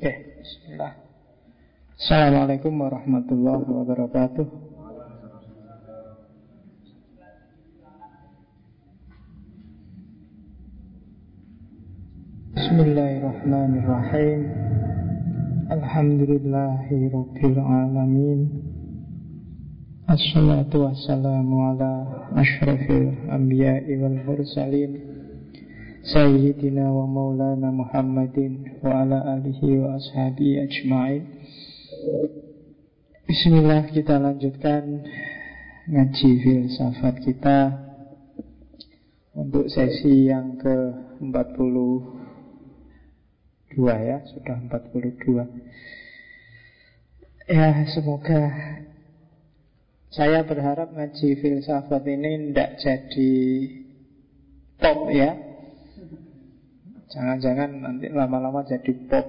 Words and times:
Oke, 0.00 0.16
bismillah. 0.40 0.96
Assalamualaikum 2.00 2.72
warahmatullahi 2.72 3.68
wabarakatuh. 3.68 4.48
Bismillahirrahmanirrahim. 12.56 14.40
Alhamdulillahi 15.68 17.12
rabbil 17.12 17.60
alamin. 17.60 18.40
Assalatu 20.08 20.88
wassalamu 20.88 21.76
ala 21.76 21.92
ashrafil 22.40 23.20
anbiya'i 23.28 24.00
wal 24.00 24.16
mursalin 24.24 25.09
Sayyidina 26.00 26.88
wa 26.88 27.04
maulana 27.04 27.68
Muhammadin 27.68 28.80
Wa 28.80 29.04
ala 29.04 29.36
alihi 29.36 29.84
wa 29.84 30.00
ashabi 30.00 30.56
ajma'in. 30.56 31.28
Bismillah 33.28 33.84
kita 33.92 34.16
lanjutkan 34.16 35.04
Ngaji 35.92 36.30
filsafat 36.40 37.20
kita 37.20 37.84
Untuk 39.36 39.68
sesi 39.68 40.32
yang 40.32 40.56
ke-42 40.56 41.68
ya 43.84 44.24
Sudah 44.24 44.56
42 44.56 47.44
Ya 47.44 47.84
semoga 47.92 48.48
Saya 50.08 50.48
berharap 50.48 50.96
ngaji 50.96 51.44
filsafat 51.44 52.08
ini 52.08 52.48
Tidak 52.48 52.70
jadi 52.80 53.36
top 54.80 55.12
ya 55.12 55.49
Jangan-jangan 57.10 57.70
nanti 57.82 58.06
lama-lama 58.06 58.62
jadi 58.62 58.92
pop. 59.10 59.26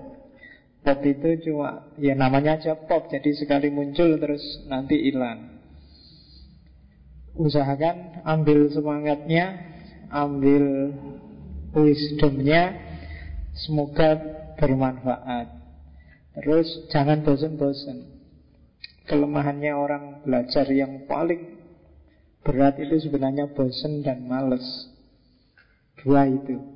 Pop 0.81 0.99
itu 1.05 1.49
cuma 1.49 1.94
Ya 2.02 2.17
namanya 2.17 2.57
aja 2.57 2.73
pop 2.73 3.09
Jadi 3.09 3.38
sekali 3.38 3.70
muncul 3.73 4.21
terus 4.21 4.41
nanti 4.70 4.98
hilang. 5.01 5.62
Usahakan 7.34 8.21
ambil 8.26 8.70
semangatnya 8.70 9.57
Ambil 10.13 10.93
wisdomnya 11.73 12.77
Semoga 13.65 14.16
bermanfaat. 14.62 15.48
Terus 16.38 16.68
jangan 16.93 17.26
bosan-bosan 17.26 18.21
Kelemahannya 19.10 19.73
orang 19.73 20.04
belajar 20.23 20.70
yang 20.70 21.10
paling 21.10 21.57
berat 22.41 22.77
itu 22.82 23.10
sebenarnya 23.10 23.49
bosan 23.54 24.01
dan 24.05 24.26
males. 24.26 24.66
Dua 26.01 26.26
itu 26.26 26.71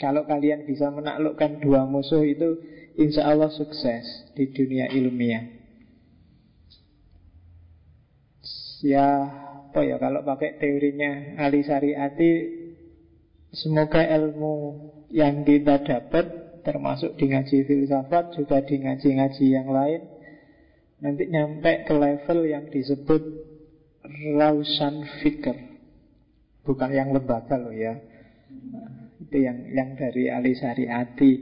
kalau 0.00 0.24
kalian 0.24 0.64
bisa 0.64 0.88
menaklukkan 0.88 1.60
dua 1.60 1.84
musuh 1.84 2.24
itu 2.24 2.56
Insya 2.96 3.28
Allah 3.32 3.52
sukses 3.54 4.02
di 4.34 4.50
dunia 4.50 4.90
ilmiah. 4.90 5.46
Ya 8.80 9.08
apa 9.70 9.84
ya 9.84 10.00
kalau 10.00 10.24
pakai 10.24 10.56
teorinya 10.56 11.36
Ali 11.36 11.60
Syariati 11.60 12.32
Semoga 13.52 14.00
ilmu 14.08 14.88
yang 15.12 15.44
kita 15.44 15.84
dapat 15.84 16.26
Termasuk 16.64 17.20
di 17.20 17.28
ngaji 17.28 17.68
filsafat 17.68 18.40
Juga 18.40 18.64
di 18.64 18.80
ngaji-ngaji 18.80 19.46
yang 19.52 19.68
lain 19.68 20.00
Nanti 21.04 21.28
nyampe 21.28 21.84
ke 21.84 21.92
level 21.92 22.48
yang 22.48 22.72
disebut 22.72 23.20
Rausan 24.40 25.04
Fikr 25.20 25.56
Bukan 26.64 26.90
yang 26.96 27.12
lembaga 27.12 27.60
loh 27.60 27.76
ya 27.76 28.00
itu 29.20 29.36
yang 29.36 29.58
yang 29.68 29.90
dari 30.00 30.32
Ali 30.32 30.56
Syariati. 30.56 31.32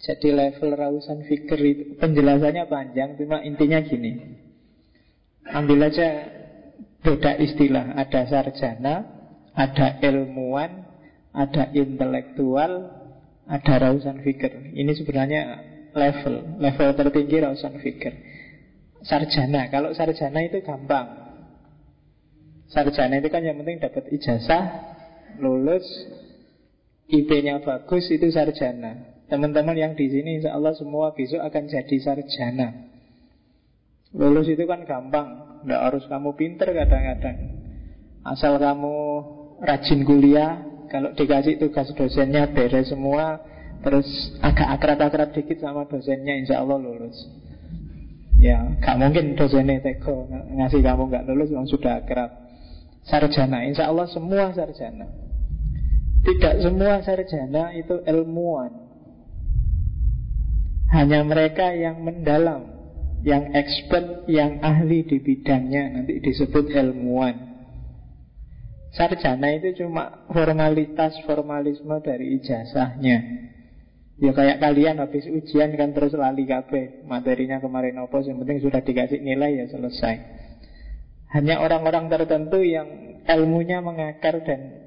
Jadi 0.00 0.32
level 0.32 0.74
rausan 0.74 1.28
fikir 1.28 1.60
itu 1.60 1.84
penjelasannya 2.00 2.64
panjang, 2.72 3.20
cuma 3.20 3.44
intinya 3.44 3.84
gini. 3.84 4.40
Ambil 5.44 5.92
aja 5.92 6.08
beda 7.04 7.36
istilah, 7.36 8.00
ada 8.00 8.24
sarjana, 8.24 8.94
ada 9.52 10.00
ilmuwan, 10.00 10.88
ada 11.36 11.68
intelektual, 11.76 12.88
ada 13.44 13.74
rausan 13.76 14.24
fikir. 14.24 14.72
Ini 14.72 14.92
sebenarnya 14.96 15.42
level, 15.92 16.58
level 16.64 16.88
tertinggi 16.96 17.36
rausan 17.44 17.76
fikir. 17.84 18.12
Sarjana, 19.04 19.68
kalau 19.68 19.92
sarjana 19.92 20.40
itu 20.44 20.64
gampang. 20.64 21.28
Sarjana 22.72 23.20
itu 23.20 23.28
kan 23.28 23.44
yang 23.44 23.60
penting 23.60 23.84
dapat 23.84 24.08
ijazah, 24.16 24.64
lulus, 25.42 25.84
IP-nya 27.10 27.58
bagus 27.60 28.06
itu 28.14 28.30
sarjana. 28.30 29.22
Teman-teman 29.26 29.74
yang 29.74 29.92
di 29.94 30.10
sini 30.10 30.38
insya 30.38 30.54
Allah 30.54 30.74
semua 30.74 31.14
besok 31.14 31.42
akan 31.42 31.66
jadi 31.66 31.96
sarjana. 31.98 32.90
Lulus 34.10 34.50
itu 34.50 34.66
kan 34.66 34.82
gampang, 34.82 35.62
nggak 35.62 35.82
harus 35.86 36.02
kamu 36.10 36.34
pinter 36.34 36.70
kadang-kadang. 36.74 37.62
Asal 38.26 38.58
kamu 38.58 38.96
rajin 39.62 40.02
kuliah, 40.02 40.66
kalau 40.90 41.14
dikasih 41.14 41.62
tugas 41.62 41.94
dosennya 41.94 42.50
beres 42.50 42.90
semua, 42.90 43.38
terus 43.86 44.06
agak 44.42 44.66
akrab-akrab 44.78 45.30
dikit 45.30 45.62
sama 45.62 45.86
dosennya, 45.86 46.34
insya 46.42 46.58
Allah 46.58 46.82
lulus. 46.82 47.14
Ya, 48.40 48.72
gak 48.80 48.96
mungkin 48.98 49.36
dosennya 49.36 49.84
teko 49.84 50.26
ngasih 50.32 50.80
kamu 50.82 51.06
nggak 51.06 51.24
lulus, 51.30 51.54
kamu 51.54 51.68
sudah 51.70 52.02
akrab. 52.02 52.30
Sarjana, 53.06 53.62
insya 53.62 53.86
Allah 53.86 54.10
semua 54.10 54.50
sarjana. 54.50 55.29
Tidak 56.20 56.54
semua 56.60 57.00
sarjana 57.00 57.72
itu 57.72 58.04
ilmuwan. 58.04 58.72
Hanya 60.92 61.22
mereka 61.22 61.72
yang 61.72 62.02
mendalam 62.02 62.82
Yang 63.20 63.44
expert, 63.52 64.06
yang 64.32 64.64
ahli 64.64 65.04
di 65.04 65.20
bidangnya. 65.20 65.92
Nanti 65.92 66.24
disebut 66.24 66.72
ilmuwan. 66.72 67.36
Sarjana 68.96 69.52
itu 69.60 69.84
cuma 69.84 70.24
formalitas 70.32 71.20
formalisme 71.28 72.00
dari 72.00 72.40
ijazahnya. 72.40 73.18
Ya 74.20 74.32
kayak 74.32 74.64
kalian 74.64 75.04
habis 75.04 75.28
ujian 75.28 75.76
kan 75.76 75.92
terus 75.92 76.16
lali 76.16 76.48
kabeh. 76.48 77.04
Materinya 77.04 77.60
kemarin 77.60 78.00
apa 78.00 78.24
Yang 78.24 78.40
penting 78.40 78.58
sudah 78.64 78.80
dikasih 78.80 79.20
nilai 79.20 79.64
ya 79.64 79.66
selesai. 79.68 80.16
Hanya 81.36 81.60
orang-orang 81.60 82.08
tertentu 82.08 82.64
yang 82.64 83.20
ilmunya 83.28 83.84
mengakar 83.84 84.40
dan 84.48 84.79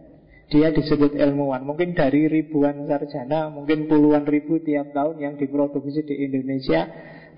dia 0.53 0.69
disebut 0.69 1.17
ilmuwan. 1.17 1.65
Mungkin 1.65 1.97
dari 1.97 2.29
ribuan 2.29 2.85
sarjana, 2.85 3.49
mungkin 3.49 3.89
puluhan 3.89 4.21
ribu 4.29 4.61
tiap 4.61 4.93
tahun 4.93 5.17
yang 5.17 5.33
diproduksi 5.41 6.05
di 6.05 6.29
Indonesia, 6.29 6.85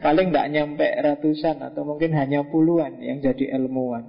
paling 0.03 0.36
nggak 0.36 0.52
nyampe 0.52 0.84
ratusan 1.00 1.64
atau 1.64 1.88
mungkin 1.88 2.12
hanya 2.12 2.44
puluhan 2.44 3.00
yang 3.00 3.24
jadi 3.24 3.56
ilmuwan. 3.56 4.04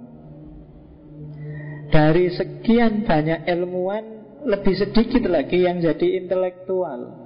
Dari 1.87 2.27
sekian 2.35 3.07
banyak 3.07 3.47
ilmuwan, 3.47 4.05
lebih 4.43 4.75
sedikit 4.75 5.23
lagi 5.31 5.63
yang 5.63 5.79
jadi 5.79 6.19
intelektual. 6.19 7.23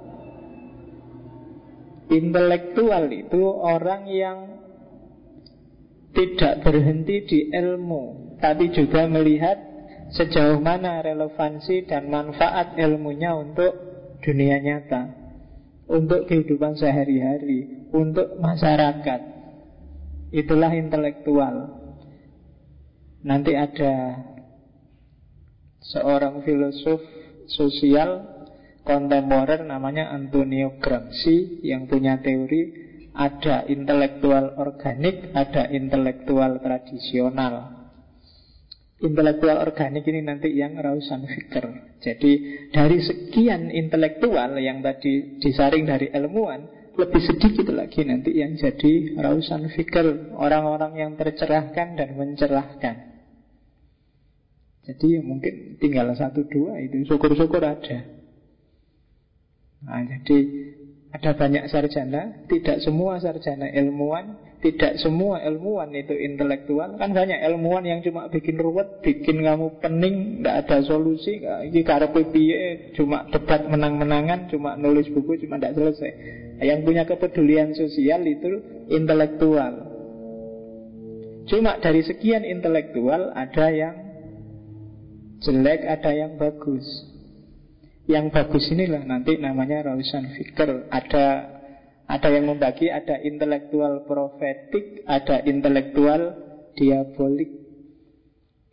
Intelektual 2.14 3.10
itu 3.10 3.42
orang 3.58 4.06
yang 4.06 4.38
tidak 6.14 6.62
berhenti 6.62 7.26
di 7.26 7.40
ilmu, 7.50 8.38
tapi 8.38 8.70
juga 8.70 9.10
melihat 9.10 9.71
sejauh 10.12 10.60
mana 10.60 11.00
relevansi 11.00 11.88
dan 11.88 12.12
manfaat 12.12 12.76
ilmunya 12.76 13.32
untuk 13.32 13.72
dunia 14.20 14.60
nyata, 14.60 15.02
untuk 15.88 16.28
kehidupan 16.28 16.76
sehari-hari, 16.76 17.88
untuk 17.90 18.36
masyarakat. 18.38 19.20
Itulah 20.32 20.72
intelektual. 20.72 21.80
Nanti 23.24 23.52
ada 23.56 24.24
seorang 25.82 26.44
filosof 26.46 27.00
sosial 27.50 28.24
kontemporer 28.82 29.62
namanya 29.62 30.10
Antonio 30.10 30.78
Gramsci 30.78 31.62
yang 31.62 31.86
punya 31.86 32.18
teori 32.18 32.82
ada 33.12 33.68
intelektual 33.68 34.56
organik, 34.56 35.36
ada 35.36 35.68
intelektual 35.68 36.64
tradisional. 36.64 37.81
Intelektual 39.02 39.58
organik 39.58 40.06
ini 40.06 40.22
nanti 40.22 40.54
yang 40.54 40.78
rausan 40.78 41.26
fikir. 41.26 41.64
Jadi 41.98 42.32
dari 42.70 43.02
sekian 43.02 43.66
intelektual 43.74 44.54
yang 44.62 44.78
tadi 44.78 45.42
disaring 45.42 45.82
dari 45.90 46.10
ilmuwan 46.14 46.82
Lebih 46.92 47.24
sedikit 47.24 47.72
lagi 47.72 48.04
nanti 48.04 48.36
yang 48.36 48.54
jadi 48.54 49.18
rausan 49.18 49.66
fikir 49.74 50.36
Orang-orang 50.38 51.02
yang 51.02 51.10
tercerahkan 51.18 51.98
dan 51.98 52.14
mencerahkan. 52.14 52.96
Jadi 54.86 55.18
mungkin 55.18 55.82
tinggal 55.82 56.14
satu 56.14 56.46
dua 56.46 56.78
itu 56.78 57.02
Syukur-syukur 57.02 57.58
ada. 57.58 58.06
Nah 59.82 60.02
jadi 60.06 60.38
ada 61.10 61.30
banyak 61.34 61.66
sarjana 61.66 62.46
Tidak 62.46 62.86
semua 62.86 63.18
sarjana 63.18 63.66
ilmuwan 63.66 64.51
tidak 64.62 64.94
semua 65.02 65.42
ilmuwan 65.42 65.90
itu 65.90 66.14
intelektual. 66.14 66.94
Kan 66.94 67.10
banyak 67.10 67.42
ilmuwan 67.50 67.82
yang 67.82 67.98
cuma 67.98 68.30
bikin 68.30 68.62
ruwet 68.62 69.02
Bikin 69.02 69.42
kamu 69.42 69.82
pening 69.82 70.38
Tidak 70.38 70.54
ada 70.54 70.78
solusi. 70.86 71.42
Ini 71.42 71.82
karepe 71.82 72.30
piye? 72.30 72.94
Cuma 72.94 73.26
debat 73.26 73.66
menang-menangan 73.66 74.46
Cuma 74.54 74.78
nulis 74.78 75.10
buku 75.10 75.42
Cuma 75.42 75.58
tidak 75.58 75.74
selesai. 75.74 76.10
Yang 76.62 76.80
punya 76.86 77.02
kepedulian 77.02 77.74
sosial 77.74 78.22
itu 78.22 78.62
intelektual. 78.86 79.90
Cuma 81.50 81.82
dari 81.82 82.06
sekian 82.06 82.46
intelektual 82.46 83.34
Ada 83.34 83.66
yang 83.74 83.94
jelek 85.42 85.90
Ada 85.90 86.10
yang 86.14 86.32
bagus. 86.38 86.86
Yang 88.06 88.30
bagus 88.30 88.70
inilah 88.70 89.02
nanti 89.02 89.42
namanya 89.42 89.90
Rausan 89.90 90.38
Fikr 90.38 90.86
Ada 90.86 91.26
ada 92.12 92.28
yang 92.28 92.44
membagi 92.44 92.92
ada 92.92 93.16
intelektual 93.24 94.04
profetik, 94.04 95.00
ada 95.08 95.40
intelektual 95.48 96.36
diabolik. 96.76 97.48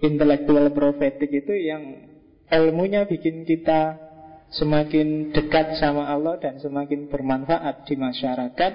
Intelektual 0.04 0.76
profetik 0.76 1.32
itu 1.32 1.56
yang 1.56 2.04
ilmunya 2.52 3.08
bikin 3.08 3.48
kita 3.48 3.96
semakin 4.52 5.32
dekat 5.32 5.80
sama 5.80 6.12
Allah 6.12 6.36
dan 6.36 6.60
semakin 6.60 7.08
bermanfaat 7.08 7.88
di 7.88 7.96
masyarakat. 7.96 8.74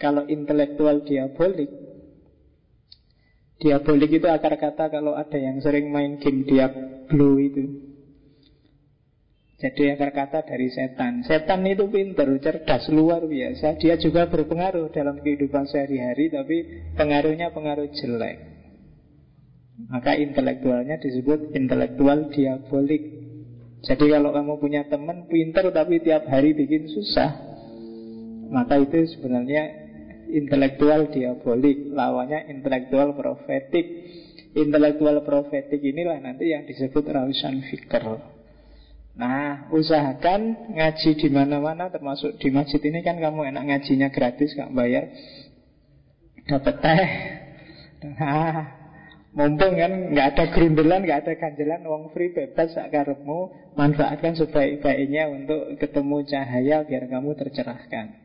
Kalau 0.00 0.24
intelektual 0.24 1.04
diabolik, 1.04 1.68
diabolik 3.60 4.08
itu 4.08 4.24
akar 4.24 4.56
kata 4.56 4.88
kalau 4.88 5.12
ada 5.12 5.36
yang 5.36 5.60
sering 5.60 5.92
main 5.92 6.16
game 6.16 6.48
Diablo 6.48 7.36
itu. 7.36 7.89
Jadi 9.60 9.92
akar 9.92 10.16
kata 10.16 10.40
dari 10.48 10.72
setan. 10.72 11.20
Setan 11.20 11.60
itu 11.68 11.84
pinter, 11.92 12.32
cerdas, 12.40 12.88
luar 12.88 13.28
biasa. 13.28 13.76
Dia 13.76 14.00
juga 14.00 14.24
berpengaruh 14.32 14.88
dalam 14.88 15.20
kehidupan 15.20 15.68
sehari-hari 15.68 16.32
Tapi 16.32 16.56
pengaruhnya 16.96 17.52
pengaruh 17.52 17.92
jelek. 17.92 18.40
Maka 19.92 20.16
intelektualnya 20.16 20.96
disebut 20.96 21.52
intelektual 21.52 22.32
diabolik. 22.32 23.04
Jadi 23.84 24.04
kalau 24.08 24.32
kamu 24.32 24.54
punya 24.60 24.88
teman 24.88 25.28
pinter 25.28 25.72
tapi 25.72 26.04
tiap 26.04 26.28
hari 26.28 26.52
bikin 26.52 26.84
susah 26.92 27.32
Maka 28.52 28.76
itu 28.76 29.08
sebenarnya 29.16 29.62
intelektual 30.32 31.12
diabolik. 31.12 31.92
Lawannya 31.92 32.48
intelektual 32.48 33.12
profetik. 33.12 34.08
Intelektual 34.56 35.20
profetik 35.20 35.84
inilah 35.84 36.16
nanti 36.16 36.48
yang 36.48 36.64
disebut 36.64 37.04
rawisan 37.04 37.60
fikr 37.68 38.39
Nah, 39.20 39.68
usahakan 39.68 40.72
ngaji 40.72 41.10
di 41.20 41.28
mana-mana 41.28 41.92
termasuk 41.92 42.40
di 42.40 42.48
masjid 42.48 42.80
ini 42.80 43.04
kan 43.04 43.20
kamu 43.20 43.52
enak 43.52 43.68
ngajinya 43.68 44.08
gratis 44.08 44.56
nggak 44.56 44.72
bayar. 44.72 45.12
Dapat 46.48 46.74
teh. 46.80 47.10
Nah, 48.16 48.64
mumpung 49.36 49.76
kan 49.76 49.92
nggak 50.16 50.26
ada 50.32 50.44
gerundelan, 50.56 51.04
nggak 51.04 51.20
ada 51.20 51.32
ganjelan, 51.36 51.84
uang 51.84 52.16
free 52.16 52.32
bebas 52.32 52.72
sakarepmu, 52.72 53.52
manfaatkan 53.76 54.40
sebaik-baiknya 54.40 55.28
untuk 55.28 55.76
ketemu 55.76 56.24
cahaya 56.24 56.80
biar 56.88 57.04
kamu 57.04 57.36
tercerahkan. 57.36 58.16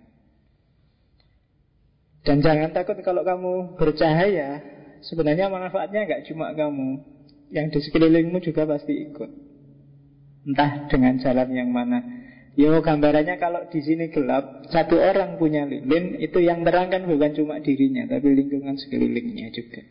Dan 2.23 2.39
jangan 2.39 2.71
takut 2.71 2.95
kalau 3.03 3.27
kamu 3.27 3.75
bercahaya, 3.75 4.63
sebenarnya 5.03 5.51
manfaatnya 5.51 6.07
nggak 6.07 6.23
cuma 6.31 6.55
kamu, 6.55 7.03
yang 7.51 7.67
di 7.67 7.83
sekelilingmu 7.83 8.39
juga 8.39 8.63
pasti 8.63 8.95
ikut. 9.11 9.54
Entah 10.45 10.85
dengan 10.85 11.17
jalan 11.17 11.49
yang 11.49 11.69
mana. 11.73 12.25
Ya 12.55 12.71
gambarannya 12.71 13.35
kalau 13.35 13.67
di 13.67 13.83
sini 13.83 14.07
gelap 14.07 14.63
Satu 14.71 14.95
orang 14.95 15.35
punya 15.35 15.67
lilin 15.67 16.15
Itu 16.23 16.39
yang 16.39 16.63
terang 16.63 16.87
kan 16.87 17.03
bukan 17.03 17.35
cuma 17.35 17.59
dirinya 17.59 18.07
Tapi 18.07 18.31
lingkungan 18.31 18.79
sekelilingnya 18.79 19.51
juga. 19.51 19.83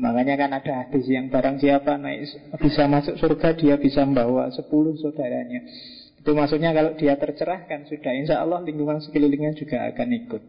Makanya 0.00 0.40
kan 0.40 0.50
ada 0.56 0.72
hadis 0.80 1.04
yang 1.12 1.28
barang 1.28 1.60
siapa 1.60 2.00
naik 2.00 2.24
Bisa 2.56 2.88
masuk 2.88 3.20
surga 3.20 3.52
Dia 3.52 3.76
bisa 3.76 4.08
membawa 4.08 4.48
sepuluh 4.48 4.96
saudaranya. 4.96 5.60
Itu 6.16 6.32
maksudnya 6.32 6.72
kalau 6.72 6.96
dia 6.96 7.20
tercerahkan 7.20 7.84
Sudah 7.84 8.12
insya 8.16 8.40
Allah 8.40 8.64
lingkungan 8.64 9.04
sekelilingnya 9.04 9.52
juga 9.60 9.84
akan 9.92 10.08
ikut. 10.24 10.42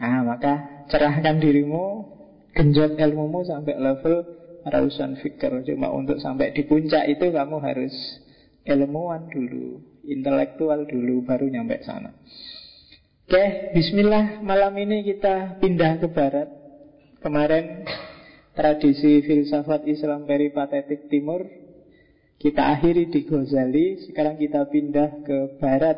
Nah 0.00 0.24
maka 0.24 0.86
cerahkan 0.88 1.44
dirimu 1.44 2.08
Genjot 2.56 2.96
ilmumu 2.96 3.44
sampai 3.44 3.76
level 3.76 4.24
Rausan 4.64 5.20
fikir. 5.20 5.52
Cuma 5.68 5.92
untuk 5.92 6.16
sampai 6.24 6.56
di 6.56 6.64
puncak 6.64 7.04
itu 7.04 7.28
kamu 7.28 7.60
harus 7.60 7.92
ilmuwan 8.64 9.28
dulu, 9.28 9.80
intelektual 10.08 10.88
dulu, 10.88 11.24
baru 11.24 11.48
nyampe 11.48 11.84
sana. 11.84 12.16
Oke, 13.24 13.72
bismillah 13.72 14.44
malam 14.44 14.76
ini 14.76 15.04
kita 15.04 15.60
pindah 15.60 16.00
ke 16.00 16.08
barat. 16.12 16.48
Kemarin 17.24 17.88
tradisi 18.52 19.24
filsafat 19.24 19.88
Islam 19.88 20.28
peripatetik 20.28 21.08
timur 21.08 21.40
kita 22.36 22.76
akhiri 22.76 23.08
di 23.08 23.24
Ghazali, 23.24 24.04
sekarang 24.04 24.36
kita 24.36 24.68
pindah 24.68 25.24
ke 25.24 25.38
barat. 25.56 25.96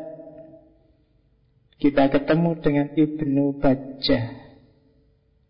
Kita 1.75 2.07
ketemu 2.07 2.51
dengan 2.63 2.87
Ibnu 2.95 3.59
Bajjah, 3.59 4.25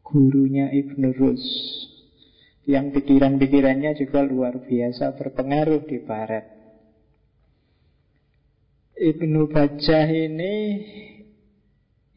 gurunya 0.02 0.74
Ibnu 0.74 1.14
Rus 1.16 1.46
yang 2.68 2.92
pikiran-pikirannya 2.92 3.96
juga 3.96 4.26
luar 4.28 4.60
biasa 4.66 5.16
berpengaruh 5.16 5.88
di 5.88 6.04
barat. 6.04 6.57
Ibnu 8.98 9.46
Bajjah 9.54 10.10
ini 10.10 10.82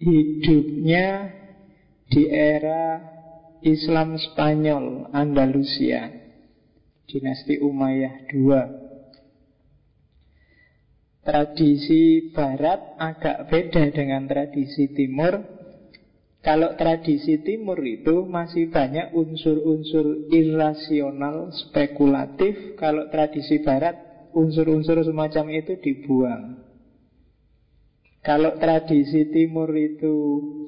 hidupnya 0.01 1.29
di 2.09 2.25
era 2.25 3.05
Islam 3.61 4.17
Spanyol 4.17 5.13
Andalusia 5.13 6.09
dinasti 7.05 7.61
Umayyah 7.61 8.33
II 8.33 8.81
Tradisi 11.21 12.33
barat 12.33 12.97
agak 12.97 13.53
beda 13.53 13.93
dengan 13.93 14.25
tradisi 14.25 14.89
timur. 14.89 15.37
Kalau 16.41 16.73
tradisi 16.81 17.45
timur 17.45 17.77
itu 17.85 18.25
masih 18.25 18.73
banyak 18.73 19.13
unsur-unsur 19.13 20.33
irasional, 20.33 21.53
spekulatif. 21.53 22.73
Kalau 22.81 23.13
tradisi 23.13 23.61
barat 23.61 24.01
unsur-unsur 24.33 25.05
semacam 25.05 25.45
itu 25.53 25.77
dibuang 25.77 26.60
kalau 28.21 28.61
tradisi 28.61 29.33
timur 29.33 29.73
itu 29.73 30.15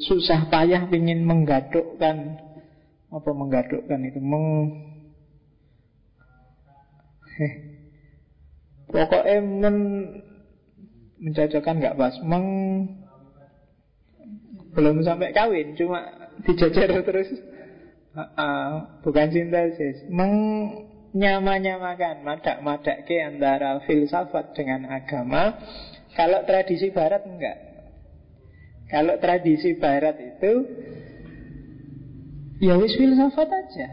susah 0.01 0.49
payah 0.49 0.89
ingin 0.89 1.21
menggadukkan 1.29 2.41
apa 3.13 3.31
menggadukkan 3.37 4.01
itu? 4.09 4.21
Meng 4.25 4.45
eh, 7.37 7.53
pokoknya 8.89 9.37
men 9.45 9.77
mencocokkan 11.21 11.77
nggak 11.77 11.97
pas. 12.01 12.17
Meng 12.25 12.47
belum 14.73 15.05
sampai 15.05 15.37
kawin 15.37 15.77
cuma 15.77 16.09
dijajar 16.49 17.05
terus. 17.05 17.29
Uh, 18.13 18.21
uh, 18.37 18.69
bukan 19.05 19.29
sintesis. 19.29 20.09
Meng 20.09 20.33
nyama-nyamakan 21.13 22.25
madak-madak 22.25 23.05
ke 23.05 23.21
antara 23.21 23.85
filsafat 23.85 24.57
dengan 24.57 24.89
agama 24.89 25.61
kalau 26.13 26.45
tradisi 26.45 26.93
barat 26.93 27.25
enggak. 27.25 27.59
Kalau 28.93 29.17
tradisi 29.17 29.73
barat 29.81 30.21
itu 30.21 30.53
ya 32.61 32.77
wis 32.77 32.93
filsafat 33.01 33.49
aja. 33.49 33.89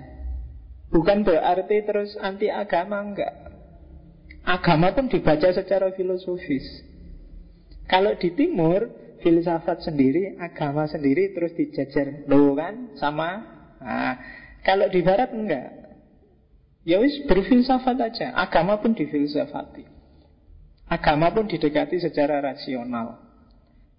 Bukan 0.91 1.23
berarti 1.23 1.85
terus 1.87 2.19
anti 2.19 2.51
agama 2.51 2.99
enggak. 2.99 3.31
Agama 4.43 4.91
pun 4.91 5.07
dibaca 5.07 5.47
secara 5.53 5.95
filosofis. 5.95 6.65
Kalau 7.87 8.17
di 8.19 8.35
timur 8.35 8.89
filsafat 9.23 9.87
sendiri, 9.87 10.35
agama 10.35 10.89
sendiri 10.91 11.31
terus 11.31 11.55
dijajar 11.55 12.27
lo 12.27 12.57
kan 12.57 12.97
sama. 12.99 13.29
Nah, 13.79 14.15
kalau 14.67 14.91
di 14.91 14.99
barat 14.99 15.31
enggak. 15.31 15.79
Ya 16.83 16.97
wis 16.99 17.21
berfilsafat 17.27 17.97
aja, 18.01 18.33
agama 18.35 18.79
pun 18.81 18.95
difilsafati. 18.95 19.98
Agama 20.89 21.29
pun 21.29 21.45
didekati 21.45 22.01
secara 22.01 22.41
rasional. 22.41 23.21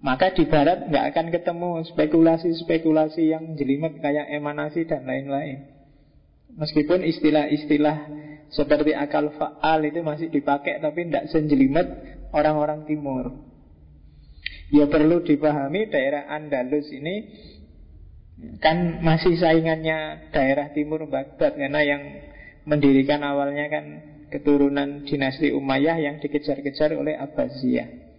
Maka 0.00 0.34
di 0.34 0.48
barat 0.48 0.90
nggak 0.90 1.06
akan 1.12 1.26
ketemu 1.30 1.70
spekulasi-spekulasi 1.92 3.30
yang 3.30 3.54
jelimet 3.54 4.00
kayak 4.02 4.32
emanasi 4.32 4.88
dan 4.88 5.06
lain-lain. 5.06 5.70
Meskipun 6.56 7.06
istilah-istilah 7.06 7.96
seperti 8.50 8.90
akal 8.96 9.30
faal 9.38 9.86
itu 9.86 10.02
masih 10.02 10.32
dipakai 10.32 10.82
tapi 10.82 11.06
tidak 11.06 11.30
senjelimet 11.30 11.86
orang-orang 12.34 12.88
timur. 12.90 13.38
Ya 14.74 14.90
perlu 14.90 15.22
dipahami 15.22 15.86
daerah 15.92 16.26
Andalus 16.26 16.90
ini 16.90 17.30
kan 18.58 19.04
masih 19.04 19.36
saingannya 19.36 20.32
daerah 20.32 20.72
timur 20.72 21.04
Baghdad 21.06 21.54
karena 21.54 21.80
yang 21.84 22.02
mendirikan 22.64 23.20
awalnya 23.20 23.68
kan 23.68 23.84
keturunan 24.30 25.04
dinasti 25.04 25.50
Umayyah 25.50 25.98
yang 25.98 26.16
dikejar-kejar 26.22 26.94
oleh 26.94 27.18
Abbasiyah. 27.18 28.10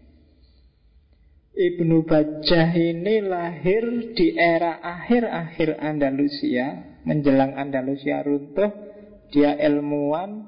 Ibnu 1.52 2.08
Bajjah 2.08 2.72
ini 2.80 3.20
lahir 3.28 4.16
di 4.16 4.40
era 4.40 4.80
akhir-akhir 4.80 5.84
Andalusia 5.84 6.96
Menjelang 7.04 7.60
Andalusia 7.60 8.24
runtuh 8.24 8.72
Dia 9.36 9.60
ilmuwan 9.60 10.48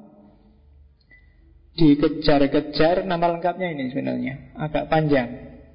Dikejar-kejar 1.75 3.03
Nama 3.03 3.25
lengkapnya 3.36 3.75
ini 3.75 3.91
sebenarnya 3.91 4.55
Agak 4.55 4.88
panjang 4.88 5.29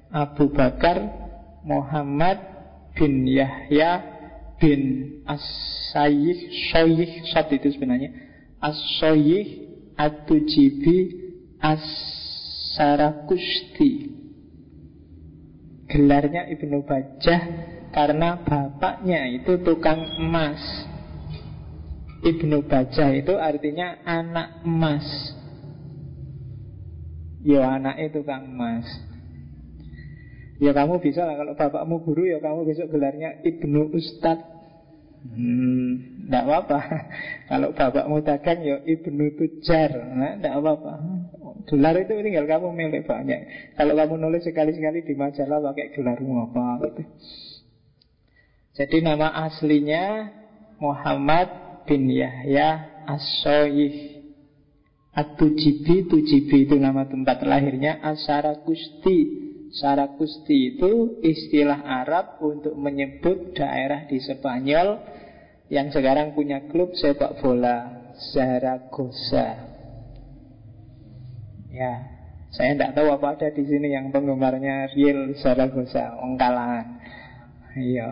Abu 0.09 0.49
Bakar 0.49 0.97
Muhammad 1.61 2.41
bin 2.97 3.29
Yahya 3.29 4.01
bin 4.57 4.81
As-Sayyih 5.29 6.73
Soyih 6.73 7.11
Sot 7.29 7.53
itu 7.53 7.69
sebenarnya 7.69 8.09
As-Soyih 8.57 9.68
At-Tujibi 9.99 10.97
As-Sarakusti 11.59 14.19
Gelarnya 15.89 16.45
Ibnu 16.53 16.85
Bajah 16.85 17.41
karena 17.89 18.37
bapaknya 18.45 19.25
itu 19.33 19.57
tukang 19.65 20.21
emas. 20.21 20.61
Ibnu 22.21 22.69
Bajah 22.69 23.09
itu 23.17 23.33
artinya 23.33 23.97
anak 24.05 24.61
emas. 24.61 25.05
Ya 27.41 27.73
anak 27.73 27.97
itu 27.97 28.21
tukang 28.21 28.53
emas. 28.53 28.85
Ya 30.61 30.77
kamu 30.77 31.01
bisa 31.01 31.25
lah 31.25 31.39
kalau 31.39 31.57
bapakmu 31.57 32.05
guru 32.05 32.29
ya 32.29 32.37
kamu 32.37 32.69
besok 32.69 32.93
gelarnya 32.93 33.41
Ibnu 33.41 33.89
Ustadz 33.95 34.58
Hmm, 35.19 36.23
tidak 36.27 36.43
apa-apa. 36.47 36.79
Kalau 37.51 37.75
bapakmu 37.75 38.23
dagang 38.23 38.59
ya 38.63 38.79
ibnu 38.87 39.35
tujar, 39.35 39.91
nah, 40.15 40.39
tidak 40.39 40.53
apa-apa. 40.63 40.93
Gelar 41.67 41.95
itu 41.99 42.15
tinggal 42.23 42.47
kamu 42.47 42.71
milih 42.71 43.03
banyak. 43.03 43.73
Kalau 43.75 43.93
kamu 43.99 44.15
nulis 44.15 44.47
sekali-sekali 44.47 45.03
di 45.03 45.13
majalah 45.19 45.59
pakai 45.59 45.91
gelarmu 45.91 46.49
apa 46.49 46.63
gitu. 46.87 47.03
Jadi 48.79 48.97
nama 49.03 49.27
aslinya 49.43 50.31
Muhammad 50.79 51.51
bin 51.83 52.07
Yahya 52.07 53.03
As-Soyih 53.03 54.23
At-Tujibi 55.19 56.07
Tujibi 56.07 56.69
itu 56.69 56.79
nama 56.79 57.03
tempat 57.03 57.43
lahirnya 57.43 57.99
Asarakusti 57.99 59.48
Sarakusti 59.69 60.73
itu 60.75 61.21
istilah 61.21 61.85
Arab 61.85 62.41
untuk 62.41 62.73
menyebut 62.73 63.53
daerah 63.53 64.09
di 64.09 64.17
Spanyol 64.17 64.97
yang 65.69 65.93
sekarang 65.93 66.33
punya 66.33 66.65
klub 66.73 66.97
sepak 66.97 67.37
bola 67.37 68.09
Zaragoza. 68.33 69.69
Ya, 71.69 71.93
saya 72.49 72.73
tidak 72.73 72.97
tahu 72.97 73.13
apa 73.13 73.37
ada 73.37 73.53
di 73.53 73.61
sini 73.61 73.93
yang 73.93 74.09
penggemarnya 74.09 74.89
Real 74.97 75.37
Zaragoza, 75.37 76.17
Ongkalan. 76.17 76.85
Iya. 77.77 78.09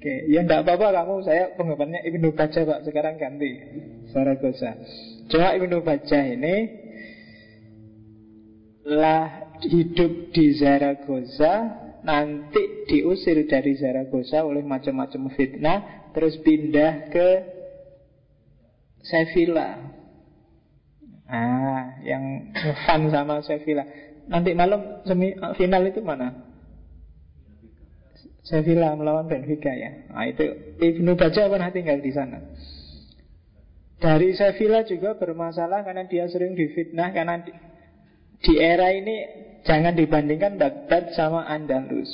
Oke, 0.00 0.14
ya 0.32 0.42
tidak 0.42 0.66
apa-apa 0.66 1.04
kamu, 1.04 1.14
saya 1.22 1.52
penggemarnya 1.54 2.00
Ibnu 2.02 2.34
Baca 2.34 2.60
Pak, 2.64 2.80
sekarang 2.88 3.20
ganti 3.20 3.54
Zaragoza. 4.10 4.74
Cuma 5.28 5.54
Ibnu 5.54 5.84
Baca 5.84 6.18
ini 6.26 6.81
lah 8.82 9.54
hidup 9.62 10.34
di 10.34 10.58
Zaragoza 10.58 11.54
nanti 12.02 12.86
diusir 12.90 13.46
dari 13.46 13.78
Zaragoza 13.78 14.42
oleh 14.42 14.66
macam-macam 14.66 15.30
fitnah 15.38 16.10
terus 16.10 16.38
pindah 16.42 17.10
ke 17.10 17.28
Sevilla. 19.02 19.78
Ah 21.30 22.02
yang 22.02 22.54
fun 22.86 23.10
sama 23.10 23.40
Sevilla. 23.46 23.86
Nanti 24.26 24.54
malam 24.54 25.02
semi 25.06 25.34
final 25.58 25.82
itu 25.86 26.02
mana? 26.02 26.52
Sevilla 28.42 28.98
melawan 28.98 29.30
Benfica 29.30 29.70
ya. 29.70 30.10
Nah, 30.10 30.26
itu 30.26 30.74
Ibnu 30.82 31.14
Baja 31.14 31.46
pernah 31.46 31.70
tinggal 31.70 32.02
di 32.02 32.10
sana. 32.10 32.42
Dari 34.02 34.34
Sevilla 34.34 34.82
juga 34.82 35.14
bermasalah 35.14 35.86
karena 35.86 36.10
dia 36.10 36.26
sering 36.26 36.58
difitnah 36.58 37.14
karena 37.14 37.38
di 38.42 38.58
era 38.58 38.90
ini 38.90 39.42
Jangan 39.62 39.94
dibandingkan 39.94 40.58
Baghdad 40.58 41.14
sama 41.14 41.46
Andalus. 41.46 42.10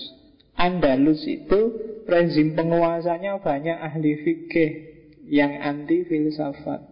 Andalus 0.53 1.25
itu 1.25 1.61
rezim 2.05 2.53
penguasanya 2.53 3.41
banyak 3.41 3.79
ahli 3.79 4.21
fikih 4.21 4.71
yang 5.33 5.57
anti 5.57 6.05
filsafat. 6.05 6.85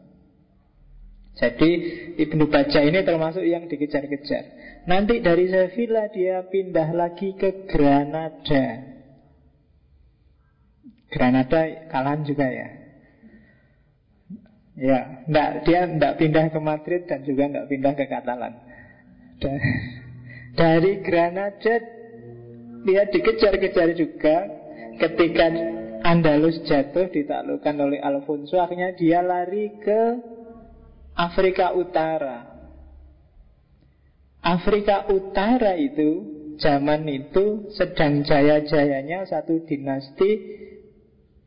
Jadi 1.36 1.70
Ibnu 2.16 2.48
Baja 2.48 2.80
ini 2.80 3.04
termasuk 3.04 3.44
yang 3.44 3.68
dikejar-kejar. 3.68 4.44
Nanti 4.88 5.20
dari 5.20 5.52
Sevilla 5.52 6.08
dia 6.08 6.40
pindah 6.48 6.96
lagi 6.96 7.36
ke 7.36 7.68
Granada. 7.68 8.96
Granada 11.12 11.60
kalah 11.92 12.16
juga 12.24 12.48
ya. 12.48 12.68
Ya, 14.76 15.00
enggak, 15.28 15.50
dia 15.68 15.80
enggak 15.84 16.16
pindah 16.20 16.44
ke 16.52 16.60
Madrid 16.60 17.02
dan 17.04 17.24
juga 17.28 17.48
enggak 17.48 17.68
pindah 17.68 17.92
ke 17.92 18.04
Katalan. 18.08 18.65
Dari 20.56 20.92
Granada 21.04 21.74
dia 22.86 23.02
dikejar-kejar 23.10 23.88
juga 23.98 24.36
ketika 24.96 25.46
Andalus 26.06 26.62
jatuh 26.64 27.10
ditaklukkan 27.10 27.74
oleh 27.82 27.98
Alfonso 27.98 28.56
akhirnya 28.62 28.94
dia 28.94 29.20
lari 29.26 29.74
ke 29.82 30.00
Afrika 31.18 31.74
Utara. 31.74 32.46
Afrika 34.44 35.10
Utara 35.10 35.74
itu 35.74 36.22
zaman 36.62 37.08
itu 37.10 37.68
sedang 37.74 38.22
jaya-jayanya 38.22 39.26
satu 39.26 39.66
dinasti 39.66 40.30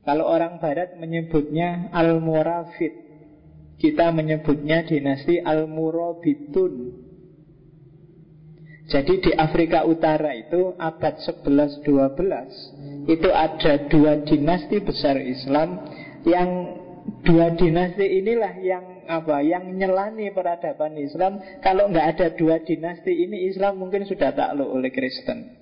kalau 0.03 0.25
orang 0.25 0.57
barat 0.57 0.97
menyebutnya 0.97 1.93
Al-Murafid. 1.93 3.07
Kita 3.79 4.11
menyebutnya 4.11 4.83
dinasti 4.83 5.39
Al-Murabitun. 5.39 6.73
Jadi 8.89 9.21
di 9.21 9.31
Afrika 9.37 9.85
Utara 9.85 10.33
itu 10.33 10.73
abad 10.81 11.21
11-12 11.21 13.05
Itu 13.05 13.29
ada 13.29 13.85
dua 13.85 14.25
dinasti 14.25 14.81
besar 14.81 15.21
Islam. 15.21 15.85
Yang 16.25 16.49
dua 17.21 17.53
dinasti 17.53 18.05
inilah 18.17 18.53
yang 18.65 19.05
apa? 19.05 19.45
Yang 19.45 19.77
nyelani 19.77 20.33
peradaban 20.33 20.97
Islam. 20.97 21.37
Kalau 21.61 21.85
nggak 21.93 22.07
ada 22.17 22.27
dua 22.33 22.65
dinasti 22.65 23.13
ini 23.13 23.45
Islam 23.45 23.77
mungkin 23.77 24.09
sudah 24.09 24.33
takluk 24.33 24.73
oleh 24.73 24.89
Kristen. 24.89 25.53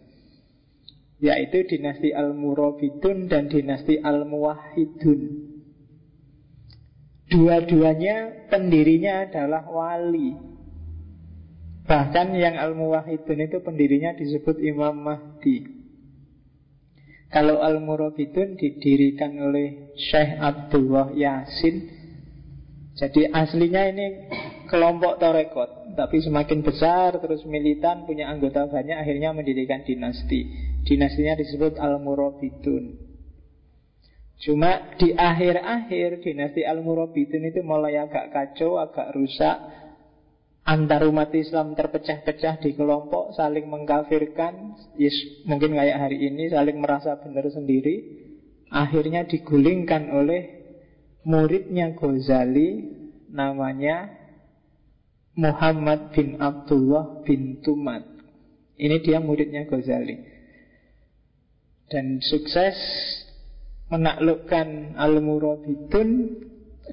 Yaitu 1.20 1.68
dinasti 1.68 2.16
Al-Murabidun 2.16 3.28
dan 3.28 3.50
dinasti 3.52 3.98
Al-Muwahidun 4.00 5.20
Dua-duanya 7.28 8.48
pendirinya 8.48 9.28
adalah 9.28 9.68
wali 9.68 10.47
Bahkan 11.88 12.36
yang 12.36 12.60
Al-Muwahidun 12.60 13.48
itu 13.48 13.64
pendirinya 13.64 14.12
disebut 14.12 14.60
Imam 14.60 14.92
Mahdi. 15.00 15.78
Kalau 17.28 17.60
Al-Murabidun 17.60 18.56
didirikan 18.56 19.36
oleh 19.36 19.92
Syekh 20.00 20.40
Abdullah 20.40 21.12
Yasin 21.12 21.92
Jadi 22.96 23.28
aslinya 23.28 23.84
ini 23.92 24.32
kelompok 24.72 25.20
Torekot 25.20 25.92
Tapi 25.92 26.24
semakin 26.24 26.64
besar 26.64 27.20
terus 27.20 27.44
militan 27.44 28.08
punya 28.08 28.32
anggota 28.32 28.72
banyak 28.72 28.96
Akhirnya 28.96 29.36
mendirikan 29.36 29.84
dinasti. 29.84 30.48
Dinastinya 30.88 31.36
disebut 31.36 31.76
Al-Murabidun 31.76 32.96
Cuma 34.40 34.96
di 34.96 35.12
akhir-akhir 35.12 36.24
dinasti 36.24 36.64
Al-Murabidun 36.64 37.44
itu 37.44 37.60
mulai 37.60 38.00
agak 38.00 38.32
kacau, 38.32 38.80
agak 38.80 39.12
rusak 39.18 39.58
antar 40.68 41.08
umat 41.08 41.32
Islam 41.32 41.80
terpecah-pecah 41.80 42.60
di 42.60 42.76
kelompok 42.76 43.32
saling 43.32 43.72
mengkafirkan 43.72 44.76
yes, 45.00 45.16
mungkin 45.48 45.80
kayak 45.80 45.98
hari 46.04 46.28
ini 46.28 46.52
saling 46.52 46.84
merasa 46.84 47.16
benar 47.24 47.48
sendiri 47.48 48.04
akhirnya 48.68 49.24
digulingkan 49.24 50.12
oleh 50.12 50.68
muridnya 51.24 51.96
Ghazali 51.96 52.84
namanya 53.32 54.12
Muhammad 55.40 56.12
bin 56.12 56.36
Abdullah 56.44 57.24
bin 57.24 57.64
Tumat 57.64 58.18
ini 58.78 59.02
dia 59.02 59.18
muridnya 59.18 59.66
Ghazali. 59.66 60.38
Dan 61.90 62.22
sukses 62.22 62.78
menaklukkan 63.90 65.00
Al-Murabitun 65.00 66.10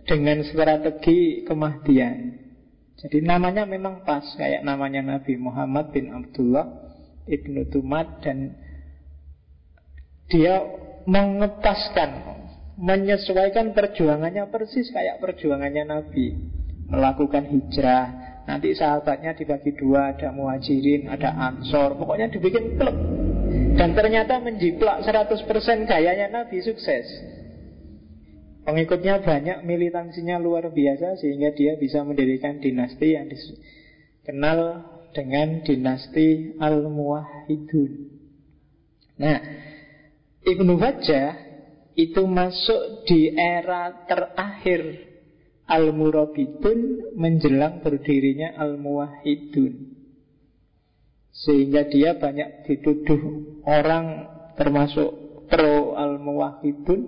dengan 0.08 0.38
strategi 0.48 1.44
kemahdian 1.44 2.43
jadi 3.04 3.18
namanya 3.20 3.68
memang 3.68 4.02
pas 4.08 4.24
kayak 4.40 4.64
namanya 4.64 5.04
Nabi 5.04 5.36
Muhammad 5.36 5.92
bin 5.92 6.08
Abdullah 6.08 6.66
Ibnu 7.28 7.68
Tumat 7.68 8.24
dan 8.24 8.56
dia 10.32 10.64
mengepaskan 11.04 12.10
menyesuaikan 12.80 13.76
perjuangannya 13.76 14.48
persis 14.48 14.88
kayak 14.88 15.20
perjuangannya 15.20 15.84
Nabi 15.84 16.32
melakukan 16.88 17.44
hijrah 17.46 18.24
Nanti 18.44 18.76
sahabatnya 18.76 19.32
dibagi 19.32 19.72
dua, 19.72 20.12
ada 20.12 20.28
muhajirin, 20.28 21.08
ada 21.08 21.32
ansor. 21.32 21.96
Pokoknya 21.96 22.28
dibikin 22.28 22.76
klub. 22.76 22.92
Dan 23.74 23.96
ternyata 23.96 24.36
menjiplak 24.38 25.00
100% 25.02 25.88
gayanya 25.88 26.28
Nabi 26.28 26.60
sukses. 26.60 27.08
Pengikutnya 28.64 29.20
banyak, 29.20 29.60
militansinya 29.68 30.40
luar 30.40 30.72
biasa 30.72 31.20
sehingga 31.20 31.52
dia 31.52 31.76
bisa 31.76 32.00
mendirikan 32.00 32.64
dinasti 32.64 33.12
yang 33.12 33.28
dikenal 33.28 34.60
dengan 35.12 35.60
dinasti 35.60 36.56
Al-Muwahhidun. 36.56 37.92
Nah, 39.20 39.38
Ibnu 40.44 40.80
Fajjah 40.80 41.54
itu 41.94 42.26
masuk 42.26 43.06
di 43.06 43.30
era 43.30 44.04
terakhir 44.08 45.12
Al-Murabitun 45.64 47.12
menjelang 47.16 47.80
berdirinya 47.80 48.52
Al-Muwahidun 48.60 49.96
Sehingga 51.32 51.88
dia 51.88 52.18
banyak 52.20 52.68
dituduh 52.68 53.22
orang 53.64 54.28
termasuk 54.58 55.46
pro 55.48 55.96
Al-Muwahidun 55.96 57.00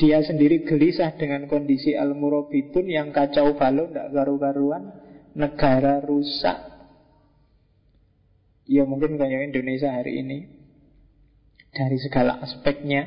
Dia 0.00 0.24
sendiri 0.24 0.64
gelisah 0.64 1.12
dengan 1.20 1.44
kondisi 1.44 1.92
Al-Murabitun 1.92 2.88
yang 2.88 3.12
kacau 3.12 3.52
balau, 3.52 3.92
tidak 3.92 4.16
garu-garuan 4.16 4.96
Negara 5.36 6.00
rusak 6.00 6.56
Ya 8.64 8.88
mungkin 8.88 9.20
kayak 9.20 9.52
Indonesia 9.52 9.92
hari 9.92 10.24
ini 10.24 10.48
Dari 11.76 12.00
segala 12.00 12.40
aspeknya 12.40 13.04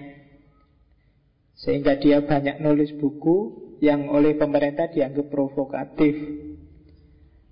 Sehingga 1.58 1.98
dia 1.98 2.22
banyak 2.22 2.62
nulis 2.62 2.94
buku 3.02 3.64
yang 3.84 4.08
oleh 4.08 4.40
pemerintah 4.40 4.88
dianggap 4.88 5.28
provokatif. 5.28 6.16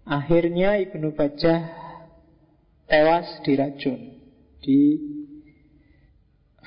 Akhirnya 0.08 0.80
Ibnu 0.80 1.12
Bajah 1.12 1.60
tewas 2.88 3.28
diracun 3.44 4.16
di 4.64 4.96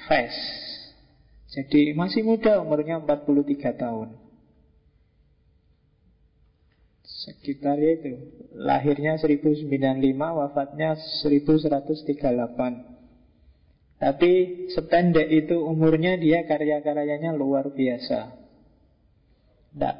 Fes. 0.04 0.36
Jadi 1.54 1.94
masih 1.94 2.26
muda 2.26 2.58
umurnya 2.60 2.98
43 2.98 3.78
tahun. 3.78 4.18
Sekitar 7.04 7.78
itu 7.80 8.16
Lahirnya 8.52 9.16
1095 9.16 9.64
Wafatnya 10.18 10.92
1138 11.24 12.20
Tapi 13.96 14.32
sependek 14.76 15.28
itu 15.32 15.56
umurnya 15.62 16.20
Dia 16.20 16.44
karya-karyanya 16.44 17.32
luar 17.32 17.72
biasa 17.72 18.44
tidak. 19.74 19.96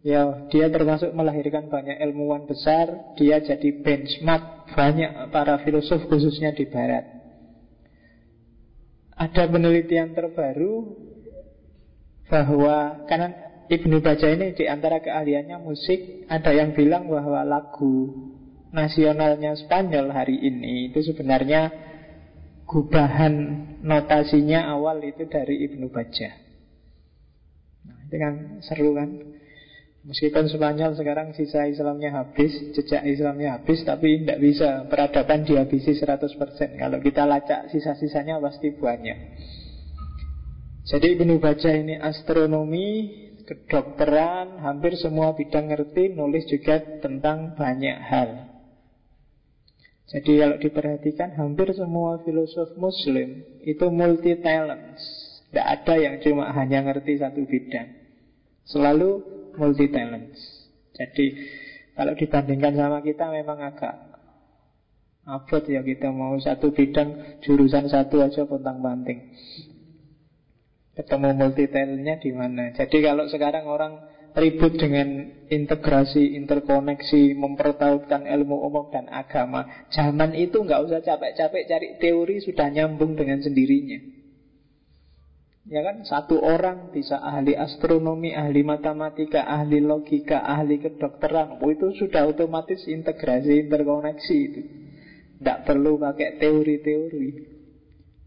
Ya, 0.00 0.48
dia 0.48 0.72
termasuk 0.72 1.12
melahirkan 1.12 1.68
banyak 1.68 2.00
ilmuwan 2.08 2.48
besar. 2.48 3.12
Dia 3.20 3.44
jadi 3.44 3.84
benchmark 3.84 4.72
banyak 4.72 5.28
para 5.28 5.60
filosof 5.60 6.08
khususnya 6.08 6.56
di 6.56 6.64
Barat. 6.64 7.17
Ada 9.18 9.50
penelitian 9.50 10.14
terbaru 10.14 10.94
bahwa 12.30 13.02
karena 13.10 13.28
Ibnu 13.68 14.00
Baja 14.00 14.30
ini 14.32 14.54
di 14.54 14.64
antara 14.64 15.02
keahliannya 15.02 15.58
musik, 15.60 16.24
ada 16.30 16.54
yang 16.54 16.72
bilang 16.72 17.10
bahwa 17.10 17.42
lagu 17.44 18.14
nasionalnya 18.72 19.58
Spanyol 19.58 20.12
hari 20.12 20.38
ini 20.40 20.88
itu 20.92 21.02
sebenarnya 21.02 21.72
gubahan 22.68 23.34
notasinya 23.84 24.70
awal 24.72 25.02
itu 25.04 25.26
dari 25.28 25.66
Ibnu 25.68 25.88
Baja. 25.90 26.30
Itu 28.08 28.16
kan 28.16 28.34
seru 28.64 28.96
kan 28.96 29.08
Meskipun 30.06 30.46
Spanyol 30.46 30.94
sekarang 30.94 31.34
sisa 31.34 31.66
Islamnya 31.66 32.14
habis 32.22 32.54
Jejak 32.70 33.02
Islamnya 33.02 33.58
habis 33.58 33.82
Tapi 33.82 34.22
tidak 34.22 34.38
bisa. 34.38 34.86
Peradaban 34.86 35.42
dihabisi 35.42 35.98
100% 35.98 36.78
Kalau 36.78 36.98
kita 37.02 37.26
lacak 37.26 37.66
sisa-sisanya 37.74 38.38
pasti 38.38 38.70
banyak. 38.78 39.18
Jadi 40.86 41.06
Ibnu 41.18 41.42
Baca 41.42 41.70
ini 41.74 41.98
astronomi 41.98 42.88
Kedokteran 43.42 44.62
Hampir 44.62 44.94
semua 44.94 45.34
bidang 45.34 45.66
ngerti 45.66 46.14
Nulis 46.14 46.46
juga 46.46 46.78
tentang 47.02 47.58
banyak 47.58 47.98
hal. 47.98 48.30
Jadi 50.14 50.32
kalau 50.40 50.56
diperhatikan 50.62 51.34
Hampir 51.34 51.74
semua 51.74 52.22
filosof 52.22 52.78
muslim 52.78 53.42
Itu 53.66 53.90
multi 53.90 54.38
talents 54.38 55.02
Tidak 55.50 55.66
ada 55.66 55.94
yang 55.98 56.22
cuma 56.22 56.54
hanya 56.54 56.86
ngerti 56.86 57.18
satu 57.18 57.42
bidang. 57.44 57.98
Selalu 58.68 59.37
multi 59.56 59.88
talent. 59.88 60.34
Jadi 60.92 61.26
kalau 61.94 62.12
dibandingkan 62.18 62.74
sama 62.74 62.98
kita 63.00 63.30
memang 63.30 63.58
agak 63.62 63.94
abot 65.28 65.64
ya 65.68 65.84
kita 65.84 66.08
mau 66.08 66.34
satu 66.40 66.72
bidang 66.72 67.40
jurusan 67.44 67.86
satu 67.86 68.24
aja 68.24 68.48
pontang 68.48 68.80
panting. 68.80 69.32
Ketemu 70.98 71.30
multi 71.38 71.70
talentnya 71.70 72.18
di 72.18 72.30
mana? 72.34 72.74
Jadi 72.74 72.98
kalau 72.98 73.30
sekarang 73.30 73.70
orang 73.70 74.02
ribut 74.34 74.74
dengan 74.76 75.30
integrasi, 75.46 76.34
interkoneksi, 76.36 77.38
mempertautkan 77.38 78.26
ilmu 78.26 78.66
umum 78.66 78.90
dan 78.90 79.06
agama. 79.06 79.88
Zaman 79.94 80.34
itu 80.34 80.58
nggak 80.58 80.82
usah 80.90 81.00
capek-capek 81.02 81.62
cari 81.70 81.88
teori 82.02 82.42
sudah 82.42 82.66
nyambung 82.70 83.14
dengan 83.14 83.38
sendirinya. 83.38 84.17
Ya 85.68 85.84
kan, 85.84 86.00
satu 86.00 86.40
orang 86.40 86.88
bisa 86.96 87.20
ahli 87.20 87.52
astronomi, 87.52 88.32
ahli 88.32 88.64
matematika, 88.64 89.44
ahli 89.44 89.84
logika, 89.84 90.40
ahli 90.40 90.80
kedokteran. 90.80 91.60
Oh, 91.60 91.68
itu 91.68 91.92
sudah 91.92 92.24
otomatis 92.24 92.88
integrasi, 92.88 93.68
interkoneksi 93.68 94.36
itu. 94.48 94.62
Tidak 95.36 95.68
perlu 95.68 96.00
pakai 96.00 96.40
teori-teori. 96.40 97.28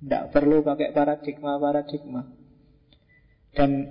Tidak 0.05 0.23
perlu 0.29 0.61
pakai 0.61 0.93
paradigma-paradigma. 0.93 2.21
Dan 3.57 3.89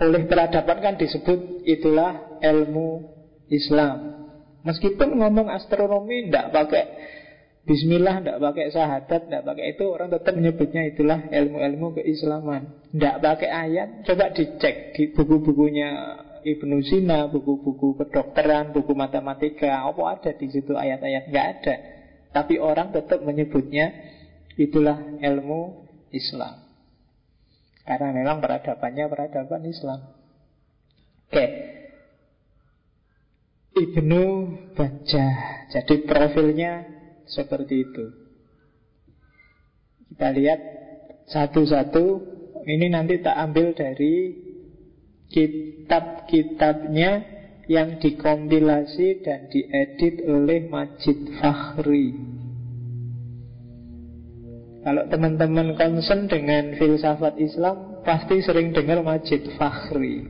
oleh 0.00 0.22
peradaban 0.24 0.80
kan 0.80 0.94
disebut 0.96 1.68
itulah 1.68 2.40
ilmu 2.40 3.04
Islam. 3.52 4.16
Meskipun 4.64 5.20
ngomong 5.20 5.52
astronomi 5.52 6.28
tidak 6.28 6.56
pakai 6.56 6.84
Bismillah 7.60 8.24
tidak 8.24 8.38
pakai 8.40 8.66
syahadat, 8.72 9.20
tidak 9.28 9.42
pakai 9.44 9.76
itu 9.76 9.84
orang 9.84 10.08
tetap 10.08 10.32
menyebutnya 10.32 10.82
itulah 10.88 11.28
ilmu-ilmu 11.28 12.00
keislaman. 12.00 12.88
Tidak 12.88 13.20
pakai 13.20 13.50
ayat, 13.52 13.88
coba 14.08 14.32
dicek 14.32 14.96
di 14.96 15.12
buku-bukunya 15.12 15.88
Ibnu 16.40 16.80
Sina, 16.80 17.28
buku-buku 17.28 18.00
kedokteran, 18.00 18.72
buku 18.72 18.96
matematika, 18.96 19.84
apa 19.84 20.02
ada 20.16 20.32
di 20.32 20.48
situ 20.48 20.72
ayat-ayat? 20.72 21.28
Nggak 21.28 21.46
ada. 21.60 21.74
Tapi 22.32 22.56
orang 22.56 22.96
tetap 22.96 23.20
menyebutnya 23.20 23.92
itulah 24.56 24.96
ilmu 25.20 25.84
Islam. 26.16 26.64
Karena 27.84 28.08
memang 28.14 28.40
peradabannya 28.40 29.04
peradaban 29.10 29.62
Islam. 29.68 30.00
Oke. 31.28 31.46
Ibnu 33.76 34.24
Baca. 34.74 35.26
Jadi 35.70 35.94
profilnya 36.02 36.89
seperti 37.30 37.86
itu. 37.86 38.04
Kita 40.14 40.28
lihat 40.34 40.60
satu-satu. 41.30 42.36
Ini 42.60 42.92
nanti 42.92 43.24
tak 43.24 43.40
ambil 43.40 43.72
dari 43.72 44.36
kitab-kitabnya 45.32 47.24
yang 47.70 48.02
dikompilasi 48.02 49.22
dan 49.22 49.46
diedit 49.46 50.26
oleh 50.26 50.66
Majid 50.66 51.38
Fakhri. 51.38 52.12
Kalau 54.80 55.06
teman-teman 55.06 55.78
concern 55.78 56.26
dengan 56.26 56.74
filsafat 56.74 57.38
Islam, 57.38 58.02
pasti 58.02 58.42
sering 58.42 58.74
dengar 58.74 59.06
Majid 59.06 59.54
Fakhri. 59.54 60.26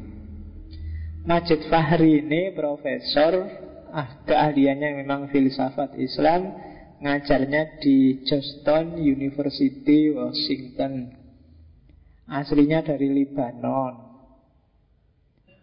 Majid 1.25 1.65
Fakhri 1.73 2.21
ini 2.21 2.53
profesor, 2.53 3.47
ah 3.89 4.21
keahliannya 4.27 5.01
memang 5.01 5.33
filsafat 5.33 5.97
Islam, 5.97 6.70
Ngajarnya 7.01 7.81
di 7.81 8.21
Johnston 8.29 9.01
University, 9.01 10.13
Washington. 10.13 11.17
Aslinya 12.31 12.85
dari 12.85 13.11
Libanon 13.11 13.95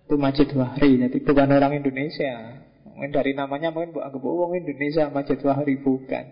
Itu 0.03 0.17
Majid 0.17 0.51
Wahri. 0.57 0.97
Jadi 0.97 1.21
bukan 1.21 1.53
orang 1.53 1.77
Indonesia. 1.77 2.57
Mungkin 2.89 3.13
dari 3.13 3.37
namanya 3.37 3.69
mungkin 3.69 3.93
bukan 3.93 4.09
anggap 4.09 4.23
orang 4.25 4.65
Indonesia 4.65 5.07
Majid 5.13 5.39
Wahri 5.45 5.77
bukan. 5.77 6.25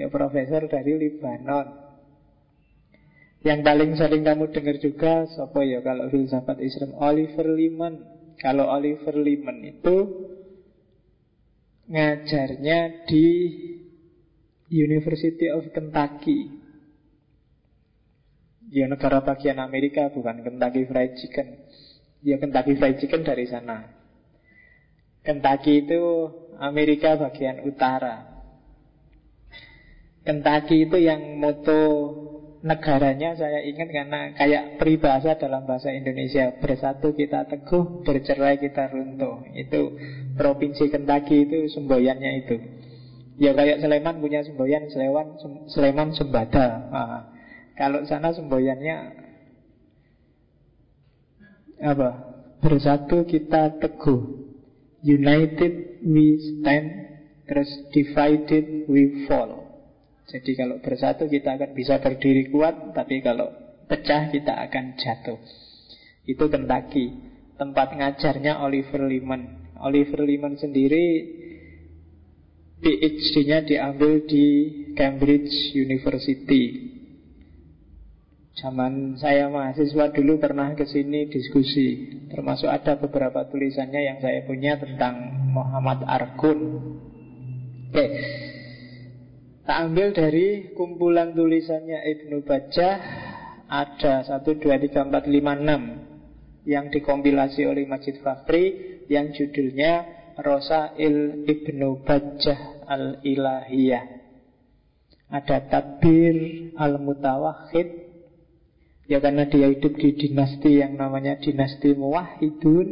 Dia 0.00 0.08
profesor 0.08 0.64
dari 0.64 0.96
Libanon 0.96 1.66
Yang 3.44 3.60
paling 3.68 3.90
sering 4.00 4.24
kamu 4.24 4.48
dengar 4.48 4.76
juga 4.80 5.28
Siapa 5.28 5.60
ya 5.60 5.84
kalau 5.84 6.08
filsafat 6.08 6.56
Islam? 6.64 6.96
Oliver 6.96 7.52
Liman 7.52 8.00
Kalau 8.40 8.64
Oliver 8.64 9.12
Liman 9.20 9.60
itu 9.60 9.96
Ngajarnya 11.92 13.04
di 13.04 13.26
University 14.70 15.50
of 15.50 15.66
Kentucky. 15.74 16.46
Ya 18.70 18.86
negara 18.86 19.18
bagian 19.18 19.58
Amerika 19.58 20.14
bukan 20.14 20.46
Kentucky 20.46 20.86
Fried 20.86 21.18
Chicken. 21.18 21.58
Ya 22.22 22.38
Kentucky 22.38 22.78
Fried 22.78 23.02
Chicken 23.02 23.26
dari 23.26 23.50
sana. 23.50 23.90
Kentucky 25.26 25.82
itu 25.82 26.30
Amerika 26.62 27.18
bagian 27.18 27.66
utara. 27.66 28.30
Kentucky 30.22 30.86
itu 30.86 31.02
yang 31.02 31.42
moto 31.42 31.82
negaranya 32.62 33.34
saya 33.34 33.64
ingat 33.64 33.88
karena 33.90 34.36
kayak 34.38 34.78
peribahasa 34.78 35.34
dalam 35.34 35.66
bahasa 35.66 35.90
Indonesia. 35.90 36.54
Bersatu 36.62 37.10
kita 37.10 37.50
teguh, 37.50 38.06
bercerai 38.06 38.62
kita 38.62 38.86
runtuh. 38.86 39.50
Itu 39.50 39.98
provinsi 40.38 40.94
Kentucky 40.94 41.42
itu 41.50 41.66
semboyannya 41.74 42.46
itu 42.46 42.79
Ya 43.36 43.54
kayak 43.54 43.84
Sleman 43.84 44.18
punya 44.18 44.42
semboyan 44.42 44.90
Sleman, 44.90 45.38
Sleman 45.70 46.08
Sembada. 46.16 46.66
Nah, 46.90 47.22
Kalau 47.78 48.04
sana 48.04 48.34
semboyannya 48.34 48.96
Apa? 51.80 52.10
Bersatu 52.60 53.24
kita 53.24 53.80
teguh. 53.80 54.20
United 55.00 56.04
we 56.04 56.36
stand 56.60 56.88
Terus 57.48 57.70
divided 57.90 58.86
we 58.86 59.26
fall. 59.26 59.66
Jadi 60.30 60.54
kalau 60.54 60.78
bersatu 60.78 61.26
kita 61.26 61.58
akan 61.58 61.70
bisa 61.74 61.98
berdiri 61.98 62.52
kuat 62.52 62.94
Tapi 62.94 63.24
kalau 63.24 63.50
pecah 63.88 64.28
kita 64.28 64.54
akan 64.68 64.94
jatuh. 65.00 65.40
Itu 66.28 66.46
Kentucky. 66.52 67.32
Tempat 67.56 67.96
ngajarnya 67.96 68.60
Oliver 68.60 69.04
Liman 69.08 69.60
Oliver 69.80 70.20
Liman 70.22 70.60
sendiri 70.60 71.04
PhD-nya 72.80 73.60
diambil 73.60 74.24
di 74.24 74.46
Cambridge 74.96 75.76
University 75.76 76.88
Zaman 78.56 79.20
saya 79.20 79.52
mahasiswa 79.52 80.08
dulu 80.12 80.40
pernah 80.40 80.72
ke 80.72 80.88
sini 80.88 81.28
diskusi 81.28 82.08
Termasuk 82.32 82.72
ada 82.72 82.96
beberapa 82.96 83.44
tulisannya 83.52 84.00
yang 84.00 84.18
saya 84.24 84.44
punya 84.48 84.80
tentang 84.80 85.44
Muhammad 85.52 86.08
Arkun 86.08 86.60
Oke 87.88 87.94
okay. 87.94 88.08
Tak 89.68 89.76
ambil 89.86 90.10
dari 90.16 90.72
kumpulan 90.72 91.36
tulisannya 91.36 92.00
Ibnu 92.00 92.42
Bajah 92.48 92.94
Ada 93.68 94.24
1, 94.24 94.40
2, 94.40 94.66
3, 94.66 95.08
4, 95.08 95.28
5, 95.28 96.64
6 96.64 96.64
Yang 96.64 96.86
dikompilasi 96.96 97.60
oleh 97.68 97.84
Majid 97.84 98.24
Fakhri 98.24 98.64
Yang 99.06 99.44
judulnya 99.44 100.19
Rosail 100.40 101.44
Ibnu 101.44 102.02
Bajah 102.02 102.84
Al-Ilahiyah. 102.88 104.20
Ada 105.30 105.70
Tadbir 105.70 106.36
Al-Mutawahid 106.74 107.88
Ya 109.06 109.22
karena 109.22 109.46
dia 109.46 109.70
hidup 109.70 109.94
di 109.94 110.18
dinasti 110.18 110.82
yang 110.82 110.98
namanya 110.98 111.38
dinasti 111.38 111.94
Muwahidun 111.94 112.88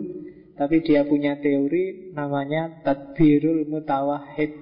Tapi 0.55 0.77
dia 0.87 1.03
punya 1.03 1.43
teori 1.43 2.15
namanya 2.15 2.79
Tadbirul 2.87 3.67
Mutawahid 3.67 4.55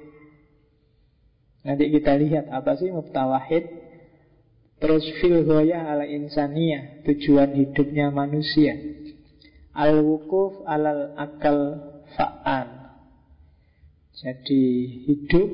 Nanti 1.69 1.85
kita 1.93 2.17
lihat 2.17 2.49
apa 2.49 2.81
sih 2.81 2.89
mubtawahid 2.89 3.65
Terus 4.81 5.05
fil 5.21 5.45
ala 5.45 6.05
insaniyah 6.05 7.01
Tujuan 7.05 7.57
hidupnya 7.57 8.13
manusia. 8.13 8.77
Al-wukuf 9.73 10.65
alal 10.69 11.17
akal 11.17 11.59
fa'al 12.17 12.69
Jadi 14.17 14.65
hidup 15.07 15.51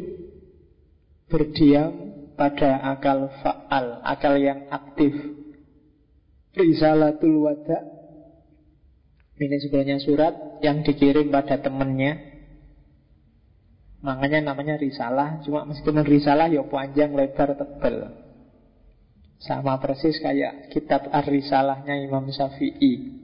Berdiam 1.26 1.92
pada 2.38 2.80
akal 2.94 3.28
fa'al 3.42 4.00
Akal 4.06 4.38
yang 4.38 4.70
aktif. 4.70 5.12
Risalatul 6.52 7.40
wada. 7.40 7.80
Ini 9.40 9.56
sebenarnya 9.58 9.98
surat 9.98 10.62
yang 10.62 10.86
dikirim 10.86 11.32
pada 11.32 11.58
temannya 11.58 12.30
Makanya 14.02 14.52
namanya 14.52 14.76
risalah 14.78 15.42
Cuma 15.42 15.66
meskipun 15.66 16.04
risalah 16.06 16.46
ya 16.52 16.62
panjang, 16.66 17.16
lebar, 17.16 17.58
tebal. 17.58 17.96
Sama 19.42 19.82
persis 19.82 20.22
kayak 20.22 20.70
kitab 20.70 21.10
Ar-Risalahnya 21.10 21.98
Imam 21.98 22.30
Syafi'i 22.30 23.21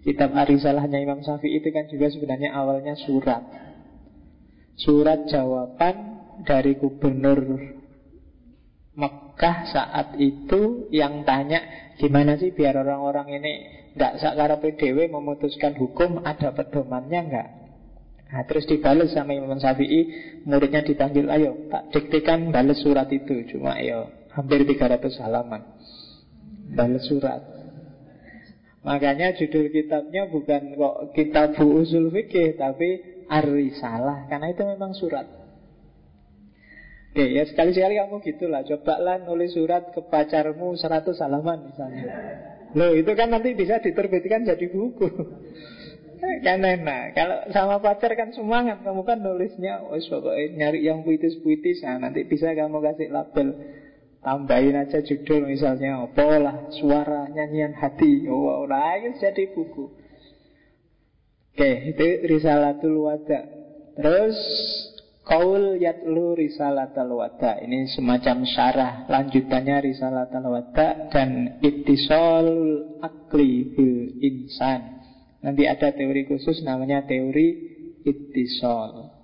Kitab 0.00 0.32
Ar-Risalahnya 0.32 0.98
Imam 1.00 1.20
Syafi'i 1.20 1.60
itu 1.60 1.68
kan 1.70 1.84
juga 1.92 2.08
sebenarnya 2.08 2.56
awalnya 2.56 2.96
surat 2.96 3.44
Surat 4.80 5.28
jawaban 5.28 6.24
dari 6.48 6.80
gubernur 6.80 7.40
Mekah 8.96 9.56
saat 9.68 10.16
itu 10.16 10.88
yang 10.88 11.28
tanya 11.28 11.92
gimana 12.00 12.40
sih 12.40 12.52
biar 12.56 12.80
orang-orang 12.80 13.28
ini 13.40 13.52
nggak 13.92 14.24
sakara 14.24 14.56
PDW 14.56 15.12
memutuskan 15.12 15.76
hukum 15.76 16.24
ada 16.24 16.56
pedomannya 16.56 17.20
nggak 17.28 17.48
Nah, 18.30 18.46
terus 18.46 18.62
dibalas 18.70 19.10
sama 19.10 19.34
Imam 19.34 19.58
Syafi'i, 19.58 20.06
muridnya 20.46 20.86
dipanggil, 20.86 21.26
ayo 21.26 21.66
tak 21.66 21.90
diktikan 21.90 22.54
balas 22.54 22.78
surat 22.78 23.10
itu. 23.10 23.42
Cuma 23.50 23.74
ayo 23.74 24.06
hampir 24.30 24.62
300 24.62 25.18
halaman. 25.18 25.66
Balas 26.70 27.10
surat. 27.10 27.42
Makanya 28.80 29.36
judul 29.36 29.68
kitabnya 29.68 30.24
bukan 30.24 30.72
kok 30.72 31.12
kitab 31.12 31.52
usul 31.60 32.08
fikih, 32.08 32.56
tapi 32.56 33.20
Ar-Risalah. 33.28 34.24
Karena 34.32 34.48
itu 34.48 34.62
memang 34.64 34.96
surat. 34.96 35.28
Oke, 37.10 37.26
ya 37.26 37.44
sekali-sekali 37.44 38.00
kamu 38.00 38.22
gitulah. 38.24 38.64
Cobalah 38.64 39.20
nulis 39.20 39.52
surat 39.52 39.92
ke 39.92 40.00
pacarmu 40.00 40.78
100 40.78 41.12
halaman 41.20 41.58
misalnya. 41.68 42.04
Loh, 42.72 42.94
itu 42.94 43.12
kan 43.18 43.34
nanti 43.34 43.52
bisa 43.52 43.82
diterbitkan 43.82 44.46
jadi 44.46 44.66
buku. 44.70 45.08
Kan 46.20 46.60
enak 46.60 47.16
Kalau 47.16 47.48
sama 47.48 47.80
pacar 47.80 48.12
kan 48.12 48.28
semangat 48.36 48.84
Kamu 48.84 49.08
kan 49.08 49.24
nulisnya 49.24 49.80
oh, 49.80 49.96
nyari 50.52 50.84
yang 50.84 51.00
puitis-puitis 51.00 51.80
Nah 51.80 51.96
nanti 51.96 52.28
bisa 52.28 52.52
kamu 52.52 52.76
kasih 52.84 53.08
label 53.08 53.56
Tambahin 54.20 54.76
aja 54.76 55.00
judul 55.00 55.48
misalnya 55.48 56.04
Apa 56.04 56.36
lah 56.36 56.56
suara 56.76 57.28
nyanyian 57.32 57.72
hati. 57.72 58.28
Oh 58.28 58.68
itu 58.68 59.10
jadi 59.16 59.44
buku. 59.56 59.84
Oke 61.56 61.70
itu 61.96 62.06
Risalatul 62.28 63.00
Wada. 63.00 63.40
Terus 63.96 64.36
Kaul 65.24 65.80
Yatlu 65.80 66.36
Risalatul 66.36 67.16
Wada. 67.16 67.60
Ini 67.64 67.88
semacam 67.92 68.44
syarah 68.44 68.92
Lanjutannya 69.08 69.76
Risalatul 69.82 70.46
Wada 70.52 71.08
Dan 71.08 71.60
Ittisol 71.64 72.48
Akli 73.00 73.72
Bil 73.72 74.20
Insan. 74.20 75.00
Nanti 75.40 75.64
ada 75.64 75.96
teori 75.96 76.28
khusus 76.28 76.60
namanya 76.60 77.08
teori 77.08 77.48
ittisol. 78.04 79.19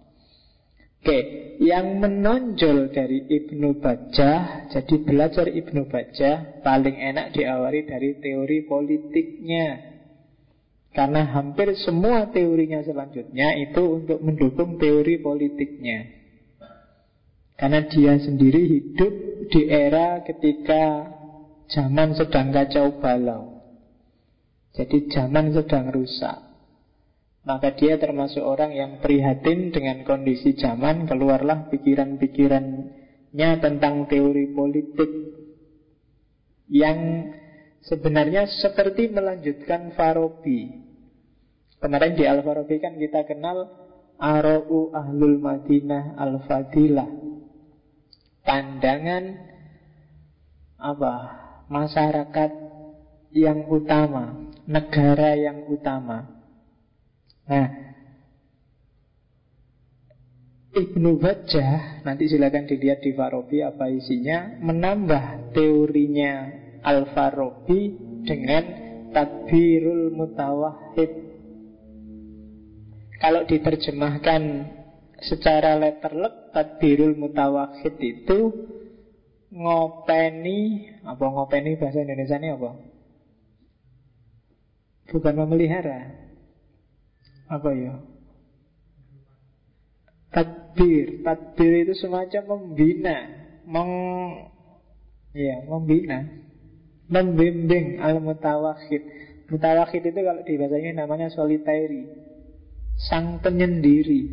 Oke, 1.07 1.23
yang 1.63 2.03
menonjol 2.03 2.91
dari 2.91 3.31
Ibnu 3.31 3.79
Bajah, 3.79 4.67
jadi 4.75 5.07
belajar 5.07 5.47
Ibnu 5.47 5.87
Bajah 5.87 6.67
paling 6.67 6.99
enak 6.99 7.31
diawali 7.31 7.87
dari 7.87 8.19
teori 8.19 8.67
politiknya. 8.67 9.87
Karena 10.91 11.31
hampir 11.31 11.79
semua 11.79 12.27
teorinya 12.35 12.83
selanjutnya 12.83 13.55
itu 13.55 13.87
untuk 13.87 14.19
mendukung 14.19 14.83
teori 14.83 15.23
politiknya. 15.23 16.11
Karena 17.55 17.87
dia 17.87 18.19
sendiri 18.19 18.67
hidup 18.67 19.15
di 19.55 19.63
era 19.71 20.27
ketika 20.27 21.07
zaman 21.71 22.19
sedang 22.19 22.51
kacau 22.51 22.99
balau. 22.99 23.63
Jadi 24.75 25.07
zaman 25.15 25.55
sedang 25.55 25.87
rusak 25.95 26.46
Maka 27.47 27.79
dia 27.79 27.95
termasuk 27.95 28.43
orang 28.43 28.75
yang 28.75 28.99
prihatin 28.99 29.71
dengan 29.71 30.03
kondisi 30.03 30.59
zaman 30.59 31.07
Keluarlah 31.07 31.71
pikiran-pikirannya 31.71 33.51
tentang 33.63 34.11
teori 34.11 34.51
politik 34.51 35.11
Yang 36.67 36.99
sebenarnya 37.87 38.51
seperti 38.51 39.07
melanjutkan 39.07 39.95
Farabi. 39.95 40.83
Kemarin 41.79 42.19
di 42.19 42.27
Al-Farabi 42.27 42.83
kan 42.83 42.99
kita 42.99 43.23
kenal 43.31 43.71
Ara'u 44.19 44.91
Ahlul 44.91 45.39
Madinah 45.39 46.19
Al-Fadilah. 46.19 47.07
Pandangan 48.43 49.25
apa? 50.83 51.15
Masyarakat 51.71 52.51
yang 53.35 53.71
utama 53.71 54.51
negara 54.67 55.39
yang 55.39 55.71
utama. 55.71 56.36
Nah, 57.47 57.87
Ibnu 60.77 61.17
Bajjah, 61.23 62.03
nanti 62.05 62.29
silakan 62.29 62.69
dilihat 62.69 63.01
di 63.01 63.15
Farabi 63.15 63.65
apa 63.65 63.89
isinya, 63.89 64.61
menambah 64.61 65.55
teorinya 65.57 66.53
Al-Farabi 66.85 67.81
dengan 68.27 68.65
Tadbirul 69.15 70.13
Mutawahid. 70.13 71.11
Kalau 73.17 73.49
diterjemahkan 73.49 74.43
secara 75.25 75.81
letterlek, 75.81 76.53
Tadbirul 76.53 77.17
Mutawahid 77.17 77.97
itu 78.03 78.53
ngopeni, 79.49 80.93
apa 81.07 81.25
ngopeni 81.25 81.81
bahasa 81.81 82.05
Indonesia 82.05 82.37
ini 82.37 82.49
apa? 82.53 82.71
Bukan 85.09 85.35
memelihara 85.39 86.26
Apa 87.47 87.71
ya? 87.73 87.95
Tadbir 90.35 91.23
Tadbir 91.23 91.73
itu 91.87 91.95
semacam 91.97 92.43
membina. 92.59 93.17
Meng 93.67 93.91
Ya, 95.37 95.63
membina. 95.69 96.27
Membimbing 97.07 98.03
al-mutawahid 98.03 99.03
Mutawahid 99.47 100.03
itu 100.03 100.21
kalau 100.27 100.43
di 100.43 100.59
bahasanya 100.59 101.07
namanya 101.07 101.31
solitary. 101.31 102.09
Sang 102.99 103.39
penyendiri. 103.39 104.27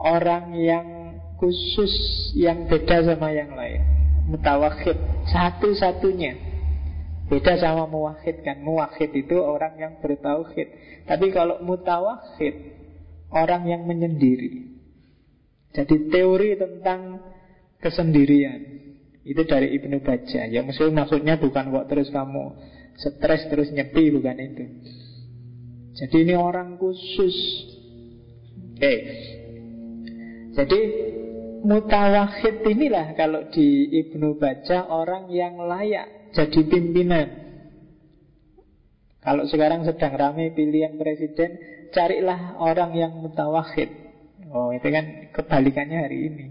Orang 0.00 0.56
yang 0.56 1.18
khusus 1.36 1.92
Yang 2.38 2.72
beda 2.72 3.04
sama 3.04 3.34
yang 3.36 3.52
lain. 3.52 3.82
Mutawahid 4.32 4.96
Satu-satunya 5.28 6.43
Beda 7.34 7.58
sama 7.58 7.90
muwahid 7.90 8.46
kan. 8.46 8.62
Muwahid 8.62 9.10
itu 9.10 9.34
orang 9.42 9.74
yang 9.74 9.98
bertauhid. 9.98 10.70
Tapi 11.10 11.34
kalau 11.34 11.58
mutawahid 11.66 12.54
Orang 13.34 13.66
yang 13.66 13.82
menyendiri. 13.90 14.70
Jadi 15.74 16.06
teori 16.14 16.54
tentang 16.54 17.18
Kesendirian 17.82 18.62
Itu 19.26 19.42
dari 19.42 19.74
Ibnu 19.74 19.98
Baja 20.06 20.46
Ya 20.46 20.62
maksud, 20.62 20.94
maksudnya 20.94 21.34
bukan 21.42 21.74
kok 21.74 21.90
terus 21.90 22.14
kamu 22.14 22.54
Stres 22.94 23.50
terus 23.50 23.74
nyepi 23.74 24.14
bukan 24.14 24.38
itu. 24.38 24.64
Jadi 25.98 26.16
ini 26.30 26.38
orang 26.38 26.78
khusus. 26.78 27.34
Oke. 28.78 28.94
Jadi 30.54 30.80
Mutawahid 31.64 32.60
inilah 32.60 33.16
kalau 33.18 33.48
di 33.48 33.88
Ibnu 33.88 34.36
Baca 34.36 34.84
orang 34.84 35.32
yang 35.32 35.58
layak 35.58 36.13
jadi 36.34 36.60
pimpinan. 36.66 37.28
Kalau 39.24 39.48
sekarang 39.48 39.88
sedang 39.88 40.12
ramai 40.18 40.52
pilihan 40.52 41.00
presiden, 41.00 41.56
carilah 41.94 42.60
orang 42.60 42.92
yang 42.92 43.12
mutawahid. 43.24 43.88
Oh, 44.52 44.68
itu 44.74 44.84
kan 44.84 45.32
kebalikannya 45.32 45.98
hari 46.04 46.18
ini. 46.28 46.46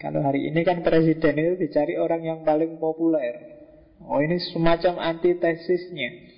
Kalau 0.00 0.24
hari 0.24 0.48
ini 0.48 0.64
kan 0.64 0.80
presiden 0.80 1.36
itu 1.36 1.68
dicari 1.68 2.00
orang 2.00 2.24
yang 2.24 2.38
paling 2.48 2.80
populer. 2.80 3.36
Oh, 4.08 4.24
ini 4.24 4.40
semacam 4.40 5.04
antitesisnya. 5.04 6.32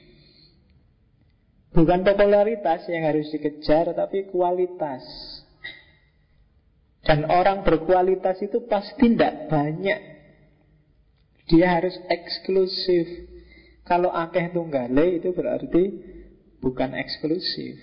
Bukan 1.70 2.02
popularitas 2.02 2.88
yang 2.90 3.06
harus 3.06 3.30
dikejar, 3.30 3.94
tapi 3.94 4.26
kualitas. 4.32 5.04
Dan 7.06 7.30
orang 7.30 7.62
berkualitas 7.62 8.42
itu 8.42 8.66
pasti 8.66 9.14
tidak 9.14 9.46
banyak 9.46 10.17
dia 11.48 11.80
harus 11.80 11.96
eksklusif. 12.12 13.28
Kalau 13.88 14.12
akeh 14.12 14.52
tunggale 14.52 15.16
itu 15.16 15.32
berarti 15.32 15.84
bukan 16.61 16.92
eksklusif. 16.92 17.80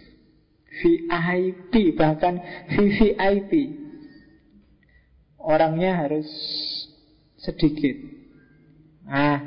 VIP 0.69 1.97
bahkan 1.97 2.37
VVIP. 2.69 3.51
Orangnya 5.41 6.05
harus 6.05 6.29
sedikit. 7.41 7.97
Nah, 9.05 9.37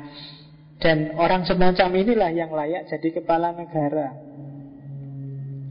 dan 0.79 1.11
orang 1.19 1.43
semacam 1.43 1.89
inilah 1.99 2.31
yang 2.31 2.51
layak 2.55 2.87
jadi 2.87 3.19
kepala 3.19 3.51
negara. 3.51 4.15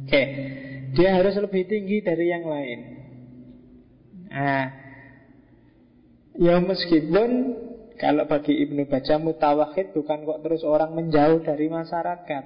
Oke, 0.04 0.22
dia 0.92 1.16
harus 1.16 1.37
lebih 1.37 1.64
tinggi 1.68 2.04
dari 2.04 2.28
yang 2.28 2.44
lain. 2.44 2.80
Nah, 4.28 4.64
ya 6.37 6.61
meskipun 6.61 7.30
kalau 7.98 8.24
bagi 8.30 8.54
Ibnu 8.64 8.87
Baca 8.87 9.18
mutawahid 9.18 9.92
bukan 9.92 10.24
kok 10.24 10.40
terus 10.46 10.62
orang 10.62 10.94
menjauh 10.94 11.42
dari 11.42 11.66
masyarakat. 11.66 12.44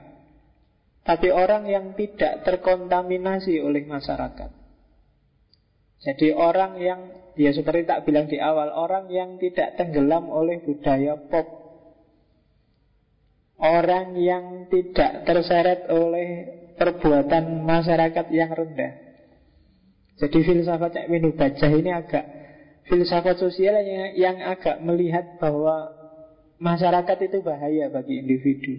Tapi 1.03 1.29
orang 1.31 1.69
yang 1.69 1.93
tidak 1.95 2.43
terkontaminasi 2.49 3.61
oleh 3.61 3.85
masyarakat. 3.85 4.51
Jadi 6.03 6.35
orang 6.35 6.73
yang 6.83 7.01
Ya 7.33 7.51
seperti 7.57 7.89
tak 7.89 8.05
bilang 8.05 8.29
di 8.29 8.37
awal 8.37 8.69
Orang 8.77 9.09
yang 9.09 9.41
tidak 9.41 9.81
tenggelam 9.81 10.29
oleh 10.29 10.61
budaya 10.61 11.17
pop. 11.17 11.65
Orang 13.63 14.19
yang 14.19 14.67
tidak 14.69 15.23
terseret 15.23 15.87
oleh 15.89 16.29
perbuatan 16.75 17.63
masyarakat 17.63 18.27
yang 18.35 18.51
rendah. 18.51 18.93
Jadi 20.19 20.39
filsafat 20.43 21.07
Ibnu 21.07 21.39
Baca 21.39 21.67
ini 21.71 21.91
agak 21.95 22.25
filsafat 22.87 23.39
sosial 23.39 23.79
yang, 23.83 24.15
yang 24.19 24.37
agak 24.43 24.83
melihat 24.83 25.39
bahwa 25.39 25.91
masyarakat 26.63 27.19
itu 27.27 27.39
bahaya 27.43 27.91
bagi 27.91 28.23
individu. 28.23 28.75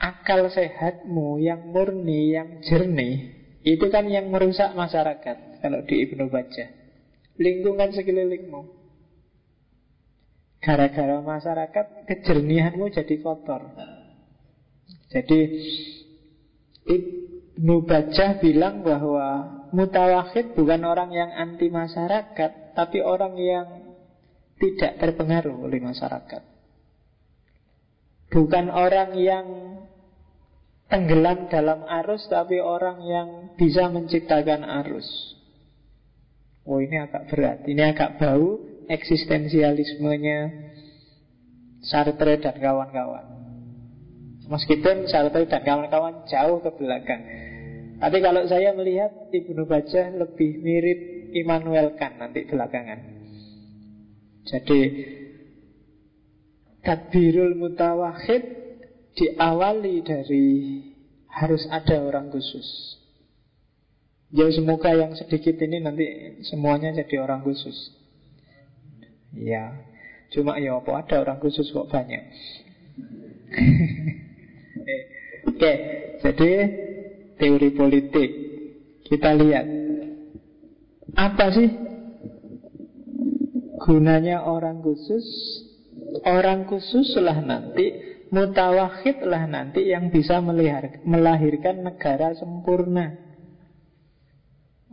Akal 0.00 0.48
sehatmu 0.48 1.40
yang 1.44 1.72
murni, 1.76 2.32
yang 2.32 2.64
jernih, 2.64 3.36
itu 3.60 3.92
kan 3.92 4.08
yang 4.08 4.32
merusak 4.32 4.72
masyarakat 4.72 5.60
kalau 5.60 5.84
di 5.84 6.08
Ibnu 6.08 6.32
Baca. 6.32 6.66
Lingkungan 7.36 7.92
sekelilingmu. 7.92 8.80
Gara-gara 10.60 11.20
masyarakat, 11.20 12.08
kejernihanmu 12.08 12.92
jadi 12.92 13.16
kotor. 13.20 13.64
Jadi 15.12 15.40
Ibnu 16.88 17.84
Baca 17.84 18.40
bilang 18.40 18.80
bahwa 18.80 19.59
Mutawahid 19.70 20.58
bukan 20.58 20.82
orang 20.82 21.14
yang 21.14 21.30
anti 21.30 21.70
masyarakat 21.70 22.74
Tapi 22.74 22.98
orang 23.02 23.34
yang 23.38 23.66
tidak 24.60 25.00
terpengaruh 25.00 25.56
oleh 25.56 25.80
masyarakat. 25.80 26.42
Bukan 28.30 28.66
orang 28.68 29.16
yang 29.16 29.46
tenggelam 30.90 31.48
dalam 31.48 31.86
arus 32.02 32.28
Tapi 32.28 32.60
orang 32.60 32.98
yang 33.06 33.28
bisa 33.56 33.88
menciptakan 33.88 34.66
arus. 34.84 35.06
Oh 36.68 36.78
ini 36.82 37.00
agak 37.00 37.30
berat. 37.32 37.64
Ini 37.64 37.96
agak 37.96 38.20
bau 38.20 38.60
eksistensialismenya 38.90 40.68
Sartre 41.80 42.36
dan 42.36 42.60
kawan-kawan. 42.60 43.26
Meskipun 44.50 45.08
Sartre 45.08 45.48
dan 45.48 45.62
kawan-kawan 45.64 46.28
jauh 46.28 46.60
ke 46.60 46.70
belakang 46.76 47.49
tapi 48.00 48.18
kalau 48.24 48.48
saya 48.48 48.72
melihat 48.72 49.28
Ibnu 49.28 49.68
Bajah 49.68 50.16
lebih 50.16 50.56
mirip 50.64 51.00
Immanuel 51.36 51.92
Kant 52.00 52.16
nanti 52.16 52.48
belakangan. 52.48 53.00
Jadi 54.48 54.80
Tadbirul 56.80 57.60
mutawahid 57.60 58.40
diawali 59.12 60.00
dari 60.00 60.46
harus 61.28 61.68
ada 61.68 62.00
orang 62.00 62.32
khusus. 62.32 62.96
Ya 64.32 64.48
semoga 64.48 64.96
yang 64.96 65.12
sedikit 65.12 65.60
ini 65.60 65.84
nanti 65.84 66.06
semuanya 66.48 66.96
jadi 66.96 67.20
orang 67.20 67.44
khusus. 67.44 67.92
Ya, 69.36 69.76
cuma 70.32 70.56
ya 70.56 70.80
apa 70.80 71.04
ada 71.04 71.20
orang 71.20 71.36
khusus 71.38 71.68
kok 71.68 71.92
banyak. 71.92 72.24
Eh, 74.80 75.02
oke, 75.44 75.72
jadi 76.24 76.50
teori 77.40 77.72
politik. 77.72 78.30
Kita 79.08 79.34
lihat 79.34 79.66
apa 81.16 81.46
sih 81.50 81.68
gunanya 83.80 84.44
orang 84.44 84.84
khusus? 84.84 85.24
Orang 86.22 86.68
khususlah 86.68 87.40
nanti 87.40 87.90
mutawahidlah 88.30 89.48
nanti 89.50 89.90
yang 89.90 90.12
bisa 90.12 90.38
melahirkan 91.02 91.82
negara 91.82 92.36
sempurna. 92.36 93.16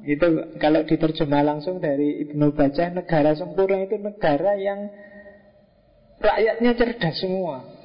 Itu 0.07 0.55
kalau 0.63 0.87
diterjemah 0.87 1.43
langsung 1.43 1.83
dari 1.83 2.23
Ibnu 2.23 2.55
Baca 2.55 2.85
Negara 2.87 3.35
sempurna 3.35 3.83
itu 3.83 3.99
negara 3.99 4.55
yang 4.55 4.87
Rakyatnya 6.17 6.73
cerdas 6.73 7.15
semua 7.21 7.76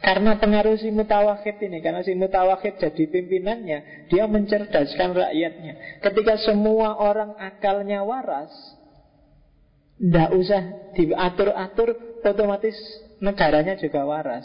karena 0.00 0.40
pengaruh 0.40 0.80
si 0.80 0.88
mutawahid 0.88 1.60
ini 1.60 1.84
Karena 1.84 2.00
si 2.00 2.16
mutawahid 2.16 2.80
jadi 2.80 3.04
pimpinannya 3.04 4.08
Dia 4.08 4.24
mencerdaskan 4.24 5.12
rakyatnya. 5.12 6.00
Ketika 6.00 6.40
semua 6.40 6.96
orang 6.96 7.36
akalnya 7.36 8.00
waras 8.00 8.48
Tidak 10.00 10.30
usah 10.32 10.62
diatur-atur 10.96 12.10
Otomatis 12.20 12.76
negaranya 13.24 13.80
juga 13.80 14.04
waras. 14.04 14.44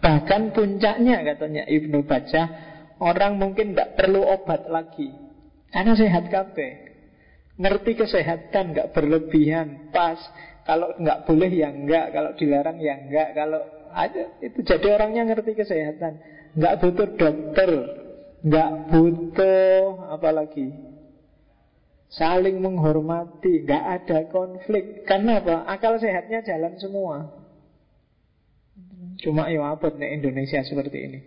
Bahkan 0.00 0.56
puncaknya 0.56 1.24
katanya 1.24 1.64
Ibnu 1.68 2.04
Baca 2.04 2.42
Orang 3.02 3.36
mungkin 3.40 3.74
tidak 3.74 3.98
perlu 3.98 4.22
obat 4.22 4.70
lagi. 4.70 5.10
Karena 5.74 5.92
sehat 5.98 6.30
kabeh. 6.30 6.72
Ngerti 7.58 7.98
kesehatan 7.98 8.76
nggak 8.76 8.92
berlebihan 8.92 9.88
Pas. 9.92 10.20
Kalau 10.68 10.96
nggak 11.00 11.24
boleh 11.28 11.50
ya 11.52 11.68
enggak 11.72 12.12
Kalau 12.12 12.30
dilarang 12.38 12.78
ya 12.78 12.94
enggak 12.96 13.34
Kalau 13.34 13.81
aja 13.92 14.32
itu 14.40 14.64
jadi 14.64 14.86
orangnya 14.96 15.28
ngerti 15.28 15.54
kesehatan. 15.54 16.18
Nggak 16.56 16.74
butuh 16.80 17.08
dokter 17.16 17.70
nggak 18.42 18.70
butuh 18.90 20.10
apalagi 20.10 20.74
saling 22.10 22.58
menghormati 22.58 23.64
nggak 23.64 23.84
ada 24.02 24.18
konflik. 24.28 25.06
Karena 25.06 25.40
apa? 25.40 25.64
Akal 25.70 25.96
sehatnya 26.02 26.42
jalan 26.44 26.76
semua. 26.76 27.30
Cuma 29.22 29.46
ya 29.48 29.62
apa 29.72 29.94
nih 29.94 30.18
Indonesia 30.20 30.60
seperti 30.66 30.98
ini. 30.98 31.20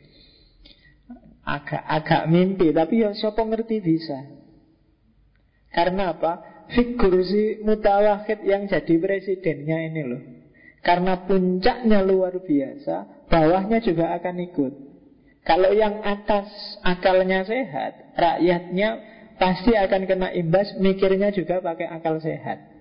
Agak-agak 1.46 2.26
mimpi 2.26 2.74
Tapi 2.74 3.06
ya 3.06 3.14
siapa 3.14 3.46
ngerti 3.46 3.78
bisa? 3.80 4.18
Karena 5.70 6.18
apa? 6.18 6.42
Figur 6.74 7.22
si 7.22 7.62
mutawahid 7.62 8.42
yang 8.42 8.66
jadi 8.66 8.98
presidennya 8.98 9.78
ini 9.86 10.02
loh 10.02 10.35
Karena 10.86 11.26
puncaknya 11.26 12.06
luar 12.06 12.38
biasa 12.46 13.26
Bawahnya 13.26 13.82
juga 13.82 14.14
akan 14.22 14.36
ikut. 14.54 14.74
Kalau 15.42 15.74
yang 15.74 16.06
atas 16.06 16.46
akalnya 16.86 17.42
sehat 17.42 18.14
Rakyatnya 18.14 18.90
pasti 19.42 19.74
akan 19.74 20.06
kena 20.06 20.30
imbas 20.38 20.78
Mikirnya 20.78 21.34
juga 21.34 21.58
pakai 21.58 21.90
akal 21.90 22.22
sehat. 22.22 22.78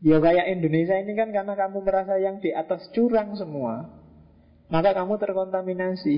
Ya 0.00 0.20
kayak 0.20 0.56
Indonesia 0.56 0.96
ini 0.96 1.12
kan 1.12 1.28
karena 1.32 1.52
kamu 1.52 1.84
merasa 1.84 2.16
yang 2.16 2.40
di 2.40 2.48
atas 2.48 2.88
curang 2.96 3.36
semua 3.36 3.88
Maka 4.72 4.96
kamu 4.96 5.20
terkontaminasi. 5.20 6.16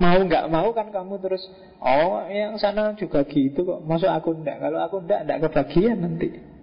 Mau 0.00 0.24
nggak 0.24 0.48
mau 0.48 0.72
kan 0.72 0.88
kamu 0.88 1.20
terus 1.20 1.44
Oh 1.84 2.24
yang 2.32 2.56
sana 2.56 2.96
juga 2.96 3.28
gitu 3.28 3.60
kok 3.60 3.84
Masuk 3.84 4.08
aku 4.08 4.40
ndak? 4.40 4.56
Kalau 4.56 4.80
aku 4.80 5.04
ndak, 5.04 5.28
ndak 5.28 5.38
kebagian 5.48 6.00
nanti 6.00 6.53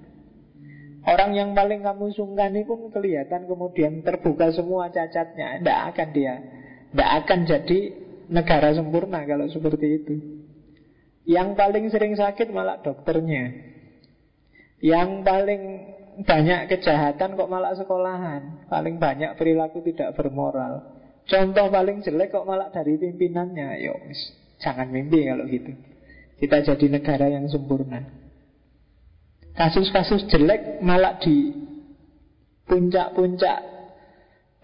Orang 1.02 1.34
yang 1.34 1.58
paling 1.58 1.82
kamu 1.82 2.14
sungkani 2.14 2.62
pun 2.62 2.94
kelihatan 2.94 3.50
kemudian 3.50 4.06
terbuka 4.06 4.54
semua 4.54 4.94
cacatnya. 4.94 5.58
Ndak 5.58 5.80
akan 5.94 6.08
dia 6.14 6.36
Ndak 6.94 7.12
akan 7.26 7.40
jadi 7.50 7.80
negara 8.30 8.70
sempurna 8.78 9.26
kalau 9.26 9.50
seperti 9.50 9.88
itu. 9.98 10.16
Yang 11.26 11.58
paling 11.58 11.86
sering 11.90 12.14
sakit 12.14 12.54
malah 12.54 12.86
dokternya. 12.86 13.50
Yang 14.82 15.10
paling 15.26 15.62
banyak 16.22 16.70
kejahatan 16.70 17.34
kok 17.34 17.50
malah 17.50 17.74
sekolahan. 17.74 18.70
Paling 18.70 19.02
banyak 19.02 19.34
perilaku 19.42 19.82
tidak 19.82 20.14
bermoral. 20.14 20.86
Contoh 21.26 21.66
paling 21.74 22.06
jelek 22.06 22.30
kok 22.30 22.46
malah 22.46 22.70
dari 22.70 23.02
pimpinannya. 23.02 23.68
Yo, 23.82 23.98
jangan 24.62 24.86
mimpi 24.94 25.26
kalau 25.26 25.50
gitu. 25.50 25.74
Kita 26.38 26.62
jadi 26.62 26.86
negara 26.94 27.26
yang 27.30 27.50
sempurna 27.50 28.21
Kasus-kasus 29.52 30.32
jelek 30.32 30.80
malah 30.80 31.20
di 31.20 31.52
puncak-puncak 32.72 33.60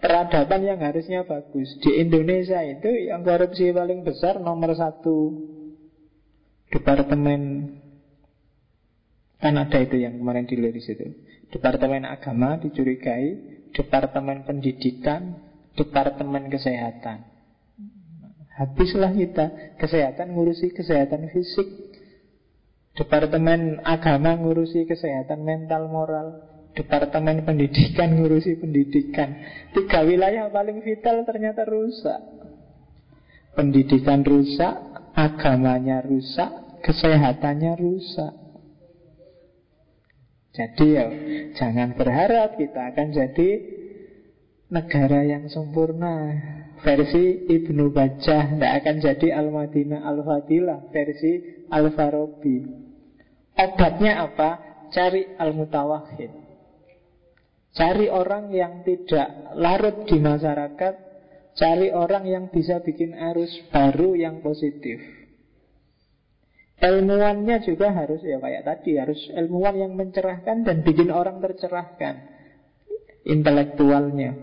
peradaban 0.00 0.62
yang 0.64 0.80
harusnya 0.80 1.26
bagus. 1.28 1.68
Di 1.84 2.00
Indonesia 2.00 2.62
itu 2.64 2.88
yang 3.10 3.20
korupsi 3.26 3.68
paling 3.74 4.06
besar 4.06 4.40
nomor 4.40 4.72
satu 4.72 5.34
Departemen 6.68 7.72
Kan 9.38 9.54
ada 9.54 9.78
itu 9.78 10.02
yang 10.02 10.18
kemarin 10.18 10.50
diliris 10.50 10.90
itu 10.90 11.14
Departemen 11.54 12.02
Agama 12.04 12.58
dicurigai 12.58 13.38
Departemen 13.70 14.42
Pendidikan 14.42 15.38
Departemen 15.78 16.50
Kesehatan. 16.50 17.22
Habislah 18.58 19.14
kita 19.14 19.78
Kesehatan 19.78 20.34
ngurusi 20.34 20.74
kesehatan 20.74 21.30
fisik 21.30 21.87
Departemen 22.98 23.78
Agama 23.86 24.34
ngurusi 24.34 24.82
kesehatan 24.82 25.46
mental 25.46 25.86
moral. 25.86 26.42
Departemen 26.74 27.46
Pendidikan 27.46 28.18
ngurusi 28.18 28.58
pendidikan. 28.58 29.38
Tiga 29.70 30.02
wilayah 30.02 30.50
paling 30.50 30.82
vital 30.82 31.22
ternyata 31.22 31.62
rusak. 31.62 32.18
Pendidikan 33.54 34.26
rusak 34.26 34.74
Agamanya 35.14 36.02
rusak 36.02 36.68
Kesehatannya 36.82 37.74
rusak. 37.78 38.34
Jadi 40.54 40.86
ya 40.90 41.06
jangan 41.54 41.94
berharap 41.94 42.58
kita 42.58 42.94
akan 42.94 43.14
jadi 43.14 43.50
negara 44.74 45.22
yang 45.26 45.46
sempurna. 45.46 46.34
Versi 46.78 47.50
Ibnu 47.50 47.90
Bajah 47.90 48.54
tidak 48.54 48.72
akan 48.82 48.96
jadi 49.02 49.28
Al-Madinah 49.34 50.06
Al-Fadilah. 50.06 50.94
Versi 50.94 51.66
Al-Farabi. 51.74 52.87
Obatnya 53.58 54.22
apa? 54.22 54.50
Cari 54.94 55.34
Al-Mutawahid. 55.34 56.30
Cari 57.74 58.06
orang 58.06 58.54
yang 58.54 58.86
tidak 58.86 59.54
larut 59.58 60.06
di 60.06 60.18
masyarakat, 60.22 60.94
cari 61.58 61.90
orang 61.90 62.24
yang 62.24 62.44
bisa 62.54 62.78
bikin 62.78 63.18
arus 63.18 63.50
baru 63.74 64.14
yang 64.14 64.40
positif. 64.40 65.18
Ilmuwannya 66.78 67.58
juga 67.66 67.90
harus 67.90 68.22
ya 68.22 68.38
kayak 68.38 68.62
tadi 68.62 69.02
Harus 69.02 69.18
ilmuwan 69.34 69.74
yang 69.74 69.98
mencerahkan 69.98 70.62
dan 70.62 70.86
bikin 70.86 71.10
orang 71.10 71.42
tercerahkan 71.42 72.22
Intelektualnya 73.26 74.38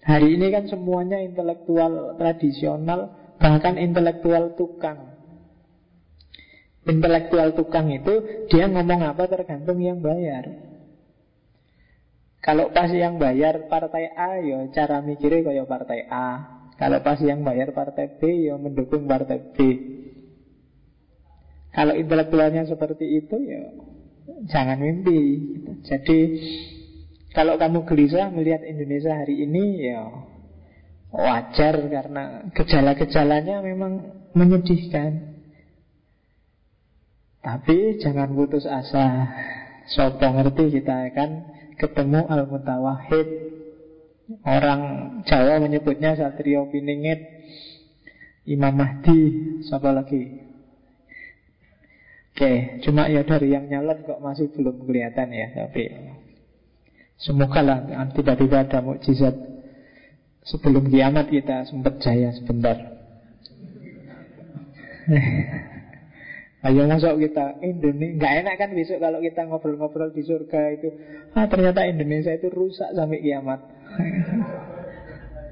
Hari 0.00 0.40
ini 0.40 0.48
kan 0.48 0.72
semuanya 0.72 1.20
intelektual 1.20 2.16
tradisional 2.16 3.12
Bahkan 3.36 3.76
intelektual 3.76 4.56
tukang 4.56 5.15
Intelektual 6.86 7.58
tukang 7.58 7.90
itu 7.90 8.46
Dia 8.46 8.70
ngomong 8.70 9.02
apa 9.02 9.26
tergantung 9.26 9.82
yang 9.82 9.98
bayar 9.98 10.46
Kalau 12.40 12.70
pas 12.70 12.88
yang 12.94 13.18
bayar 13.18 13.66
partai 13.66 14.14
A 14.14 14.38
ya 14.38 14.70
cara 14.70 15.02
mikirnya 15.02 15.42
kayak 15.42 15.66
partai 15.66 16.06
A 16.06 16.28
Kalau 16.78 17.02
pas 17.02 17.18
yang 17.18 17.42
bayar 17.42 17.74
partai 17.74 18.16
B 18.22 18.46
ya 18.46 18.54
mendukung 18.54 19.04
partai 19.10 19.52
B 19.52 19.56
kalau 21.76 21.92
intelektualnya 21.92 22.64
seperti 22.64 23.20
itu 23.20 23.36
ya 23.36 23.68
jangan 24.48 24.80
mimpi. 24.80 25.20
Jadi 25.84 26.18
kalau 27.36 27.60
kamu 27.60 27.84
gelisah 27.84 28.32
melihat 28.32 28.64
Indonesia 28.64 29.12
hari 29.12 29.44
ini 29.44 29.92
ya 29.92 30.08
wajar 31.12 31.76
karena 31.92 32.48
gejala-gejalanya 32.56 33.60
memang 33.60 33.92
menyedihkan. 34.32 35.35
Tapi 37.46 38.02
jangan 38.02 38.34
putus 38.34 38.66
asa. 38.66 39.30
Sopo 39.86 40.26
ngerti 40.26 40.82
kita 40.82 41.14
akan 41.14 41.30
ketemu 41.78 42.26
Al-Mutawahid 42.26 43.28
Orang 44.42 44.80
Jawa 45.22 45.62
menyebutnya 45.62 46.18
Satrio 46.18 46.66
Piningit 46.74 47.22
Imam 48.50 48.74
Mahdi 48.74 49.20
Siapa 49.62 49.94
lagi? 49.94 50.42
Oke, 52.34 52.82
cuma 52.82 53.06
ya 53.06 53.22
dari 53.22 53.54
yang 53.54 53.70
nyalon 53.70 54.04
kok 54.04 54.20
masih 54.20 54.52
belum 54.52 54.84
kelihatan 54.84 55.32
ya, 55.32 55.56
tapi 55.56 55.88
semoga 57.16 57.64
lah 57.64 57.78
tiba-tiba 58.12 58.60
ada 58.60 58.84
mukjizat 58.84 59.32
sebelum 60.44 60.92
kiamat 60.92 61.32
kita 61.32 61.64
sempat 61.64 61.96
jaya 62.04 62.36
sebentar. 62.36 62.76
Ayo 66.64 66.88
masuk 66.88 67.20
kita 67.20 67.60
Indonesia 67.60 68.16
Nggak 68.16 68.32
enak 68.42 68.54
kan 68.56 68.70
besok 68.72 68.98
kalau 68.98 69.20
kita 69.20 69.44
ngobrol-ngobrol 69.44 70.10
di 70.10 70.22
surga 70.24 70.60
itu. 70.72 70.88
Ah 71.36 71.46
ternyata 71.46 71.84
Indonesia 71.84 72.32
itu 72.32 72.48
rusak 72.48 72.96
sampai 72.96 73.20
kiamat. 73.20 73.60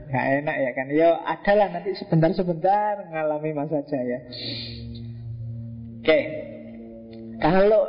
Nggak 0.08 0.26
enak 0.40 0.56
ya 0.56 0.70
kan? 0.72 0.86
Ya 0.88 1.08
adalah 1.28 1.68
nanti 1.74 1.92
sebentar-sebentar 1.98 3.10
Ngalami 3.12 3.50
masa 3.52 3.84
jaya. 3.84 4.24
Oke. 6.00 6.20
Kalau 7.40 7.82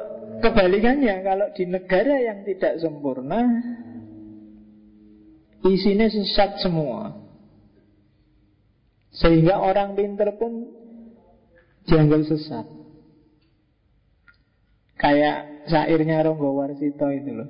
kebalikannya, 0.44 1.16
kalau 1.24 1.48
di 1.56 1.64
negara 1.70 2.16
yang 2.20 2.44
tidak 2.44 2.82
sempurna, 2.82 3.42
isinya 5.64 6.08
sesat 6.12 6.60
semua. 6.60 7.16
Sehingga 9.16 9.64
orang 9.64 9.96
pinter 9.96 10.36
pun 10.36 10.68
janggal 11.88 12.28
sesat. 12.28 12.85
Kayak 15.06 15.70
syairnya 15.70 16.26
Ronggo 16.26 16.58
Warsito 16.58 17.06
itu 17.14 17.30
loh. 17.30 17.50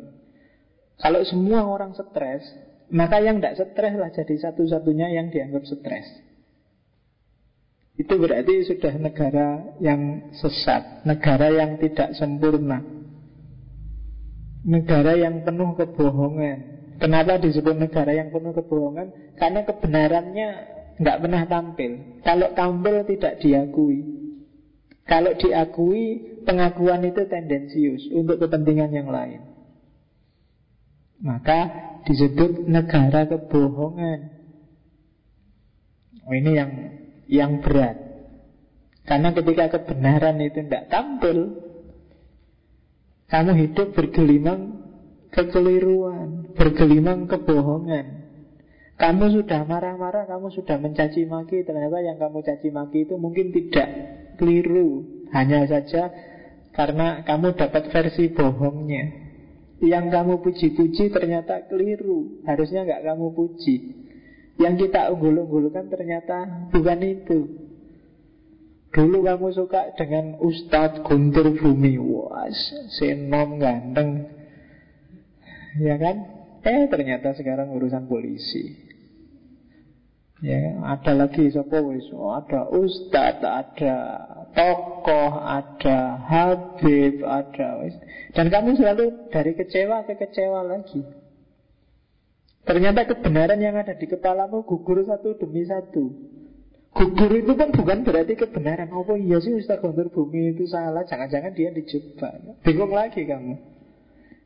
Kalau 0.99 1.23
semua 1.23 1.63
orang 1.63 1.95
stres, 1.95 2.43
maka 2.91 3.23
yang 3.23 3.39
tidak 3.39 3.55
stres 3.63 3.95
lah 3.95 4.11
jadi 4.11 4.35
satu-satunya 4.43 5.15
yang 5.15 5.31
dianggap 5.31 5.63
stres. 5.63 6.03
Itu 7.95 8.19
berarti 8.19 8.67
sudah 8.67 8.99
negara 8.99 9.79
yang 9.79 10.31
sesat 10.35 11.07
Negara 11.07 11.47
yang 11.47 11.79
tidak 11.79 12.11
sempurna 12.19 12.83
Negara 14.67 15.15
yang 15.15 15.47
penuh 15.47 15.79
kebohongan 15.79 16.75
Kenapa 16.99 17.39
disebut 17.39 17.71
negara 17.71 18.11
yang 18.11 18.35
penuh 18.35 18.51
kebohongan? 18.51 19.39
Karena 19.39 19.63
kebenarannya 19.63 20.47
nggak 20.99 21.19
pernah 21.23 21.43
tampil 21.47 22.19
Kalau 22.19 22.51
tampil 22.51 23.07
tidak 23.07 23.39
diakui 23.39 24.24
Kalau 25.05 25.37
diakui 25.37 26.37
Pengakuan 26.45 27.05
itu 27.05 27.25
tendensius 27.29 28.09
Untuk 28.09 28.41
kepentingan 28.41 28.89
yang 28.89 29.09
lain 29.09 29.41
Maka 31.21 31.59
disebut 32.05 32.69
negara 32.69 33.25
kebohongan 33.29 34.19
oh, 36.25 36.33
Ini 36.33 36.51
yang 36.53 36.71
yang 37.25 37.61
berat. 37.61 37.97
Karena 39.05 39.33
ketika 39.33 39.77
kebenaran 39.77 40.41
itu 40.41 40.65
tidak 40.65 40.89
tampil, 40.89 41.61
kamu 43.29 43.51
hidup 43.65 43.93
bergelimang 43.93 44.61
kekeliruan, 45.29 46.53
bergelimang 46.57 47.29
kebohongan. 47.29 48.25
Kamu 48.95 49.25
sudah 49.41 49.67
marah-marah, 49.67 50.23
kamu 50.25 50.55
sudah 50.55 50.79
mencaci 50.79 51.27
maki, 51.27 51.67
ternyata 51.67 51.99
yang 51.99 52.15
kamu 52.15 52.39
caci 52.41 52.71
maki 52.71 53.03
itu 53.03 53.19
mungkin 53.19 53.51
tidak 53.51 53.89
keliru, 54.35 55.03
hanya 55.31 55.67
saja 55.67 56.11
karena 56.75 57.23
kamu 57.23 57.55
dapat 57.55 57.89
versi 57.89 58.31
bohongnya. 58.31 59.25
Yang 59.83 60.05
kamu 60.07 60.33
puji-puji 60.39 61.11
ternyata 61.11 61.67
keliru, 61.67 62.43
harusnya 62.47 62.87
nggak 62.87 63.03
kamu 63.11 63.27
puji. 63.35 63.75
Yang 64.55 64.87
kita 64.87 65.11
unggul-unggulkan 65.11 65.91
ternyata 65.91 66.69
bukan 66.71 66.99
itu. 67.03 67.39
Dulu 68.95 69.27
kamu 69.27 69.51
suka 69.51 69.91
dengan 69.99 70.39
Ustadz 70.39 71.03
Guntur 71.03 71.51
Bumi, 71.59 71.99
wah, 71.99 72.47
senom 72.95 73.59
ganteng, 73.59 74.31
ya 75.83 75.99
kan? 75.99 76.15
Eh 76.63 76.87
ternyata 76.87 77.35
sekarang 77.35 77.75
urusan 77.75 78.07
polisi. 78.07 78.84
Ya, 80.43 80.59
ada 80.83 81.15
lagi 81.15 81.47
siapa 81.47 81.79
wis? 81.79 82.11
Oh, 82.11 82.35
ada 82.35 82.67
ustadz, 82.67 83.39
ada 83.39 83.95
tokoh, 84.51 85.31
ada 85.39 86.19
habib, 86.27 87.23
ada 87.23 87.79
wis. 87.79 87.95
Dan 88.35 88.51
kamu 88.51 88.75
selalu 88.75 89.31
dari 89.31 89.55
kecewa 89.55 90.03
ke 90.03 90.19
kecewa 90.19 90.67
lagi. 90.67 91.07
Ternyata 92.65 93.07
kebenaran 93.07 93.61
yang 93.61 93.79
ada 93.79 93.95
di 93.95 94.09
kepalamu 94.09 94.67
gugur 94.67 95.07
satu 95.07 95.39
demi 95.39 95.63
satu. 95.63 96.35
Gugur 96.95 97.31
itu 97.35 97.53
kan 97.55 97.71
bukan 97.71 98.03
berarti 98.03 98.35
kebenaran. 98.35 98.91
Oh 98.91 99.05
iya 99.15 99.39
sih 99.39 99.55
Ustaz 99.55 99.83
Guntur 99.83 100.11
Bumi 100.11 100.55
itu 100.55 100.63
salah. 100.67 101.03
Jangan-jangan 101.03 101.51
dia 101.51 101.69
dijebak. 101.75 102.63
Bingung 102.63 102.91
lagi 102.91 103.27
kamu. 103.27 103.55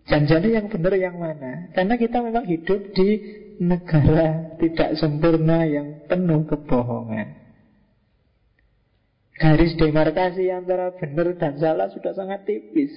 Janjani 0.10 0.58
yang 0.58 0.66
benar 0.74 0.94
yang 0.98 1.22
mana? 1.22 1.70
Karena 1.78 1.94
kita 1.94 2.26
memang 2.26 2.50
hidup 2.50 2.82
di 2.98 3.08
negara 3.60 4.55
tidak 4.57 4.95
sempurna 4.95 5.68
yang 5.68 6.07
penuh 6.07 6.47
kebohongan. 6.47 7.36
Garis 9.39 9.76
demarkasi 9.80 10.51
antara 10.51 10.91
benar 10.99 11.32
dan 11.39 11.55
salah 11.60 11.88
sudah 11.91 12.12
sangat 12.12 12.43
tipis. 12.43 12.91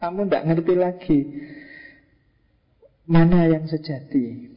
Kamu 0.00 0.28
tidak 0.28 0.44
ngerti 0.48 0.74
lagi 0.76 1.20
mana 3.08 3.48
yang 3.48 3.68
sejati. 3.68 4.56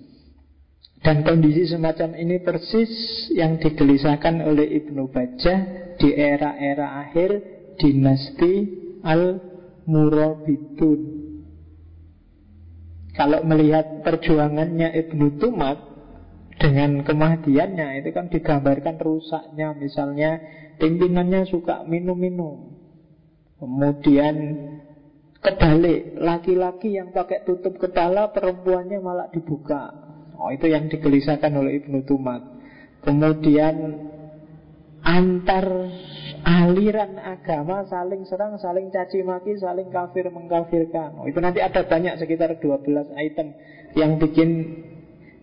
Dan 1.00 1.24
kondisi 1.24 1.64
semacam 1.68 2.16
ini 2.16 2.40
persis 2.44 2.90
yang 3.32 3.58
digelisahkan 3.60 4.42
oleh 4.44 4.68
Ibnu 4.84 5.08
Bajah 5.08 5.60
di 5.96 6.12
era-era 6.12 7.00
akhir 7.08 7.42
dinasti 7.80 8.68
Al-Murabitun. 9.04 11.19
Kalau 13.20 13.44
melihat 13.44 14.00
perjuangannya 14.00 14.96
Ibnu 14.96 15.44
Tumat 15.44 15.76
dengan 16.56 17.04
kemahdiannya 17.04 18.00
itu 18.00 18.16
kan 18.16 18.32
digambarkan 18.32 18.96
rusaknya 18.96 19.76
misalnya 19.76 20.40
pimpinannya 20.80 21.44
suka 21.52 21.84
minum-minum. 21.84 22.80
Kemudian 23.60 24.36
kebalik, 25.44 26.16
laki-laki 26.16 26.96
yang 26.96 27.12
pakai 27.12 27.44
tutup 27.44 27.76
kepala 27.76 28.32
perempuannya 28.32 29.04
malah 29.04 29.28
dibuka. 29.28 29.92
Oh, 30.40 30.48
itu 30.56 30.72
yang 30.72 30.88
digelisahkan 30.88 31.52
oleh 31.52 31.84
Ibnu 31.84 32.08
Tumat. 32.08 32.40
Kemudian 33.04 33.76
antar 35.04 35.68
aliran 36.44 37.20
agama 37.20 37.88
saling 37.88 38.24
serang, 38.28 38.60
saling 38.60 38.92
caci 38.92 39.24
maki, 39.24 39.58
saling 39.60 39.90
kafir 39.90 40.28
mengkafirkan. 40.30 41.20
Oh, 41.20 41.26
itu 41.28 41.40
nanti 41.40 41.60
ada 41.64 41.86
banyak 41.88 42.20
sekitar 42.20 42.60
12 42.60 43.16
item 43.16 43.48
yang 43.98 44.20
bikin 44.22 44.50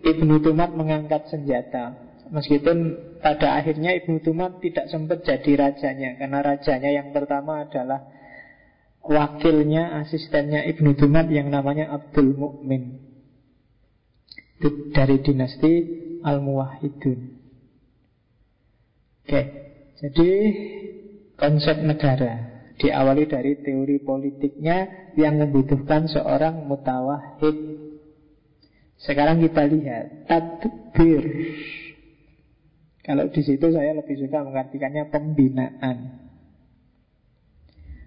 Ibnu 0.06 0.38
Tumat 0.44 0.70
mengangkat 0.76 1.28
senjata. 1.32 2.06
Meskipun 2.26 2.78
pada 3.22 3.54
akhirnya 3.58 3.94
Ibnu 4.02 4.18
Tumat 4.18 4.58
tidak 4.58 4.90
sempat 4.90 5.22
jadi 5.22 5.52
rajanya 5.54 6.18
Karena 6.18 6.42
rajanya 6.42 6.90
yang 6.90 7.14
pertama 7.14 7.62
adalah 7.62 8.02
Wakilnya, 9.06 10.02
asistennya 10.02 10.66
Ibnu 10.66 10.98
Tumat 10.98 11.30
yang 11.30 11.54
namanya 11.54 11.94
Abdul 11.94 12.34
Mukmin 12.34 12.98
Dari 14.90 15.22
dinasti 15.22 15.72
Al-Muwahidun 16.26 17.20
Oke, 19.26 19.65
jadi 19.96 20.32
konsep 21.40 21.80
negara 21.80 22.56
diawali 22.76 23.24
dari 23.24 23.56
teori 23.64 23.96
politiknya 24.04 25.12
yang 25.16 25.40
membutuhkan 25.40 26.04
seorang 26.08 26.68
mutawahid. 26.68 27.56
Sekarang 29.00 29.40
kita 29.40 29.64
lihat 29.64 30.28
tadbir. 30.28 31.24
Kalau 33.04 33.30
di 33.32 33.40
situ 33.44 33.66
saya 33.72 33.96
lebih 33.96 34.20
suka 34.20 34.44
mengartikannya 34.44 35.08
pembinaan. 35.08 35.96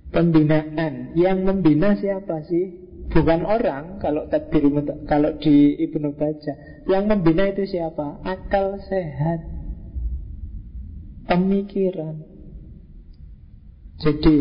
Pembinaan 0.10 1.14
yang 1.14 1.46
membina 1.46 1.98
siapa 1.98 2.46
sih? 2.46 2.90
Bukan 3.10 3.42
orang 3.46 3.98
kalau 3.98 4.30
tadbir 4.30 4.70
kalau 5.10 5.38
di 5.42 5.78
Ibnu 5.82 6.14
Baja. 6.14 6.54
Yang 6.86 7.04
membina 7.10 7.50
itu 7.50 7.66
siapa? 7.66 8.22
Akal 8.22 8.82
sehat 8.86 9.59
pemikiran. 11.30 12.26
Jadi 14.02 14.36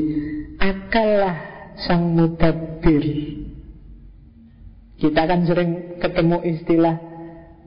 akallah 0.56 1.36
sang 1.84 2.16
mudabir. 2.16 3.04
Kita 4.98 5.22
kan 5.30 5.46
sering 5.46 6.00
ketemu 6.02 6.38
istilah 6.42 6.96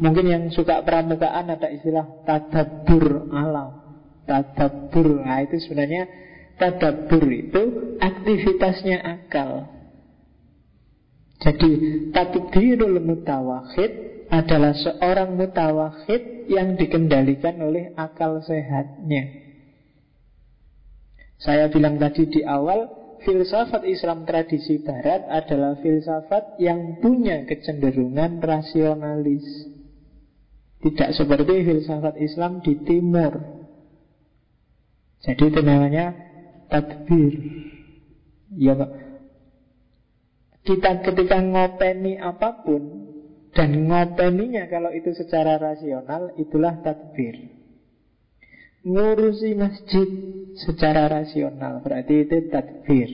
Mungkin 0.02 0.26
yang 0.26 0.44
suka 0.50 0.82
pramukaan 0.82 1.54
ada 1.54 1.70
istilah 1.70 2.26
tadabur 2.26 3.30
alam 3.30 4.02
Tadabur 4.26 5.22
Nah 5.22 5.46
itu 5.46 5.62
sebenarnya 5.62 6.10
Tadabur 6.58 7.22
itu 7.30 7.62
aktivitasnya 8.02 8.98
akal 8.98 9.70
Jadi 11.38 11.70
Tadbirul 12.10 12.98
mutawahid 12.98 14.21
adalah 14.32 14.72
seorang 14.72 15.36
mutawahid 15.36 16.48
yang 16.48 16.80
dikendalikan 16.80 17.60
oleh 17.60 17.92
akal 18.00 18.40
sehatnya. 18.40 19.28
Saya 21.36 21.68
bilang 21.68 22.00
tadi 22.00 22.32
di 22.32 22.42
awal, 22.48 22.88
filsafat 23.28 23.84
Islam 23.84 24.24
tradisi 24.24 24.80
Barat 24.80 25.28
adalah 25.28 25.76
filsafat 25.84 26.64
yang 26.64 27.04
punya 27.04 27.44
kecenderungan 27.44 28.40
rasionalis. 28.40 29.44
Tidak 30.80 31.12
seperti 31.12 31.68
filsafat 31.68 32.16
Islam 32.18 32.64
di 32.64 32.74
Timur. 32.88 33.36
Jadi 35.22 35.44
itu 35.44 35.62
namanya 35.62 36.16
tadbir. 36.72 37.36
Ya, 38.58 38.74
kita 40.66 41.04
ketika 41.06 41.38
ngopeni 41.42 42.18
apa 42.18 42.66
pun 42.66 43.11
dan 43.52 43.70
ngopeninya 43.84 44.72
kalau 44.72 44.96
itu 44.96 45.12
secara 45.12 45.60
rasional 45.60 46.32
itulah 46.40 46.80
tadbir. 46.80 47.52
Ngurusi 48.82 49.54
masjid 49.54 50.08
secara 50.56 51.12
rasional 51.12 51.84
berarti 51.84 52.24
itu 52.24 52.48
tadbir. 52.48 53.10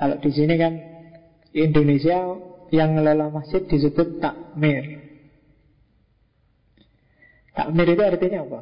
Kalau 0.00 0.16
di 0.16 0.30
sini 0.32 0.54
kan 0.56 0.72
Indonesia 1.52 2.40
yang 2.72 2.96
ngelola 2.96 3.28
masjid 3.28 3.60
disebut 3.68 4.24
takmir. 4.24 5.04
Takmir 7.52 7.86
itu 7.92 8.02
artinya 8.02 8.40
apa? 8.46 8.60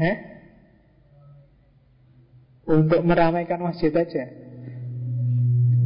Eh? 0.00 0.16
Untuk 2.70 3.02
meramaikan 3.04 3.60
masjid 3.60 3.92
aja. 3.92 4.24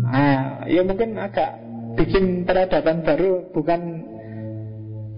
Ah, 0.05 0.69
ya 0.69 0.85
mungkin 0.85 1.17
agak 1.17 1.64
bikin 1.95 2.45
peradaban 2.45 3.03
baru 3.07 3.51
bukan 3.55 3.81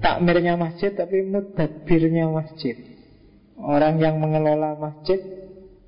takmirnya 0.01 0.55
masjid 0.55 0.93
tapi 0.93 1.25
mudabirnya 1.25 2.31
masjid. 2.31 2.77
Orang 3.57 3.99
yang 3.99 4.21
mengelola 4.21 4.77
masjid 4.77 5.17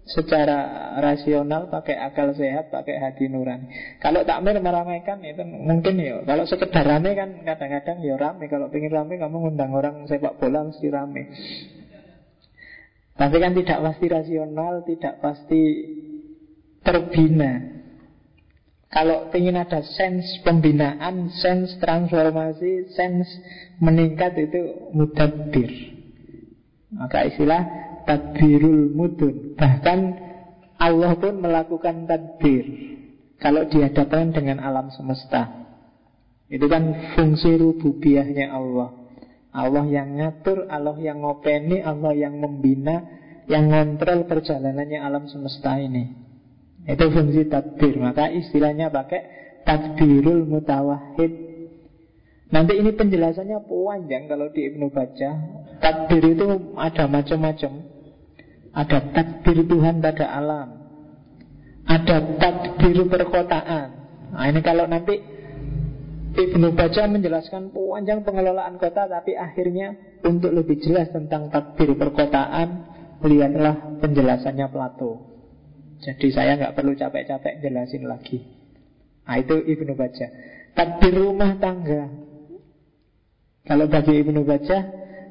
secara 0.08 0.96
rasional 1.04 1.68
pakai 1.68 2.00
akal 2.00 2.32
sehat, 2.32 2.72
pakai 2.72 2.96
hati 2.96 3.28
nurani. 3.28 3.68
Kalau 4.00 4.24
takmir 4.24 4.56
meramaikan 4.56 5.20
itu 5.20 5.44
mungkin 5.44 6.00
ya. 6.00 6.24
Kalau 6.24 6.48
sekedar 6.48 6.82
rame 6.82 7.12
kan 7.12 7.44
kadang-kadang 7.44 8.00
ya 8.00 8.16
rame. 8.16 8.48
Kalau 8.48 8.72
pengen 8.72 8.88
rame 8.88 9.20
kamu 9.20 9.36
ngundang 9.36 9.70
orang 9.76 10.08
sepak 10.08 10.40
bola 10.40 10.64
mesti 10.64 10.88
rame. 10.88 11.22
Tapi 13.18 13.36
kan 13.36 13.52
tidak 13.52 13.78
pasti 13.82 14.06
rasional, 14.08 14.74
tidak 14.88 15.14
pasti 15.20 15.62
terbina. 16.80 17.77
Kalau 18.88 19.28
ingin 19.36 19.60
ada 19.60 19.84
sense 19.84 20.40
pembinaan, 20.40 21.28
sense 21.36 21.76
transformasi, 21.76 22.88
sense 22.96 23.28
meningkat 23.84 24.32
itu 24.40 24.90
mudabir. 24.96 25.68
Maka 26.96 27.28
istilah 27.28 27.62
tadbirul 28.08 28.96
mudun. 28.96 29.52
Bahkan 29.60 29.98
Allah 30.80 31.12
pun 31.20 31.36
melakukan 31.36 32.08
tadbir 32.08 32.64
kalau 33.36 33.68
dihadapkan 33.68 34.32
dengan 34.32 34.64
alam 34.64 34.88
semesta. 34.96 35.68
Itu 36.48 36.64
kan 36.64 37.12
fungsi 37.12 37.60
rububiahnya 37.60 38.56
Allah. 38.56 38.88
Allah 39.52 39.84
yang 39.84 40.16
ngatur, 40.16 40.64
Allah 40.72 40.96
yang 40.96 41.20
ngopeni, 41.20 41.84
Allah 41.84 42.16
yang 42.16 42.40
membina, 42.40 43.04
yang 43.48 43.68
ngontrol 43.68 44.24
perjalanannya 44.24 44.96
alam 44.96 45.28
semesta 45.28 45.76
ini. 45.76 46.27
Itu 46.88 47.04
fungsi 47.12 47.44
tadbir. 47.52 48.00
Maka 48.00 48.32
istilahnya 48.32 48.88
pakai 48.88 49.20
tadbirul 49.68 50.48
mutawahid. 50.48 51.46
Nanti 52.48 52.80
ini 52.80 52.96
penjelasannya 52.96 53.68
panjang 53.68 54.24
kalau 54.24 54.48
di 54.48 54.72
Ibnu 54.72 54.88
Baca. 54.88 55.30
Tadbir 55.84 56.24
itu 56.32 56.46
ada 56.80 57.04
macam-macam. 57.04 57.72
Ada 58.72 58.98
tadbir 59.12 59.68
Tuhan 59.68 60.00
pada 60.00 60.26
alam. 60.32 60.68
Ada 61.84 62.40
tadbir 62.40 63.04
perkotaan. 63.04 63.88
Nah 64.32 64.44
ini 64.48 64.60
kalau 64.64 64.88
nanti 64.88 65.20
Ibnu 66.38 66.72
Baca 66.72 67.04
menjelaskan 67.04 67.72
panjang 67.72 68.22
pengelolaan 68.22 68.76
kota 68.76 69.08
Tapi 69.08 69.34
akhirnya 69.34 69.96
untuk 70.22 70.52
lebih 70.54 70.78
jelas 70.78 71.10
tentang 71.10 71.50
takbir 71.50 71.96
perkotaan 71.98 72.84
Lihatlah 73.18 73.98
penjelasannya 73.98 74.70
Plato 74.70 75.37
Jadi 75.98 76.28
saya 76.30 76.54
nggak 76.54 76.74
perlu 76.78 76.94
capek-capek 76.94 77.58
jelasin 77.62 78.06
lagi. 78.06 78.38
Nah 79.28 79.36
itu 79.36 79.60
Ibnu 79.60 79.92
Baca 79.98 80.26
Takbir 80.72 81.14
rumah 81.18 81.58
tangga. 81.58 82.06
Kalau 83.66 83.86
bagi 83.90 84.14
Ibnu 84.22 84.46
Baca 84.46 84.78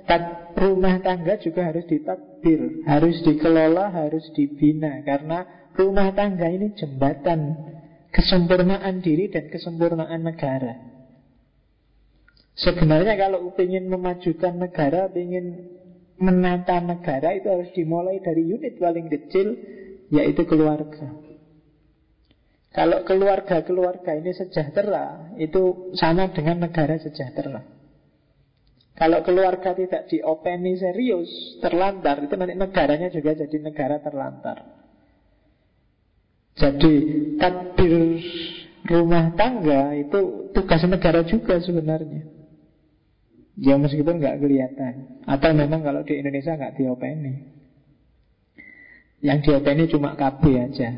tak 0.08 0.22
Rumah 0.58 1.06
tangga 1.06 1.38
juga 1.38 1.70
harus 1.70 1.86
ditakbir 1.86 2.82
Harus 2.90 3.22
dikelola, 3.22 3.94
harus 3.94 4.26
dibina. 4.34 5.06
Karena 5.06 5.70
rumah 5.78 6.10
tangga 6.18 6.50
ini 6.50 6.74
jembatan 6.74 7.54
Kesempurnaan 8.10 9.06
diri 9.06 9.30
dan 9.30 9.46
kesempurnaan 9.54 10.26
negara. 10.26 10.74
Sebenarnya 12.58 13.14
kalau 13.14 13.54
ingin 13.54 13.86
memajukan 13.86 14.58
negara, 14.58 15.06
ingin 15.14 15.78
menata 16.18 16.82
negara 16.82 17.38
itu 17.38 17.46
harus 17.46 17.70
dimulai 17.78 18.18
dari 18.26 18.50
unit 18.50 18.82
paling 18.82 19.06
kecil, 19.06 19.54
yaitu 20.12 20.48
keluarga. 20.48 21.28
Kalau 22.72 23.02
keluarga-keluarga 23.02 24.22
ini 24.22 24.38
sejahtera, 24.38 25.34
itu 25.42 25.94
sama 25.98 26.30
dengan 26.30 26.70
negara 26.70 27.02
sejahtera. 27.02 27.66
Kalau 28.98 29.22
keluarga 29.26 29.74
tidak 29.74 30.10
diopeni 30.10 30.78
serius, 30.78 31.58
terlantar, 31.62 32.22
itu 32.22 32.34
nanti 32.38 32.54
negaranya 32.54 33.10
juga 33.10 33.34
jadi 33.34 33.58
negara 33.62 33.98
terlantar. 34.02 34.58
Jadi 36.58 36.94
takdir 37.38 37.94
rumah 38.90 39.34
tangga 39.38 39.94
itu 39.94 40.50
tugas 40.54 40.82
negara 40.90 41.22
juga 41.26 41.62
sebenarnya. 41.62 42.26
Ya 43.58 43.74
meskipun 43.74 44.22
nggak 44.22 44.38
kelihatan 44.38 45.26
Atau 45.26 45.50
memang 45.58 45.82
kalau 45.82 46.06
di 46.06 46.22
Indonesia 46.22 46.54
nggak 46.54 46.78
diopeni 46.78 47.57
Yang 49.22 49.38
diopeni 49.50 49.90
cuma 49.90 50.14
KB 50.14 50.42
aja 50.58 50.90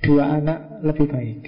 Dua 0.00 0.24
anak 0.38 0.80
lebih 0.86 1.06
baik 1.10 1.42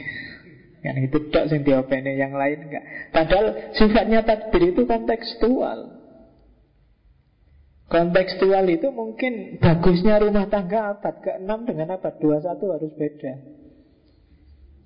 Yang 0.82 0.96
itu 1.08 1.16
dok 1.30 1.44
yang 1.46 1.62
diopeni 1.62 2.12
Yang 2.18 2.32
lain 2.34 2.58
enggak 2.68 2.84
Padahal 3.14 3.46
sifatnya 3.78 4.20
takdir 4.26 4.74
itu 4.74 4.82
kontekstual 4.82 6.02
Kontekstual 7.86 8.66
itu 8.66 8.90
mungkin 8.90 9.62
Bagusnya 9.62 10.18
rumah 10.18 10.50
tangga 10.50 10.98
abad 10.98 11.14
ke-6 11.22 11.50
Dengan 11.70 11.88
abad 11.96 12.14
21 12.18 12.74
harus 12.74 12.92
beda 12.98 13.32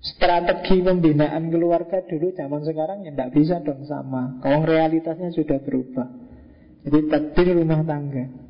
Strategi 0.07 0.87
pembinaan 0.87 1.51
keluarga 1.51 1.99
dulu 2.07 2.30
zaman 2.30 2.62
sekarang 2.62 3.03
ya 3.03 3.11
tidak 3.11 3.30
bisa 3.34 3.59
dong 3.59 3.82
sama. 3.91 4.39
Kalau 4.39 4.62
realitasnya 4.62 5.34
sudah 5.34 5.59
berubah. 5.66 6.07
Jadi 6.87 7.11
takdir 7.11 7.59
rumah 7.59 7.82
tangga. 7.82 8.45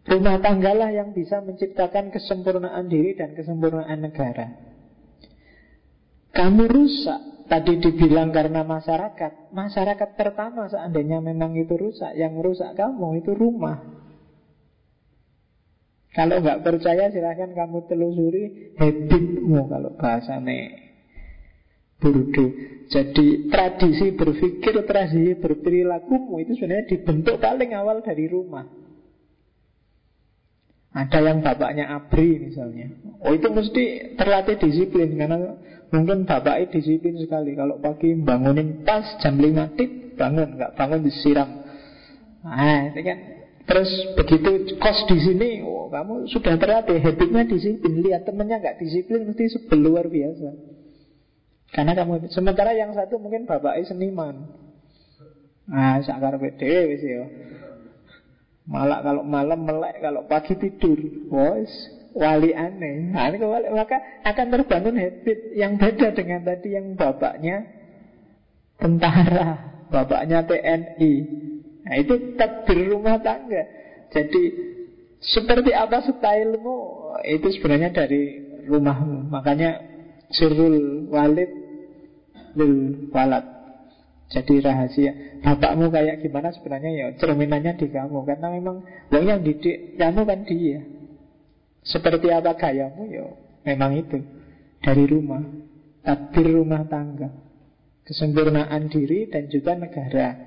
Rumah 0.00 0.40
tanggalah 0.40 0.90
yang 0.96 1.12
bisa 1.12 1.44
menciptakan 1.44 2.08
kesempurnaan 2.08 2.88
diri 2.88 3.12
dan 3.12 3.36
kesempurnaan 3.36 4.00
negara. 4.00 4.46
Kamu 6.32 6.64
rusak, 6.70 7.50
tadi 7.52 7.76
dibilang 7.82 8.32
karena 8.32 8.64
masyarakat. 8.64 9.52
Masyarakat 9.52 10.08
pertama 10.16 10.70
seandainya 10.72 11.20
memang 11.20 11.52
itu 11.58 11.76
rusak, 11.76 12.16
yang 12.16 12.32
merusak 12.32 12.72
kamu 12.78 13.20
itu 13.20 13.36
rumah. 13.36 14.00
Kalau 16.10 16.42
nggak 16.42 16.66
percaya 16.66 17.12
silahkan 17.12 17.54
kamu 17.54 17.86
telusuri 17.86 18.74
habitmu 18.80 19.70
kalau 19.70 19.94
bahasanya 19.94 20.90
Burdu. 22.00 22.46
Jadi 22.90 23.52
tradisi 23.52 24.16
berpikir, 24.16 24.74
tradisi 24.88 25.36
berperilakumu 25.36 26.42
itu 26.42 26.58
sebenarnya 26.58 26.88
dibentuk 26.88 27.38
paling 27.38 27.70
awal 27.76 28.02
dari 28.02 28.26
rumah. 28.26 28.79
Ada 30.90 31.22
yang 31.22 31.38
bapaknya 31.38 31.86
abri 31.86 32.50
misalnya. 32.50 32.90
Oh 33.22 33.30
itu 33.30 33.46
mesti 33.46 34.16
terlatih 34.18 34.58
disiplin 34.58 35.14
karena 35.14 35.54
mungkin 35.94 36.26
bapaknya 36.26 36.74
disiplin 36.74 37.14
sekali. 37.18 37.54
Kalau 37.54 37.78
pagi 37.78 38.10
bangunin 38.18 38.82
pas 38.82 39.06
jam 39.22 39.38
5 39.38 39.78
tip 39.78 40.18
bangun, 40.18 40.58
nggak 40.58 40.74
bangun 40.74 41.00
disiram. 41.06 41.48
Nah, 42.42 42.90
itu 42.90 43.00
kan 43.04 43.18
Terus 43.70 43.86
begitu 44.18 44.74
kos 44.82 45.06
di 45.06 45.14
sini, 45.22 45.62
oh, 45.62 45.86
kamu 45.94 46.26
sudah 46.26 46.58
terlatih 46.58 46.98
habitnya 46.98 47.46
disiplin. 47.46 48.02
Lihat 48.02 48.26
temennya 48.26 48.58
nggak 48.58 48.82
disiplin 48.82 49.30
mesti 49.30 49.46
sebel 49.46 49.78
luar 49.86 50.10
biasa. 50.10 50.50
Karena 51.70 51.94
kamu 51.94 52.34
sementara 52.34 52.74
yang 52.74 52.90
satu 52.98 53.22
mungkin 53.22 53.46
bapaknya 53.46 53.94
seniman. 53.94 54.42
Nah, 55.70 56.02
sakar 56.02 56.34
pede 56.42 56.98
ya. 56.98 57.24
Malah 58.70 59.02
kalau 59.02 59.26
malam 59.26 59.66
melek, 59.66 59.98
kalau 59.98 60.22
pagi 60.30 60.54
tidur. 60.54 60.96
Wes, 61.26 61.70
wali 62.14 62.54
aneh. 62.54 63.10
Nah, 63.10 63.26
ini 63.28 63.42
kewali, 63.42 63.66
maka 63.74 64.22
akan 64.22 64.46
terbangun 64.54 64.94
habit 64.94 65.38
yang 65.58 65.74
beda 65.74 66.14
dengan 66.14 66.46
tadi 66.46 66.78
yang 66.78 66.94
bapaknya 66.94 67.66
tentara, 68.78 69.58
bapaknya 69.90 70.46
TNI, 70.46 71.12
Nah 71.84 71.94
itu 71.98 72.36
takdir 72.36 72.92
rumah 72.92 73.18
tangga 73.18 73.66
Jadi 74.12 74.42
seperti 75.20 75.74
apa 75.74 76.04
stylemu 76.04 76.76
Itu 77.24 77.48
sebenarnya 77.56 77.90
dari 77.90 78.22
rumahmu 78.68 79.32
Makanya 79.32 79.80
sirul 80.30 81.08
walid 81.10 81.50
lil 82.54 83.06
walad 83.10 83.59
Jadi 84.30 84.62
rahasia. 84.62 85.42
Bapakmu 85.42 85.90
kayak 85.90 86.22
gimana 86.22 86.54
sebenarnya? 86.54 86.90
Ya 86.94 87.06
Cerminannya 87.18 87.74
di 87.74 87.90
kamu. 87.90 88.22
Karena 88.22 88.48
memang 88.54 88.86
Wong 89.10 89.24
yang 89.26 89.42
didik 89.42 89.98
kamu 89.98 90.22
kan 90.22 90.40
dia. 90.46 90.80
Seperti 91.82 92.30
apa 92.30 92.54
gayamu? 92.54 93.10
Ya 93.10 93.26
Memang 93.66 93.98
itu. 93.98 94.22
Dari 94.80 95.04
rumah. 95.10 95.42
Takdir 96.06 96.46
rumah 96.46 96.86
tangga. 96.86 97.34
Kesempurnaan 98.06 98.86
diri 98.86 99.26
dan 99.26 99.50
juga 99.50 99.74
negara. 99.74 100.38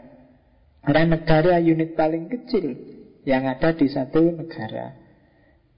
Karena 0.84 1.16
negara 1.20 1.60
unit 1.60 1.96
paling 1.96 2.32
kecil 2.32 2.76
yang 3.24 3.48
ada 3.48 3.72
di 3.76 3.88
satu 3.88 4.20
negara. 4.32 4.96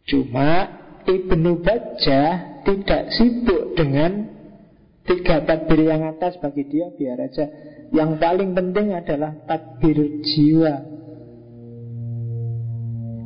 Cuma 0.06 0.50
Ibnu 1.06 1.62
Bajjah 1.62 2.62
tidak 2.66 3.14
sibuk 3.14 3.78
dengan 3.78 4.34
tiga 5.06 5.46
takbir 5.46 5.86
yang 5.86 6.10
atas 6.10 6.42
bagi 6.42 6.66
dia 6.66 6.90
biar 6.90 7.22
aja. 7.22 7.46
Yang 7.94 8.12
paling 8.18 8.52
penting 8.58 8.88
adalah 8.96 9.36
takbir 9.46 9.98
jiwa. 10.24 10.76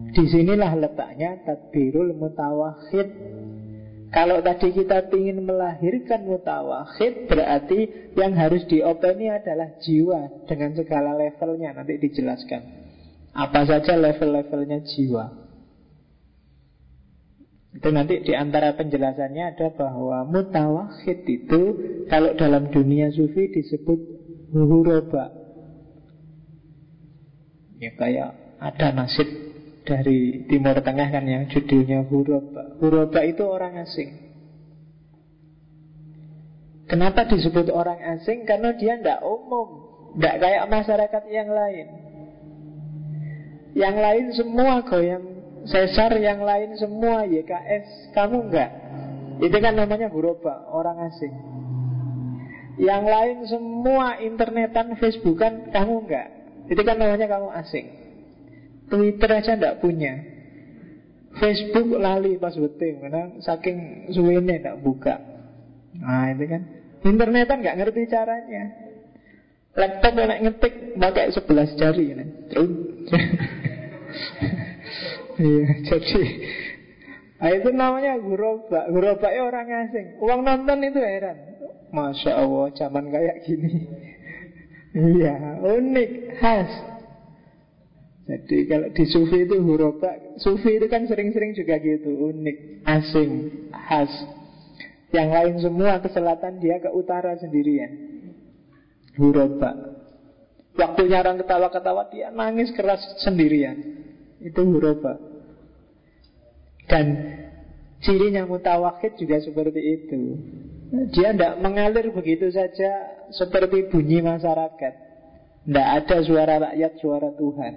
Di 0.09 0.23
sinilah 0.25 0.73
letaknya 0.73 1.45
takbirul 1.45 2.17
mutawahid 2.17 3.07
kalau 4.09 4.41
tadi 4.41 4.73
kita 4.73 5.05
ingin 5.13 5.45
melahirkan 5.45 6.25
mutawahid 6.25 7.29
Berarti 7.29 8.09
yang 8.17 8.33
harus 8.33 8.65
diopeni 8.65 9.29
adalah 9.29 9.77
jiwa 9.85 10.49
Dengan 10.49 10.73
segala 10.73 11.13
levelnya. 11.13 11.77
Nanti 11.77 12.01
dijelaskan. 12.01 12.61
Apa 13.37 13.69
saja 13.69 13.93
level-levelnya 13.93 14.81
jiwa. 14.81 15.25
Itu 17.69 17.93
nanti 17.93 18.25
di 18.25 18.33
antara 18.33 18.73
penjelasannya 18.73 19.53
ada 19.53 19.69
bahwa 19.77 20.25
Mutawahid 20.25 21.21
itu 21.29 21.61
Kalau 22.09 22.33
dalam 22.33 22.73
dunia 22.73 23.13
sufi 23.13 23.53
disebut 23.53 24.18
Huroba 24.49 25.39
Ya 27.79 27.95
kayak 27.95 28.59
ada 28.59 28.91
nasib 28.91 29.27
dari 29.87 30.45
Timur 30.51 30.75
Tengah 30.83 31.07
kan 31.09 31.23
yang 31.23 31.47
judulnya 31.47 32.05
Huroba. 32.11 32.75
Huroba 32.77 33.19
itu 33.23 33.43
orang 33.47 33.79
asing. 33.81 34.29
Kenapa 36.91 37.23
disebut 37.25 37.71
orang 37.71 38.19
asing? 38.19 38.43
Karena 38.43 38.75
dia 38.75 38.99
tidak 38.99 39.23
umum, 39.23 39.87
tidak 40.19 40.35
kayak 40.43 40.63
masyarakat 40.67 41.23
yang 41.31 41.49
lain. 41.49 41.87
Yang 43.77 43.95
lain 43.95 44.25
semua 44.35 44.73
goyang 44.83 45.25
sesar, 45.69 46.11
yang 46.19 46.43
lain 46.43 46.75
semua 46.75 47.23
YKS, 47.29 48.11
kamu 48.11 48.49
enggak. 48.49 48.71
Itu 49.39 49.57
kan 49.63 49.73
namanya 49.77 50.11
Huroba, 50.11 50.67
orang 50.73 51.07
asing. 51.07 51.31
Yang 52.79 53.03
lain 53.11 53.37
semua 53.43 54.23
internetan, 54.23 54.95
Facebookan, 54.95 55.67
kamu 55.75 56.07
enggak. 56.07 56.27
Itu 56.71 56.81
kan 56.87 56.95
namanya 56.95 57.27
kamu 57.27 57.51
asing. 57.59 57.85
Twitter 58.87 59.29
aja 59.35 59.59
enggak 59.59 59.83
punya. 59.83 60.15
Facebook 61.29 61.99
lali 61.99 62.41
pas 62.41 62.55
betul 62.55 63.03
karena 63.03 63.37
saking 63.43 64.09
suwene 64.15 64.63
enggak 64.63 64.79
buka. 64.79 65.15
Nah 65.99 66.31
itu 66.31 66.47
kan 66.47 66.61
internetan 67.03 67.59
enggak 67.59 67.77
ngerti 67.83 68.07
caranya. 68.07 68.63
Laptop 69.75 70.15
enak 70.15 70.39
ngetik 70.39 70.73
pakai 70.95 71.35
sebelas 71.35 71.75
jari. 71.75 72.15
Terus 72.47 72.71
Iya, 75.39 75.67
jadi 75.87 76.23
Nah, 77.39 77.55
itu 77.55 77.71
namanya 77.71 78.19
gurobak 78.19 78.91
Gurobaknya 78.91 79.41
orang 79.47 79.67
asing 79.87 80.19
Uang 80.19 80.43
nonton 80.43 80.83
itu 80.83 80.99
heran 80.99 81.58
Masya 81.89 82.31
Allah 82.37 82.65
zaman 82.77 83.09
kayak 83.09 83.37
gini. 83.45 83.71
Iya 84.89 85.61
unik 85.61 86.11
Khas. 86.41 86.71
Jadi 88.29 88.69
kalau 88.69 88.93
di 88.93 89.05
sufi 89.09 89.41
itu 89.41 89.57
gurobak 89.57 90.37
Sufi 90.37 90.77
itu 90.77 90.85
kan 90.85 91.09
sering-sering 91.09 91.57
juga 91.57 91.81
gitu 91.81 92.29
Unik, 92.29 92.85
asing, 92.85 93.29
khas. 93.73 94.13
Yang 95.09 95.29
lain 95.33 95.55
semua 95.65 95.97
ke 95.97 96.13
selatan 96.13 96.61
Dia 96.61 96.77
ke 96.77 96.93
utara 96.93 97.33
sendirian. 97.41 97.89
Gurobak 99.17 99.73
Waktunya 100.77 101.25
orang 101.25 101.41
ketawa-ketawa 101.41 102.13
Dia 102.13 102.29
nangis 102.29 102.69
keras 102.77 103.01
sendirian. 103.25 103.81
Itu 104.45 104.61
gurobak 104.61 105.29
dan 106.89 107.05
cirinya 108.01 108.49
mutawakid 108.49 109.15
juga 109.21 109.37
seperti 109.39 109.77
itu. 109.79 110.21
Dia 110.89 111.37
tidak 111.37 111.61
mengalir 111.61 112.09
begitu 112.09 112.49
saja 112.49 113.21
seperti 113.29 113.93
bunyi 113.93 114.25
masyarakat. 114.25 114.93
Tidak 115.69 115.87
ada 116.01 116.17
suara 116.25 116.55
rakyat, 116.57 116.93
suara 116.97 117.29
Tuhan. 117.37 117.73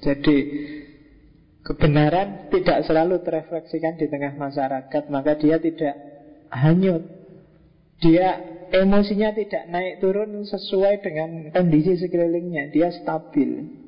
Jadi 0.00 0.36
kebenaran 1.60 2.48
tidak 2.48 2.88
selalu 2.88 3.20
terefleksikan 3.20 4.00
di 4.00 4.08
tengah 4.08 4.40
masyarakat, 4.40 5.02
maka 5.12 5.36
dia 5.36 5.60
tidak 5.60 5.94
hanyut. 6.48 7.04
Dia 8.00 8.40
emosinya 8.72 9.36
tidak 9.36 9.68
naik 9.68 10.00
turun 10.00 10.48
sesuai 10.48 11.04
dengan 11.04 11.52
kondisi 11.52 12.00
sekelilingnya. 12.00 12.72
Dia 12.72 12.88
stabil. 12.88 13.84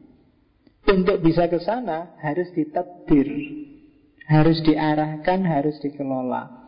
Untuk 0.85 1.25
bisa 1.25 1.49
ke 1.49 1.57
sana 1.65 2.13
harus 2.21 2.53
ditadbir 2.53 3.25
Harus 4.29 4.61
diarahkan, 4.61 5.41
harus 5.41 5.81
dikelola 5.81 6.64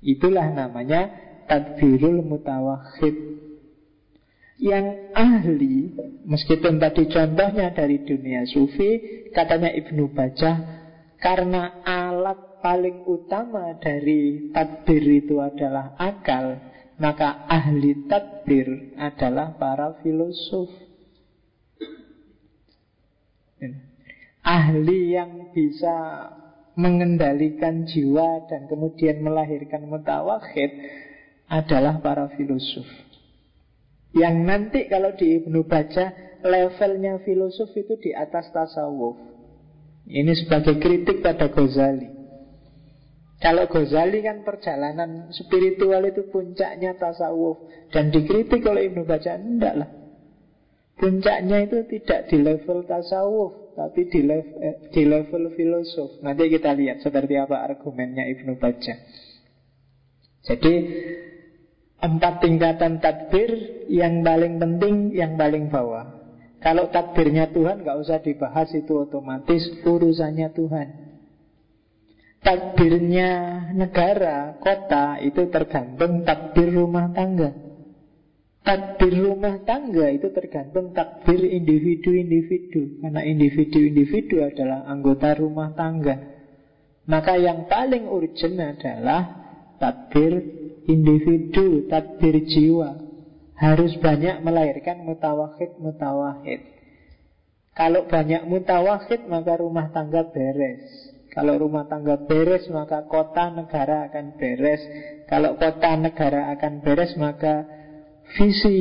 Itulah 0.00 0.48
namanya 0.52 1.12
tadbirul 1.44 2.24
mutawahid 2.24 3.16
Yang 4.56 4.86
ahli 5.12 5.76
Meskipun 6.24 6.80
tadi 6.80 7.08
contohnya 7.08 7.72
dari 7.72 8.00
dunia 8.04 8.48
sufi 8.48 9.24
Katanya 9.32 9.72
Ibnu 9.72 10.12
Bajah 10.12 10.56
Karena 11.20 11.84
alat 11.84 12.64
paling 12.64 13.04
utama 13.08 13.76
dari 13.80 14.52
tadbir 14.52 15.04
itu 15.04 15.40
adalah 15.40 15.96
akal 16.00 16.70
Maka 17.00 17.48
ahli 17.48 18.04
tadbir 18.04 18.92
adalah 19.00 19.56
para 19.56 19.96
filosof. 20.04 20.68
Ahli 24.44 25.16
yang 25.16 25.48
bisa 25.56 26.28
mengendalikan 26.80 27.84
jiwa 27.84 28.48
dan 28.48 28.64
kemudian 28.64 29.20
melahirkan 29.20 29.84
mutawahid 29.84 30.72
adalah 31.46 32.00
para 32.00 32.32
filosof. 32.32 32.88
Yang 34.16 34.36
nanti 34.42 34.80
kalau 34.88 35.14
di 35.14 35.38
Ibnu 35.38 35.68
baca 35.68 36.10
levelnya 36.42 37.20
filosof 37.22 37.70
itu 37.76 37.94
di 38.00 38.10
atas 38.16 38.48
tasawuf. 38.50 39.20
Ini 40.10 40.32
sebagai 40.34 40.80
kritik 40.80 41.22
pada 41.22 41.52
Ghazali. 41.52 42.08
Kalau 43.38 43.70
Ghazali 43.70 44.20
kan 44.24 44.42
perjalanan 44.42 45.30
spiritual 45.30 46.02
itu 46.08 46.26
puncaknya 46.32 46.98
tasawuf 46.98 47.88
dan 47.94 48.10
dikritik 48.10 48.64
oleh 48.66 48.90
Ibnu 48.90 49.06
Baca 49.06 49.32
enggak 49.38 49.74
lah. 49.78 49.90
Puncaknya 51.00 51.64
itu 51.64 51.86
tidak 51.88 52.28
di 52.28 52.36
level 52.42 52.84
tasawuf 52.84 53.59
Tapi 53.80 54.12
di 54.12 54.20
level, 54.20 54.60
eh, 54.60 54.76
di 54.92 55.02
level 55.08 55.56
filosof. 55.56 56.20
Nanti 56.20 56.52
kita 56.52 56.76
lihat 56.76 57.00
seperti 57.00 57.40
apa 57.40 57.64
argumennya 57.64 58.28
Ibnu 58.28 58.60
Baca 58.60 58.94
Jadi 60.44 60.74
Empat 62.00 62.44
tingkatan 62.44 63.00
tadbir 63.00 63.48
Yang 63.88 64.14
paling 64.20 64.54
penting, 64.60 64.96
yang 65.16 65.40
paling 65.40 65.72
bawah. 65.72 66.20
Kalau 66.60 66.92
takbirnya 66.92 67.48
Tuhan 67.56 67.80
nggak 67.80 67.98
usah 68.04 68.20
dibahas 68.20 68.68
itu 68.76 69.00
otomatis 69.00 69.64
Urusannya 69.80 70.52
Tuhan. 70.52 70.88
Takbirnya 72.44 73.28
negara, 73.72 74.60
kota 74.60 75.24
Itu 75.24 75.48
tergantung 75.48 76.28
takbir 76.28 76.68
rumah 76.68 77.08
tangga 77.16 77.69
Takbir 78.60 79.24
rumah 79.24 79.64
tangga 79.64 80.12
itu 80.12 80.28
tergantung 80.36 80.92
takbir 80.92 81.40
individu-individu. 81.48 83.00
Karena 83.00 83.24
individu-individu 83.24 84.44
adalah 84.44 84.84
anggota 84.84 85.32
rumah 85.40 85.72
tangga. 85.72 86.20
Maka 87.08 87.40
yang 87.40 87.64
paling 87.66 88.04
urgent 88.04 88.60
adalah 88.60 89.20
takbir 89.80 90.44
individu, 90.84 91.88
takbir 91.88 92.44
jiwa. 92.44 93.00
Harus 93.56 93.96
banyak 94.00 94.40
melahirkan 94.40 95.04
mutawahid-mutawahid 95.04 96.64
Kalau 97.76 98.08
banyak 98.08 98.48
mutawahid 98.48 99.28
maka 99.28 99.60
rumah 99.60 99.92
tangga 99.92 100.24
beres. 100.32 100.80
Kalau 101.32 101.60
rumah 101.60 101.84
tangga 101.84 102.16
beres 102.24 102.68
maka 102.72 103.04
kota 103.04 103.52
negara 103.52 104.08
akan 104.08 104.36
beres. 104.36 104.80
Kalau 105.28 105.60
kota 105.60 105.92
negara 105.96 106.52
akan 106.56 106.80
beres 106.80 107.12
maka 107.20 107.79
visi 108.36 108.78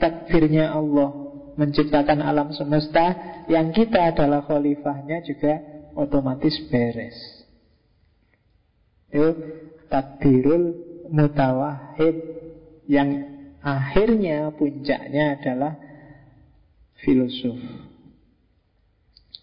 takbirnya 0.00 0.72
Allah 0.72 1.10
menciptakan 1.60 2.24
alam 2.24 2.50
semesta 2.56 3.12
yang 3.46 3.74
kita 3.74 4.14
adalah 4.14 4.46
khalifahnya 4.46 5.20
juga 5.26 5.60
otomatis 5.92 6.56
beres. 6.72 7.18
Itu 9.10 9.28
takbirul 9.90 10.64
mutawahid 11.10 12.16
yang 12.86 13.08
akhirnya 13.60 14.54
puncaknya 14.54 15.36
adalah 15.36 15.76
filosof. 17.02 17.58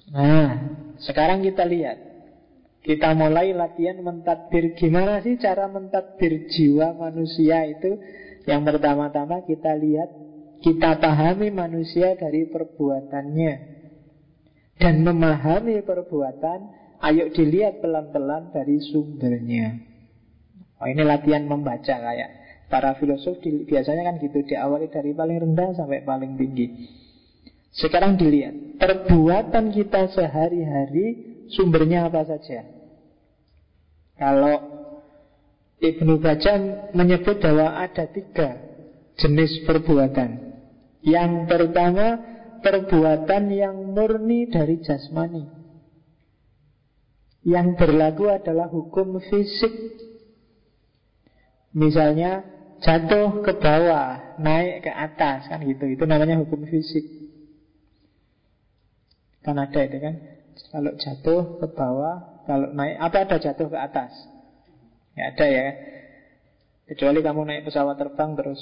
Nah, 0.08 0.50
sekarang 1.04 1.44
kita 1.44 1.68
lihat 1.68 2.00
kita 2.88 3.12
mulai 3.12 3.52
latihan 3.52 4.00
mentadbir 4.00 4.72
Gimana 4.80 5.20
sih 5.20 5.36
cara 5.36 5.68
mentadbir 5.68 6.48
jiwa 6.48 6.96
manusia 6.96 7.68
itu 7.68 8.00
yang 8.48 8.64
pertama-tama 8.64 9.44
kita 9.44 9.76
lihat 9.76 10.10
Kita 10.64 10.98
pahami 10.98 11.52
manusia 11.54 12.16
dari 12.18 12.48
perbuatannya. 12.48 13.54
Dan 14.80 15.04
memahami 15.04 15.84
perbuatan 15.84 16.60
Ayo 16.98 17.30
dilihat 17.30 17.78
pelan-pelan 17.84 18.50
dari 18.56 18.82
sumbernya. 18.82 19.78
Oh 20.82 20.88
ini 20.90 21.04
latihan 21.06 21.46
membaca 21.46 21.94
kayak 21.94 22.30
Para 22.72 22.98
filosof 22.98 23.38
biasanya 23.44 24.08
kan 24.08 24.16
gitu 24.24 24.42
Diawali 24.48 24.90
dari 24.90 25.12
paling 25.14 25.38
rendah 25.44 25.78
sampai 25.78 26.02
paling 26.08 26.40
tinggi. 26.40 26.68
Sekarang 27.76 28.16
dilihat 28.16 28.80
Perbuatan 28.80 29.76
kita 29.76 30.10
sehari-hari 30.16 31.38
Sumbernya 31.48 32.12
apa 32.12 32.28
saja? 32.28 32.68
Kalau 34.18 34.56
Ibnu 35.78 36.18
Bajam 36.18 36.90
menyebut 36.98 37.38
bahwa 37.38 37.78
ada 37.78 38.10
tiga 38.10 38.58
jenis 39.18 39.62
perbuatan. 39.70 40.58
Yang 41.06 41.32
pertama, 41.46 42.18
perbuatan 42.66 43.54
yang 43.54 43.94
murni 43.94 44.50
dari 44.50 44.82
jasmani. 44.82 45.46
Yang 47.46 47.68
berlaku 47.78 48.26
adalah 48.34 48.68
hukum 48.74 49.22
fisik. 49.22 49.72
Misalnya 51.78 52.42
jatuh 52.82 53.46
ke 53.46 53.54
bawah, 53.62 54.42
naik 54.42 54.82
ke 54.82 54.92
atas, 54.92 55.46
kan 55.46 55.62
gitu. 55.62 55.86
Itu 55.94 56.10
namanya 56.10 56.42
hukum 56.42 56.66
fisik. 56.66 57.06
Kan 59.46 59.62
ada 59.62 59.80
itu 59.86 59.98
kan. 60.02 60.16
Kalau 60.74 60.92
jatuh 60.98 61.62
ke 61.62 61.68
bawah, 61.70 62.44
kalau 62.50 62.74
naik, 62.74 62.98
apa 62.98 63.18
ada 63.30 63.38
jatuh 63.38 63.70
ke 63.70 63.78
atas? 63.78 64.37
Ya 65.18 65.34
ada 65.34 65.46
ya. 65.50 65.68
Kecuali 66.88 67.20
kamu 67.26 67.42
naik 67.44 67.66
pesawat 67.68 67.98
terbang 67.98 68.38
terus 68.38 68.62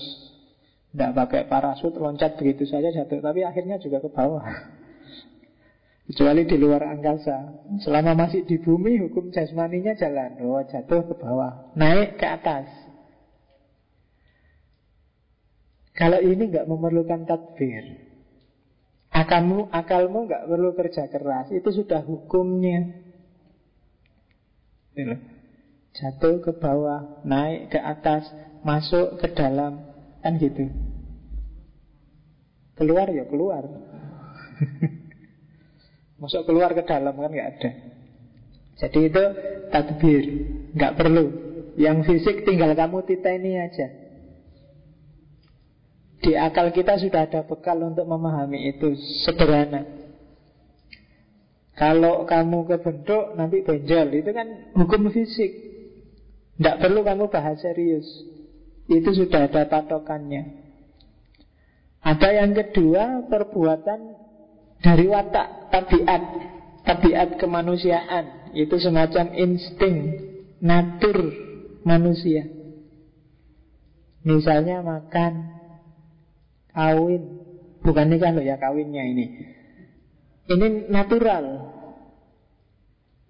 tidak 0.96 1.12
pakai 1.14 1.42
parasut, 1.52 1.92
loncat 2.00 2.40
begitu 2.40 2.64
saja 2.64 2.88
jatuh. 2.90 3.20
Tapi 3.20 3.44
akhirnya 3.44 3.76
juga 3.78 4.00
ke 4.00 4.08
bawah. 4.08 4.48
Kecuali 6.08 6.48
di 6.48 6.56
luar 6.56 6.88
angkasa. 6.88 7.68
Selama 7.84 8.16
masih 8.16 8.48
di 8.48 8.56
bumi, 8.64 9.04
hukum 9.04 9.36
jasmaninya 9.36 9.94
jalan. 10.00 10.40
Oh, 10.48 10.64
jatuh 10.64 11.04
ke 11.12 11.14
bawah. 11.20 11.76
Naik 11.76 12.16
ke 12.16 12.26
atas. 12.26 12.72
Kalau 15.96 16.20
ini 16.20 16.52
nggak 16.52 16.68
memerlukan 16.68 17.24
tadbir 17.24 18.04
Akalmu, 19.16 19.72
akalmu 19.72 20.28
nggak 20.28 20.44
perlu 20.44 20.76
kerja 20.76 21.08
keras 21.08 21.48
Itu 21.56 21.72
sudah 21.72 22.04
hukumnya 22.04 23.00
Jatuh 25.96 26.44
ke 26.44 26.52
bawah 26.60 27.24
Naik 27.24 27.72
ke 27.72 27.80
atas 27.80 28.28
Masuk 28.66 29.22
ke 29.22 29.30
dalam. 29.38 29.78
Kan 30.26 30.42
gitu. 30.42 30.66
Keluar 32.76 33.08
ya 33.14 33.30
keluar. 33.30 33.62
Masuk 36.22 36.50
keluar 36.50 36.74
ke 36.74 36.82
dalam 36.82 37.14
kan 37.14 37.30
nggak 37.30 37.50
ada. 37.56 37.72
Jadi 38.76 39.00
itu 39.06 39.24
tadbir 39.70 40.24
nggak 40.74 40.96
perlu. 40.98 41.26
Yang 41.78 41.98
fisik 42.10 42.42
tinggal 42.42 42.74
kamu 42.74 43.06
titeni 43.06 43.54
aja. 43.54 43.88
Di 46.26 46.34
akal 46.34 46.74
kita 46.74 46.98
sudah 46.98 47.30
ada 47.30 47.46
bekal 47.46 47.78
untuk 47.86 48.10
memahami 48.10 48.74
itu 48.74 48.98
Sederhana. 49.24 49.86
Kalau 51.78 52.26
kamu 52.26 52.66
kebentuk 52.66 53.38
nanti 53.38 53.62
benjol. 53.62 54.10
Itu 54.10 54.34
kan 54.34 54.74
hukum 54.74 55.14
fisik 55.14 55.75
Tidak 56.56 56.76
perlu 56.80 57.04
kamu 57.04 57.28
bahas 57.28 57.60
serius. 57.60 58.08
Itu 58.88 59.12
sudah 59.12 59.52
ada 59.52 59.68
patokannya. 59.68 60.64
Ada 62.06 62.30
yang 62.38 62.54
kedua 62.54 63.26
Perbuatan 63.28 64.00
dari 64.80 65.06
watak 65.10 65.74
Tabiat 65.74 66.24
Tabiat 66.88 67.30
kemanusiaan. 67.42 68.56
Itu 68.56 68.80
semacam 68.80 69.36
insting 69.36 69.98
Natur 70.64 71.18
manusia. 71.84 72.48
Misalnya 74.24 74.80
makan 74.80 75.34
Kawin. 76.72 77.24
Bukan 77.84 78.10
nikah 78.10 78.34
loh 78.34 78.42
ya 78.42 78.58
kawinnya 78.58 79.04
ini. 79.06 79.26
Ini 80.48 80.88
natural 80.88 81.76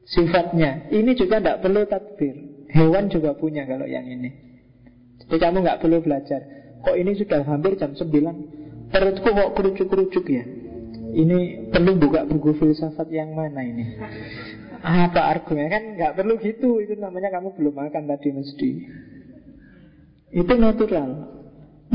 Sifatnya. 0.05 0.93
Ini 0.93 1.11
juga 1.17 1.41
tidak 1.41 1.65
perlu 1.65 1.89
tadbir 1.89 2.44
Hewan 2.75 3.07
juga 3.07 3.31
punya 3.39 3.63
kalau 3.63 3.87
yang 3.87 4.03
ini. 4.03 4.35
Jadi 5.23 5.35
kamu 5.39 5.63
nggak 5.63 5.79
perlu 5.79 6.03
belajar. 6.03 6.43
Kok 6.83 6.95
ini 6.99 7.15
sudah 7.15 7.41
hampir 7.47 7.79
jam 7.79 7.95
9 7.95 8.11
Perutku 8.91 9.27
kok 9.33 9.51
kerucuk-kerucuk 9.57 10.25
ya? 10.29 10.45
Ini 11.15 11.71
perlu 11.71 11.95
buka 11.95 12.27
buku 12.27 12.59
filsafat 12.59 13.07
yang 13.09 13.33
mana 13.33 13.63
ini? 13.63 13.95
Apa 14.83 15.31
argumennya 15.31 15.71
kan 15.71 15.83
nggak 15.95 16.13
perlu 16.19 16.35
gitu. 16.43 16.83
Itu 16.83 16.99
namanya 16.99 17.31
kamu 17.33 17.55
belum 17.55 17.73
makan 17.73 18.03
tadi 18.11 18.29
mesti 18.35 18.71
Itu 20.35 20.53
natural. 20.59 21.09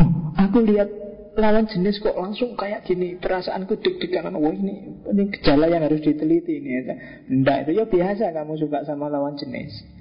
Oh, 0.01 0.11
Aku 0.49 0.65
lihat 0.65 0.89
lawan 1.37 1.69
jenis 1.69 2.01
kok 2.01 2.17
langsung 2.17 2.57
kayak 2.57 2.89
gini. 2.89 3.21
Perasaanku 3.21 3.79
deg-degan 3.79 4.33
wah 4.33 4.53
ini 4.53 5.05
ini 5.05 5.23
gejala 5.37 5.69
yang 5.69 5.85
harus 5.85 6.01
diteliti 6.01 6.57
ini. 6.59 6.71
Ya. 6.73 6.95
Enggak 7.29 7.69
itu 7.69 7.71
ya 7.77 7.85
biasa 7.87 8.33
kamu 8.33 8.57
suka 8.57 8.89
sama 8.89 9.13
lawan 9.13 9.37
jenis 9.37 10.00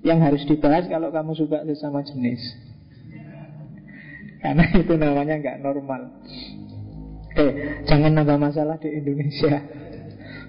yang 0.00 0.20
harus 0.24 0.42
dibahas 0.48 0.88
kalau 0.88 1.12
kamu 1.12 1.32
suka 1.36 1.64
sesama 1.68 2.00
jenis 2.04 2.40
karena 4.40 4.64
itu 4.80 4.94
namanya 4.96 5.36
nggak 5.36 5.60
normal 5.60 6.08
eh 7.36 7.52
jangan 7.84 8.16
nambah 8.16 8.38
masalah 8.40 8.76
di 8.80 8.88
Indonesia 8.90 9.60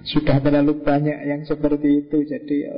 sudah 0.02 0.42
terlalu 0.42 0.82
banyak 0.82 1.18
yang 1.28 1.46
seperti 1.46 2.06
itu 2.06 2.26
jadi 2.26 2.56
ya 2.68 2.74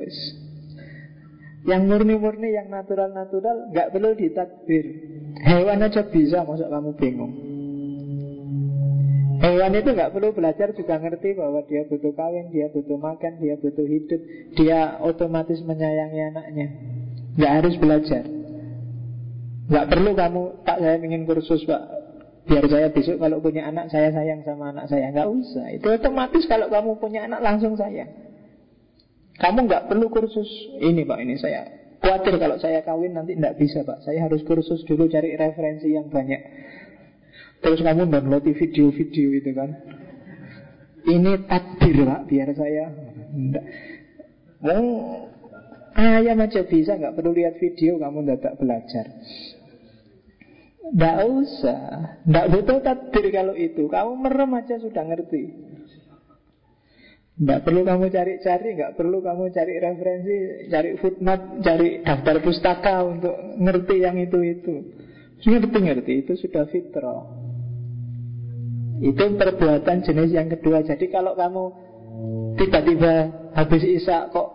yang 1.64 1.88
murni-murni, 1.88 2.52
yang 2.52 2.68
natural-natural 2.68 3.72
nggak 3.72 3.88
perlu 3.88 4.12
ditadbir. 4.12 4.84
Hewan 5.40 5.80
aja 5.80 6.04
bisa, 6.04 6.44
masuk 6.44 6.68
kamu 6.68 6.92
bingung. 7.00 7.32
Hewan 9.44 9.76
itu 9.76 9.92
nggak 9.92 10.16
perlu 10.16 10.32
belajar 10.32 10.72
juga 10.72 10.96
ngerti 10.96 11.36
bahwa 11.36 11.60
dia 11.68 11.84
butuh 11.84 12.16
kawin, 12.16 12.48
dia 12.48 12.72
butuh 12.72 12.96
makan, 12.96 13.44
dia 13.44 13.60
butuh 13.60 13.84
hidup, 13.84 14.20
dia 14.56 14.96
otomatis 15.04 15.60
menyayangi 15.60 16.20
anaknya. 16.32 16.66
Nggak 17.36 17.52
harus 17.60 17.74
belajar. 17.76 18.24
Nggak 19.68 19.86
perlu 19.92 20.10
kamu 20.16 20.42
tak 20.64 20.80
saya 20.80 20.96
ingin 20.96 21.28
kursus 21.28 21.60
pak, 21.68 21.82
biar 22.48 22.64
saya 22.72 22.88
besok 22.88 23.20
kalau 23.20 23.44
punya 23.44 23.68
anak 23.68 23.92
saya 23.92 24.16
sayang 24.16 24.40
sama 24.48 24.72
anak 24.72 24.88
saya. 24.88 25.12
Nggak 25.12 25.28
usah. 25.28 25.66
Itu 25.76 25.92
otomatis 25.92 26.48
kalau 26.48 26.72
kamu 26.72 26.96
punya 26.96 27.28
anak 27.28 27.44
langsung 27.44 27.76
sayang. 27.76 28.08
Kamu 29.36 29.68
nggak 29.68 29.92
perlu 29.92 30.08
kursus 30.08 30.48
ini 30.80 31.04
pak 31.04 31.20
ini 31.20 31.36
saya 31.36 31.68
khawatir 32.00 32.36
kalau 32.40 32.56
saya 32.60 32.80
kawin 32.80 33.12
nanti 33.12 33.36
nggak 33.36 33.60
bisa 33.60 33.84
pak. 33.84 34.08
Saya 34.08 34.24
harus 34.24 34.40
kursus 34.40 34.80
dulu 34.88 35.04
cari 35.12 35.36
referensi 35.36 35.92
yang 35.92 36.08
banyak. 36.08 36.40
Terus 37.64 37.80
kamu 37.80 38.12
download 38.12 38.44
video-video 38.44 39.28
itu 39.40 39.50
kan? 39.56 39.72
Ini 41.08 41.48
takdir 41.48 42.04
pak 42.04 42.28
Biar 42.28 42.48
saya. 42.52 42.92
Mau 44.60 44.84
Ayam 45.94 46.42
aja 46.42 46.66
bisa 46.66 46.98
nggak 46.98 47.14
perlu 47.16 47.32
lihat 47.32 47.56
video 47.56 47.96
Kamu 47.96 48.20
tidak 48.28 48.60
belajar. 48.60 49.06
Tidak 50.84 51.18
usah. 51.24 51.82
Tidak 52.28 52.46
butuh 52.52 52.78
takdir 52.84 53.32
kalau 53.32 53.56
itu. 53.56 53.88
Kamu 53.88 54.12
merem 54.20 54.52
aja 54.60 54.76
sudah 54.76 55.00
ngerti. 55.00 55.42
Tidak 57.34 57.60
perlu 57.64 57.82
kamu 57.82 58.12
cari-cari 58.12 58.76
Tidak 58.76 58.92
perlu 58.94 59.18
kamu 59.18 59.50
cari 59.50 59.74
referensi 59.82 60.70
Cari 60.70 60.94
footnote 61.02 61.66
Cari 61.66 61.98
daftar 62.06 62.38
pustaka 62.38 63.02
Untuk 63.02 63.34
ngerti 63.58 63.96
yang 63.98 64.14
itu-itu. 64.22 64.94
Ngerti-ngerti 65.42 66.12
Itu 66.22 66.38
sudah 66.38 66.70
fitrah 66.70 67.43
itu 69.02 69.24
perbuatan 69.34 70.06
jenis 70.06 70.30
yang 70.30 70.46
kedua. 70.46 70.86
Jadi 70.86 71.10
kalau 71.10 71.34
kamu 71.34 71.64
tiba-tiba 72.54 73.14
habis 73.58 73.82
isak 73.82 74.30
kok 74.30 74.48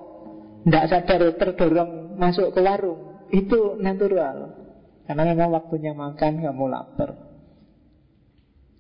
tidak 0.63 0.85
sadar 0.91 1.21
terdorong 1.35 2.15
masuk 2.19 2.51
ke 2.51 2.59
warung 2.63 2.99
Itu 3.29 3.77
natural. 3.77 4.57
Karena 5.05 5.23
memang 5.33 5.49
waktunya 5.53 5.93
makan 5.93 6.41
kamu 6.41 6.65
lapar. 6.69 7.17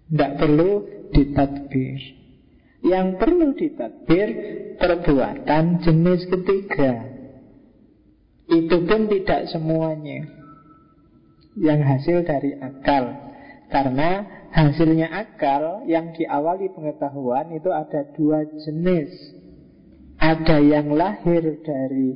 Tidak 0.09 0.31
perlu 0.41 0.71
ditadbir 1.13 2.01
Yang 2.85 3.07
perlu 3.17 3.47
ditadbir 3.57 4.29
Perbuatan 4.77 5.83
jenis 5.85 6.25
ketiga. 6.29 6.91
Itu 8.49 8.89
pun 8.89 9.05
tidak 9.05 9.53
semuanya. 9.53 10.25
Yang 11.53 11.79
hasil 11.85 12.17
dari 12.25 12.57
akal. 12.57 13.03
Karena 13.69 14.38
hasilnya 14.49 15.07
akal 15.09 15.85
yang 15.85 16.11
diawali 16.13 16.73
pengetahuan 16.73 17.53
itu 17.53 17.69
ada 17.69 18.05
dua 18.13 18.45
jenis. 18.45 19.11
Ada 20.19 20.59
yang 20.59 20.91
lahir 20.93 21.63
dari 21.63 22.09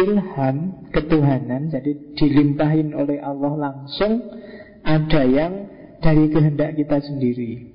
ilham 0.00 0.88
ketuhanan, 0.90 1.68
jadi 1.68 1.92
dilimpahin 2.16 2.96
oleh 2.96 3.20
Allah 3.20 3.52
langsung. 3.70 4.32
Ada 4.84 5.22
yang 5.28 5.52
dari 6.00 6.28
kehendak 6.32 6.76
kita 6.76 7.00
sendiri. 7.04 7.72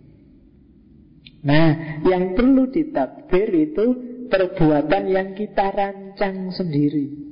Nah, 1.46 2.02
yang 2.04 2.36
perlu 2.36 2.68
ditadbir 2.70 3.50
itu 3.56 3.86
perbuatan 4.28 5.04
yang 5.10 5.34
kita 5.34 5.72
rancang 5.72 6.52
sendiri. 6.54 7.29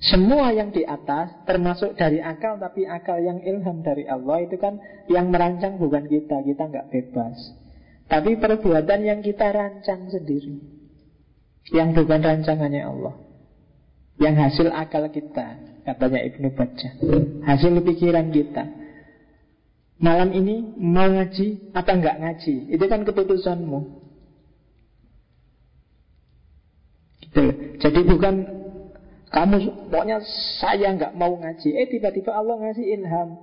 Semua 0.00 0.48
yang 0.56 0.72
di 0.72 0.80
atas 0.80 1.44
termasuk 1.44 1.92
dari 1.92 2.24
akal 2.24 2.56
tapi 2.56 2.88
akal 2.88 3.20
yang 3.20 3.44
ilham 3.44 3.84
dari 3.84 4.08
Allah 4.08 4.40
itu 4.40 4.56
kan 4.56 4.80
yang 5.12 5.28
merancang 5.28 5.76
bukan 5.76 6.08
kita, 6.08 6.40
kita 6.40 6.62
nggak 6.72 6.88
bebas. 6.88 7.36
Tapi 8.08 8.40
perbuatan 8.40 9.00
yang 9.04 9.20
kita 9.20 9.52
rancang 9.52 10.08
sendiri. 10.08 10.56
Yang 11.68 12.00
bukan 12.00 12.20
rancangannya 12.24 12.82
Allah. 12.82 13.14
Yang 14.16 14.34
hasil 14.40 14.68
akal 14.72 15.04
kita, 15.12 15.60
katanya 15.84 16.20
Ibnu 16.32 16.48
Baca. 16.56 16.90
Hasil 17.44 17.72
pikiran 17.84 18.32
kita. 18.32 18.64
Malam 20.00 20.32
ini 20.32 20.64
mau 20.80 21.12
ngaji 21.12 21.76
apa 21.76 21.92
nggak 21.92 22.18
ngaji? 22.24 22.72
Itu 22.72 22.84
kan 22.88 23.04
keputusanmu. 23.04 23.80
Gitu. 27.20 27.44
Jadi 27.84 28.00
bukan 28.08 28.59
kamu 29.30 29.86
pokoknya 29.94 30.18
saya 30.58 30.90
nggak 30.90 31.14
mau 31.14 31.38
ngaji. 31.38 31.70
Eh 31.78 31.86
tiba-tiba 31.86 32.34
Allah 32.34 32.58
ngasih 32.58 32.86
ilham. 32.98 33.38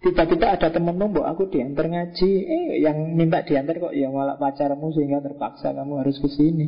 Tiba-tiba 0.00 0.56
ada 0.56 0.72
temen 0.72 0.96
nombok 0.96 1.28
aku 1.28 1.52
diantar 1.52 1.92
ngaji. 1.92 2.30
Eh 2.48 2.66
yang 2.80 2.96
minta 3.12 3.44
diantar 3.44 3.76
kok 3.76 3.92
ya 3.92 4.08
malah 4.08 4.40
pacarmu 4.40 4.88
sehingga 4.96 5.20
terpaksa 5.20 5.76
kamu 5.76 5.92
harus 6.00 6.16
ke 6.16 6.28
sini. 6.32 6.66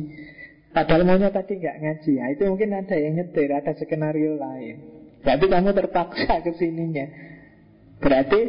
Padahal 0.69 1.01
maunya 1.03 1.33
tadi 1.33 1.57
nggak 1.57 1.77
ngaji. 1.81 2.13
Nah, 2.21 2.29
itu 2.31 2.43
mungkin 2.47 2.69
ada 2.77 2.95
yang 2.95 3.13
nyetir, 3.17 3.49
ada 3.51 3.73
skenario 3.75 4.37
lain. 4.37 4.75
Berarti 5.25 5.45
kamu 5.49 5.69
terpaksa 5.73 6.33
ke 6.45 6.51
sininya. 6.61 7.05
Berarti 7.99 8.39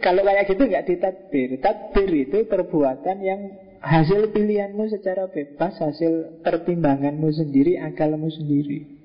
kalau 0.00 0.24
kayak 0.24 0.48
gitu 0.48 0.62
nggak 0.64 0.86
ditadbir. 0.88 1.60
Tadbir 1.60 2.10
itu 2.16 2.38
perbuatan 2.48 3.16
yang 3.20 3.40
hasil 3.84 4.32
pilihanmu 4.32 4.88
secara 4.88 5.28
bebas, 5.28 5.76
hasil 5.78 6.42
pertimbanganmu 6.42 7.28
sendiri, 7.30 7.78
akalmu 7.78 8.32
sendiri. 8.32 8.97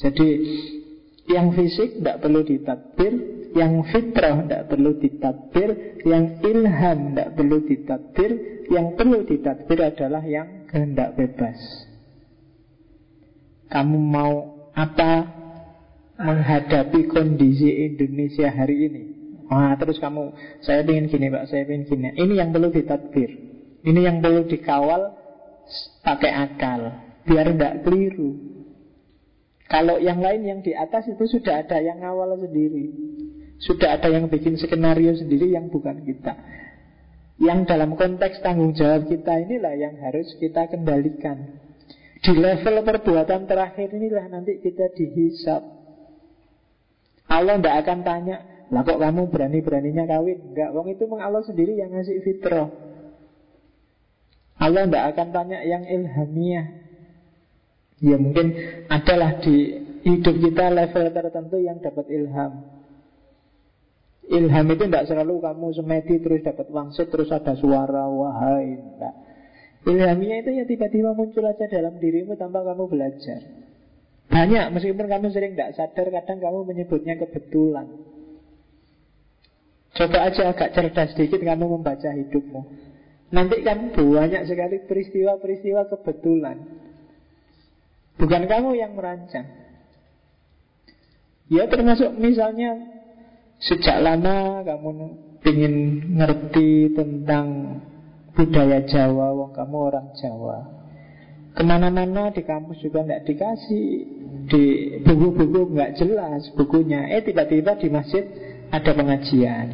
Jadi 0.00 0.28
Yang 1.28 1.46
fisik 1.56 1.90
tidak 2.00 2.20
perlu 2.24 2.40
ditadbir 2.44 3.12
Yang 3.52 3.72
fitrah 3.92 4.36
tidak 4.44 4.62
perlu 4.72 4.90
ditadbir 4.96 5.70
Yang 6.04 6.24
ilham 6.46 6.98
tidak 7.12 7.28
perlu 7.36 7.58
ditadbir 7.64 8.30
Yang 8.72 8.86
perlu 8.96 9.18
ditadbir 9.28 9.78
adalah 9.82 10.22
yang 10.24 10.68
kehendak 10.68 11.16
bebas 11.16 11.58
Kamu 13.68 13.98
mau 13.98 14.32
apa 14.72 15.28
menghadapi 16.16 17.08
kondisi 17.12 17.92
Indonesia 17.92 18.48
hari 18.48 18.76
ini 18.88 19.02
Wah, 19.52 19.76
terus 19.76 20.00
kamu, 20.00 20.32
saya 20.64 20.80
ingin 20.80 21.12
gini 21.12 21.28
pak, 21.28 21.44
saya 21.52 21.68
ingin 21.68 21.84
gini. 21.84 22.08
Ini 22.16 22.40
yang 22.40 22.56
perlu 22.56 22.72
ditadbir. 22.72 23.30
Ini 23.84 24.00
yang 24.00 24.24
perlu 24.24 24.48
dikawal 24.48 25.12
pakai 26.00 26.32
akal, 26.32 26.80
biar 27.28 27.52
tidak 27.52 27.84
keliru. 27.84 28.61
Kalau 29.72 29.96
yang 29.96 30.20
lain 30.20 30.44
yang 30.44 30.60
di 30.60 30.76
atas 30.76 31.08
itu 31.08 31.24
sudah 31.24 31.64
ada 31.64 31.80
yang 31.80 32.04
ngawal 32.04 32.36
sendiri. 32.36 32.92
Sudah 33.56 33.96
ada 33.96 34.12
yang 34.12 34.28
bikin 34.28 34.60
skenario 34.60 35.16
sendiri 35.16 35.48
yang 35.48 35.72
bukan 35.72 36.04
kita. 36.04 36.36
Yang 37.40 37.72
dalam 37.72 37.96
konteks 37.96 38.44
tanggung 38.44 38.76
jawab 38.76 39.08
kita 39.08 39.32
inilah 39.40 39.72
yang 39.72 39.96
harus 39.96 40.28
kita 40.36 40.68
kendalikan. 40.68 41.56
Di 42.20 42.36
level 42.36 42.84
perbuatan 42.84 43.48
terakhir 43.48 43.88
inilah 43.96 44.28
nanti 44.28 44.60
kita 44.60 44.92
dihisap. 44.92 45.64
Allah 47.32 47.56
tidak 47.56 47.76
akan 47.88 47.98
tanya, 48.04 48.36
lah 48.68 48.84
kok 48.84 49.00
kamu 49.00 49.32
berani-beraninya 49.32 50.04
kawin? 50.04 50.52
Enggak, 50.52 50.68
wong 50.76 50.92
itu 50.92 51.08
memang 51.08 51.32
Allah 51.32 51.42
sendiri 51.48 51.80
yang 51.80 51.96
ngasih 51.96 52.20
fitrah. 52.20 52.68
Allah 54.60 54.84
tidak 54.84 55.04
akan 55.16 55.28
tanya 55.32 55.64
yang 55.64 55.88
ilhamiah. 55.88 56.81
Ya 58.02 58.18
mungkin 58.18 58.58
adalah 58.90 59.38
di 59.38 59.78
hidup 60.02 60.34
kita 60.42 60.74
level 60.74 61.06
tertentu 61.14 61.56
yang 61.62 61.78
dapat 61.78 62.10
ilham. 62.10 62.66
Ilham 64.26 64.66
itu 64.74 64.84
tidak 64.90 65.06
selalu 65.06 65.38
kamu 65.38 65.66
semedi 65.70 66.14
terus 66.18 66.42
dapat 66.42 66.66
wangsit 66.74 67.06
terus 67.14 67.30
ada 67.30 67.54
suara 67.54 68.10
wahai. 68.10 68.74
Enggak. 68.74 69.14
Ilhamiah 69.82 70.42
itu 70.42 70.50
ya 70.50 70.64
tiba-tiba 70.66 71.14
muncul 71.14 71.46
aja 71.46 71.66
dalam 71.70 71.98
dirimu 72.02 72.34
tanpa 72.34 72.66
kamu 72.66 72.90
belajar. 72.90 73.38
Banyak, 74.30 74.70
meskipun 74.72 75.06
kamu 75.10 75.26
sering 75.34 75.52
tidak 75.54 75.74
sadar, 75.76 76.06
kadang 76.08 76.38
kamu 76.38 76.58
menyebutnya 76.64 77.18
kebetulan. 77.18 77.86
Coba 79.92 80.18
aja 80.24 80.56
agak 80.56 80.72
cerdas 80.72 81.12
sedikit 81.12 81.44
kamu 81.44 81.68
membaca 81.68 82.16
hidupmu 82.16 82.64
Nanti 83.28 83.60
kan 83.60 83.92
banyak 83.92 84.48
sekali 84.48 84.88
peristiwa-peristiwa 84.88 85.88
kebetulan 85.88 86.81
Bukan 88.20 88.42
kamu 88.48 88.76
yang 88.76 88.92
merancang 88.96 89.46
Ya 91.48 91.68
termasuk 91.68 92.12
misalnya 92.16 92.76
Sejak 93.62 94.02
lama 94.02 94.66
kamu 94.66 94.90
ingin 95.42 95.74
ngerti 96.18 96.94
tentang 96.94 97.78
budaya 98.34 98.82
Jawa 98.86 99.34
Wong 99.36 99.52
kamu 99.54 99.76
orang 99.76 100.08
Jawa 100.18 100.58
Ke 101.52 101.62
mana-mana 101.62 102.32
di 102.32 102.42
kampus 102.42 102.80
juga 102.80 103.04
tidak 103.04 103.24
dikasih 103.28 103.86
Di 104.48 104.62
buku-buku 105.04 105.72
nggak 105.72 105.94
jelas 106.00 106.48
bukunya 106.56 107.10
Eh 107.12 107.22
tiba-tiba 107.22 107.76
di 107.78 107.88
masjid 107.92 108.24
ada 108.72 108.90
pengajian 108.96 109.66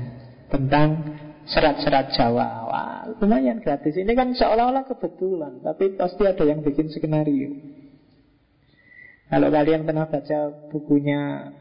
tentang 0.51 1.16
serat-serat 1.49 2.12
Jawa. 2.12 2.49
Wah, 2.68 3.03
lumayan 3.22 3.62
gratis. 3.62 3.97
Ini 3.97 4.12
kan 4.12 4.34
seolah-olah 4.34 4.84
kebetulan, 4.91 5.64
tapi 5.64 5.97
pasti 5.97 6.22
ada 6.26 6.45
yang 6.45 6.61
bikin 6.61 6.91
skenario. 6.93 7.78
Kalau 9.29 9.49
kalian 9.53 9.85
pernah 9.85 10.09
baca 10.09 10.39
bukunya 10.72 11.53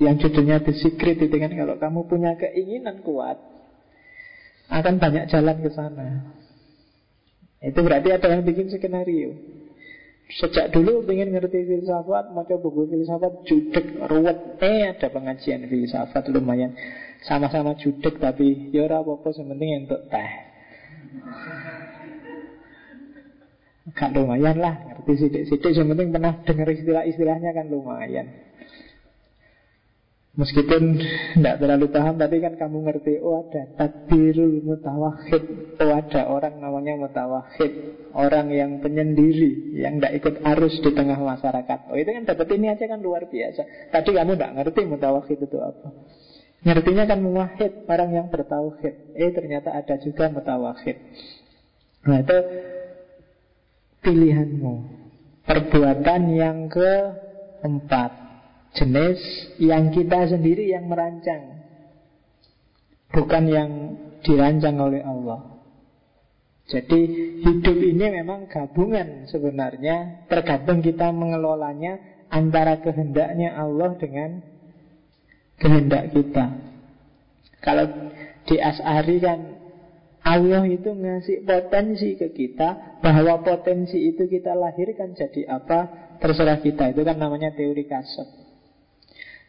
yang 0.00 0.16
judulnya 0.16 0.64
The 0.64 0.72
Secret 0.72 1.20
itu 1.20 1.36
kan 1.36 1.52
kalau 1.52 1.76
kamu 1.76 2.00
punya 2.08 2.32
keinginan 2.40 3.04
kuat 3.04 3.36
akan 4.72 4.96
banyak 4.96 5.28
jalan 5.28 5.60
ke 5.60 5.70
sana. 5.76 6.08
Itu 7.60 7.84
berarti 7.84 8.08
ada 8.08 8.32
yang 8.32 8.40
bikin 8.46 8.72
skenario. 8.72 9.36
Sejak 10.30 10.70
dulu 10.70 11.04
ingin 11.10 11.34
ngerti 11.34 11.66
filsafat, 11.66 12.30
mau 12.30 12.46
buku 12.46 12.86
filsafat 12.86 13.44
judek, 13.50 13.98
ruwet. 14.06 14.62
Eh 14.62 14.88
ada 14.88 15.10
pengajian 15.10 15.66
filsafat 15.66 16.30
lumayan. 16.30 16.72
Sama-sama 17.26 17.76
judek 17.76 18.16
tapi 18.16 18.72
ya 18.72 18.86
ora 18.88 19.02
apa-apa 19.04 19.34
sementing 19.34 19.84
untuk 19.84 20.06
teh. 20.08 20.30
Kan 23.96 24.12
lumayan 24.12 24.60
lah, 24.60 24.76
ngerti 24.86 25.12
sidik-sidik 25.16 25.72
sementing 25.72 26.12
pernah 26.12 26.36
dengar 26.44 26.68
istilah-istilahnya 26.68 27.50
kan 27.56 27.66
lumayan. 27.72 28.50
Meskipun 30.30 30.94
tidak 31.34 31.58
terlalu 31.58 31.90
paham 31.90 32.14
Tapi 32.14 32.38
kan 32.38 32.54
kamu 32.54 32.86
ngerti 32.86 33.18
Oh 33.18 33.42
ada 33.42 33.66
tadbirul 33.74 34.62
mutawahid 34.62 35.42
Oh 35.82 35.90
ada 35.90 36.30
orang 36.30 36.62
namanya 36.62 36.94
mutawahid 36.94 37.98
Orang 38.14 38.54
yang 38.54 38.78
penyendiri 38.78 39.74
Yang 39.74 39.94
tidak 39.98 40.12
ikut 40.22 40.34
arus 40.54 40.74
di 40.86 40.90
tengah 40.94 41.18
masyarakat. 41.18 41.78
Oh 41.90 41.98
itu 41.98 42.10
kan 42.14 42.24
dapat 42.30 42.46
ini 42.54 42.66
aja 42.70 42.86
kan 42.86 43.02
luar 43.02 43.26
biasa. 43.26 43.90
Tadi 43.90 44.10
kamu 44.14 44.34
tidak 44.34 44.52
ngerti 44.54 44.80
mutawahid 44.86 45.38
itu 45.38 45.58
apa. 45.58 45.88
Ngertinya 46.62 47.04
kan 47.10 47.18
muwahid 47.22 47.72
Orang 47.90 48.10
yang 48.14 48.26
bertauhid. 48.30 49.18
Eh 49.18 49.30
ternyata 49.34 49.74
ada 49.74 49.98
juga 49.98 50.30
mutawahid 50.30 50.94
Nah 52.06 52.18
itu 52.22 52.38
Pilihanmu. 54.00 54.74
Perbuatan 55.44 56.22
yang 56.36 56.68
keempat. 56.68 58.10
Jenis 58.70 59.18
yang 59.58 59.90
kita 59.90 60.30
sendiri 60.30 60.70
yang 60.70 60.86
merancang. 60.86 61.58
Bukan 63.10 63.44
yang 63.50 63.70
dirancang 64.22 64.78
oleh 64.78 65.02
Allah. 65.02 65.58
Jadi 66.70 67.00
hidup 67.42 67.78
ini 67.82 68.22
memang 68.22 68.46
gabungan 68.46 69.26
sebenarnya. 69.26 70.22
Tergantung 70.30 70.86
kita 70.86 71.10
mengelolanya 71.10 71.98
Antara 72.30 72.78
kehendaknya 72.78 73.58
Allah 73.58 73.98
dengan 73.98 74.38
kehendak 75.58 76.14
kita. 76.14 76.46
Kalau 77.58 77.90
di 78.46 78.56
As'ari 78.62 79.18
kan 79.18 79.59
Allah 80.20 80.68
itu 80.68 80.92
ngasih 80.92 81.48
potensi 81.48 82.14
ke 82.16 82.32
kita 82.36 83.00
Bahwa 83.00 83.40
potensi 83.40 83.96
itu 83.96 84.28
kita 84.28 84.52
lahirkan 84.52 85.16
jadi 85.16 85.48
apa 85.48 86.12
Terserah 86.20 86.60
kita 86.60 86.92
Itu 86.92 87.02
kan 87.02 87.16
namanya 87.16 87.56
teori 87.56 87.88
kasut 87.88 88.40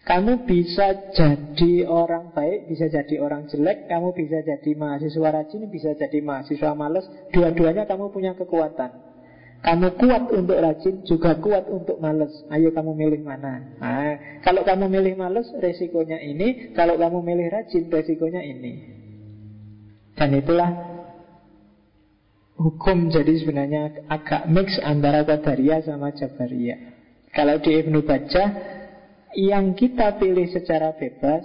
kamu 0.01 0.49
bisa 0.49 1.13
jadi 1.13 1.85
orang 1.85 2.33
baik, 2.33 2.65
bisa 2.65 2.89
jadi 2.89 3.21
orang 3.21 3.45
jelek, 3.45 3.85
kamu 3.85 4.17
bisa 4.17 4.41
jadi 4.41 4.73
mahasiswa 4.73 5.29
rajin, 5.29 5.69
bisa 5.69 5.93
jadi 5.93 6.25
mahasiswa 6.25 6.73
males. 6.73 7.05
Dua-duanya 7.29 7.85
kamu 7.85 8.09
punya 8.09 8.33
kekuatan. 8.33 8.89
Kamu 9.61 9.93
kuat 10.01 10.23
untuk 10.33 10.57
rajin, 10.57 11.05
juga 11.05 11.37
kuat 11.37 11.69
untuk 11.69 12.01
males. 12.01 12.33
Ayo 12.49 12.73
kamu 12.73 12.97
milih 12.97 13.21
mana? 13.21 13.61
Nah, 13.77 14.41
kalau 14.41 14.65
kamu 14.65 14.89
milih 14.89 15.13
males, 15.13 15.45
resikonya 15.61 16.17
ini. 16.17 16.73
Kalau 16.73 16.97
kamu 16.97 17.21
milih 17.21 17.47
rajin, 17.53 17.85
resikonya 17.93 18.41
ini. 18.41 19.00
Dan 20.21 20.37
itulah 20.37 20.69
hukum 22.61 23.09
jadi 23.09 23.33
sebenarnya 23.41 24.05
agak 24.05 24.45
mix 24.53 24.77
antara 24.85 25.25
Qadariyah 25.25 25.81
sama 25.81 26.13
Jabariyah. 26.13 26.93
Kalau 27.33 27.57
di 27.57 27.73
Ibnu 27.73 28.05
Bajjah 28.05 28.49
yang 29.33 29.73
kita 29.73 30.21
pilih 30.21 30.45
secara 30.53 30.93
bebas 30.93 31.41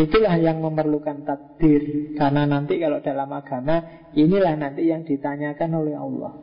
Itulah 0.00 0.40
yang 0.40 0.64
memerlukan 0.64 1.28
takdir. 1.28 2.14
Karena 2.16 2.48
nanti 2.48 2.80
kalau 2.80 3.04
dalam 3.04 3.28
agama 3.32 4.08
Inilah 4.16 4.58
nanti 4.58 4.90
yang 4.90 5.06
ditanyakan 5.06 5.70
oleh 5.70 5.94
Allah. 5.94 6.34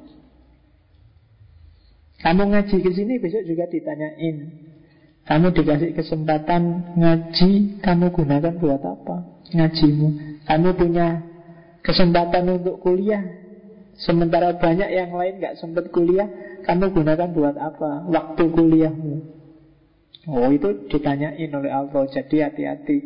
Kamu 2.23 2.47
ngaji 2.47 2.75
ke 2.79 2.91
sini 2.95 3.19
besok 3.19 3.43
juga 3.43 3.67
ditanyain. 3.67 4.35
Kamu 5.27 5.51
dikasih 5.51 5.91
kesempatan 5.91 6.95
ngaji 6.95 7.83
Kamu 7.83 8.15
gunakan 8.15 8.55
buat 8.55 8.79
apa? 8.79 9.43
Ngajimu. 9.51 10.07
Kamu 10.47 10.69
punya 10.79 11.26
kesempatan 11.88 12.43
untuk 12.59 12.83
kuliah. 12.83 13.23
Sementara 13.97 14.59
banyak 14.59 14.93
yang 14.93 15.09
lain 15.09 15.41
gak 15.41 15.57
sempat 15.57 15.89
kuliah 15.89 16.29
Kamu 16.69 16.93
gunakan 16.93 17.33
buat 17.33 17.57
apa? 17.57 18.05
Waktu 18.05 18.43
kuliahmu. 18.53 19.15
Oh 20.29 20.53
itu 20.53 20.85
ditanyain 20.91 21.49
oleh 21.49 21.71
Allah. 21.73 22.05
Jadi 22.05 22.45
hati-hati. 22.45 22.97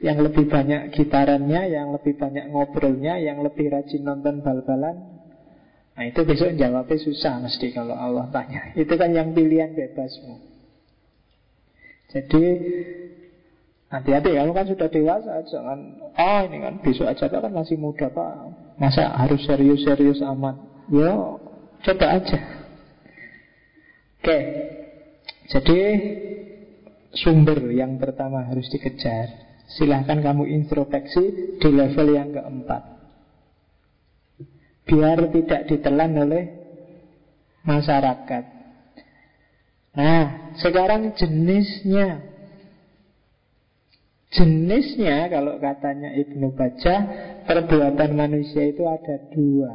Yang 0.00 0.32
lebih 0.32 0.48
banyak 0.48 0.96
gitarannya 0.96 1.76
Yang 1.76 2.00
lebih 2.00 2.16
banyak 2.16 2.48
ngobrolnya 2.48 3.20
Yang 3.20 3.52
lebih 3.52 3.70
rajin 3.70 4.02
nonton 4.02 4.40
bal-balan. 4.42 4.96
Nah 5.94 6.04
itu 6.08 6.24
besok 6.24 6.56
jawabnya 6.56 6.96
susah 6.98 7.38
Mesti 7.38 7.70
kalau 7.70 7.94
Allah 7.94 8.26
tanya. 8.34 8.74
Itu 8.74 8.96
kan 8.98 9.14
yang 9.14 9.30
pilihan 9.36 9.76
bebasmu. 9.76 10.50
Jadi 12.10 12.44
Hati-hati 13.90 14.38
kamu 14.38 14.54
kan 14.54 14.66
sudah 14.70 14.86
dewasa 14.86 15.42
Jangan 15.50 15.78
Oh 16.14 16.40
ini 16.46 16.62
kan 16.62 16.78
besok 16.78 17.10
aja 17.10 17.26
kan 17.26 17.50
masih 17.50 17.74
muda 17.74 18.06
pak 18.06 18.54
Masa 18.78 19.10
harus 19.18 19.42
serius-serius 19.42 20.22
amat 20.22 20.54
Yo 20.86 21.42
coba 21.82 22.06
aja 22.22 22.38
Oke 24.22 24.38
Jadi 25.50 25.78
sumber 27.14 27.58
yang 27.74 27.98
pertama 27.98 28.46
harus 28.46 28.70
dikejar. 28.70 29.50
Silahkan 29.70 30.18
kamu 30.18 30.50
introspeksi 30.50 31.58
di 31.58 31.68
level 31.70 32.06
yang 32.10 32.30
keempat. 32.34 32.82
Biar 34.86 35.18
tidak 35.30 35.60
ditelan 35.70 36.12
oleh 36.18 36.44
masyarakat. 37.62 38.44
Nah, 39.94 40.54
sekarang 40.58 41.14
jenisnya. 41.14 42.29
Jenisnya 44.30 45.26
kalau 45.26 45.58
katanya 45.58 46.14
Ibnu 46.14 46.54
Baca, 46.54 46.96
perbuatan 47.50 48.10
manusia 48.14 48.70
itu 48.70 48.86
ada 48.86 49.26
dua. 49.34 49.74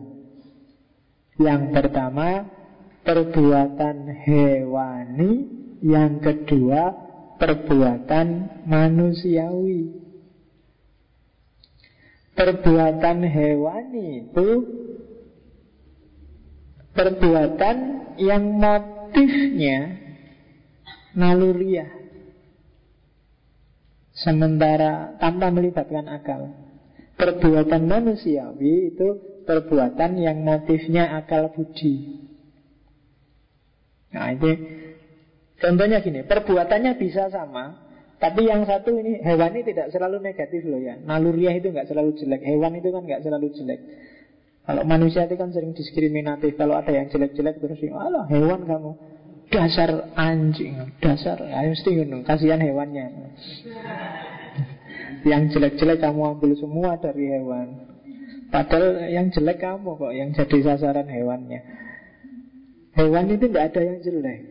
Yang 1.36 1.64
pertama, 1.76 2.48
perbuatan 3.04 4.16
hewani. 4.24 5.32
Yang 5.84 6.14
kedua, 6.24 6.82
perbuatan 7.36 8.28
manusiawi. 8.64 10.08
Perbuatan 12.36 13.18
hewani 13.28 14.08
itu 14.24 14.50
perbuatan 16.96 17.78
yang 18.24 18.44
motifnya 18.56 20.00
naluriah. 21.12 22.05
Sementara 24.16 25.20
tanpa 25.20 25.52
melibatkan 25.52 26.08
akal. 26.08 26.56
Perbuatan 27.16 27.88
manusiawi 27.88 28.96
itu 28.96 29.08
perbuatan 29.44 30.20
yang 30.20 30.40
motifnya 30.44 31.20
akal 31.20 31.52
budi. 31.52 32.24
Nah 34.16 34.32
ini 34.32 34.52
contohnya 35.60 36.00
gini, 36.00 36.24
perbuatannya 36.24 36.96
bisa 36.96 37.28
sama, 37.28 37.76
tapi 38.20 38.48
yang 38.48 38.64
satu 38.64 38.96
ini 38.96 39.20
hewan 39.20 39.52
ini 39.52 39.64
tidak 39.68 39.92
selalu 39.92 40.24
negatif 40.24 40.64
loh 40.64 40.80
ya. 40.80 40.96
Naluriah 40.96 41.56
itu 41.56 41.72
nggak 41.72 41.88
selalu 41.88 42.16
jelek, 42.16 42.42
hewan 42.44 42.80
itu 42.80 42.90
kan 42.96 43.04
nggak 43.04 43.24
selalu 43.24 43.48
jelek. 43.52 43.80
Kalau 44.66 44.82
manusia 44.82 45.30
itu 45.30 45.38
kan 45.38 45.54
sering 45.54 45.78
diskriminatif. 45.78 46.58
Kalau 46.58 46.74
ada 46.74 46.90
yang 46.90 47.06
jelek-jelek 47.06 47.62
terus, 47.62 47.78
alah 47.94 48.26
hewan 48.34 48.66
kamu 48.66 48.98
dasar 49.50 50.14
anjing, 50.18 50.96
dasar, 51.00 51.38
ya 51.42 51.66
mesti 51.66 51.90
ngono, 51.96 52.26
kasihan 52.26 52.62
hewannya. 52.62 53.06
yang 55.26 55.50
jelek-jelek 55.50 56.06
kamu 56.06 56.38
ambil 56.38 56.54
semua 56.54 57.02
dari 57.02 57.34
hewan. 57.34 57.98
Padahal 58.54 59.10
yang 59.10 59.34
jelek 59.34 59.58
kamu 59.58 59.98
kok 59.98 60.14
yang 60.14 60.30
jadi 60.38 60.58
sasaran 60.62 61.10
hewannya. 61.10 61.60
Hewan 62.96 63.28
itu 63.34 63.50
tidak 63.50 63.74
ada 63.74 63.82
yang 63.82 64.00
jelek. 64.06 64.42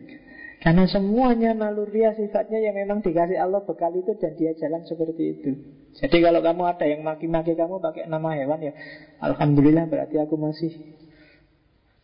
Karena 0.59 0.83
semuanya 0.89 1.53
naluriah 1.53 2.17
sifatnya 2.17 2.57
yang 2.57 2.75
memang 2.75 2.99
dikasih 3.05 3.37
Allah 3.37 3.61
bekal 3.63 3.93
itu 3.93 4.17
dan 4.17 4.33
dia 4.33 4.51
jalan 4.57 4.81
seperti 4.83 5.23
itu. 5.37 5.51
Jadi 5.95 6.17
kalau 6.19 6.43
kamu 6.43 6.63
ada 6.67 6.85
yang 6.89 7.01
maki-maki 7.07 7.55
kamu 7.55 7.79
pakai 7.79 8.09
nama 8.11 8.35
hewan 8.35 8.59
ya 8.59 8.73
Alhamdulillah 9.23 9.87
berarti 9.87 10.19
aku 10.19 10.35
masih 10.35 10.75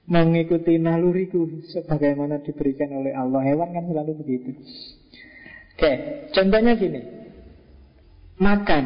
mengikuti 0.10 0.78
naluriku 0.82 1.66
sebagaimana 1.70 2.42
diberikan 2.42 2.90
oleh 2.94 3.14
Allah. 3.14 3.42
Hewan 3.46 3.70
kan 3.74 3.86
selalu 3.86 4.12
begitu. 4.22 4.52
Oke, 5.78 5.92
contohnya 6.34 6.78
gini. 6.78 7.02
Makan, 8.42 8.86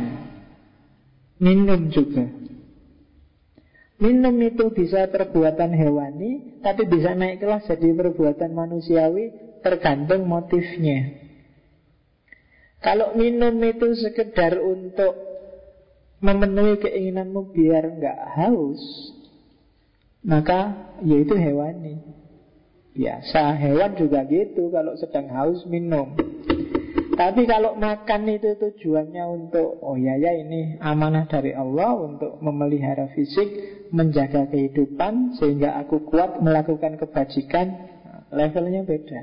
minum 1.39 1.91
juga. 1.91 2.27
Minum 3.95 4.35
itu 4.43 4.75
bisa 4.75 5.07
perbuatan 5.07 5.71
hewani, 5.71 6.59
tapi 6.59 6.83
bisa 6.83 7.15
naik 7.15 7.39
kelas 7.39 7.63
jadi 7.63 7.95
perbuatan 7.95 8.51
manusiawi 8.51 9.31
tergantung 9.63 10.27
motifnya. 10.27 11.15
Kalau 12.83 13.15
minum 13.15 13.55
itu 13.63 13.95
sekedar 13.97 14.59
untuk 14.59 15.15
memenuhi 16.19 16.75
keinginanmu 16.83 17.55
biar 17.55 17.83
nggak 17.97 18.19
haus, 18.35 18.83
maka 20.25 20.73
yaitu 21.05 21.37
hewani. 21.37 22.01
Biasa, 22.95 23.59
hewan 23.59 23.99
juga 23.99 24.23
gitu 24.25 24.71
kalau 24.71 24.95
sedang 24.95 25.27
haus 25.27 25.67
minum. 25.67 26.15
Tapi 27.15 27.47
kalau 27.47 27.79
makan 27.79 28.27
itu 28.27 28.59
tujuannya 28.59 29.23
untuk 29.23 29.79
Oh 29.79 29.95
ya 29.95 30.19
ya 30.19 30.35
ini 30.35 30.75
amanah 30.83 31.23
dari 31.31 31.55
Allah 31.55 31.95
Untuk 31.95 32.43
memelihara 32.43 33.07
fisik 33.15 33.47
Menjaga 33.95 34.51
kehidupan 34.51 35.39
Sehingga 35.39 35.79
aku 35.79 36.03
kuat 36.11 36.43
melakukan 36.43 36.99
kebajikan 36.99 37.71
Levelnya 38.35 38.83
beda 38.83 39.21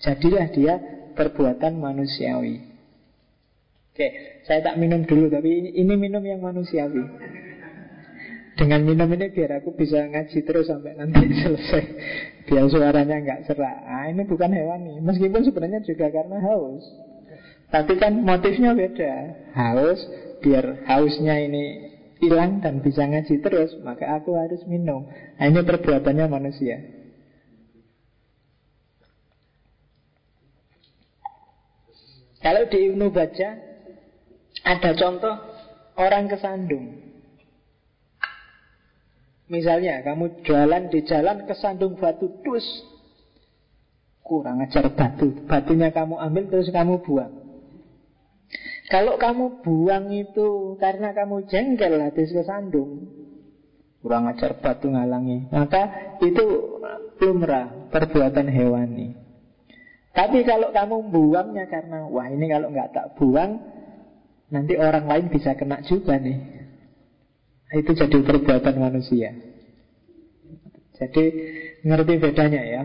Jadilah 0.00 0.48
dia 0.56 0.74
perbuatan 1.12 1.76
manusiawi 1.76 2.64
Oke, 3.92 4.40
saya 4.48 4.64
tak 4.64 4.80
minum 4.80 5.04
dulu 5.04 5.28
Tapi 5.28 5.52
ini, 5.52 5.70
ini 5.84 5.94
minum 6.00 6.24
yang 6.24 6.40
manusiawi 6.40 7.04
Dengan 8.52 8.84
minum 8.84 9.08
ini 9.08 9.32
biar 9.32 9.64
aku 9.64 9.72
bisa 9.72 10.04
ngaji 10.12 10.44
terus 10.44 10.68
Sampai 10.68 10.92
nanti 10.92 11.24
selesai. 11.42 11.84
Biar 12.44 12.68
suaranya 12.68 13.16
nggak 13.22 13.40
serak 13.48 13.76
nah, 13.80 14.04
Ini 14.12 14.22
bukan 14.28 14.50
hewani 14.52 15.00
Meskipun 15.00 15.40
sebenarnya 15.44 15.80
juga 15.84 16.12
karena 16.12 16.38
haus. 16.44 16.84
Tapi 17.72 17.96
kan 17.96 18.20
motifnya 18.20 18.76
beda. 18.76 19.12
Haus, 19.56 20.00
biar 20.44 20.84
hausnya 20.84 21.40
ini 21.40 21.96
hilang 22.20 22.60
dan 22.60 22.84
bisa 22.84 23.08
ngaji 23.08 23.40
terus 23.40 23.72
Maka 23.80 24.20
aku 24.20 24.36
harus 24.36 24.60
minum. 24.68 25.08
Nah, 25.08 25.46
Ini 25.48 25.64
perbuatannya 25.64 26.26
manusia. 26.28 27.02
Kalau 32.42 32.66
di 32.66 32.78
Ibnu 32.90 33.14
baca 33.14 33.48
ada 34.66 34.90
contoh 34.98 35.34
orang 35.94 36.26
kesandung. 36.26 37.11
Misalnya 39.52 40.00
kamu 40.00 40.48
jualan 40.48 40.88
di 40.88 41.04
jalan 41.04 41.44
kesandung 41.44 42.00
batu 42.00 42.40
dus. 42.40 42.64
Kurang 44.24 44.64
ajar 44.64 44.88
batu. 44.96 45.44
Batunya 45.44 45.92
kamu 45.92 46.16
ambil 46.16 46.48
terus 46.48 46.72
kamu 46.72 47.04
buang. 47.04 47.36
Kalau 48.88 49.20
kamu 49.20 49.60
buang 49.60 50.08
itu 50.08 50.80
karena 50.80 51.12
kamu 51.12 51.44
jengkel 51.52 52.00
habis 52.00 52.32
kesandung. 52.32 53.12
Kurang 54.00 54.24
ajar 54.32 54.56
batu 54.56 54.88
ngalangi. 54.88 55.52
Maka 55.52 56.16
itu 56.24 56.44
lumrah 57.20 57.92
perbuatan 57.92 58.48
hewani. 58.48 59.20
Tapi 60.16 60.48
kalau 60.48 60.72
kamu 60.72 61.12
buangnya 61.12 61.68
karena 61.68 62.08
wah 62.08 62.28
ini 62.32 62.48
kalau 62.48 62.72
nggak 62.72 62.92
tak 62.96 63.06
buang 63.20 63.60
Nanti 64.52 64.76
orang 64.76 65.08
lain 65.08 65.26
bisa 65.32 65.56
kena 65.56 65.80
juga 65.80 66.20
nih 66.20 66.61
Itu 67.72 67.96
jadi 67.96 68.18
perbuatan 68.20 68.76
manusia. 68.76 69.32
Jadi 71.00 71.24
ngerti 71.82 72.14
bedanya 72.20 72.62
ya? 72.62 72.82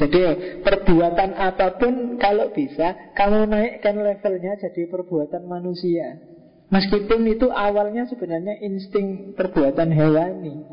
Jadi 0.00 0.20
perbuatan 0.64 1.36
apa 1.36 1.76
pun 1.76 2.16
kalau 2.16 2.50
bisa 2.50 3.12
Kamu 3.12 3.44
naikkan 3.46 4.00
levelnya 4.00 4.56
jadi 4.56 4.88
perbuatan 4.88 5.44
manusia. 5.44 6.18
Meskipun 6.72 7.28
itu 7.28 7.52
awalnya 7.52 8.08
sebenarnya 8.08 8.56
insting 8.64 9.36
perbuatan 9.36 9.92
hewani. 9.92 10.64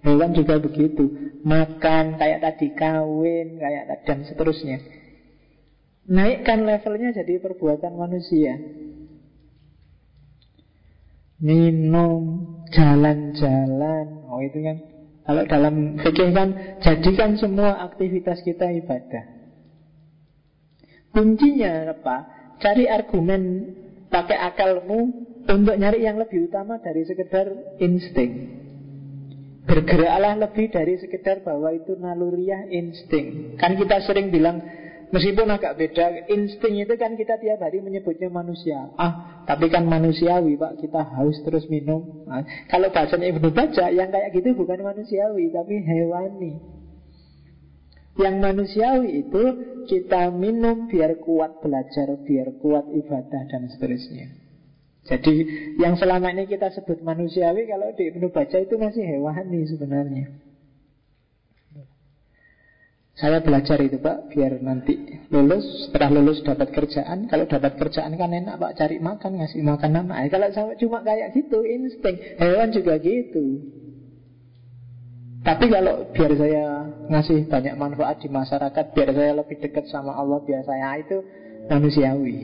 Hewan 0.00 0.30
juga 0.32 0.62
begitu. 0.62 1.34
Makan, 1.42 2.16
kayak 2.16 2.40
tadi 2.40 2.72
kawin, 2.72 3.58
kayak 3.58 4.06
dan 4.06 4.22
seterusnya. 4.24 4.78
Naikkan 6.06 6.64
levelnya 6.64 7.10
jadi 7.12 7.42
perbuatan 7.42 7.98
manusia. 7.98 8.56
Minum, 11.42 12.59
jalan-jalan. 12.70 14.06
Oh 14.30 14.40
itu 14.42 14.58
kan 14.62 14.76
kalau 15.26 15.42
dalam 15.46 15.74
fikih 16.00 16.30
kan 16.34 16.48
jadikan 16.82 17.38
semua 17.38 17.86
aktivitas 17.86 18.42
kita 18.42 18.66
ibadah. 18.82 19.24
Kuncinya 21.10 21.94
apa? 21.94 22.16
Cari 22.62 22.86
argumen 22.86 23.42
pakai 24.10 24.38
akalmu 24.38 25.00
untuk 25.46 25.74
nyari 25.74 26.06
yang 26.06 26.18
lebih 26.18 26.50
utama 26.50 26.78
dari 26.78 27.02
sekedar 27.06 27.78
insting. 27.82 28.58
Bergeraklah 29.66 30.34
lebih 30.38 30.66
dari 30.70 30.98
sekedar 30.98 31.46
bahwa 31.46 31.70
itu 31.70 31.94
naluriah 31.94 32.66
insting. 32.70 33.54
Kan 33.58 33.78
kita 33.78 34.02
sering 34.02 34.34
bilang 34.34 34.62
Meskipun 35.10 35.50
agak 35.50 35.74
beda, 35.74 36.30
insting 36.30 36.86
itu 36.86 36.94
kan 36.94 37.18
kita 37.18 37.34
tiap 37.42 37.58
hari 37.58 37.82
menyebutnya 37.82 38.30
manusia. 38.30 38.94
Ah, 38.94 39.42
tapi 39.42 39.66
kan 39.66 39.82
manusiawi 39.82 40.54
pak, 40.54 40.78
kita 40.78 41.02
haus 41.02 41.34
terus 41.42 41.66
minum. 41.66 42.22
Nah, 42.30 42.46
kalau 42.70 42.94
bahasanya 42.94 43.26
Ibnu 43.34 43.50
Baca, 43.50 43.90
yang 43.90 44.14
kayak 44.14 44.30
gitu 44.38 44.54
bukan 44.54 44.86
manusiawi, 44.86 45.50
tapi 45.50 45.82
hewani. 45.82 46.62
Yang 48.22 48.36
manusiawi 48.38 49.26
itu 49.26 49.42
kita 49.90 50.30
minum 50.30 50.86
biar 50.86 51.18
kuat 51.18 51.58
belajar, 51.58 52.14
biar 52.22 52.54
kuat 52.62 52.86
ibadah 52.94 53.42
dan 53.50 53.66
seterusnya. 53.66 54.30
Jadi 55.10 55.42
yang 55.80 55.98
selama 55.98 56.30
ini 56.30 56.46
kita 56.46 56.70
sebut 56.70 57.02
manusiawi 57.02 57.66
kalau 57.66 57.90
di 57.98 58.14
Ibnu 58.14 58.30
Baca 58.30 58.62
itu 58.62 58.78
masih 58.78 59.02
hewani 59.02 59.66
sebenarnya. 59.66 60.49
Saya 63.20 63.44
belajar 63.44 63.76
itu 63.84 64.00
Pak 64.00 64.32
Biar 64.32 64.56
nanti 64.64 64.96
lulus 65.28 65.62
Setelah 65.86 66.08
lulus 66.08 66.40
dapat 66.40 66.72
kerjaan. 66.72 67.28
Kalau 67.28 67.44
dapat 67.44 67.76
kerjaan 67.76 68.16
kan 68.16 68.32
enak 68.32 68.56
Pak 68.56 68.72
Cari 68.80 68.96
makan 68.96 69.44
Ngasih 69.44 69.60
makan 69.60 70.08
anak 70.08 70.16
eh, 70.24 70.28
Kalau 70.32 70.48
sama 70.56 70.72
cuma 70.80 71.04
kayak 71.04 71.36
gitu 71.36 71.60
Insting. 71.60 72.16
Hewan 72.40 72.72
juga 72.72 72.96
gitu. 72.96 73.60
Tapi 75.44 75.64
kalau 75.68 76.08
biar 76.16 76.32
saya 76.32 76.64
Ngasih 77.12 77.44
banyak 77.52 77.74
manfaat 77.76 78.24
di 78.24 78.28
masyarakat 78.32 78.84
Biar 78.96 79.10
saya 79.12 79.32
lebih 79.36 79.56
dekat 79.60 79.84
sama 79.92 80.16
Allah 80.16 80.40
Biar 80.40 80.64
saya 80.64 80.96
itu 80.96 81.20
manusiawi. 81.68 82.36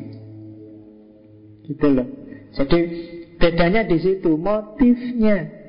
Gitu 1.65 1.87
loh. 1.89 2.09
Jadi 2.53 2.81
bedanya 3.41 3.89
di 3.89 3.97
situ 3.97 4.37
Motifnya 4.37 5.66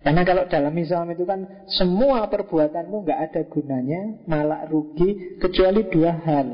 karena 0.00 0.24
kalau 0.24 0.48
dalam 0.48 0.72
Islam 0.80 1.12
itu 1.12 1.28
kan 1.28 1.68
semua 1.68 2.24
perbuatanmu 2.32 3.04
nggak 3.04 3.20
ada 3.30 3.42
gunanya, 3.52 4.24
malah 4.24 4.64
rugi 4.64 5.36
kecuali 5.36 5.84
dua 5.92 6.16
hal. 6.24 6.48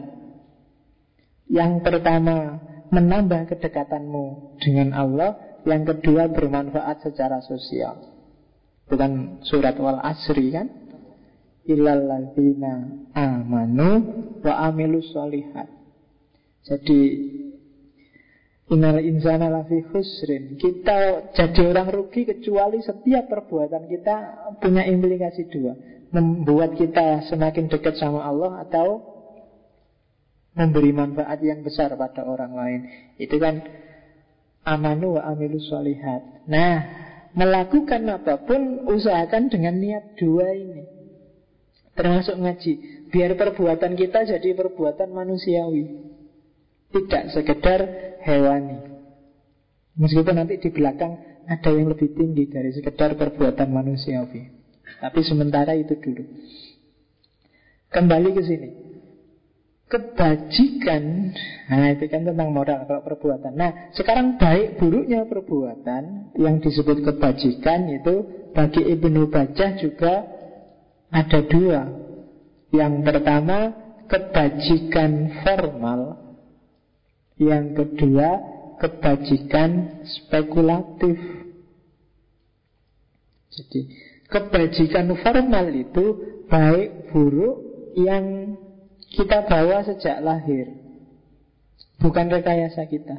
Yang 1.47 1.73
pertama 1.87 2.59
menambah 2.91 3.55
kedekatanmu 3.55 4.59
dengan 4.59 4.91
Allah, 4.99 5.63
yang 5.63 5.87
kedua 5.87 6.27
bermanfaat 6.27 7.07
secara 7.07 7.39
sosial. 7.47 8.19
Bukan 8.91 9.43
surat 9.47 9.79
wal 9.79 10.03
asri 10.03 10.51
kan? 10.51 10.67
Ilalladzina 11.67 13.07
amanu 13.15 13.91
wa 14.43 14.55
amilus 14.71 15.11
solihat. 15.15 15.71
Jadi 16.67 17.01
Innal 18.67 18.99
insana 18.99 19.47
lafi 19.47 19.79
khusrin. 19.95 20.59
Kita 20.59 21.31
jadi 21.31 21.71
orang 21.71 21.87
rugi 21.87 22.27
kecuali 22.27 22.83
setiap 22.83 23.31
perbuatan 23.31 23.87
kita 23.87 24.15
punya 24.59 24.83
implikasi 24.91 25.47
dua. 25.47 25.79
Membuat 26.11 26.75
kita 26.75 27.27
semakin 27.27 27.67
dekat 27.67 27.99
sama 27.99 28.23
Allah 28.23 28.63
Atau 28.63 29.03
memberi 30.59 30.91
manfaat 30.91 31.39
yang 31.47 31.63
besar 31.63 31.95
pada 31.95 32.27
orang 32.27 32.53
lain. 32.59 32.81
Itu 33.23 33.39
kan 33.39 33.63
amanu 34.67 35.15
wa 35.15 35.23
amilu 35.31 35.63
solihat 35.63 36.51
Nah, 36.51 36.75
melakukan 37.39 38.03
apa 38.11 38.43
pun 38.51 38.83
usahakan 38.91 39.47
dengan 39.47 39.79
niat 39.79 40.19
dua 40.19 40.51
ini. 40.59 40.83
Termasuk 41.95 42.35
ngaji. 42.35 42.73
Biar 43.15 43.39
perbuatan 43.39 43.95
kita 43.95 44.27
jadi 44.27 44.59
perbuatan 44.59 45.15
manusiawi 45.15 46.16
tidak 46.97 47.37
sekedar 47.37 47.81
hewani. 48.25 48.81
Meskipun 50.01 50.37
nanti 50.37 50.57
di 50.57 50.73
belakang 50.73 51.21
ada 51.45 51.71
yang 51.73 51.93
lebih 51.93 52.17
tinggi 52.17 52.49
dari 52.49 52.73
sekedar 52.73 53.17
perbuatan 53.17 53.69
manusiawi. 53.69 54.49
Tapi 55.01 55.21
sementara 55.25 55.77
itu 55.77 55.93
dulu. 56.01 56.25
Kembali 57.93 58.29
ke 58.33 58.43
sini. 58.45 58.71
Kebajikan 59.87 61.31
Nah 61.71 61.95
itu 61.95 62.11
kan 62.11 62.27
tentang 62.27 62.51
moral 62.51 62.91
kalau 62.91 63.07
perbuatan. 63.07 63.55
Nah 63.55 63.95
sekarang 63.95 64.35
baik 64.35 64.83
buruknya 64.83 65.23
perbuatan 65.31 66.35
Yang 66.35 66.57
disebut 66.67 67.07
kebajikan 67.07 67.87
itu 67.95 68.27
Bagi 68.51 68.83
Ibnu 68.83 69.31
Bajah 69.31 69.79
juga 69.79 70.27
Ada 71.15 71.39
dua. 71.47 71.87
Yang 72.75 72.95
pertama 73.07 73.59
Kebajikan 74.11 75.47
formal 75.47 76.26
yang 77.37 77.77
kedua, 77.77 78.41
kebajikan 78.81 80.03
spekulatif. 80.05 81.17
Jadi, 83.53 83.81
kebajikan 84.29 85.13
formal 85.21 85.67
itu 85.73 86.05
baik 86.49 87.13
buruk 87.13 87.57
yang 87.97 88.57
kita 89.13 89.49
bawa 89.49 89.85
sejak 89.85 90.21
lahir. 90.21 90.77
Bukan 91.97 92.29
rekayasa 92.29 92.85
kita. 92.85 93.17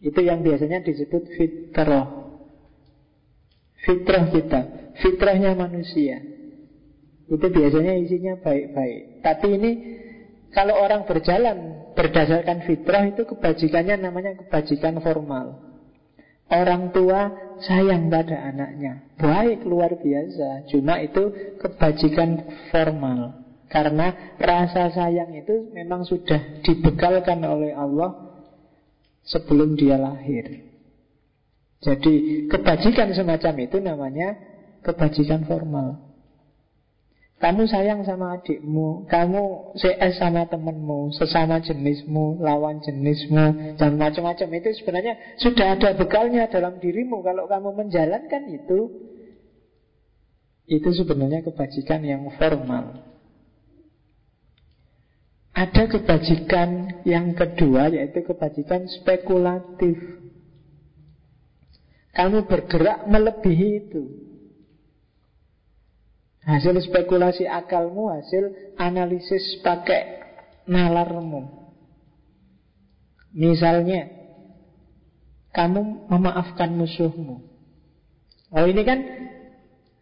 Itu 0.00 0.24
yang 0.24 0.40
biasanya 0.40 0.80
disebut 0.80 1.36
fitrah. 1.36 2.08
Fitrah 3.84 4.24
kita, 4.32 4.60
fitrahnya 5.04 5.52
manusia. 5.52 6.22
Itu 7.28 7.46
biasanya 7.48 7.96
isinya 8.00 8.34
baik-baik. 8.40 9.20
Tapi 9.20 9.46
ini 9.52 9.70
kalau 10.52 10.80
orang 10.80 11.04
berjalan 11.04 11.81
berdasarkan 12.02 12.66
fitrah 12.66 13.06
itu 13.06 13.22
kebajikannya 13.22 13.94
namanya 14.02 14.34
kebajikan 14.42 14.98
formal. 14.98 15.62
Orang 16.50 16.90
tua 16.90 17.30
sayang 17.62 18.10
pada 18.10 18.50
anaknya. 18.50 19.06
Baik 19.16 19.62
luar 19.62 19.94
biasa. 19.94 20.66
Cuma 20.66 20.98
itu 20.98 21.54
kebajikan 21.62 22.42
formal. 22.74 23.38
Karena 23.70 24.34
rasa 24.36 24.90
sayang 24.90 25.32
itu 25.32 25.70
memang 25.70 26.02
sudah 26.04 26.60
dibekalkan 26.66 27.40
oleh 27.46 27.72
Allah 27.72 28.34
sebelum 29.24 29.78
dia 29.78 29.96
lahir. 29.96 30.74
Jadi 31.80 32.46
kebajikan 32.50 33.14
semacam 33.14 33.54
itu 33.62 33.78
namanya 33.78 34.36
kebajikan 34.84 35.46
formal. 35.46 36.11
Kamu 37.42 37.66
sayang 37.66 38.06
sama 38.06 38.38
adikmu 38.38 39.10
Kamu 39.10 39.74
CS 39.74 40.22
sama 40.22 40.46
temenmu 40.46 41.10
Sesama 41.10 41.58
jenismu, 41.58 42.38
lawan 42.38 42.78
jenismu 42.78 43.74
Dan 43.74 43.98
macam-macam. 43.98 44.46
Itu 44.62 44.70
sebenarnya 44.78 45.18
Sudah 45.42 45.74
ada 45.74 45.90
bekalnya 45.98 46.46
dalam 46.46 46.78
dirimu. 46.78 47.18
Kalau 47.26 47.50
kamu 47.50 47.74
menjalankan 47.82 48.42
itu 48.46 48.80
Itu 50.70 50.94
sebenarnya 50.94 51.42
kebajikan 51.42 52.06
yang 52.06 52.30
formal. 52.38 53.10
Ada 55.50 55.90
kebajikan 55.90 57.02
yang 57.02 57.34
kedua 57.34 57.90
Yaitu 57.90 58.22
kebajikan 58.22 58.86
spekulatif. 58.86 59.98
Kamu 62.14 62.46
bergerak 62.46 63.10
melebihi 63.10 63.68
itu 63.82 64.31
Hasil 66.42 66.74
spekulasi 66.82 67.46
akalmu, 67.46 68.10
hasil 68.10 68.74
analisis 68.74 69.62
pakai 69.62 70.18
nalarmu. 70.66 71.70
Misalnya, 73.32 74.10
kamu 75.54 76.10
memaafkan 76.10 76.74
musuhmu. 76.74 77.46
Oh 78.52 78.66
ini 78.66 78.82
kan 78.84 79.00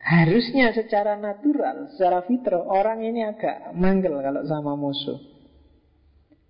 harusnya 0.00 0.72
secara 0.72 1.20
natural, 1.20 1.92
secara 1.94 2.24
fitrah, 2.24 2.64
orang 2.64 3.04
ini 3.04 3.22
agak 3.22 3.76
manggel 3.76 4.18
kalau 4.24 4.42
sama 4.48 4.74
musuh. 4.74 5.20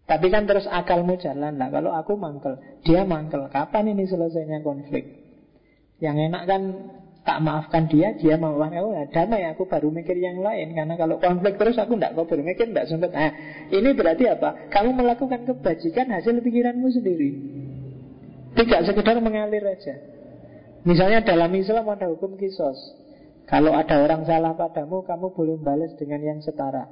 Tapi 0.06 0.26
kan 0.26 0.46
terus 0.46 0.66
akalmu 0.66 1.18
jalan 1.22 1.54
lah. 1.54 1.70
Kalau 1.70 1.94
aku 1.94 2.18
mangkel, 2.18 2.58
dia 2.82 3.06
mangkel. 3.06 3.46
Kapan 3.46 3.94
ini 3.94 4.10
selesainya 4.10 4.58
konflik? 4.58 5.06
Yang 6.02 6.16
enak 6.30 6.42
kan 6.50 6.62
tak 7.20 7.38
maafkan 7.44 7.84
dia, 7.86 8.16
dia 8.16 8.40
memaafkan 8.40 8.80
aku, 8.80 8.88
nah, 8.96 9.06
damai 9.12 9.42
aku 9.52 9.62
baru 9.68 9.92
mikir 9.92 10.16
yang 10.16 10.40
lain. 10.40 10.72
Karena 10.72 10.96
kalau 10.96 11.20
konflik 11.20 11.60
terus 11.60 11.76
aku 11.76 11.96
tidak 11.96 12.16
kau 12.16 12.24
bermikir, 12.24 12.72
tidak 12.72 12.88
sempat. 12.88 13.12
Nah, 13.12 13.32
ini 13.68 13.92
berarti 13.92 14.24
apa? 14.26 14.72
Kamu 14.72 14.96
melakukan 14.96 15.44
kebajikan 15.44 16.08
hasil 16.08 16.40
pikiranmu 16.40 16.88
sendiri. 16.88 17.30
Tidak 18.56 18.80
sekedar 18.88 19.20
mengalir 19.20 19.62
aja. 19.62 19.94
Misalnya 20.82 21.20
dalam 21.20 21.52
Islam 21.52 21.92
ada 21.92 22.08
hukum 22.08 22.40
kisos. 22.40 22.78
Kalau 23.44 23.76
ada 23.76 24.00
orang 24.00 24.24
salah 24.24 24.56
padamu, 24.56 25.04
kamu 25.04 25.26
boleh 25.36 25.56
balas 25.60 25.92
dengan 26.00 26.22
yang 26.24 26.40
setara. 26.40 26.88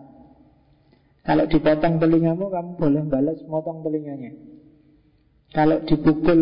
Kalau 1.24 1.44
dipotong 1.48 2.00
telingamu, 2.02 2.52
kamu 2.52 2.70
boleh 2.76 3.02
balas 3.08 3.38
motong 3.48 3.80
telinganya. 3.80 4.32
Kalau 5.54 5.80
dipukul 5.88 6.40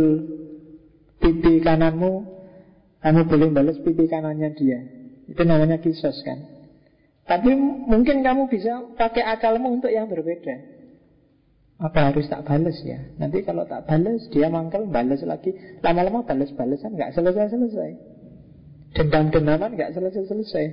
pipi 1.22 1.62
kananmu, 1.62 2.35
kamu 3.06 3.22
boleh 3.30 3.54
balas 3.54 3.78
pipi 3.86 4.10
kanannya 4.10 4.50
dia. 4.58 4.82
Itu 5.30 5.46
namanya 5.46 5.78
kisos 5.78 6.26
kan? 6.26 6.42
Tapi 7.22 7.54
mungkin 7.86 8.26
kamu 8.26 8.50
bisa 8.50 8.82
pakai 8.98 9.22
akalmu 9.22 9.78
untuk 9.78 9.94
yang 9.94 10.10
berbeda. 10.10 10.74
Apa 11.78 12.10
harus 12.10 12.26
tak 12.26 12.42
balas 12.42 12.74
ya? 12.82 12.98
Nanti 13.22 13.46
kalau 13.46 13.62
tak 13.70 13.86
balas 13.86 14.26
dia 14.34 14.50
mangkel 14.50 14.90
balas 14.90 15.22
lagi. 15.22 15.54
Lama-lama 15.86 16.26
balas-balasan 16.26 16.98
nggak 16.98 17.14
selesai-selesai. 17.14 17.90
Dendam-dendaman 18.98 19.78
nggak 19.78 19.94
selesai-selesai. 19.94 20.66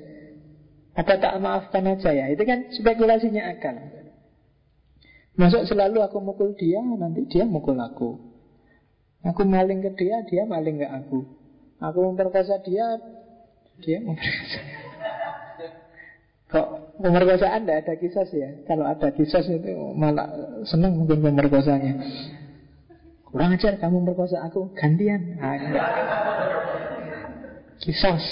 Apa 0.98 1.22
tak 1.22 1.38
maafkan 1.38 1.86
aja 1.86 2.18
ya? 2.18 2.34
Itu 2.34 2.50
kan 2.50 2.66
spekulasinya 2.74 3.46
akal. 3.54 3.78
Masuk 5.38 5.70
selalu 5.70 6.02
aku 6.02 6.18
mukul 6.18 6.58
dia 6.58 6.82
Nanti 6.82 7.30
dia 7.30 7.46
mukul 7.46 7.78
aku. 7.78 8.18
Aku 9.22 9.46
maling 9.46 9.86
ke 9.86 9.94
dia 9.98 10.20
Dia 10.26 10.44
maling 10.44 10.82
ke 10.82 10.88
aku 10.90 11.43
Aku 11.84 12.00
memperkosa 12.08 12.64
dia, 12.64 12.96
dia 13.84 14.00
memperkosa. 14.00 14.62
Kok 16.54 17.02
pemerkosaan 17.02 17.66
tidak 17.66 17.78
ada 17.84 17.94
kisah 17.98 18.30
ya? 18.30 18.50
Kalau 18.70 18.86
ada 18.86 19.10
kisah 19.12 19.42
itu 19.42 19.74
malah 19.98 20.30
senang 20.70 20.96
mungkin 20.96 21.20
pemerkosanya. 21.20 21.98
Kurang 23.26 23.58
ajar 23.58 23.82
kamu 23.82 24.06
memperkosa 24.06 24.46
aku, 24.46 24.70
gantian. 24.78 25.42
Nah, 25.42 25.58
Kisos. 27.82 28.24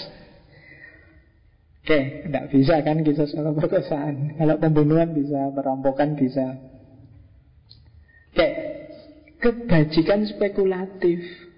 Oke, 1.82 2.30
tidak 2.30 2.46
bisa 2.54 2.78
kan 2.86 3.02
kisah 3.02 3.26
kalau 3.36 3.52
perkosaan. 3.58 4.38
Kalau 4.38 4.56
pembunuhan 4.62 5.12
bisa, 5.18 5.50
perampokan 5.52 6.14
bisa. 6.14 6.62
Oke, 8.32 8.48
kebajikan 9.42 10.24
spekulatif. 10.30 11.51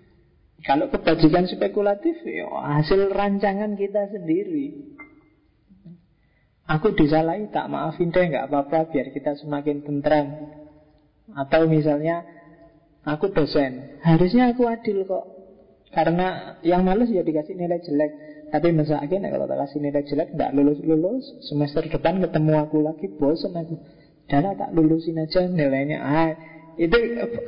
Kalau 0.63 0.87
kebajikan 0.87 1.43
spekulatif, 1.43 2.23
ya 2.23 2.47
hasil 2.47 3.11
rancangan 3.11 3.75
kita 3.75 4.07
sendiri. 4.15 4.95
Aku 6.63 6.95
disalahi, 6.95 7.51
tak 7.51 7.67
maafin 7.67 8.15
deh, 8.15 8.23
nggak 8.31 8.47
apa-apa, 8.47 8.87
biar 8.87 9.11
kita 9.11 9.35
semakin 9.43 9.83
tentram. 9.83 10.27
Atau 11.35 11.67
misalnya, 11.67 12.23
aku 13.03 13.35
dosen, 13.35 13.99
harusnya 13.99 14.55
aku 14.55 14.63
adil 14.71 15.03
kok. 15.03 15.27
Karena 15.91 16.57
yang 16.63 16.87
males 16.87 17.11
ya 17.11 17.27
dikasih 17.27 17.59
nilai 17.59 17.83
jelek. 17.83 18.11
Tapi 18.53 18.69
masa 18.69 19.01
akhirnya 19.01 19.33
kalau 19.33 19.49
tak 19.49 19.65
kasih 19.65 19.81
nilai 19.81 20.05
jelek 20.05 20.37
Tidak 20.37 20.51
lulus-lulus 20.53 21.25
Semester 21.49 21.89
depan 21.89 22.21
ketemu 22.21 22.53
aku 22.61 22.85
lagi 22.85 23.09
Bosan 23.17 23.57
aku 23.57 23.81
Dahlah 24.29 24.53
tak 24.53 24.77
lulusin 24.77 25.17
aja 25.17 25.49
nilainya 25.49 25.97
ah, 25.97 26.37
Itu 26.77 26.93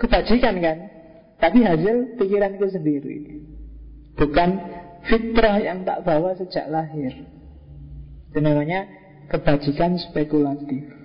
kebajikan 0.01 0.57
kan 0.65 0.94
Tapi 1.39 1.59
hasil 1.61 2.15
pikiranku 2.15 2.65
sendiri. 2.71 3.43
Bukan 4.15 4.49
fitrah 5.03 5.59
yang 5.59 5.83
tak 5.83 6.07
bawa 6.07 6.33
sejak 6.39 6.71
lahir. 6.71 7.11
Itu 8.31 8.39
namanya 8.39 8.87
kebajikan 9.27 9.99
spekulatif. 9.99 10.95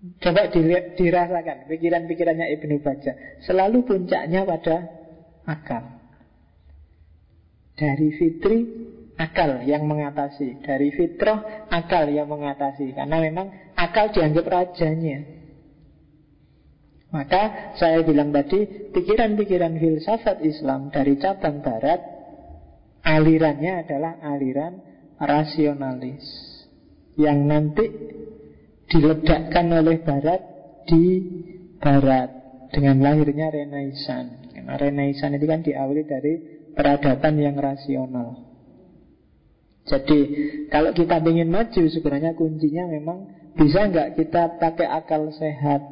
Coba 0.00 0.48
dirasakan 0.96 1.68
Pikiran-pikirannya 1.68 2.56
Ibnu 2.56 2.80
Baja 2.80 3.12
Selalu 3.44 3.84
puncaknya 3.84 4.48
pada 4.48 4.88
akal. 5.44 6.00
Dari 7.76 8.08
fitri 8.16 8.58
akal 9.20 9.68
yang 9.68 9.84
mengatasi. 9.84 10.64
Dari 10.64 10.88
fitrah 10.96 11.68
akal 11.68 12.08
yang 12.08 12.32
mengatasi. 12.32 12.96
Karena 12.96 13.20
memang 13.20 13.76
akal 13.76 14.08
dianggap 14.08 14.48
rajanya 14.48 15.39
Maka 17.10 17.74
saya 17.74 18.06
bilang 18.06 18.30
tadi 18.30 18.90
Pikiran-pikiran 18.94 19.74
filsafat 19.78 20.42
Islam 20.46 20.94
Dari 20.94 21.18
cabang 21.18 21.62
barat 21.62 22.00
Alirannya 23.00 23.88
adalah 23.88 24.20
aliran 24.20 24.76
rasionalis. 25.16 26.24
Yang 27.16 27.38
nanti 27.44 27.84
diledakkan 28.92 29.66
oleh 29.72 30.04
barat 30.04 30.40
Di 30.84 31.04
barat. 31.80 32.28
Dengan 32.70 33.02
lahirnya 33.02 33.50
Renaissance. 33.50 34.52
Karena 34.54 34.78
Renaissance 34.78 35.34
itu 35.34 35.46
kan 35.48 35.60
diawali 35.64 36.02
dari 36.06 36.34
peradaban 36.70 37.34
yang 37.40 37.58
rasional. 37.58 38.46
Jadi 39.90 40.20
kalau 40.70 40.94
kita 40.94 41.18
ingin 41.18 41.50
maju 41.50 41.82
sebenarnya 41.90 42.38
kuncinya 42.38 42.86
memang 42.86 43.18
bisa 43.58 43.90
nggak 43.90 44.14
kita 44.22 44.60
pakai 44.62 44.86
akal 44.86 45.34
sehat 45.34 45.82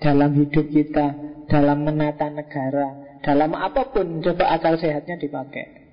dalam 0.00 0.36
hidup 0.36 0.68
kita, 0.68 1.06
dalam 1.48 1.86
menata 1.86 2.28
negara, 2.28 3.20
dalam 3.24 3.56
apa 3.56 3.90
pun 3.90 4.20
coba 4.20 4.54
akal 4.56 4.76
sehatnya 4.76 5.16
dipakai. 5.16 5.86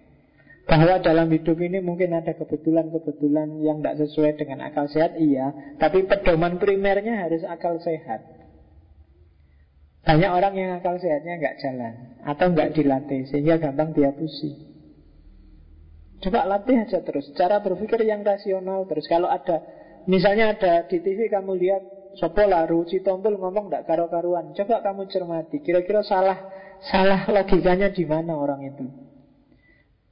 Bahwa 0.63 0.95
dalam 1.03 1.27
hidup 1.27 1.59
ini 1.59 1.83
mungkin 1.83 2.15
ada 2.15 2.31
kebetulan-kebetulan 2.39 3.59
yang 3.67 3.83
tidak 3.83 3.99
sesuai 4.07 4.39
dengan 4.39 4.63
akal 4.63 4.87
sehat, 4.87 5.19
iya. 5.19 5.75
Tapi 5.75 6.07
pedoman 6.07 6.55
primernya 6.55 7.27
harus 7.27 7.43
akal 7.43 7.83
sehat. 7.83 8.23
Banyak 10.03 10.31
orang 10.31 10.53
yang 10.55 10.71
akal 10.79 10.99
sehatnya 10.99 11.39
nggak 11.39 11.57
jalan 11.63 11.93
atau 12.23 12.45
nggak 12.51 12.75
dilatih 12.75 13.27
sehingga 13.27 13.59
gampang 13.59 13.95
dia 13.95 14.11
pusing. 14.15 14.73
Coba 16.23 16.47
latih 16.47 16.87
aja 16.87 17.03
terus 17.03 17.27
Cara 17.35 17.59
berpikir 17.59 17.99
yang 18.07 18.23
rasional 18.23 18.87
terus 18.87 19.03
Kalau 19.11 19.27
ada 19.27 19.59
Misalnya 20.07 20.55
ada 20.55 20.87
di 20.87 20.99
TV 20.99 21.27
kamu 21.27 21.55
lihat 21.59 21.83
Sopo 22.17 22.45
laru, 22.45 22.85
Citompul 22.85 23.41
ngomong 23.41 23.69
tidak 23.69 23.89
karu-karuan 23.89 24.53
Coba 24.53 24.85
kamu 24.85 25.09
cermati 25.09 25.61
Kira-kira 25.65 26.05
salah 26.05 26.37
Salah 26.83 27.25
logikanya 27.31 27.89
di 27.89 28.03
mana 28.03 28.35
orang 28.35 28.61
itu? 28.67 28.85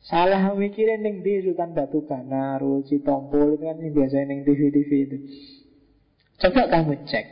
Salah 0.01 0.49
mikirin 0.57 1.05
ning 1.05 1.21
di 1.21 1.45
Sultan 1.45 1.77
Batu 1.77 2.01
Kanaru, 2.09 2.81
Citompul 2.87 3.59
Itu 3.59 3.69
kan 3.69 3.77
yang 3.77 3.93
biasa 3.93 4.25
ning 4.25 4.41
TV-TV 4.41 4.89
itu. 5.05 5.17
Coba 6.41 6.65
kamu 6.71 7.05
cek 7.05 7.25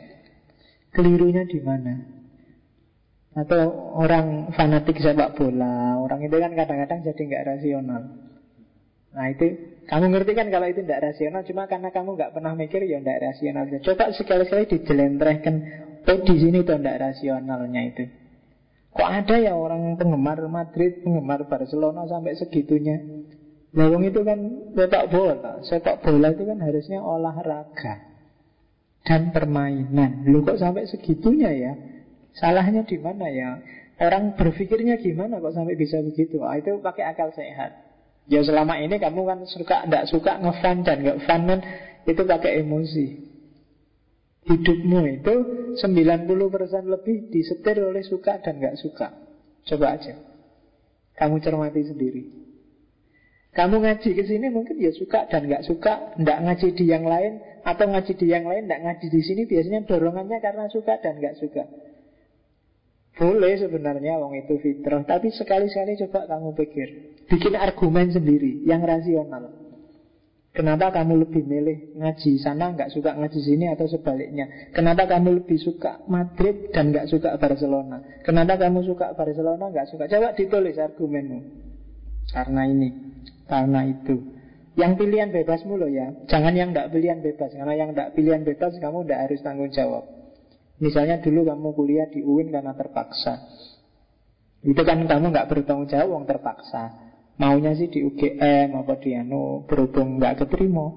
Kelirunya 0.94 1.46
di 1.46 1.58
mana? 1.62 2.20
Atau 3.30 3.94
orang 3.94 4.50
fanatik 4.58 4.98
sepak 4.98 5.38
bola? 5.38 6.02
Orang 6.02 6.18
itu 6.26 6.34
kan 6.34 6.50
kadang-kadang 6.50 7.06
jadi 7.06 7.20
nggak 7.30 7.46
rasional. 7.46 8.02
Nah 9.14 9.26
itu 9.30 9.69
kamu 9.88 10.06
ngerti 10.12 10.32
kan 10.36 10.46
kalau 10.52 10.66
itu 10.68 10.84
tidak 10.84 11.12
rasional? 11.12 11.40
Cuma 11.42 11.66
karena 11.66 11.88
kamu 11.90 12.14
nggak 12.14 12.32
pernah 12.36 12.52
mikir 12.54 12.84
ya 12.86 13.00
tidak 13.00 13.18
rasional 13.32 13.64
Coba 13.82 14.04
sekali-sekali 14.14 14.64
dijelentrehkan 14.68 15.54
Oh 16.08 16.18
di 16.24 16.34
sini 16.40 16.64
tuh 16.64 16.80
tidak 16.80 16.96
rasionalnya 17.10 17.82
itu. 17.92 18.04
Kok 18.90 19.06
ada 19.06 19.36
ya 19.38 19.54
orang 19.54 19.94
penggemar 19.94 20.40
Madrid 20.50 21.04
Penggemar 21.04 21.46
Barcelona 21.46 22.08
sampai 22.08 22.34
segitunya? 22.34 22.98
Lawang 23.70 24.02
itu 24.02 24.20
kan 24.26 24.38
sepak 24.74 25.04
bola. 25.12 25.62
Sepak 25.62 26.02
bola 26.02 26.34
itu 26.34 26.42
kan 26.42 26.58
harusnya 26.58 26.98
olahraga 26.98 28.02
Dan 29.06 29.30
permainan. 29.30 30.26
Lu 30.26 30.42
kok 30.42 30.58
sampai 30.58 30.90
segitunya 30.90 31.50
ya? 31.54 31.72
Salahnya 32.34 32.82
di 32.82 32.98
mana 32.98 33.30
ya? 33.30 33.62
Orang 34.00 34.34
berpikirnya 34.34 34.98
gimana 34.98 35.38
kok 35.38 35.54
sampai 35.54 35.78
bisa 35.78 36.02
begitu? 36.02 36.42
Ah, 36.42 36.58
Itu 36.58 36.80
pakai 36.82 37.04
akal 37.14 37.30
sehat 37.36 37.89
Ya 38.30 38.46
selama 38.46 38.78
ini 38.78 39.02
kamu 39.02 39.26
kan 39.26 39.38
suka 39.42 39.90
tidak 39.90 40.06
suka 40.06 40.38
ngefan 40.38 40.86
dan 40.86 41.02
nggak 41.02 41.18
fun 41.26 41.50
kan 41.50 41.60
itu 42.06 42.22
pakai 42.22 42.62
emosi. 42.62 43.06
Hidupmu 44.46 45.00
itu 45.20 45.34
90% 45.76 46.94
lebih 46.94 47.28
disetir 47.34 47.82
oleh 47.82 48.06
suka 48.06 48.38
dan 48.38 48.62
nggak 48.62 48.78
suka. 48.78 49.18
Coba 49.66 49.98
aja. 49.98 50.14
Kamu 51.18 51.42
cermati 51.42 51.82
sendiri. 51.84 52.22
Kamu 53.50 53.82
ngaji 53.82 54.14
ke 54.14 54.22
sini 54.22 54.46
mungkin 54.46 54.78
ya 54.78 54.94
suka 54.94 55.26
dan 55.26 55.50
nggak 55.50 55.66
suka, 55.66 56.14
nggak 56.14 56.38
ngaji 56.38 56.68
di 56.78 56.84
yang 56.86 57.02
lain 57.02 57.42
atau 57.66 57.90
ngaji 57.90 58.14
di 58.14 58.26
yang 58.30 58.46
lain, 58.46 58.70
nggak 58.70 58.78
ngaji 58.78 59.06
di 59.10 59.20
sini 59.26 59.42
biasanya 59.42 59.90
dorongannya 59.90 60.38
karena 60.38 60.70
suka 60.70 61.02
dan 61.02 61.18
nggak 61.18 61.34
suka. 61.42 61.66
Boleh 63.20 63.52
sebenarnya 63.60 64.16
wong 64.16 64.32
itu 64.32 64.56
fitrah 64.64 65.04
Tapi 65.04 65.28
sekali-sekali 65.28 66.00
coba 66.08 66.24
kamu 66.24 66.56
pikir. 66.56 66.88
Bikin 67.28 67.52
argumen 67.52 68.08
sendiri 68.08 68.64
Yang 68.64 68.82
rasional. 68.88 69.44
Kenapa 70.50 70.90
kamu 70.90 71.28
lebih 71.28 71.46
milih 71.46 71.94
ngaji 71.94 72.42
sana 72.42 72.74
nggak 72.74 72.90
suka 72.90 73.14
ngaji 73.14 73.38
sini 73.38 73.70
atau 73.70 73.86
sebaliknya? 73.86 74.72
Kenapa 74.74 75.06
kamu 75.06 75.44
lebih 75.44 75.62
suka 75.62 76.02
Madrid 76.10 76.74
dan 76.74 76.90
nggak 76.90 77.06
suka 77.06 77.38
Barcelona? 77.38 78.02
Kenapa 78.26 78.58
kamu 78.58 78.82
suka 78.82 79.14
Barcelona 79.14 79.70
nggak 79.70 79.86
suka? 79.94 80.10
Coba 80.10 80.34
ditulis 80.34 80.74
argumenmu. 80.74 81.38
Karena 82.34 82.66
ini 82.66 82.88
Karena 83.46 83.86
itu. 83.86 84.16
Yang 84.74 84.92
pilihan 84.98 85.30
bebasmu 85.30 85.78
loh 85.78 85.90
ya. 85.90 86.10
Jangan 86.26 86.50
yang 86.50 86.74
nggak 86.74 86.90
pilihan 86.90 87.22
bebas. 87.22 87.54
Karena 87.54 87.74
yang 87.78 87.94
nggak 87.94 88.18
pilihan 88.18 88.42
bebas 88.42 88.74
kamu 88.82 89.06
nggak 89.06 89.20
harus 89.30 89.38
tanggung 89.46 89.70
jawab 89.70 90.19
Misalnya 90.80 91.20
dulu 91.20 91.44
kamu 91.44 91.68
kuliah 91.76 92.08
di 92.08 92.24
UIN 92.24 92.48
karena 92.50 92.72
terpaksa 92.72 93.46
Itu 94.64 94.80
kan 94.84 95.04
kamu 95.04 95.32
nggak 95.32 95.48
bertanggung 95.52 95.88
jawab 95.88 96.24
terpaksa 96.24 97.12
Maunya 97.40 97.72
sih 97.72 97.88
di 97.88 98.04
UGM 98.04 98.76
apa 98.76 99.00
di 99.00 99.16
anu 99.16 99.64
berhubung 99.64 100.20
nggak 100.20 100.44
keterima 100.44 100.92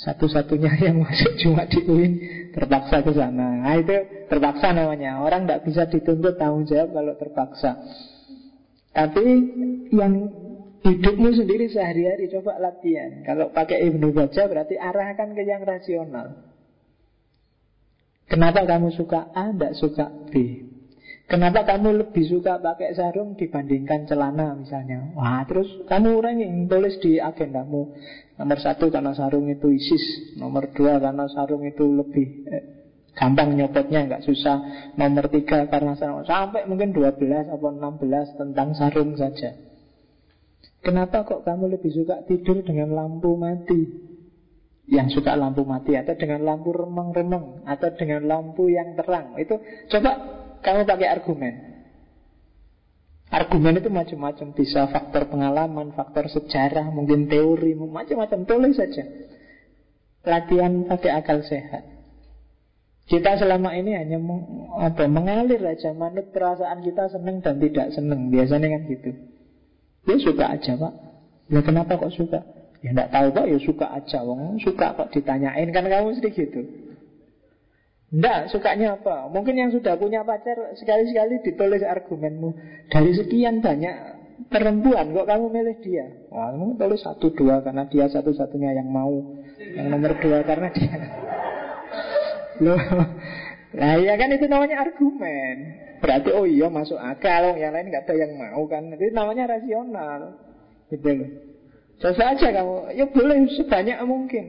satu-satunya 0.00 0.72
yang 0.90 0.96
masuk 0.98 1.36
cuma 1.38 1.68
di 1.68 1.80
UIN 1.84 2.12
terpaksa 2.50 3.04
ke 3.04 3.12
sana. 3.14 3.62
Nah, 3.62 3.76
itu 3.78 4.26
terpaksa 4.26 4.74
namanya. 4.74 5.22
Orang 5.22 5.46
nggak 5.46 5.62
bisa 5.62 5.86
dituntut 5.86 6.40
tanggung 6.40 6.66
jawab 6.66 6.90
kalau 6.90 7.14
terpaksa. 7.14 7.78
Tapi 8.90 9.24
yang 9.94 10.12
hidupmu 10.82 11.30
sendiri 11.30 11.70
sehari-hari 11.70 12.26
coba 12.32 12.58
latihan. 12.58 13.22
Kalau 13.22 13.54
pakai 13.54 13.86
Ibnu 13.86 14.10
Baca 14.10 14.42
berarti 14.50 14.74
arahkan 14.74 15.28
ke 15.36 15.42
yang 15.46 15.62
rasional. 15.62 16.49
Kenapa 18.30 18.62
kamu 18.62 18.94
suka 18.94 19.34
A, 19.34 19.50
tidak 19.50 19.74
suka 19.74 20.06
B? 20.30 20.62
Kenapa 21.26 21.62
kamu 21.62 21.98
lebih 21.98 22.26
suka 22.26 22.58
pakai 22.62 22.94
sarung 22.94 23.34
dibandingkan 23.34 24.06
celana 24.06 24.54
misalnya? 24.54 25.14
Wah, 25.18 25.42
terus 25.46 25.66
kamu 25.86 26.18
orang 26.18 26.42
yang 26.42 26.66
tulis 26.66 26.94
di 27.02 27.18
agendamu. 27.18 27.90
Nomor 28.38 28.58
satu 28.58 28.90
karena 28.90 29.14
sarung 29.14 29.46
itu 29.50 29.70
ISIS. 29.70 30.34
Nomor 30.38 30.70
dua 30.74 31.02
karena 31.02 31.26
sarung 31.30 31.62
itu 31.66 31.86
lebih 31.86 32.26
eh, 32.50 32.64
gampang 33.14 33.54
nyopotnya, 33.54 34.10
nggak 34.10 34.26
susah. 34.26 34.90
Nomor 34.94 35.30
tiga 35.30 35.70
karena 35.70 35.94
sarung. 35.94 36.26
Sampai 36.26 36.66
mungkin 36.66 36.90
12 36.90 37.14
atau 37.46 37.70
16 37.70 38.38
tentang 38.38 38.74
sarung 38.74 39.14
saja. 39.14 39.54
Kenapa 40.82 41.22
kok 41.26 41.46
kamu 41.46 41.78
lebih 41.78 41.94
suka 41.94 42.26
tidur 42.26 42.62
dengan 42.66 42.90
lampu 42.94 43.38
mati? 43.38 44.09
Yang 44.90 45.06
suka 45.06 45.38
lampu 45.38 45.62
mati 45.62 45.94
atau 45.94 46.18
dengan 46.18 46.42
lampu 46.42 46.74
remeng-remeng 46.74 47.62
atau 47.62 47.94
dengan 47.94 48.26
lampu 48.26 48.66
yang 48.66 48.98
terang. 48.98 49.38
Itu 49.38 49.62
coba 49.86 50.10
kamu 50.66 50.82
pakai 50.84 51.08
argumen. 51.08 51.54
Argumen 53.30 53.78
itu 53.78 53.86
macam-macam 53.86 54.58
Bisa 54.58 54.90
faktor 54.90 55.30
pengalaman, 55.30 55.94
faktor 55.94 56.26
sejarah 56.26 56.90
Mungkin 56.90 57.30
teori, 57.30 57.78
macam-macam 57.78 58.42
Tulis 58.42 58.74
saja. 58.74 59.06
Latihan 60.26 60.84
pakai 60.90 61.14
akal 61.14 61.46
sehat. 61.46 61.86
Kita 63.06 63.38
selama 63.38 63.70
ini 63.78 63.94
hanya 63.94 64.18
meng, 64.18 64.66
apa, 64.74 65.06
mengalir 65.06 65.62
aja 65.62 65.94
Manut 65.94 66.34
perasaan 66.34 66.82
kita 66.82 67.06
senang 67.14 67.38
dan 67.38 67.62
tidak 67.62 67.94
senang 67.94 68.34
Biasanya 68.34 68.66
kan 68.66 68.82
gitu. 68.90 69.10
Ya 70.10 70.16
suka 70.18 70.44
aja 70.50 70.74
pak. 70.74 70.94
Ya 71.54 71.60
kenapa 71.62 72.02
kok 72.02 72.10
suka? 72.10 72.59
Ya 72.80 72.96
tidak 72.96 73.12
tahu 73.12 73.26
kok 73.36 73.46
ya 73.48 73.58
suka 73.60 73.86
aja 73.92 74.18
Wong 74.24 74.56
suka 74.64 74.96
kok 74.96 75.12
ditanyain 75.12 75.68
Kan 75.68 75.84
kamu 75.84 76.16
sedih 76.16 76.32
gitu 76.32 76.62
Enggak, 78.10 78.50
sukanya 78.50 78.98
apa? 78.98 79.30
Mungkin 79.30 79.54
yang 79.54 79.70
sudah 79.70 79.94
punya 79.94 80.26
pacar 80.26 80.74
sekali-sekali 80.74 81.46
ditulis 81.46 81.86
argumenmu. 81.86 82.58
Dari 82.90 83.14
sekian 83.14 83.62
banyak 83.62 83.94
perempuan 84.50 85.14
kok 85.14 85.30
kamu 85.30 85.46
milih 85.46 85.76
dia? 85.78 86.10
Wah, 86.26 86.50
kamu 86.50 86.74
tulis 86.74 87.06
satu 87.06 87.30
dua 87.30 87.62
karena 87.62 87.86
dia 87.86 88.10
satu-satunya 88.10 88.82
yang 88.82 88.90
mau. 88.90 89.38
Yang 89.62 89.86
nomor 89.94 90.12
dua 90.18 90.42
karena 90.42 90.74
dia. 90.74 90.94
Loh, 92.66 92.82
nah 93.78 93.94
ya 94.02 94.18
kan 94.18 94.28
itu 94.34 94.46
namanya 94.50 94.82
argumen. 94.82 95.56
Berarti 96.02 96.34
oh 96.34 96.50
iya 96.50 96.66
masuk 96.66 96.98
akal, 96.98 97.54
yang 97.56 97.72
lain 97.72 97.94
nggak 97.94 98.10
ada 98.10 98.14
yang 98.18 98.34
mau 98.34 98.66
kan. 98.66 98.90
Itu 98.90 99.14
namanya 99.14 99.54
rasional. 99.54 100.34
Gitu 100.90 101.08
loh. 101.08 101.49
Coba 102.00 102.32
aja 102.32 102.48
kamu, 102.48 102.96
ya 102.96 103.04
boleh 103.12 103.36
sebanyak 103.60 103.98
mungkin. 104.08 104.44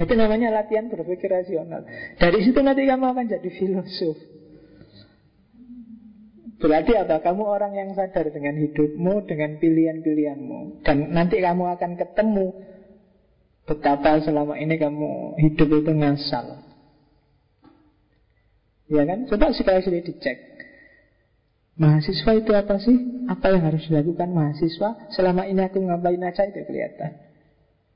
Itu 0.00 0.16
namanya 0.16 0.48
latihan 0.48 0.88
berpikir 0.88 1.28
rasional. 1.28 1.84
Dari 2.16 2.40
situ 2.40 2.56
nanti 2.64 2.88
kamu 2.88 3.04
akan 3.12 3.24
jadi 3.28 3.50
filosof. 3.60 4.16
Berarti 6.60 6.92
apa? 6.96 7.20
Kamu 7.20 7.44
orang 7.44 7.72
yang 7.72 7.92
sadar 7.92 8.28
dengan 8.32 8.56
hidupmu, 8.56 9.28
dengan 9.28 9.56
pilihan-pilihanmu. 9.60 10.84
Dan 10.84 11.12
nanti 11.12 11.40
kamu 11.40 11.76
akan 11.76 11.96
ketemu 11.96 12.46
betapa 13.64 14.20
selama 14.24 14.56
ini 14.56 14.76
kamu 14.76 15.40
hidup 15.40 15.68
itu 15.68 15.92
ngasal. 15.92 16.64
Ya 18.92 19.04
kan? 19.04 19.28
Coba 19.28 19.52
sekali-sekali 19.56 20.04
dicek. 20.04 20.49
Mahasiswa 21.80 22.32
itu 22.36 22.52
apa 22.52 22.76
sih? 22.76 23.24
Apa 23.24 23.56
yang 23.56 23.64
harus 23.64 23.88
dilakukan 23.88 24.28
mahasiswa? 24.36 25.08
Selama 25.16 25.48
ini 25.48 25.64
aku 25.64 25.80
ngapain 25.80 26.20
aja 26.20 26.44
itu 26.44 26.60
kelihatan. 26.68 27.16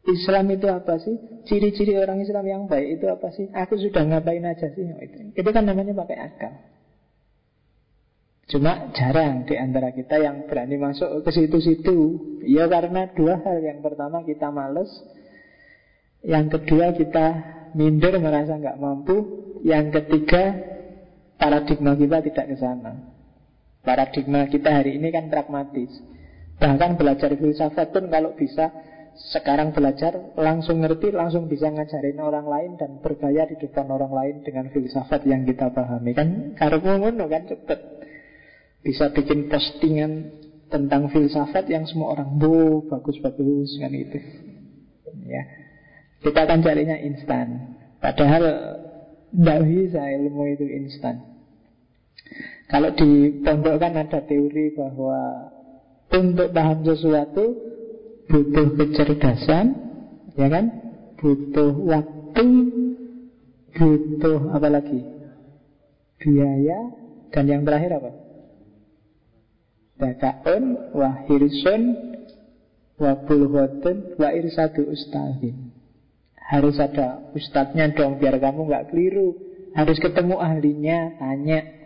Islam 0.09 0.48
itu 0.56 0.73
apa 0.73 0.97
sih? 1.05 1.16
Ciri-ciri 1.44 2.01
orang 2.01 2.24
Islam 2.24 2.48
yang 2.48 2.62
baik 2.65 2.97
itu 2.97 3.06
apa 3.12 3.28
sih? 3.36 3.44
Aku 3.52 3.77
sudah 3.77 4.09
ngapain 4.09 4.40
aja 4.40 4.73
sih? 4.73 4.89
Oh, 4.89 5.01
itu, 5.05 5.36
itu 5.36 5.51
kan 5.52 5.69
namanya 5.69 5.93
pakai 6.01 6.16
akal. 6.16 6.52
Cuma 8.48 8.89
jarang 8.97 9.44
di 9.44 9.56
antara 9.56 9.93
kita 9.93 10.16
yang 10.16 10.48
berani 10.48 10.81
masuk 10.81 11.20
ke 11.20 11.31
situ-situ. 11.32 11.97
Ya 12.48 12.65
karena 12.69 13.12
dua 13.12 13.36
hal. 13.40 13.61
Yang 13.61 13.85
pertama 13.85 14.24
kita 14.24 14.48
males. 14.48 14.89
Yang 16.24 16.56
kedua 16.56 16.97
kita 16.97 17.27
minder 17.77 18.16
merasa 18.16 18.56
nggak 18.56 18.81
mampu. 18.81 19.44
Yang 19.61 20.01
ketiga 20.01 20.56
paradigma 21.36 21.97
kita 21.97 22.24
tidak 22.24 22.47
ke 22.48 22.56
sana. 22.56 23.14
Paradigma 23.85 24.48
kita 24.48 24.81
hari 24.81 24.97
ini 24.97 25.12
kan 25.12 25.28
pragmatis. 25.28 25.93
Bahkan 26.56 26.97
belajar 26.97 27.36
filsafat 27.36 27.93
pun 27.93 28.09
kalau 28.09 28.32
bisa 28.32 28.73
sekarang 29.15 29.77
belajar 29.77 30.35
langsung 30.40 30.81
ngerti, 30.81 31.12
langsung 31.12 31.47
bisa 31.47 31.69
ngajarin 31.69 32.16
orang 32.16 32.48
lain 32.48 32.70
dan 32.81 32.98
bergaya 33.05 33.44
di 33.44 33.61
depan 33.61 33.86
orang 33.93 34.11
lain 34.11 34.36
dengan 34.40 34.73
filsafat 34.73 35.28
yang 35.28 35.44
kita 35.44 35.69
pahami. 35.69 36.16
Kan 36.16 36.56
karena 36.56 36.97
ngono 36.97 37.28
kan 37.28 37.44
cepet. 37.44 37.81
Bisa 38.81 39.12
bikin 39.12 39.52
postingan 39.52 40.32
tentang 40.73 41.12
filsafat 41.12 41.69
yang 41.69 41.85
semua 41.85 42.16
orang 42.16 42.40
bu 42.40 42.89
bagus-bagus 42.89 43.77
kan 43.85 43.93
itu 43.93 44.19
ya. 45.28 45.44
Kita 46.24 46.48
akan 46.48 46.65
carinya 46.65 46.97
instan. 47.05 47.77
Padahal 48.01 48.44
tidak 49.28 49.61
bisa 49.69 50.02
ilmu 50.09 50.56
itu 50.56 50.65
instan 50.73 51.35
kalau 52.65 52.91
di 52.97 53.45
pondok 53.45 53.77
kan 53.77 53.93
ada 53.93 54.24
teori 54.24 54.73
bahwa 54.73 55.53
untuk 56.09 56.49
paham 56.55 56.81
sesuatu 56.81 57.45
butuh 58.28 58.66
kecerdasan, 58.78 59.66
ya 60.32 60.49
kan? 60.49 60.65
Butuh 61.20 61.73
waktu, 61.77 62.47
butuh 63.77 64.41
apa 64.57 64.69
lagi? 64.73 65.01
Biaya 66.20 66.78
dan 67.35 67.45
yang 67.51 67.62
terakhir 67.69 68.01
apa? 68.01 68.11
Dakaun, 69.95 70.95
wahirsun, 70.97 71.82
wa 72.99 74.28
irsadu 74.32 74.89
ustazin. 74.89 75.74
Harus 76.45 76.77
ada 76.77 77.32
ustadznya 77.32 77.97
dong 77.97 78.20
biar 78.20 78.36
kamu 78.36 78.69
nggak 78.69 78.93
keliru. 78.93 79.36
Harus 79.74 79.99
ketemu 79.99 80.39
ahlinya, 80.39 81.19
tanya. 81.19 81.84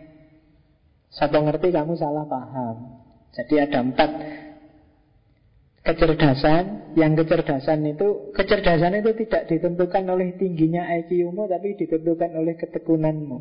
Satu 1.09 1.41
ngerti 1.41 1.73
kamu 1.73 1.97
salah 1.97 2.25
paham. 2.29 3.01
Jadi 3.33 3.55
ada 3.61 3.81
empat 3.81 4.09
kecerdasan. 5.85 6.93
Yang 6.97 7.25
kecerdasan 7.25 7.85
itu 7.85 8.33
kecerdasan 8.33 8.97
itu 8.97 9.11
tidak 9.25 9.49
ditentukan 9.49 10.03
oleh 10.09 10.33
tingginya 10.37 10.89
IQ-mu 11.01 11.45
tapi 11.49 11.77
ditentukan 11.77 12.33
oleh 12.33 12.57
ketekunanmu. 12.57 13.39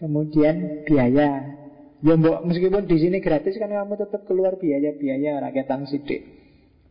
Kemudian 0.00 0.84
biaya. 0.88 1.60
Ya 2.02 2.18
mbok 2.18 2.42
meskipun 2.50 2.90
di 2.90 2.98
sini 2.98 3.22
gratis 3.22 3.54
kan 3.62 3.70
kamu 3.70 3.94
tetap 3.94 4.26
keluar 4.26 4.58
biaya-biaya. 4.58 5.38
Rakyatan 5.38 5.86
sidik 5.86 6.42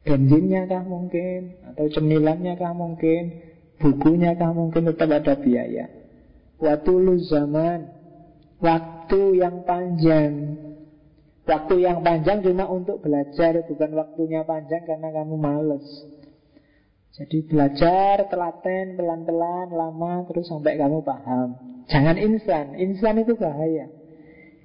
bensinnya 0.01 0.65
kah 0.65 0.81
mungkin 0.81 1.61
atau 1.73 1.85
cemilannya 1.93 2.57
kah 2.57 2.73
mungkin 2.73 3.53
bukunya 3.77 4.33
kah 4.33 4.49
mungkin 4.53 4.89
tetap 4.89 5.09
ada 5.13 5.37
biaya. 5.37 5.89
Waktu 6.57 6.91
lu 6.93 7.17
zaman 7.25 8.00
waktu 8.61 9.41
yang 9.41 9.65
panjang. 9.65 10.61
Waktu 11.41 11.75
yang 11.81 12.05
panjang 12.05 12.45
cuma 12.45 12.69
untuk 12.69 13.01
belajar 13.01 13.65
Bukan 13.65 13.97
waktunya 13.97 14.45
panjang 14.45 14.85
karena 14.85 15.09
kamu 15.09 15.35
males. 15.35 15.83
Jadi 17.11 17.43
belajar, 17.43 18.29
telaten, 18.31 18.95
pelan-pelan, 18.95 19.73
lama 19.73 20.23
Terus 20.29 20.47
sampai 20.47 20.77
kamu 20.79 21.01
paham. 21.03 21.57
Jangan 21.89 22.15
instan, 22.21 22.77
instan 22.77 23.19
itu 23.19 23.35
bahaya. 23.35 23.89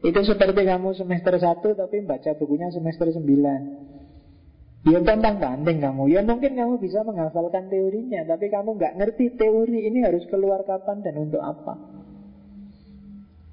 Itu 0.04 0.20
seperti 0.22 0.62
kamu 0.62 0.94
semester 0.94 1.34
1 1.34 1.64
Tapi 1.64 1.96
baca 2.04 2.30
bukunya 2.36 2.68
semester 2.70 3.08
9 3.10 4.86
Ya 4.86 5.02
tentang 5.02 5.42
banding 5.42 5.82
kamu. 5.82 6.12
Ya 6.12 6.22
mungkin 6.22 6.54
kamu 6.54 6.78
bisa 6.78 7.02
menghafalkan 7.02 7.66
teorinya 7.72 8.22
Tapi 8.28 8.46
kamu 8.52 8.76
nggak 8.78 8.94
ngerti 9.00 9.34
teori 9.34 9.90
ini 9.90 10.04
harus 10.06 10.22
keluar 10.30 10.62
kapan 10.62 11.02
dan 11.02 11.18
untuk 11.18 11.42
apa 11.42 11.95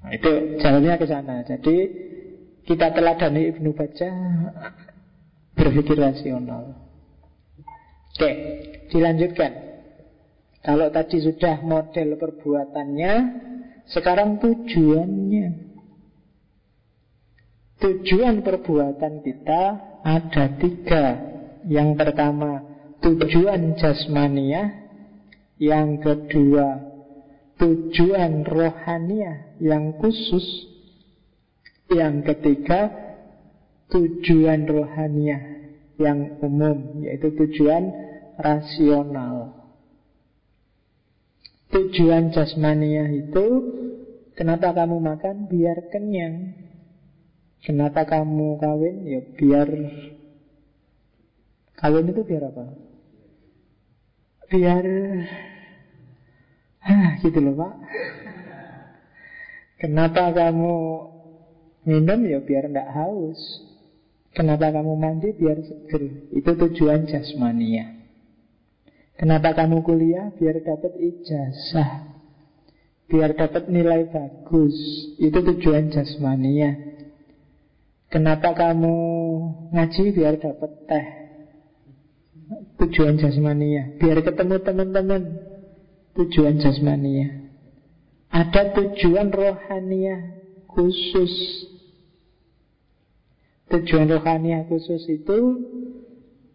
Nah, 0.04 0.12
itu 0.12 0.60
jalannya 0.60 1.00
ke 1.00 1.06
sana. 1.08 1.40
Jadi 1.48 1.76
kita 2.68 2.92
teladani 2.92 3.48
Ibnu 3.56 3.72
Baca 3.72 4.10
berpikir 5.56 5.96
rasional. 5.96 6.76
Oke, 8.12 8.30
dilanjutkan. 8.92 9.52
Kalau 10.60 10.92
tadi 10.92 11.24
sudah 11.24 11.64
model 11.64 12.20
perbuatannya, 12.20 13.14
sekarang 13.88 14.44
tujuannya. 14.44 15.48
Tujuan 17.80 18.44
perbuatan 18.44 19.24
kita 19.24 19.62
ada 20.04 20.44
tiga. 20.60 21.04
Yang 21.64 21.90
pertama, 21.96 22.64
tujuan 23.00 23.76
jasmania. 23.76 24.84
Yang 25.60 25.88
kedua, 26.00 26.93
tujuan 27.64 28.44
rohania 28.44 29.56
yang 29.56 29.96
khusus. 29.96 30.74
Yang 31.88 32.32
ketiga 32.32 32.88
Tujuan 33.92 34.64
rohaniah 34.64 35.42
Yang 36.00 36.40
umum 36.40 37.04
Yaitu 37.04 37.36
tujuan 37.36 37.92
rasional 38.40 39.52
Tujuan 41.68 42.32
jasmaniah 42.32 43.12
itu 43.12 43.46
Kenapa 44.34 44.72
kamu 44.72 44.96
makan? 44.96 45.46
Biar 45.46 45.92
kenyang 45.92 46.56
Kenapa 47.60 48.08
kamu 48.08 48.60
kawin? 48.60 48.96
Ya 49.04 49.20
biar 49.36 49.68
Kawin 51.74 52.06
itu 52.06 52.22
biar 52.22 52.48
apa? 52.48 52.64
Biar 54.46 54.86
Hah, 56.84 57.16
gitu 57.24 57.40
loh 57.40 57.56
pak. 57.56 57.72
Kenapa 59.80 60.32
kamu 60.36 60.76
Minum? 61.84 62.20
Ya 62.24 62.40
biar 62.40 62.64
tidak 62.68 62.88
haus. 62.96 63.40
Kenapa 64.32 64.72
kamu 64.72 64.96
mandi? 64.96 65.36
Biar 65.36 65.60
seger. 65.60 66.32
Itu 66.32 66.56
tujuan 66.56 67.06
jasmania. 67.06 67.92
Kenapa 69.14 69.54
kamu 69.54 69.84
kuliah? 69.84 70.32
Biar 70.34 70.58
dapat 70.64 70.96
ijazah. 70.98 72.08
Biar 73.06 73.36
dapat 73.36 73.68
nilai 73.68 74.10
bagus. 74.10 74.74
Itu 75.20 75.44
tujuan 75.44 75.92
jasmania. 75.92 76.72
Kenapa 78.08 78.56
kamu 78.56 78.96
ngaji? 79.70 80.04
Biar 80.16 80.40
dapat 80.40 80.72
teh? 80.88 81.06
Tujuan 82.80 83.20
jasmania. 83.20 83.92
Biar 84.00 84.24
ketemu 84.24 84.56
teman-teman. 84.64 85.22
Tujuan 86.14 86.62
jasmania. 86.62 87.42
Ada 88.30 88.70
tujuan 88.74 89.34
rohania 89.34 90.38
khusus. 90.70 91.34
Tujuan 93.70 94.06
rohania 94.10 94.62
khusus 94.70 95.02
itu 95.10 95.38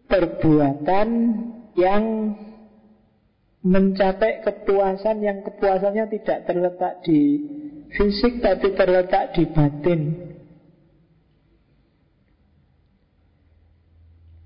perbuatan 0.08 1.08
yang 1.76 2.04
mencapai 3.60 4.40
kepuasan 4.40 5.20
yang 5.20 5.44
kepuasannya 5.44 6.08
tidak 6.08 6.48
terletak 6.48 7.04
di 7.04 7.20
fisik 7.92 8.40
tapi 8.40 8.72
terletak 8.72 9.36
di 9.36 9.44
batin. 9.44 10.00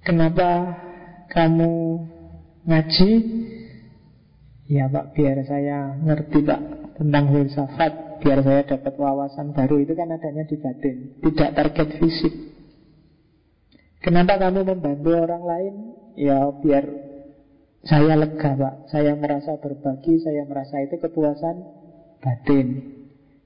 Kenapa 0.03 0.51
kamu 1.31 1.73
ngaji? 2.67 3.11
Ya 4.65 4.89
Pak, 4.89 5.13
biar 5.13 5.45
saya 5.45 5.93
ngerti 6.01 6.41
Pak 6.41 6.61
tentang 6.97 7.29
filsafat, 7.29 8.23
biar 8.25 8.41
saya 8.41 8.65
dapat 8.65 8.97
wawasan 8.97 9.53
baru 9.53 9.77
itu 9.85 9.93
kan 9.93 10.09
adanya 10.09 10.49
di 10.49 10.57
batin, 10.57 11.21
tidak 11.21 11.51
target 11.53 11.89
fisik. 12.01 12.35
Kenapa 14.01 14.41
kamu 14.41 14.65
membantu 14.65 15.17
orang 15.17 15.45
lain? 15.45 15.75
Ya 16.17 16.49
biar 16.49 16.85
saya 17.85 18.17
lega 18.17 18.57
Pak, 18.57 18.75
saya 18.89 19.13
merasa 19.13 19.61
berbagi, 19.61 20.25
saya 20.25 20.49
merasa 20.49 20.81
itu 20.81 20.97
kepuasan 20.97 21.57
batin. 22.25 22.67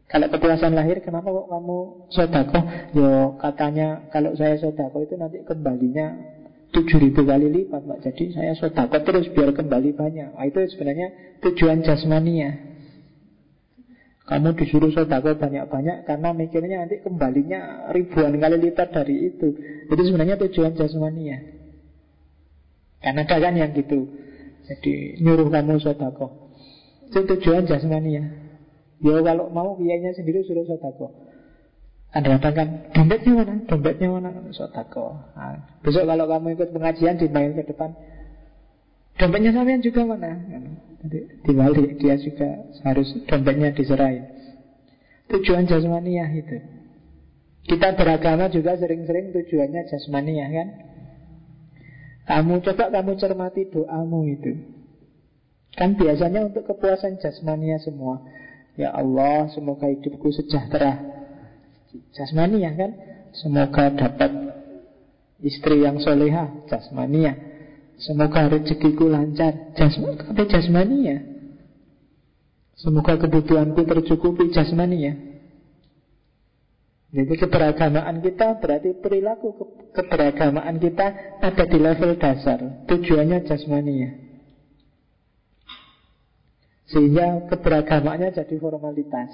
Kalau 0.08 0.30
kepuasan 0.30 0.72
lahir, 0.72 1.02
kenapa 1.02 1.28
kok 1.34 1.50
kamu 1.50 1.78
sodako? 2.14 2.60
Yo 2.94 3.36
katanya 3.42 4.06
kalau 4.14 4.32
saya 4.38 4.54
sodako 4.56 5.02
itu 5.02 5.18
nanti 5.18 5.42
kembalinya 5.42 6.37
tujuh 6.72 6.98
ribu 7.00 7.24
kali 7.24 7.48
lipat 7.48 7.82
Pak. 7.84 7.98
Jadi 8.04 8.36
saya 8.36 8.52
sodako 8.56 9.00
terus 9.04 9.26
biar 9.32 9.56
kembali 9.56 9.96
banyak. 9.96 10.28
Nah, 10.36 10.44
Itu 10.44 10.60
sebenarnya 10.74 11.38
tujuan 11.44 11.80
jasmania. 11.84 12.68
Kamu 14.28 14.52
disuruh 14.60 14.92
sodako 14.92 15.40
banyak-banyak 15.40 16.04
Karena 16.04 16.36
mikirnya 16.36 16.84
nanti 16.84 17.00
kembalinya 17.00 17.88
ribuan 17.96 18.36
kali 18.36 18.56
lipat 18.60 18.88
dari 18.92 19.32
itu. 19.32 19.48
Itu 19.88 20.02
sebenarnya 20.04 20.36
tujuan 20.36 20.76
jasmania. 20.76 21.40
Karena 23.00 23.24
ada 23.24 23.36
kan 23.40 23.54
yang 23.56 23.72
gitu. 23.72 24.10
Jadi 24.68 25.24
nyuruh 25.24 25.48
kamu 25.48 25.80
sodako 25.80 26.52
Itu 27.08 27.24
tujuan 27.24 27.64
jasmania. 27.64 28.28
Ya 28.98 29.22
kalau 29.22 29.48
mau 29.48 29.78
biayanya 29.78 30.12
sendiri 30.12 30.44
suruh 30.44 30.66
sodako 30.66 31.27
anda 32.08 32.40
katakan 32.40 32.88
dompetnya 32.96 33.32
mana? 33.36 33.54
Dompetnya 33.68 34.08
mana? 34.08 34.32
Sotako. 34.48 35.12
Nah, 35.36 35.60
besok 35.84 36.08
kalau 36.08 36.24
kamu 36.24 36.56
ikut 36.56 36.68
pengajian 36.72 37.20
di 37.20 37.28
main 37.28 37.52
ke 37.52 37.68
depan, 37.68 37.92
dompetnya 39.20 39.52
sampean 39.52 39.84
juga 39.84 40.08
mana? 40.08 40.40
Jadi 41.04 41.44
dibalik 41.44 42.00
dia 42.00 42.16
juga 42.16 42.64
harus 42.88 43.12
dompetnya 43.28 43.76
diserahin. 43.76 44.24
Tujuan 45.28 45.68
jasmaniah 45.68 46.32
itu. 46.32 46.56
Kita 47.68 47.92
beragama 47.92 48.48
juga 48.48 48.80
sering-sering 48.80 49.36
tujuannya 49.36 49.92
jasmaniah 49.92 50.48
kan? 50.48 50.68
Kamu 52.24 52.64
coba 52.64 52.88
kamu 52.88 53.20
cermati 53.20 53.68
doamu 53.68 54.24
itu. 54.24 54.56
Kan 55.76 56.00
biasanya 56.00 56.48
untuk 56.48 56.64
kepuasan 56.64 57.20
jasmania 57.20 57.76
semua. 57.84 58.24
Ya 58.80 58.96
Allah, 58.96 59.52
semoga 59.52 59.92
hidupku 59.92 60.32
sejahtera 60.32 61.17
jasmania 62.14 62.70
kan? 62.74 62.90
Semoga 63.36 63.92
dapat 63.92 64.30
istri 65.42 65.86
yang 65.86 66.02
soleha 66.02 66.66
Jasmania 66.66 67.34
Semoga 67.98 68.46
rezekiku 68.46 69.10
lancar. 69.10 69.74
Jasmania, 69.74 70.46
jasmania 70.46 71.16
Semoga 72.78 73.18
kebutuhanku 73.18 73.82
tercukupi 73.82 74.54
jasmania 74.54 75.18
Jadi 77.08 77.34
keberagamaan 77.40 78.20
kita 78.20 78.60
berarti 78.60 78.92
perilaku 79.00 79.56
ke 79.56 79.64
keberagamaan 79.96 80.76
kita 80.76 81.40
ada 81.40 81.64
di 81.64 81.78
level 81.80 82.20
dasar. 82.20 82.84
Tujuannya 82.84 83.48
jasmania 83.48 84.12
Sehingga 86.88 87.48
keberagamaannya 87.52 88.32
jadi 88.32 88.54
formalitas. 88.60 89.32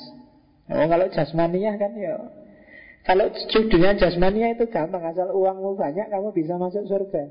Oh, 0.70 0.86
kalau 0.88 1.06
jasmania 1.12 1.76
kan 1.76 1.92
ya 1.94 2.43
kalau 3.04 3.28
judulnya 3.52 4.00
jasmania 4.00 4.56
itu 4.56 4.64
gampang 4.72 5.04
Asal 5.04 5.28
uangmu 5.28 5.76
banyak 5.76 6.08
kamu 6.08 6.32
bisa 6.32 6.56
masuk 6.56 6.88
surga. 6.88 7.28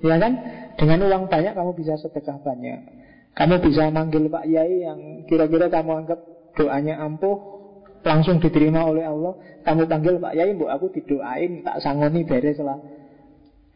Ya 0.00 0.16
kan? 0.16 0.32
Dengan 0.78 1.10
uang 1.10 1.24
banyak 1.26 1.58
kamu 1.58 1.74
bisa 1.74 1.98
sedekah 1.98 2.38
banyak. 2.40 2.86
Kamu 3.34 3.58
bisa 3.58 3.90
manggil 3.90 4.30
Pak 4.30 4.46
Yai 4.46 4.86
yang 4.86 5.26
kira-kira 5.26 5.66
kamu 5.66 6.06
anggap 6.06 6.18
doanya 6.54 7.02
ampuh 7.02 7.60
Langsung 8.00 8.40
diterima 8.40 8.88
oleh 8.88 9.04
Allah. 9.04 9.36
Kamu 9.60 9.84
panggil 9.84 10.16
Pak 10.16 10.32
Yai, 10.32 10.56
bu 10.56 10.72
aku 10.72 10.88
didoain 10.88 11.60
Tak 11.60 11.84
sangoni 11.84 12.24
beres 12.24 12.56
lah. 12.62 12.80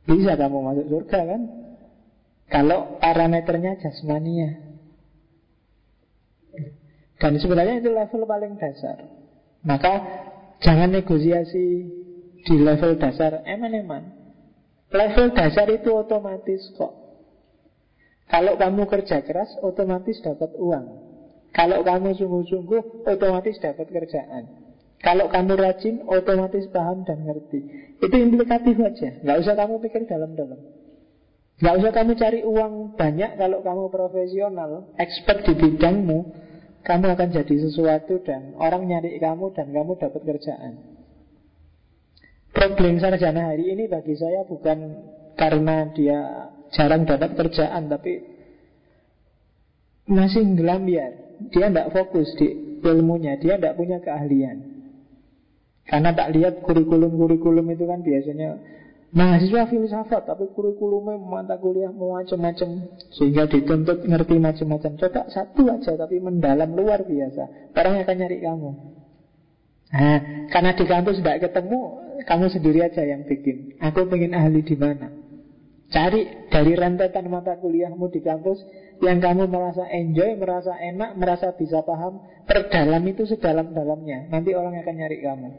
Bisa 0.09 0.33
kamu 0.39 0.65
masuk 0.65 0.87
surga 0.89 1.21
kan? 1.29 1.41
Kalau 2.49 2.97
parameternya 3.03 3.77
jasmania. 3.83 4.63
Dan 7.21 7.37
sebenarnya 7.37 7.85
itu 7.85 7.89
level 7.93 8.25
paling 8.25 8.57
dasar 8.57 9.14
maka 9.65 9.95
jangan 10.61 10.93
negosiasi 10.93 11.67
di 12.45 12.55
level 12.61 13.01
dasar 13.01 13.41
eman-eman. 13.49 14.05
Level 14.93 15.33
dasar 15.33 15.67
itu 15.73 15.91
otomatis 15.91 16.71
kok. 16.77 16.93
Kalau 18.29 18.57
kamu 18.57 18.89
kerja 18.89 19.25
keras, 19.25 19.51
otomatis 19.61 20.21
dapat 20.23 20.55
uang. 20.57 20.87
Kalau 21.55 21.83
kamu 21.87 22.19
sungguh-sungguh, 22.19 23.07
otomatis 23.09 23.57
dapat 23.61 23.87
kerjaan. 23.89 24.65
Kalau 25.05 25.29
kamu 25.29 25.53
rajin, 25.55 25.97
otomatis 26.09 26.65
paham 26.73 27.05
dan 27.05 27.23
ngerti. 27.29 27.61
Itu 28.01 28.17
implikatif 28.17 28.75
aja. 28.81 29.21
Nggak 29.21 29.39
usah 29.45 29.55
kamu 29.55 29.75
pikir 29.85 30.03
dalam-dalam. 30.09 30.61
Nggak 31.61 31.75
usah 31.79 31.91
kamu 31.95 32.13
cari 32.19 32.41
uang 32.43 32.99
banyak 32.99 33.39
kalau 33.39 33.63
kamu 33.63 33.85
profesional, 33.93 34.91
expert 34.99 35.47
di 35.47 35.55
bidangmu, 35.55 36.19
kamu 36.85 37.17
akan 37.17 37.29
jadi 37.33 37.55
sesuatu 37.65 38.21
dan 38.21 38.53
orang 38.61 38.85
nyari 38.85 39.17
kamu 39.17 39.57
dan 39.57 39.73
kamu 39.73 39.97
dapat 39.97 40.21
kerjaan. 40.21 40.73
Problem 42.55 43.01
sarjana 43.01 43.51
hari 43.51 43.73
ini 43.73 43.89
bagi 43.91 44.15
saya 44.15 44.45
bukan 44.47 44.79
karena 45.35 45.91
dia 45.91 46.19
jarang 46.71 47.03
dapat 47.09 47.35
kerjaan, 47.35 47.91
tapi 47.91 48.23
masih 50.07 50.45
ngelambiar. 50.45 51.13
Dia 51.51 51.67
tidak 51.67 51.91
fokus 51.91 52.31
di 52.39 52.79
ilmunya, 52.85 53.41
dia 53.41 53.59
tidak 53.59 53.75
punya 53.75 53.99
keahlian. 53.99 54.87
Karena 55.85 56.15
tak 56.15 56.33
lihat 56.33 56.63
kurikulum-kurikulum 56.63 57.67
itu 57.75 57.85
kan 57.85 58.01
biasanya 58.01 58.51
Mahasiswa 59.15 59.71
filsafat 59.71 60.27
tapi 60.27 60.51
kurikulumnya 60.59 61.15
mata 61.23 61.55
kuliah 61.55 61.95
macam-macam 61.95 62.99
sehingga 63.15 63.47
dituntut 63.47 64.03
ngerti 64.03 64.43
macam-macam. 64.43 64.99
Coba 64.99 65.31
satu 65.31 65.71
aja 65.71 65.95
tapi 65.95 66.19
mendalam 66.19 66.75
luar 66.75 67.07
biasa. 67.07 67.71
Orang 67.79 68.03
akan 68.03 68.17
nyari 68.19 68.43
kamu. 68.43 68.71
Nah, 69.95 70.19
karena 70.51 70.75
di 70.75 70.85
kampus 70.91 71.23
tidak 71.23 71.47
ketemu, 71.47 71.79
kamu 72.27 72.45
sendiri 72.51 72.79
aja 72.83 73.07
yang 73.07 73.23
bikin. 73.23 73.79
Aku 73.79 74.03
pengen 74.11 74.35
ahli 74.35 74.67
di 74.67 74.75
mana? 74.75 75.07
Cari 75.95 76.51
dari 76.51 76.75
rentetan 76.75 77.31
mata 77.31 77.55
kuliahmu 77.55 78.11
di 78.11 78.19
kampus 78.19 78.59
yang 78.99 79.23
kamu 79.23 79.47
merasa 79.47 79.87
enjoy, 79.95 80.35
merasa 80.35 80.75
enak, 80.75 81.15
merasa 81.15 81.55
bisa 81.55 81.87
paham. 81.87 82.19
Perdalam 82.51 83.07
itu 83.07 83.31
sedalam-dalamnya. 83.31 84.27
Nanti 84.27 84.51
orang 84.59 84.75
akan 84.83 84.95
nyari 84.99 85.19
kamu. 85.23 85.51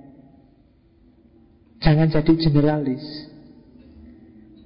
Jangan 1.80 2.08
jadi 2.12 2.34
generalis. 2.36 3.35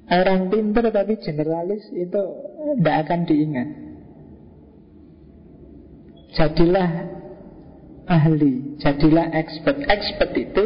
Orang 0.10 0.50
pintar 0.50 0.90
tapi 0.90 1.22
generalis 1.22 1.86
itu 1.94 2.22
tidak 2.82 2.98
akan 3.06 3.20
diingat. 3.30 3.70
Jadilah 6.34 6.90
ahli, 8.10 8.78
jadilah 8.82 9.30
expert. 9.38 9.78
Expert 9.86 10.34
itu 10.34 10.64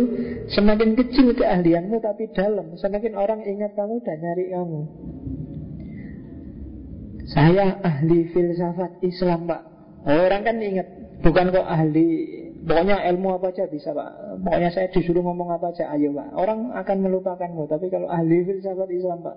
semakin 0.48 0.96
kecil 0.96 1.36
keahlianmu 1.36 2.00
tapi 2.00 2.32
dalam, 2.32 2.80
semakin 2.80 3.14
orang 3.20 3.44
ingat 3.44 3.76
kamu 3.76 4.00
dan 4.08 4.18
nyari 4.24 4.46
kamu. 4.56 4.82
Saya 7.28 7.80
ahli 7.84 8.32
filsafat 8.32 9.00
Islam, 9.04 9.48
Pak. 9.48 9.62
Orang 10.04 10.44
kan 10.44 10.60
ingat, 10.60 10.88
bukan 11.24 11.56
kok 11.56 11.68
ahli 11.68 12.43
Pokoknya 12.64 13.04
ilmu 13.12 13.36
apa 13.36 13.52
aja 13.52 13.68
bisa 13.68 13.92
pak. 13.92 14.40
Pokoknya 14.40 14.72
saya 14.72 14.88
disuruh 14.88 15.20
ngomong 15.20 15.52
apa 15.52 15.76
aja 15.76 15.92
Ayo 15.92 16.16
pak. 16.16 16.32
Orang 16.32 16.72
akan 16.72 16.98
melupakanmu 17.04 17.68
Tapi 17.68 17.92
kalau 17.92 18.08
ahli 18.08 18.48
filsafat 18.48 18.88
Islam 18.88 19.20
pak. 19.20 19.36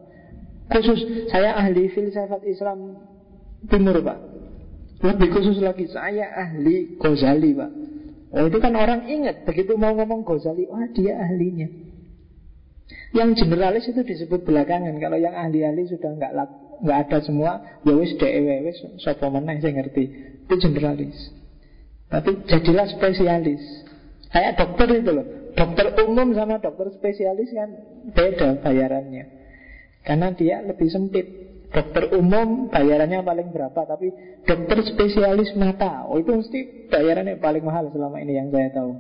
Khusus 0.71 1.31
saya 1.35 1.59
ahli 1.59 1.91
filsafat 1.91 2.47
Islam 2.47 3.03
Timur 3.67 3.99
pak. 4.07 4.19
Lebih 5.03 5.29
khusus 5.35 5.59
lagi 5.59 5.91
Saya 5.91 6.31
ahli 6.39 6.95
Ghazali 7.03 7.51
pak. 7.51 7.71
Oh 8.31 8.47
itu 8.47 8.59
kan 8.63 8.79
orang 8.79 9.11
ingat 9.11 9.43
Begitu 9.43 9.75
mau 9.75 9.91
ngomong 9.91 10.23
Ghazali 10.23 10.71
Wah 10.71 10.87
dia 10.95 11.19
ahlinya. 11.19 11.67
Yang 13.11 13.43
generalis 13.43 13.91
itu 13.91 14.07
disebut 14.07 14.47
belakangan. 14.47 14.95
Kalau 15.03 15.19
yang 15.19 15.35
ahli-ahli 15.35 15.91
sudah 15.91 16.15
nggak 16.15 16.99
ada 17.11 17.19
semua 17.27 17.83
Ya 17.83 17.99
wis 17.99 18.15
dewe 18.15 18.71
wis 18.71 18.79
Sopo 19.03 19.35
saya 19.35 19.73
ngerti. 19.75 20.05
Itu 20.47 20.55
generalis 20.63 21.36
Tapi 22.07 22.47
jadilah 22.47 22.87
spesialis. 22.87 23.63
Kayak 24.31 24.53
dokter 24.63 24.89
itu 25.03 25.11
loh. 25.11 25.27
Dokter 25.57 25.87
umum 26.05 26.37
sama 26.37 26.61
dokter 26.61 26.93
spesialis 26.93 27.49
kan 27.51 27.71
Beda 28.13 28.61
bayarannya. 28.61 29.25
Karena 30.07 30.31
dia 30.37 30.63
lebih 30.63 30.87
sempit. 30.87 31.27
Dokter 31.67 32.15
umum 32.15 32.71
bayarannya 32.71 33.27
paling 33.27 33.51
berapa 33.51 33.81
Tapi 33.85 34.41
dokter 34.47 34.79
spesialis 34.87 35.51
mata. 35.59 36.07
Oh 36.07 36.23
itu 36.23 36.31
mesti 36.31 36.89
bayarannya 36.93 37.43
paling 37.43 37.65
mahal 37.67 37.91
selama 37.91 38.23
ini 38.23 38.39
yang 38.39 38.49
saya 38.55 38.71
tahu. 38.71 38.93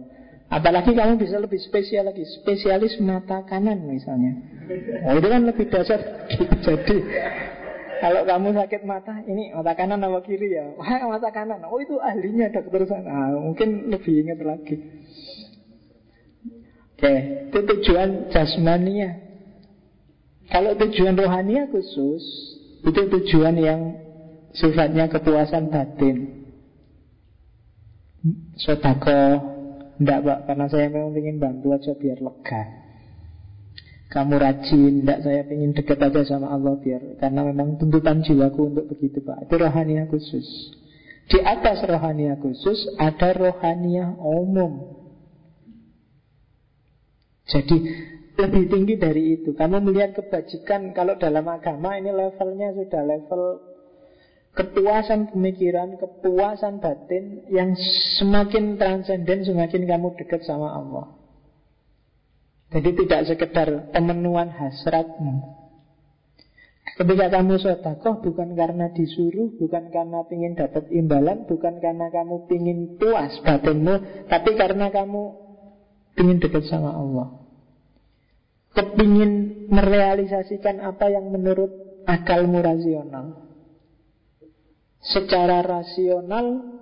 Apalagi 0.47 0.95
kamu 0.95 1.19
bisa 1.19 1.43
lebih 1.43 1.59
spesial 1.63 2.07
lagi. 2.07 2.23
Spesialis 2.43 2.99
mata 3.03 3.43
kanan 3.47 3.87
misalnya. 3.87 4.35
Oh 5.07 5.15
itu 5.19 5.27
kan 5.27 5.43
lebih 5.47 5.67
dasar. 5.71 6.27
Jadi 6.67 6.97
kalau 8.01 8.23
kamu 8.25 8.49
sakit 8.55 8.83
mata 8.85 9.25
Ini 9.25 9.53
mata 9.57 9.73
kanan 9.75 10.05
atau 10.05 10.23
kiri 10.23 10.55
ya? 10.57 10.73
Wah 10.79 11.05
mata 11.09 11.29
kanan. 11.35 11.65
Oh 11.67 11.81
itu 11.81 11.97
ahlinya 11.99 12.53
dokter. 12.53 12.87
Sana 12.89 13.05
nah, 13.07 13.29
Mungkin 13.41 13.93
lebih 13.93 14.27
ingat 14.27 14.41
lagi. 14.45 14.77
Oke 16.97 17.15
Itu 17.53 17.59
tujuan 17.65 18.33
jasmania. 18.33 19.21
Kalau 20.47 20.79
tujuan 20.79 21.19
rohania 21.19 21.67
khusus 21.67 22.23
itu 22.87 23.01
tujuan 23.19 23.59
yang 23.59 23.81
sifatnya 24.55 25.11
kepuasan 25.11 25.75
batin. 25.75 26.47
Sodako 28.57 29.53
Tidak 29.97 30.19
pak, 30.23 30.39
karena 30.45 30.67
saya 30.69 30.87
memang 30.93 31.17
ingin 31.17 31.41
bantu 31.41 31.73
aja 31.73 31.97
biar 31.97 32.21
lega 32.21 32.86
Kamu 34.07 34.39
rajin, 34.39 35.03
tidak 35.03 35.19
saya 35.27 35.43
ingin 35.51 35.75
dekat 35.75 35.99
aja 35.99 36.23
sama 36.23 36.55
Allah 36.55 36.79
biar 36.79 37.19
Karena 37.19 37.43
memang 37.43 37.75
tuntutan 37.75 38.23
jiwaku 38.23 38.71
untuk 38.71 38.87
begitu 38.95 39.19
pak 39.19 39.51
Itu 39.51 39.59
rohania 39.59 40.07
khusus 40.07 40.47
Di 41.27 41.43
atas 41.43 41.83
rohania 41.83 42.39
khusus 42.39 42.87
ada 43.03 43.35
rohania 43.35 44.15
umum 44.23 44.95
Jadi 47.51 47.77
lebih 48.37 48.69
tinggi 48.69 48.95
dari 49.01 49.23
itu. 49.41 49.57
Kamu 49.57 49.81
melihat 49.81 50.13
kebajikan 50.13 50.93
kalau 50.93 51.17
dalam 51.17 51.49
agama 51.49 51.97
ini 51.97 52.13
levelnya 52.13 52.77
sudah 52.77 53.03
level 53.03 53.43
kepuasan 54.57 55.33
pemikiran, 55.33 55.97
kepuasan 55.97 56.81
batin 56.81 57.45
yang 57.49 57.73
semakin 58.21 58.77
transenden 58.77 59.45
semakin 59.45 59.89
kamu 59.89 60.17
dekat 60.21 60.45
sama 60.45 60.69
Allah. 60.73 61.16
Jadi 62.67 62.91
tidak 63.05 63.21
sekedar 63.31 63.69
pemenuhan 63.95 64.51
hasratmu. 64.51 65.55
Ketika 66.97 67.29
kamu 67.29 67.61
sodakoh 67.61 68.25
bukan 68.25 68.57
karena 68.57 68.89
disuruh, 68.91 69.53
bukan 69.61 69.93
karena 69.93 70.25
ingin 70.33 70.57
dapat 70.57 70.89
imbalan, 70.89 71.45
bukan 71.45 71.77
karena 71.79 72.09
kamu 72.09 72.49
ingin 72.49 72.79
puas 72.97 73.37
batinmu, 73.45 74.27
tapi 74.33 74.57
karena 74.57 74.89
kamu 74.89 75.23
ingin 76.17 76.41
dekat 76.41 76.65
sama 76.67 76.97
Allah 76.97 77.47
kepingin 78.77 79.65
merealisasikan 79.73 80.85
apa 80.85 81.09
yang 81.09 81.33
menurut 81.33 81.73
akalmu 82.05 82.61
rasional. 82.61 83.49
Secara 85.01 85.65
rasional 85.65 86.77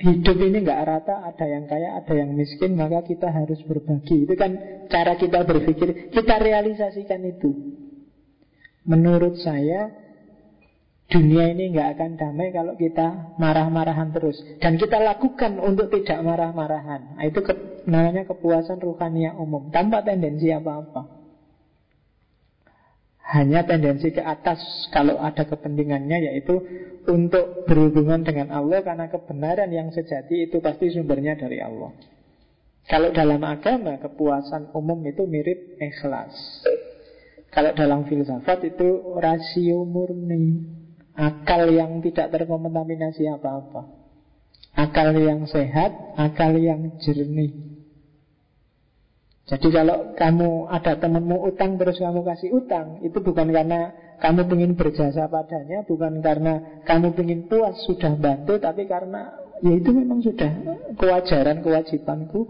hidup 0.00 0.36
ini 0.40 0.64
nggak 0.64 0.82
rata, 0.88 1.28
ada 1.28 1.46
yang 1.46 1.68
kaya, 1.68 2.00
ada 2.00 2.12
yang 2.16 2.32
miskin, 2.32 2.74
maka 2.74 3.04
kita 3.04 3.28
harus 3.28 3.60
berbagi. 3.68 4.24
Itu 4.24 4.34
kan 4.34 4.56
cara 4.88 5.14
kita 5.20 5.44
berpikir. 5.44 6.08
Kita 6.08 6.40
realisasikan 6.40 7.20
itu. 7.28 7.52
Menurut 8.88 9.36
saya 9.44 9.92
Dunia 11.10 11.50
ini 11.50 11.74
nggak 11.74 11.98
akan 11.98 12.10
damai 12.14 12.54
kalau 12.54 12.78
kita 12.78 13.34
marah-marahan 13.34 14.14
terus 14.14 14.38
Dan 14.62 14.78
kita 14.78 15.02
lakukan 15.02 15.58
untuk 15.58 15.90
tidak 15.90 16.22
marah-marahan 16.22 17.18
nah, 17.18 17.26
Itu 17.26 17.42
ke, 17.42 17.82
namanya 17.90 18.30
kepuasan 18.30 18.78
ruhania 18.78 19.34
umum 19.34 19.74
Tanpa 19.74 20.06
tendensi 20.06 20.54
apa-apa 20.54 21.19
hanya 23.30 23.62
tendensi 23.62 24.10
ke 24.10 24.18
atas 24.18 24.58
kalau 24.90 25.22
ada 25.22 25.46
kepentingannya 25.46 26.30
yaitu 26.30 26.58
untuk 27.06 27.62
berhubungan 27.70 28.26
dengan 28.26 28.50
Allah 28.50 28.82
karena 28.82 29.06
kebenaran 29.06 29.70
yang 29.70 29.94
sejati 29.94 30.50
itu 30.50 30.58
pasti 30.58 30.90
sumbernya 30.90 31.38
dari 31.38 31.62
Allah. 31.62 31.94
Kalau 32.90 33.14
dalam 33.14 33.38
agama 33.46 34.02
kepuasan 34.02 34.74
umum 34.74 34.98
itu 35.06 35.22
mirip 35.30 35.78
ikhlas. 35.78 36.34
Kalau 37.54 37.70
dalam 37.74 38.06
filsafat 38.10 38.66
itu 38.66 39.14
rasio 39.18 39.86
murni. 39.86 40.78
Akal 41.20 41.68
yang 41.74 41.98
tidak 42.00 42.30
terkontaminasi 42.30 43.26
apa-apa 43.28 43.82
Akal 44.78 45.10
yang 45.18 45.44
sehat 45.50 45.90
Akal 46.14 46.54
yang 46.54 46.96
jernih 47.02 47.69
Jadi 49.50 49.68
kalau 49.74 50.14
kamu 50.14 50.70
ada 50.70 50.94
temanmu 50.94 51.50
utang 51.50 51.74
Terus 51.74 51.98
kamu 51.98 52.22
kasih 52.22 52.54
utang 52.54 53.02
Itu 53.02 53.18
bukan 53.18 53.50
karena 53.50 53.90
kamu 54.22 54.46
ingin 54.54 54.72
berjasa 54.78 55.26
padanya 55.26 55.82
Bukan 55.82 56.22
karena 56.22 56.82
kamu 56.86 57.18
ingin 57.18 57.50
puas 57.50 57.74
Sudah 57.82 58.14
bantu 58.14 58.62
Tapi 58.62 58.86
karena 58.86 59.34
Ya 59.60 59.74
itu 59.74 59.90
memang 59.90 60.22
sudah 60.22 60.54
kewajaran 60.96 61.60
Kewajibanku. 61.66 62.46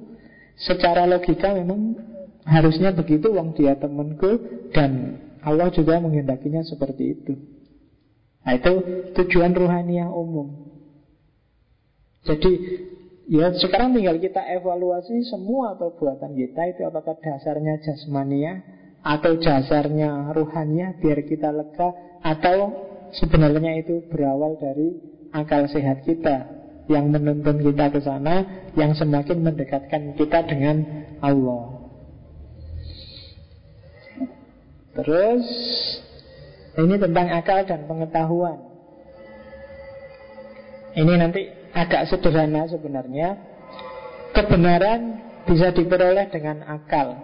Secara 0.61 1.09
logika 1.09 1.57
memang 1.57 1.97
Harusnya 2.45 2.93
begitu 2.93 3.33
Wong 3.33 3.57
dia 3.57 3.81
temanku 3.81 4.37
Dan 4.77 5.25
Allah 5.41 5.73
juga 5.73 5.97
menghendakinya 5.97 6.61
seperti 6.61 7.17
itu. 7.17 7.33
Nah 8.45 8.57
itu 8.57 8.73
tujuan 9.17 9.53
ruhaniah 9.57 10.09
umum. 10.13 10.53
Jadi 12.25 12.53
ya 13.31 13.55
sekarang 13.55 13.95
tinggal 13.95 14.19
kita 14.19 14.43
evaluasi 14.59 15.23
semua 15.31 15.79
perbuatan 15.79 16.35
kita 16.35 16.75
Itu 16.75 16.83
apakah 16.91 17.15
dasarnya 17.23 17.79
jasmania 17.87 18.67
Atau 19.07 19.39
dasarnya 19.39 20.35
ruhaniah 20.35 20.99
biar 20.99 21.23
kita 21.25 21.55
lega 21.55 21.95
Atau 22.27 22.75
sebenarnya 23.15 23.79
itu 23.79 24.03
berawal 24.11 24.59
dari 24.59 24.99
akal 25.31 25.71
sehat 25.71 26.03
kita 26.03 26.61
yang 26.91 27.15
menuntun 27.15 27.63
kita 27.63 27.87
ke 27.95 28.03
sana, 28.03 28.67
yang 28.75 28.99
semakin 28.99 29.47
mendekatkan 29.47 30.19
kita 30.19 30.43
dengan 30.43 31.07
Allah. 31.23 31.87
Terus 34.99 35.47
ini 36.83 36.95
tentang 36.99 37.31
akal 37.31 37.63
dan 37.63 37.87
pengetahuan. 37.87 38.70
Ini 40.95 41.13
nanti 41.19 41.43
agak 41.75 42.11
sederhana 42.11 42.67
sebenarnya. 42.67 43.29
Kebenaran 44.35 45.01
bisa 45.47 45.75
diperoleh 45.75 46.31
dengan 46.31 46.63
akal. 46.67 47.19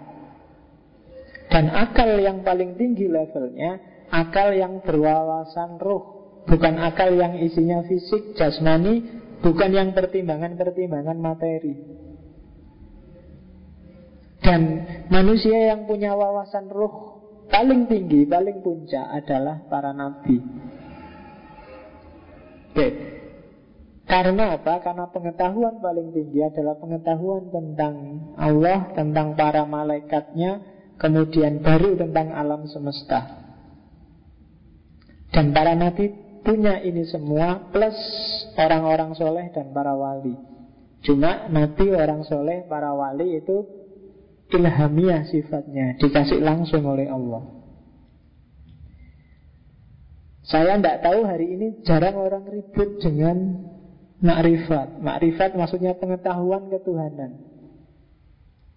Dan 1.47 1.71
akal 1.71 2.19
yang 2.19 2.43
paling 2.43 2.75
tinggi 2.75 3.07
levelnya, 3.07 3.79
akal 4.11 4.51
yang 4.51 4.83
berwawasan 4.83 5.79
ruh. 5.79 6.15
Bukan 6.47 6.79
akal 6.79 7.11
yang 7.15 7.39
isinya 7.39 7.83
fisik, 7.87 8.35
jasmani, 8.39 9.03
bukan 9.43 9.71
yang 9.71 9.91
pertimbangan-pertimbangan 9.91 11.17
materi. 11.19 11.75
Dan 14.39 14.61
manusia 15.11 15.75
yang 15.75 15.83
punya 15.83 16.15
wawasan 16.15 16.71
ruh 16.71 17.19
paling 17.51 17.87
tinggi, 17.91 18.23
paling 18.23 18.63
puncak 18.63 19.03
adalah 19.11 19.59
para 19.67 19.91
nabi. 19.91 20.39
Oke. 22.71 23.16
Karena 24.07 24.55
apa? 24.55 24.79
Karena 24.79 25.11
pengetahuan 25.11 25.83
paling 25.83 26.15
tinggi 26.15 26.39
adalah 26.39 26.79
pengetahuan 26.79 27.51
tentang 27.51 27.95
Allah, 28.39 28.95
tentang 28.95 29.35
para 29.35 29.67
malaikatnya, 29.67 30.63
kemudian 30.95 31.59
baru 31.59 31.99
tentang 31.99 32.31
alam 32.31 32.63
semesta. 32.71 33.43
Dan 35.35 35.51
para 35.51 35.75
nabi 35.75 36.07
punya 36.39 36.79
ini 36.79 37.03
semua 37.03 37.67
plus 37.67 37.99
orang-orang 38.55 39.11
soleh 39.19 39.51
dan 39.51 39.75
para 39.75 39.91
wali. 39.91 40.39
Cuma 41.03 41.51
nabi, 41.51 41.91
orang 41.91 42.23
soleh, 42.23 42.63
para 42.63 42.95
wali 42.95 43.43
itu 43.43 43.77
ilhamiah 44.53 45.27
sifatnya 45.27 45.99
Dikasih 45.99 46.39
langsung 46.39 46.87
oleh 46.87 47.11
Allah 47.11 47.43
Saya 50.47 50.79
tidak 50.79 51.03
tahu 51.03 51.27
hari 51.27 51.59
ini 51.59 51.67
jarang 51.83 52.15
orang 52.15 52.47
ribut 52.47 53.03
dengan 53.03 53.67
makrifat 54.23 54.97
Makrifat 55.01 55.53
maksudnya 55.53 55.93
pengetahuan 55.97 56.69
ketuhanan 56.73 57.37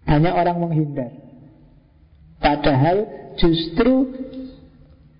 Banyak 0.05 0.33
orang 0.33 0.57
menghindar 0.61 1.11
Padahal 2.41 3.05
justru 3.37 4.11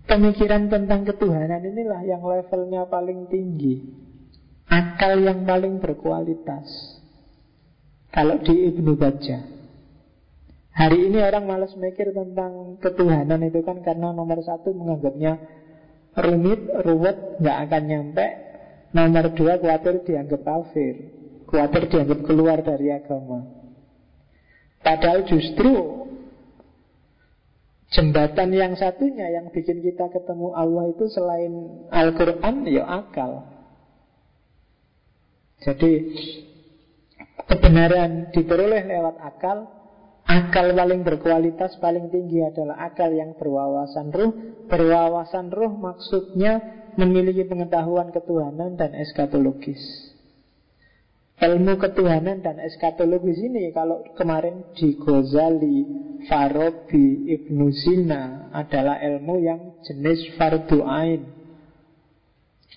pemikiran 0.09 0.67
tentang 0.67 1.05
ketuhanan 1.05 1.61
inilah 1.61 2.01
yang 2.03 2.21
levelnya 2.25 2.89
paling 2.89 3.29
tinggi 3.29 4.01
akal 4.71 5.19
yang 5.19 5.43
paling 5.43 5.83
berkualitas. 5.83 6.65
Kalau 8.15 8.39
di 8.39 8.71
Ibnu 8.71 8.95
Baja. 8.95 9.43
Hari 10.71 11.11
ini 11.11 11.19
orang 11.19 11.51
malas 11.51 11.75
mikir 11.75 12.15
tentang 12.15 12.79
ketuhanan 12.79 13.43
itu 13.43 13.59
kan 13.59 13.83
karena 13.83 14.15
nomor 14.15 14.39
satu 14.39 14.71
menganggapnya 14.71 15.35
rumit, 16.15 16.63
ruwet, 16.87 17.43
nggak 17.43 17.57
akan 17.67 17.83
nyampe. 17.91 18.27
Nomor 18.91 19.31
dua 19.35 19.55
khawatir 19.55 20.03
dianggap 20.03 20.41
kafir, 20.43 20.95
khawatir 21.47 21.87
dianggap 21.87 22.19
keluar 22.27 22.59
dari 22.59 22.91
agama. 22.91 23.47
Padahal 24.81 25.23
justru 25.29 26.01
Jembatan 27.91 28.55
yang 28.55 28.73
satunya 28.79 29.27
yang 29.35 29.51
bikin 29.51 29.83
kita 29.83 30.07
ketemu 30.15 30.55
Allah 30.55 30.95
itu 30.95 31.11
selain 31.11 31.51
Al-Quran, 31.91 32.63
ya 32.63 32.87
akal. 32.87 33.51
Jadi 35.59 36.15
kebenaran 37.51 38.31
diperoleh 38.31 38.87
lewat 38.87 39.19
akal, 39.19 39.67
akal 40.23 40.71
paling 40.71 41.03
berkualitas 41.03 41.75
paling 41.83 42.07
tinggi 42.15 42.39
adalah 42.39 42.79
akal 42.79 43.11
yang 43.11 43.35
berwawasan 43.35 44.07
ruh. 44.15 44.31
Berwawasan 44.71 45.51
ruh 45.51 45.75
maksudnya 45.75 46.80
memiliki 46.97 47.47
pengetahuan 47.47 48.09
ketuhanan 48.09 48.75
dan 48.75 48.95
eskatologis. 48.95 49.79
Ilmu 51.41 51.73
ketuhanan 51.81 52.45
dan 52.45 52.61
eskatologis 52.61 53.41
ini 53.41 53.73
kalau 53.73 54.05
kemarin 54.13 54.61
di 54.77 54.93
Ghazali, 54.93 55.77
Farabi, 56.29 57.33
Ibnu 57.33 57.65
Sina 57.73 58.53
adalah 58.53 59.01
ilmu 59.01 59.35
yang 59.41 59.59
jenis 59.81 60.37
fardu 60.37 60.85
ain. 60.85 61.33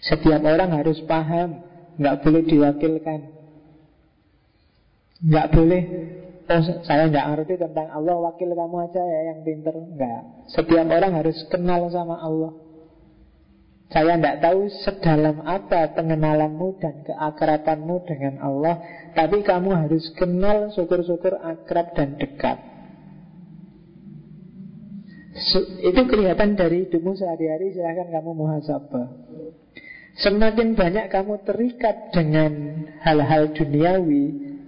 Setiap 0.00 0.40
orang 0.40 0.72
harus 0.72 0.96
paham, 1.04 1.60
nggak 2.00 2.16
boleh 2.24 2.42
diwakilkan. 2.48 3.20
Nggak 5.24 5.46
boleh 5.52 5.82
Oh 6.44 6.60
saya 6.84 7.08
nggak 7.08 7.24
ngerti 7.24 7.56
tentang 7.56 7.88
Allah 7.88 8.20
Wakil 8.20 8.52
kamu 8.52 8.76
aja 8.84 9.00
ya 9.00 9.20
yang 9.32 9.48
pinter 9.48 9.72
Nggak 9.72 10.52
Setiap 10.52 10.92
orang 10.92 11.16
harus 11.16 11.40
kenal 11.48 11.88
sama 11.88 12.20
Allah 12.20 12.52
saya 13.93 14.16
tidak 14.16 14.40
tahu 14.40 14.61
sedalam 14.82 15.44
apa 15.44 15.93
pengenalanmu 15.93 16.81
dan 16.81 17.05
keakrabanmu 17.05 18.02
dengan 18.09 18.40
Allah 18.43 18.81
Tapi 19.15 19.47
kamu 19.47 19.70
harus 19.70 20.11
kenal 20.19 20.74
syukur-syukur 20.74 21.39
akrab 21.39 21.94
dan 21.94 22.19
dekat. 22.19 22.59
Itu 25.86 26.01
kelihatan 26.11 26.59
dari 26.59 26.86
hidupmu 26.86 27.15
sehari-hari 27.15 27.70
Silahkan 27.70 28.11
kamu 28.11 28.31
muhasabah. 28.35 29.06
Semakin 30.19 30.74
banyak 30.74 31.11
kamu 31.11 31.43
terikat 31.47 32.11
dengan 32.11 32.52
hal-hal 33.02 33.55
duniawi 33.55 34.24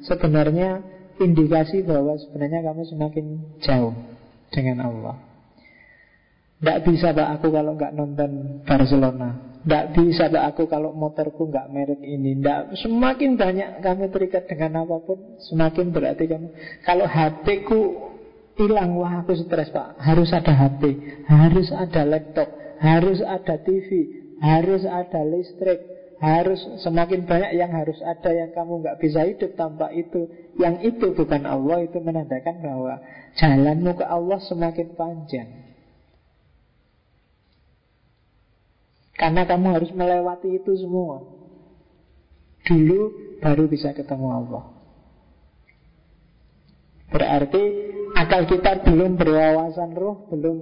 Sebenarnya 0.07 0.83
indikasi 1.19 1.83
bahwa 1.83 2.15
sebenarnya 2.19 2.63
kamu 2.63 2.83
semakin 2.87 3.27
jauh 3.59 3.95
dengan 4.55 4.87
Allah 4.87 5.26
tidak 6.57 6.89
bisa 6.89 7.13
pak 7.13 7.29
aku 7.37 7.53
kalau 7.53 7.77
nggak 7.77 7.93
nonton 7.93 8.31
Barcelona. 8.65 9.61
Tidak 9.61 9.87
bisa 9.93 10.33
pak 10.33 10.45
aku 10.57 10.65
kalau 10.73 10.97
motorku 10.97 11.53
nggak 11.53 11.69
merek 11.69 12.01
ini. 12.01 12.33
Tidak 12.41 12.81
Semakin 12.81 13.37
banyak 13.37 13.85
kamu 13.85 14.09
terikat 14.09 14.49
dengan 14.49 14.89
apa 14.89 14.97
pun 15.05 15.37
Semakin 15.53 15.93
berarti 15.93 16.25
kamu. 16.25 16.49
Kalau 16.81 17.05
HP 17.05 17.69
ku 17.69 17.81
hilang 18.57 18.97
Wah 18.97 19.21
aku 19.21 19.37
stres 19.37 19.69
pak. 19.69 20.01
Harus 20.01 20.33
ada 20.33 20.53
HP 20.57 20.83
Harus 21.29 21.69
ada 21.77 22.09
laptop 22.09 22.49
Harus 22.81 23.21
ada 23.21 23.61
TV 23.61 23.89
Harus 24.41 24.83
ada 24.89 25.21
listrik 25.29 25.97
harus 26.17 26.57
semakin 26.81 27.29
banyak 27.29 27.61
yang 27.61 27.77
harus 27.77 28.01
ada 28.01 28.33
yang 28.33 28.49
kamu 28.57 28.81
nggak 28.81 29.05
bisa 29.05 29.29
hidup 29.29 29.53
tanpa 29.53 29.93
itu. 29.93 30.25
Yang 30.57 30.97
itu 30.97 31.13
bukan 31.13 31.45
Allah 31.45 31.85
itu 31.85 32.01
menandakan 32.01 32.65
bahwa 32.65 33.05
jalanmu 33.37 33.93
ke 34.01 34.05
Allah 34.09 34.41
semakin 34.41 34.97
panjang 34.97 35.66
Karena 39.17 39.49
kamu 39.49 39.67
harus 39.81 39.91
melewati 39.97 40.61
itu 40.61 40.77
semua. 40.77 41.25
Dulu 42.69 43.01
baru 43.41 43.65
bisa 43.69 43.97
ketemu 43.97 44.29
Allah. 44.29 44.65
Berarti 47.09 47.63
akal 48.19 48.51
kita 48.51 48.83
belum 48.83 49.15
berwawasan 49.15 49.95
roh 49.95 50.27
Belum 50.29 50.57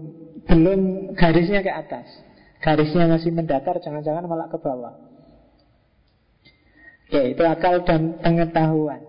belum 0.44 0.80
garisnya 1.18 1.64
ke 1.64 1.72
atas. 1.72 2.06
Garisnya 2.62 3.10
masih 3.10 3.34
mendatar 3.34 3.80
Jangan-jangan 3.82 4.24
malah 4.30 4.48
ke 4.52 4.58
bawah. 4.60 4.94
Oke, 7.10 7.36
itu 7.36 7.42
akal 7.42 7.84
dan 7.84 8.22
pengetahuan. 8.22 9.02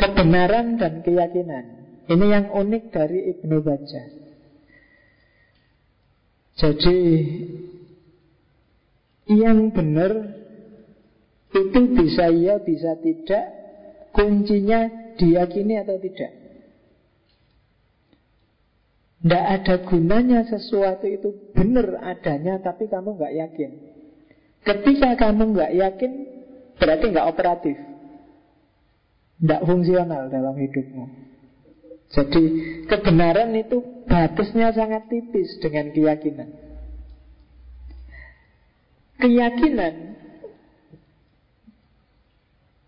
Kebenaran 0.00 0.80
dan 0.80 1.04
keyakinan. 1.04 1.82
Ini 2.10 2.26
yang 2.26 2.46
unik 2.50 2.84
dari 2.90 3.30
Ibnu 3.30 3.62
Baja 3.62 4.02
Jadi 6.58 6.98
yang 9.30 9.70
benar 9.70 10.42
itu 11.52 11.80
bisa 11.92 12.32
iya, 12.32 12.58
bisa 12.58 12.96
tidak. 12.98 13.60
Kuncinya 14.12 14.92
diyakini 15.16 15.80
atau 15.80 15.96
tidak. 15.96 16.32
Tidak 19.22 19.44
ada 19.46 19.74
gunanya 19.86 20.44
sesuatu 20.44 21.06
itu 21.06 21.54
benar 21.54 22.02
adanya 22.02 22.58
tapi 22.60 22.90
kamu 22.90 23.16
nggak 23.16 23.34
yakin. 23.38 23.70
Ketika 24.66 25.14
kamu 25.16 25.54
nggak 25.54 25.72
yakin 25.78 26.12
berarti 26.76 27.04
nggak 27.08 27.28
operatif, 27.30 27.76
tidak 29.38 29.62
fungsional 29.62 30.26
dalam 30.26 30.58
hidupmu. 30.58 31.04
Jadi 32.12 32.44
kebenaran 32.90 33.56
itu 33.56 34.04
batasnya 34.04 34.74
sangat 34.76 35.08
tipis 35.08 35.56
dengan 35.64 35.94
keyakinan. 35.94 36.71
Keyakinan 39.22 40.18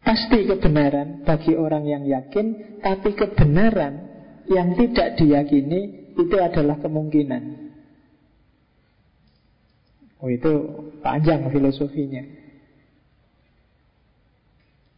pasti 0.02 0.39
kebenaran 0.51 1.23
bagi 1.23 1.55
orang 1.55 1.86
yang 1.86 2.02
yakin, 2.02 2.78
tapi 2.82 3.15
kebenaran 3.15 4.02
yang 4.51 4.74
tidak 4.74 5.15
diyakini 5.15 6.11
itu 6.19 6.36
adalah 6.43 6.82
kemungkinan. 6.82 7.65
Oh 10.19 10.27
itu 10.27 10.52
panjang 11.06 11.47
filosofinya. 11.55 12.24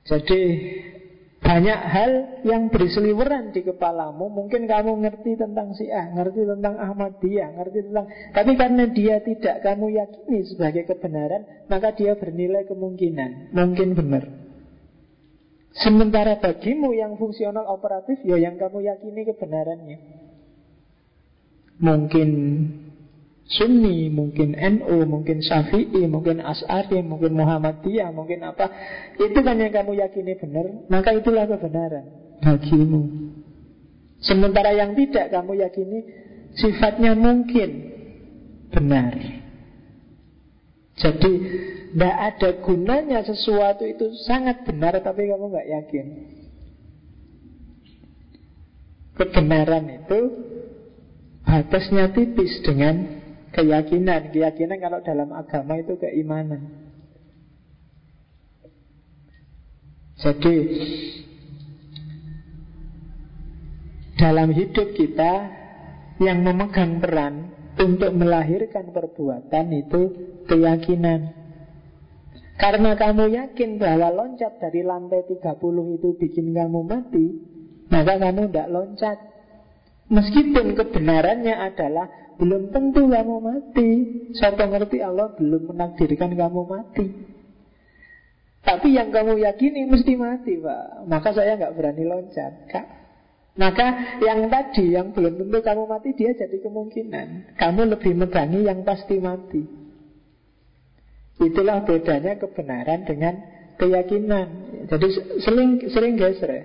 Jadi 0.06 0.42
banyak 1.46 1.80
hal 1.86 2.12
yang 2.42 2.66
berseliweran 2.74 3.54
di 3.54 3.62
kepalamu. 3.62 4.26
Mungkin 4.26 4.66
kamu 4.66 4.98
ngerti 5.06 5.38
tentang 5.38 5.70
Syiah 5.78 6.10
Ngerti 6.10 6.42
tentang 6.42 6.74
Ahmadiyah 6.74 7.54
Ngerti 7.54 7.86
tentang 7.86 8.06
Tapi 8.34 8.52
karena 8.58 8.84
dia 8.90 9.22
tidak 9.22 9.62
kamu 9.62 9.94
yakini 9.94 10.42
sebagai 10.42 10.82
kebenaran 10.90 11.46
Maka 11.70 11.94
dia 11.94 12.18
bernilai 12.18 12.66
kemungkinan. 12.66 13.54
Mungkin 13.54 13.88
benar. 13.94 14.26
Sementara 15.76 16.42
bagimu 16.42 16.90
yang 16.98 17.14
fungsional 17.14 17.70
operatif 17.70 18.18
Ya 18.26 18.42
yang 18.42 18.58
kamu 18.58 18.82
yakini 18.82 19.22
kebenarannya. 19.22 19.98
Mungkin 21.76 22.28
Sunni, 23.46 24.10
mungkin 24.10 24.58
NU, 24.58 25.06
mungkin 25.06 25.38
Syafi'i, 25.38 26.02
mungkin 26.10 26.42
As'ari, 26.42 26.98
mungkin 27.06 27.38
Muhammadiyah, 27.38 28.10
mungkin 28.10 28.42
apa. 28.42 28.66
Itu 29.22 29.38
kan 29.38 29.62
yang 29.62 29.70
kamu 29.70 30.02
yakini 30.02 30.34
benar, 30.34 30.66
maka 30.90 31.14
itulah 31.14 31.46
kebenaran 31.46 32.26
bagimu. 32.42 33.32
Sementara 34.18 34.74
yang 34.74 34.98
tidak 34.98 35.30
kamu 35.30 35.62
yakini 35.62 35.98
sifatnya 36.58 37.14
mungkin 37.14 37.70
benar. 38.74 39.14
Jadi 40.96 41.32
tidak 41.92 42.16
ada 42.16 42.50
gunanya 42.64 43.20
sesuatu 43.24 43.84
itu 43.84 44.10
sangat 44.24 44.64
benar 44.64 44.96
tapi 45.04 45.28
kamu 45.28 45.44
nggak 45.52 45.68
yakin. 45.70 46.06
Kebenaran 49.16 49.84
itu 50.02 50.20
batasnya 51.44 52.12
tipis 52.12 52.60
dengan 52.64 53.25
keyakinan. 53.56 54.30
Keyakinan 54.30 54.78
kalau 54.78 55.00
dalam 55.00 55.32
agama 55.32 55.80
itu 55.80 55.96
keimanan. 55.96 56.84
Jadi 60.16 60.56
dalam 64.16 64.48
hidup 64.52 64.96
kita 64.96 65.32
yang 66.20 66.40
memegang 66.40 67.00
peran 67.00 67.52
untuk 67.76 68.12
melahirkan 68.16 68.92
perbuatan 68.92 69.66
itu 69.76 70.02
keyakinan. 70.48 71.36
Karena 72.56 72.96
kamu 72.96 73.36
yakin 73.36 73.76
bahwa 73.76 74.08
loncat 74.08 74.56
dari 74.56 74.80
lantai 74.80 75.28
30 75.28 76.00
itu 76.00 76.08
bikin 76.16 76.56
kamu 76.56 76.80
mati, 76.88 77.26
maka 77.92 78.16
kamu 78.16 78.48
tidak 78.48 78.68
loncat. 78.72 79.18
Meskipun 80.08 80.72
kebenarannya 80.72 81.52
adalah 81.52 82.08
belum 82.36 82.68
tentu 82.68 83.08
kamu 83.08 83.36
mati 83.40 83.90
Siapa 84.36 84.68
ngerti 84.68 85.00
Allah 85.00 85.32
belum 85.36 85.72
menakdirkan 85.72 86.36
kamu 86.36 86.60
mati 86.68 87.06
Tapi 88.60 88.88
yang 88.92 89.08
kamu 89.08 89.40
yakini 89.40 89.88
mesti 89.88 90.14
mati 90.20 90.60
Pak 90.60 91.08
Maka 91.08 91.32
saya 91.32 91.56
nggak 91.56 91.74
berani 91.74 92.04
loncat 92.04 92.52
Kak 92.68 92.86
maka 93.56 94.20
yang 94.20 94.52
tadi 94.52 94.92
yang 94.92 95.16
belum 95.16 95.40
tentu 95.40 95.58
kamu 95.64 95.88
mati 95.88 96.12
dia 96.12 96.36
jadi 96.36 96.60
kemungkinan. 96.60 97.56
Kamu 97.56 97.88
lebih 97.96 98.12
megangi 98.12 98.68
yang 98.68 98.84
pasti 98.84 99.16
mati. 99.16 99.64
Itulah 101.40 101.88
bedanya 101.88 102.36
kebenaran 102.36 103.08
dengan 103.08 103.34
keyakinan. 103.80 104.48
Jadi 104.92 105.08
sering 105.40 105.88
sering 105.88 106.20
geser 106.20 106.50
ya. 106.52 106.64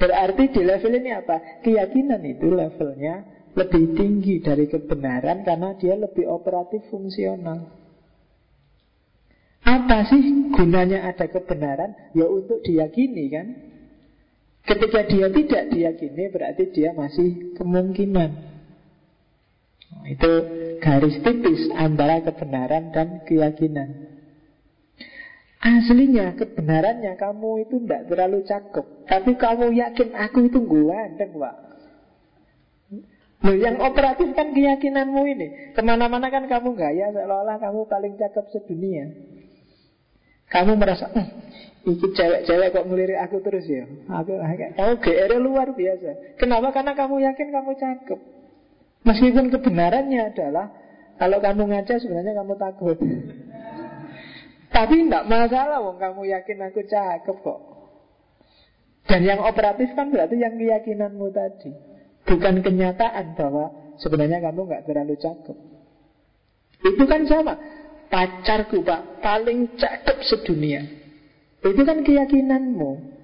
Berarti 0.00 0.52
di 0.52 0.62
level 0.64 0.92
ini 0.96 1.10
apa? 1.12 1.64
Keyakinan 1.64 2.20
itu 2.24 2.48
levelnya 2.52 3.39
lebih 3.54 3.98
tinggi 3.98 4.38
dari 4.38 4.70
kebenaran 4.70 5.42
karena 5.42 5.74
dia 5.74 5.98
lebih 5.98 6.26
operatif 6.30 6.86
fungsional. 6.88 7.66
Apa 9.60 10.08
sih 10.08 10.50
gunanya 10.54 11.10
ada 11.10 11.26
kebenaran? 11.28 12.14
Ya 12.16 12.26
untuk 12.26 12.62
diyakini 12.62 13.24
kan? 13.28 13.46
Ketika 14.64 15.04
dia 15.08 15.26
tidak 15.28 15.62
diyakini 15.74 16.24
berarti 16.30 16.64
dia 16.70 16.94
masih 16.94 17.56
kemungkinan. 17.58 18.30
Itu 20.06 20.32
garis 20.78 21.18
tipis 21.20 21.66
antara 21.74 22.22
kebenaran 22.22 22.94
dan 22.94 23.26
keyakinan. 23.26 24.10
Aslinya 25.60 26.40
kebenarannya 26.40 27.20
kamu 27.20 27.68
itu 27.68 27.84
tidak 27.84 28.08
terlalu 28.08 28.40
cakep 28.48 28.86
Tapi 29.04 29.36
kamu 29.36 29.76
yakin 29.76 30.16
aku 30.16 30.48
itu 30.48 30.56
ganteng 30.64 31.36
pak 31.36 31.69
Loh, 33.40 33.56
yang 33.56 33.80
operatif 33.80 34.36
kan 34.36 34.52
keyakinanmu 34.52 35.22
ini 35.24 35.48
Ke 35.72 35.80
mana-mana 35.80 36.28
kan 36.28 36.44
kamu 36.44 36.76
gaya 36.76 37.08
Seolah-olah 37.08 37.56
kamu 37.56 37.88
paling 37.88 38.12
cakep 38.20 38.44
sedunia 38.52 39.08
Kamu 40.52 40.76
merasa 40.76 41.08
hm, 41.08 41.28
Iki 41.88 42.06
cewek-cewek 42.12 42.68
kok 42.76 42.84
ngelirik 42.84 43.16
aku 43.16 43.40
terus 43.40 43.64
ya 43.64 43.88
aku, 44.12 44.36
Kamu 44.76 44.92
GR 45.00 45.32
luar 45.40 45.72
biasa 45.72 46.36
Kenapa? 46.36 46.68
Karena 46.76 46.92
kamu 46.92 47.16
yakin 47.32 47.48
kamu 47.48 47.70
cakep 47.80 48.20
Meskipun 49.08 49.48
kebenarannya 49.48 50.20
adalah 50.36 50.68
Kalau 51.16 51.40
kamu 51.40 51.62
ngaca 51.72 51.96
sebenarnya 51.96 52.36
kamu 52.36 52.54
takut 52.60 52.98
tapi 54.70 55.02
tidak 55.06 55.26
masalah 55.26 55.82
wong 55.82 55.98
kamu 55.98 56.30
yakin 56.30 56.58
aku 56.70 56.80
cakep 56.86 57.36
kok. 57.42 57.60
Dan 59.10 59.26
yang 59.26 59.42
operatif 59.42 59.90
kan 59.98 60.14
berarti 60.14 60.38
yang 60.38 60.54
keyakinanmu 60.54 61.26
tadi. 61.34 61.74
Bukan 62.30 62.62
kenyataan 62.62 63.34
bahwa 63.34 63.74
sebenarnya 63.98 64.38
kamu 64.38 64.70
nggak 64.70 64.86
terlalu 64.86 65.18
cakep. 65.18 65.56
Itu 66.86 67.04
kan 67.10 67.26
sama. 67.26 67.54
Pacarku 68.06 68.86
pak 68.86 69.22
paling 69.22 69.74
cakep 69.74 70.18
sedunia. 70.30 70.82
Itu 71.58 71.82
kan 71.82 72.06
keyakinanmu. 72.06 73.18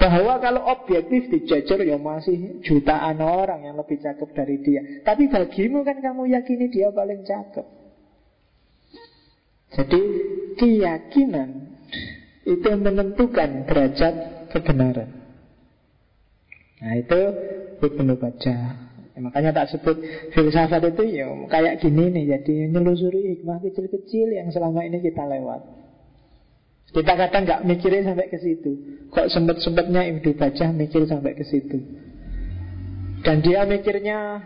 Bahwa 0.00 0.40
kalau 0.40 0.64
objektif 0.72 1.28
dijajar 1.28 1.84
ya 1.84 2.00
masih 2.00 2.64
jutaan 2.64 3.20
orang 3.20 3.68
yang 3.68 3.76
lebih 3.76 4.00
cakep 4.00 4.28
dari 4.32 4.56
dia. 4.64 4.82
Tapi 5.04 5.28
bagimu 5.28 5.84
kan 5.84 6.00
kamu 6.00 6.32
yakini 6.32 6.72
dia 6.72 6.88
paling 6.88 7.22
cakep. 7.28 7.66
Jadi 9.72 10.02
keyakinan 10.56 11.48
itu 12.48 12.70
menentukan 12.76 13.68
derajat 13.68 14.14
kebenaran. 14.50 15.10
Nah 16.82 16.94
itu 16.98 17.20
Ibnu 17.82 18.14
baca. 18.14 18.56
Ya, 19.12 19.18
makanya 19.20 19.50
tak 19.52 19.74
sebut 19.74 20.00
filsafat 20.32 20.80
itu 20.94 21.02
ya 21.18 21.26
kayak 21.50 21.82
gini 21.82 22.14
nih. 22.14 22.24
Jadi 22.38 22.70
menelusuri 22.70 23.36
hikmah 23.36 23.60
kecil-kecil 23.60 24.32
yang 24.32 24.48
selama 24.54 24.86
ini 24.86 25.02
kita 25.02 25.26
lewat. 25.26 25.60
Kita 26.92 27.12
kadang 27.16 27.42
nggak 27.48 27.64
mikirin 27.66 28.06
sampai 28.06 28.28
ke 28.30 28.38
situ. 28.38 28.72
Kok 29.12 29.28
sempet-sempetnya 29.28 30.06
Ibnu 30.12 30.30
baca 30.38 30.66
mikir 30.72 31.04
sampai 31.08 31.32
ke 31.34 31.44
situ. 31.44 31.78
Dan 33.22 33.40
dia 33.44 33.62
mikirnya 33.66 34.42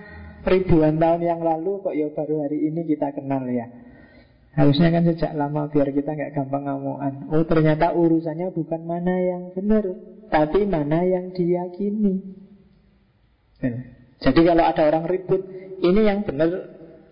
ribuan 0.46 1.00
tahun 1.00 1.26
yang 1.26 1.40
lalu 1.42 1.82
kok 1.82 1.94
ya 1.96 2.12
baru 2.14 2.46
hari 2.46 2.70
ini 2.70 2.86
kita 2.86 3.12
kenal 3.18 3.44
ya. 3.50 3.66
Harusnya 4.56 4.88
kan 4.88 5.04
sejak 5.04 5.36
lama 5.36 5.68
biar 5.68 5.92
kita 5.92 6.16
nggak 6.16 6.32
gampang 6.32 6.64
ngamuan. 6.64 7.28
Oh 7.28 7.44
ternyata 7.44 7.92
urusannya 7.92 8.56
bukan 8.56 8.88
mana 8.88 9.14
yang 9.20 9.42
benar, 9.52 9.84
tapi 10.32 10.64
mana 10.64 11.04
yang 11.04 11.34
diyakini. 11.36 12.45
Jadi 14.20 14.40
kalau 14.44 14.64
ada 14.64 14.82
orang 14.88 15.04
ribut, 15.08 15.42
ini 15.80 16.00
yang 16.04 16.24
benar 16.24 16.50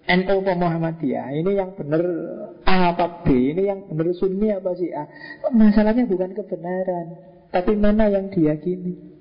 NU 0.05 0.37
apa 0.45 0.53
Muhammadiyah, 0.53 1.33
ini 1.33 1.57
yang 1.57 1.73
benar 1.73 2.05
A 2.69 2.93
apa 2.93 3.25
B, 3.25 3.57
ini 3.57 3.69
yang 3.69 3.89
benar 3.89 4.13
Sunni 4.13 4.53
apa 4.53 4.77
sih 4.77 4.93
A. 4.93 5.09
Masalahnya 5.49 6.05
bukan 6.05 6.37
kebenaran, 6.37 7.07
tapi 7.49 7.73
mana 7.77 8.13
yang 8.13 8.29
diyakini. 8.29 9.17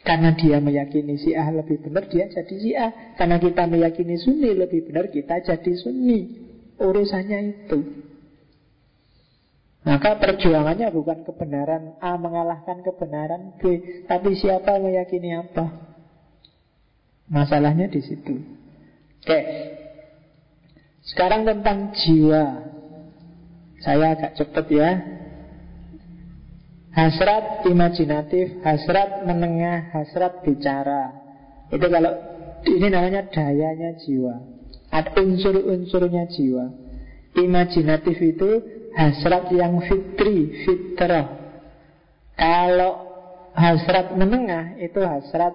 Karena 0.00 0.32
dia 0.32 0.62
meyakini 0.62 1.20
si 1.20 1.36
A 1.36 1.50
lebih 1.52 1.82
benar, 1.82 2.08
dia 2.08 2.30
jadi 2.30 2.54
si 2.56 2.70
A. 2.72 3.14
Karena 3.18 3.42
kita 3.42 3.66
meyakini 3.66 4.16
Sunni 4.16 4.54
lebih 4.54 4.86
benar, 4.86 5.10
kita 5.10 5.42
jadi 5.42 5.72
Sunni. 5.76 6.48
Urusannya 6.80 7.38
itu 7.44 7.78
Maka 9.80 10.20
perjuangannya 10.20 10.92
bukan 10.92 11.24
kebenaran. 11.24 11.96
A 12.04 12.20
mengalahkan 12.20 12.84
kebenaran. 12.84 13.56
B 13.56 13.62
Tapi 14.04 14.36
siapa 14.36 14.76
meyakini 14.76 15.32
apa? 15.32 15.72
Masalahnya 17.32 17.88
di 17.88 18.00
situ. 18.04 18.34
Oke. 19.24 19.40
Sekarang 21.08 21.48
tentang 21.48 21.96
jiwa. 21.96 22.44
Saya 23.80 24.12
agak 24.12 24.36
cepat 24.36 24.66
ya. 24.68 24.90
Hasrat 26.90 27.64
imajinatif, 27.70 28.60
hasrat 28.66 29.24
menengah, 29.24 29.94
hasrat 29.94 30.42
bicara. 30.44 31.14
Itu 31.70 31.86
kalau 31.86 32.12
ini 32.66 32.90
namanya 32.92 33.30
dayanya 33.30 33.96
jiwa. 34.04 34.42
Ada 34.90 35.22
unsur-unsurnya 35.22 36.28
jiwa. 36.34 36.66
Imajinatif 37.38 38.18
itu 38.18 38.50
hasrat 38.94 39.50
yang 39.54 39.78
fitri, 39.86 40.66
fitrah 40.66 41.38
Kalau 42.34 42.92
hasrat 43.54 44.16
menengah 44.16 44.80
itu 44.80 45.00
hasrat 45.02 45.54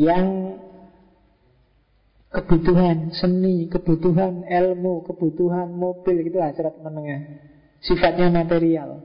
yang 0.00 0.58
kebutuhan 2.34 3.14
seni, 3.14 3.70
kebutuhan 3.70 4.42
ilmu, 4.42 5.06
kebutuhan 5.06 5.70
mobil 5.70 6.26
itu 6.26 6.38
hasrat 6.42 6.74
menengah. 6.82 7.38
Sifatnya 7.84 8.32
material. 8.32 9.04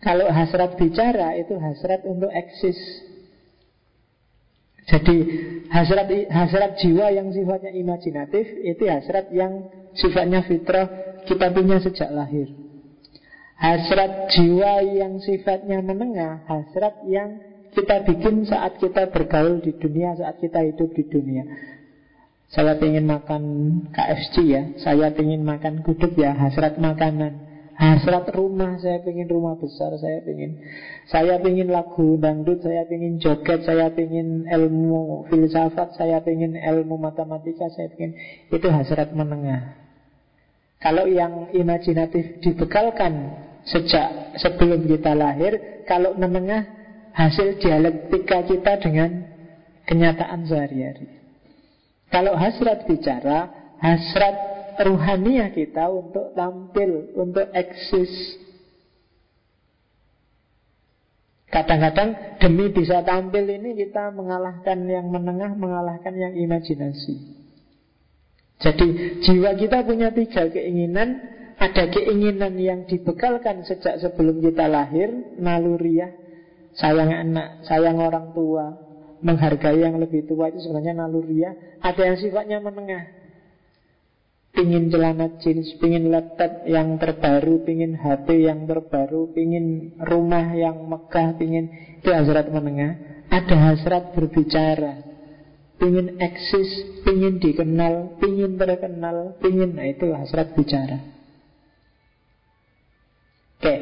Kalau 0.00 0.32
hasrat 0.32 0.80
bicara 0.80 1.36
itu 1.36 1.60
hasrat 1.60 2.08
untuk 2.08 2.32
eksis, 2.32 2.78
jadi 4.88 5.16
hasrat 5.68 6.08
hasrat 6.32 6.80
jiwa 6.80 7.12
yang 7.12 7.28
sifatnya 7.30 7.70
imajinatif 7.76 8.48
itu 8.64 8.88
hasrat 8.88 9.28
yang 9.30 9.68
sifatnya 9.94 10.42
fitrah 10.48 11.09
kita 11.26 11.52
punya 11.52 11.82
sejak 11.82 12.12
lahir. 12.12 12.48
Hasrat 13.60 14.32
jiwa 14.32 14.80
yang 14.88 15.20
sifatnya 15.20 15.84
menengah, 15.84 16.48
hasrat 16.48 17.04
yang 17.04 17.50
kita 17.76 18.02
bikin 18.08 18.48
saat 18.48 18.80
kita 18.80 19.12
bergaul 19.12 19.60
di 19.60 19.76
dunia, 19.76 20.16
saat 20.16 20.40
kita 20.40 20.64
hidup 20.64 20.90
di 20.96 21.04
dunia. 21.06 21.44
Saya 22.50 22.74
ingin 22.82 23.06
makan 23.06 23.42
KFC 23.94 24.34
ya, 24.50 24.62
saya 24.82 25.14
ingin 25.14 25.46
makan 25.46 25.86
gudeg 25.86 26.18
ya, 26.18 26.34
hasrat 26.34 26.82
makanan. 26.82 27.46
Hasrat 27.80 28.28
rumah, 28.36 28.76
saya 28.76 29.00
ingin 29.08 29.24
rumah 29.24 29.56
besar, 29.56 29.96
saya 29.96 30.20
ingin 30.28 30.60
saya 31.08 31.40
ingin 31.40 31.72
lagu 31.72 32.20
dangdut, 32.20 32.60
saya 32.60 32.84
ingin 32.92 33.16
joget, 33.22 33.64
saya 33.64 33.88
ingin 33.96 34.44
ilmu 34.44 35.24
filsafat, 35.32 35.96
saya 35.96 36.20
ingin 36.28 36.60
ilmu 36.60 37.00
matematika, 37.00 37.72
saya 37.72 37.88
ingin 37.96 38.12
itu 38.52 38.68
hasrat 38.68 39.16
menengah. 39.16 39.79
Kalau 40.80 41.04
yang 41.04 41.52
imajinatif 41.52 42.40
dibekalkan 42.40 43.36
sejak 43.68 44.40
sebelum 44.40 44.88
kita 44.88 45.12
lahir, 45.12 45.84
kalau 45.84 46.16
menengah 46.16 46.64
hasil 47.12 47.60
dialektika 47.60 48.40
kita 48.48 48.80
dengan 48.80 49.28
kenyataan 49.84 50.48
sehari-hari. 50.48 51.20
Kalau 52.08 52.32
hasrat 52.32 52.88
bicara, 52.88 53.52
hasrat 53.76 54.34
ruhaniah 54.80 55.52
kita 55.52 55.84
untuk 55.92 56.32
tampil, 56.32 57.12
untuk 57.14 57.46
eksis. 57.52 58.40
Kadang-kadang 61.50 62.38
demi 62.38 62.70
bisa 62.70 63.02
tampil 63.02 63.42
ini 63.46 63.74
kita 63.74 64.14
mengalahkan 64.14 64.86
yang 64.86 65.10
menengah, 65.10 65.52
mengalahkan 65.58 66.14
yang 66.14 66.32
imajinasi. 66.38 67.39
Jadi 68.60 69.18
jiwa 69.24 69.56
kita 69.56 69.82
punya 69.82 70.12
tiga 70.12 70.46
keinginan. 70.52 71.38
Ada 71.60 71.92
keinginan 71.92 72.56
yang 72.56 72.88
dibekalkan 72.88 73.68
sejak 73.68 74.00
sebelum 74.00 74.40
kita 74.40 74.64
lahir 74.64 75.12
Naluriah 75.36 76.08
Sayang 76.72 77.12
anak, 77.12 77.68
sayang 77.68 78.00
orang 78.00 78.32
tua 78.32 78.90
Menghargai 79.20 79.84
yang 79.84 80.00
lebih 80.00 80.24
tua 80.24 80.48
itu 80.48 80.64
sebenarnya 80.64 80.96
naluriah. 80.96 81.52
Ada 81.84 82.08
yang 82.08 82.16
sifatnya 82.16 82.56
menengah. 82.56 83.04
Pingin 84.56 84.88
celana 84.88 85.36
jeans, 85.44 85.76
pingin 85.76 86.08
laptop 86.08 86.64
yang 86.64 86.96
terbaru, 86.96 87.60
pingin 87.68 88.00
HP 88.00 88.48
yang 88.48 88.64
terbaru, 88.64 89.28
pingin 89.36 89.92
rumah 90.00 90.56
yang 90.56 90.88
megah, 90.88 91.36
pingin 91.36 91.68
itu 92.00 92.08
hasrat 92.08 92.48
menengah. 92.48 92.96
Ada 93.28 93.56
hasrat 93.60 94.16
berbicara, 94.16 95.04
pingin 95.80 96.20
eksis, 96.20 97.00
pingin 97.02 97.40
dikenal, 97.40 98.20
pingin 98.20 98.60
terkenal, 98.60 99.40
pingin, 99.40 99.74
nah 99.74 99.88
itu 99.88 100.12
hasrat 100.12 100.52
bicara. 100.52 101.00
Oke, 103.56 103.74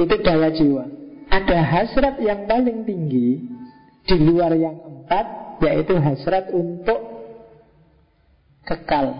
itu 0.00 0.14
daya 0.24 0.48
jiwa. 0.48 0.84
Ada 1.28 1.58
hasrat 1.60 2.20
yang 2.24 2.48
paling 2.48 2.88
tinggi 2.88 3.44
di 4.08 4.16
luar 4.16 4.56
yang 4.56 4.80
empat, 4.80 5.60
yaitu 5.60 5.96
hasrat 6.00 6.48
untuk 6.52 7.00
kekal 8.64 9.12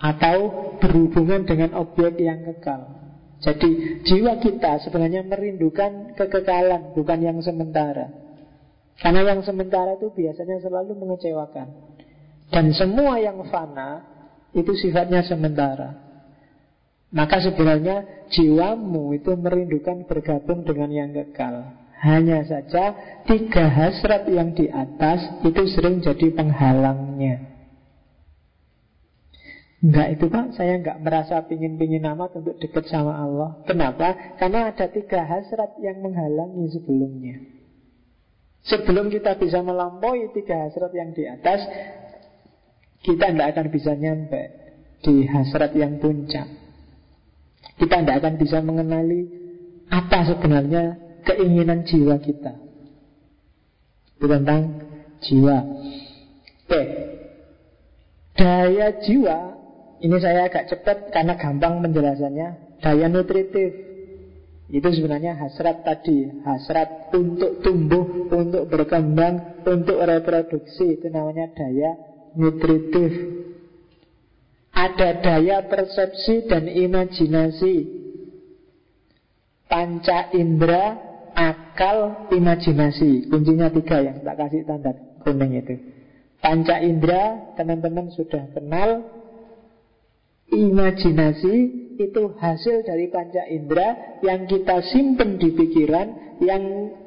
atau 0.00 0.36
berhubungan 0.82 1.46
dengan 1.46 1.76
objek 1.78 2.18
yang 2.18 2.42
kekal. 2.48 2.98
Jadi 3.42 4.02
jiwa 4.06 4.38
kita 4.38 4.82
sebenarnya 4.86 5.26
merindukan 5.26 6.14
kekekalan, 6.14 6.94
bukan 6.94 7.18
yang 7.22 7.38
sementara. 7.42 8.21
Karena 9.00 9.24
yang 9.24 9.40
sementara 9.40 9.96
itu 9.96 10.12
biasanya 10.12 10.60
selalu 10.60 10.92
mengecewakan. 10.98 11.68
Dan 12.52 12.76
semua 12.76 13.16
yang 13.16 13.40
fana 13.48 14.04
itu 14.52 14.76
sifatnya 14.76 15.24
sementara. 15.24 15.96
Maka 17.12 17.40
sebenarnya 17.44 18.28
jiwamu 18.32 19.16
itu 19.16 19.32
merindukan 19.36 20.04
bergabung 20.08 20.64
dengan 20.64 20.88
yang 20.92 21.10
kekal. 21.12 21.80
Hanya 22.02 22.42
saja 22.42 22.96
tiga 23.28 23.68
hasrat 23.68 24.26
yang 24.26 24.52
di 24.56 24.66
atas 24.68 25.44
itu 25.44 25.62
sering 25.70 26.02
jadi 26.02 26.34
penghalangnya. 26.34 27.52
Enggak 29.82 30.08
itu 30.14 30.24
pak, 30.30 30.46
saya 30.54 30.78
enggak 30.78 30.98
merasa 31.02 31.42
pingin-pingin 31.46 32.06
amat 32.14 32.38
untuk 32.38 32.54
dekat 32.62 32.86
sama 32.86 33.18
Allah 33.18 33.66
Kenapa? 33.66 34.14
Karena 34.38 34.70
ada 34.70 34.86
tiga 34.86 35.26
hasrat 35.26 35.74
yang 35.82 35.98
menghalangi 35.98 36.70
sebelumnya 36.70 37.61
Sebelum 38.62 39.10
kita 39.10 39.34
bisa 39.42 39.58
melampaui 39.58 40.30
tiga 40.30 40.66
hasrat 40.66 40.94
yang 40.94 41.10
di 41.10 41.26
atas 41.26 41.66
Kita 43.02 43.34
tidak 43.34 43.58
akan 43.58 43.66
bisa 43.74 43.98
nyampe 43.98 44.42
di 45.02 45.26
hasrat 45.26 45.74
yang 45.74 45.98
puncak. 45.98 46.46
Kita 47.74 47.98
tidak 47.98 48.22
akan 48.22 48.34
bisa 48.38 48.62
mengenali 48.62 49.26
apa 49.90 50.22
sebenarnya 50.30 50.84
keinginan 51.26 51.82
jiwa 51.82 52.22
kita. 52.22 52.54
Itu 54.22 54.30
tentang 54.30 54.86
jiwa. 55.18 55.58
Oke. 56.62 56.82
Daya 58.38 59.02
jiwa 59.02 59.38
ini 60.02 60.16
saya 60.22 60.46
agak 60.46 60.70
cepat 60.70 61.10
karena 61.10 61.34
gampang 61.34 61.82
penjelasannya. 61.82 62.78
Daya 62.78 63.06
nutritif 63.10 63.91
itu 64.72 64.88
sebenarnya 64.88 65.36
hasrat 65.36 65.84
tadi, 65.84 66.32
hasrat 66.48 67.12
untuk 67.12 67.60
tumbuh, 67.60 68.24
untuk 68.32 68.72
berkembang, 68.72 69.60
untuk 69.68 70.00
reproduksi 70.00 70.96
itu 70.96 71.12
namanya 71.12 71.52
daya 71.52 71.92
nutritif. 72.32 73.12
Ada 74.72 75.20
daya 75.20 75.68
persepsi 75.68 76.48
dan 76.48 76.64
imajinasi. 76.72 78.00
Panca 79.68 80.32
indera, 80.32 80.96
akal, 81.36 82.32
imajinasi. 82.32 83.28
Kuncinya 83.28 83.68
tiga 83.68 84.00
yang 84.00 84.24
tak 84.24 84.40
kasih 84.40 84.64
tanda 84.64 84.96
kuning 85.20 85.52
itu. 85.60 85.76
Panca 86.40 86.80
indera, 86.80 87.52
teman-teman 87.60 88.08
sudah 88.16 88.48
kenal 88.56 89.04
Imajinasi 90.52 91.81
itu 91.98 92.32
hasil 92.36 92.86
dari 92.86 93.08
panca 93.12 93.44
indera 93.48 94.20
yang 94.24 94.48
kita 94.48 94.80
simpen 94.92 95.36
di 95.36 95.52
pikiran, 95.52 96.38
yang 96.40 96.62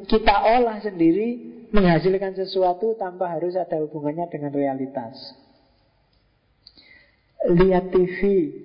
kita 0.05 0.35
olah 0.57 0.81
sendiri, 0.81 1.55
menghasilkan 1.73 2.37
sesuatu 2.37 2.95
tanpa 2.95 3.31
harus 3.35 3.57
ada 3.59 3.81
hubungannya 3.83 4.29
dengan 4.31 4.51
realitas. 4.53 5.15
Lihat 7.45 7.93
TV, 7.93 8.19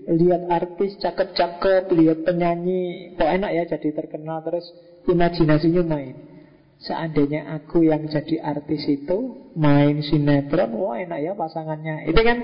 lihat 0.08 0.48
artis 0.48 0.96
cakep-cakep, 1.02 1.92
lihat 1.92 2.24
penyanyi, 2.24 3.12
kok 3.12 3.28
enak 3.28 3.50
ya 3.52 3.62
jadi 3.76 3.88
terkenal 3.92 4.40
terus 4.40 4.64
imajinasinya 5.04 5.84
main. 5.84 6.16
Seandainya 6.80 7.60
aku 7.60 7.84
yang 7.84 8.08
jadi 8.08 8.40
artis 8.40 8.88
itu 8.88 9.52
main 9.52 10.00
sinetron, 10.00 10.72
wah 10.80 10.96
enak 10.96 11.20
ya 11.20 11.32
pasangannya. 11.36 12.08
Itu 12.08 12.20
kan 12.24 12.38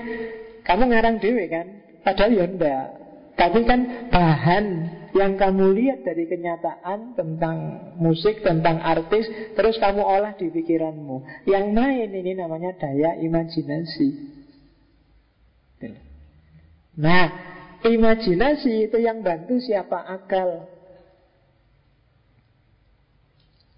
kamu 0.61 0.93
ngarang 0.93 1.17
dewe 1.17 1.49
kan? 1.49 1.65
Padahal 2.05 2.31
ya 2.37 2.45
enggak 2.45 3.06
Tapi 3.37 3.69
kan 3.69 4.09
bahan 4.09 4.65
yang 5.13 5.37
kamu 5.37 5.77
lihat 5.77 6.01
dari 6.01 6.25
kenyataan 6.25 7.13
tentang 7.13 7.57
musik, 8.01 8.41
tentang 8.41 8.81
artis 8.81 9.29
Terus 9.53 9.77
kamu 9.77 10.01
olah 10.01 10.33
di 10.33 10.49
pikiranmu. 10.49 11.45
Yang 11.45 11.65
main 11.69 12.09
ini 12.09 12.33
namanya 12.33 12.73
daya 12.73 13.13
imajinasi. 13.21 14.09
Nah, 16.97 17.25
imajinasi 17.85 18.89
itu 18.89 18.97
yang 18.97 19.21
bantu 19.21 19.61
siapa? 19.61 20.01
Akal. 20.01 20.65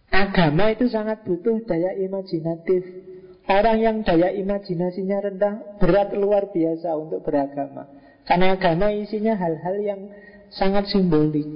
Agama 0.08 0.72
itu 0.72 0.88
sangat 0.88 1.28
butuh 1.28 1.68
daya 1.68 2.00
imajinatif. 2.00 3.12
Orang 3.44 3.84
yang 3.84 4.08
daya 4.08 4.32
imajinasinya 4.32 5.18
rendah 5.20 5.56
Berat 5.84 6.16
luar 6.16 6.48
biasa 6.54 6.96
untuk 6.96 7.28
beragama 7.28 7.99
karena 8.30 8.54
agama 8.54 8.94
isinya 8.94 9.34
hal-hal 9.34 9.76
yang 9.82 10.02
sangat 10.54 10.86
simbolik. 10.94 11.50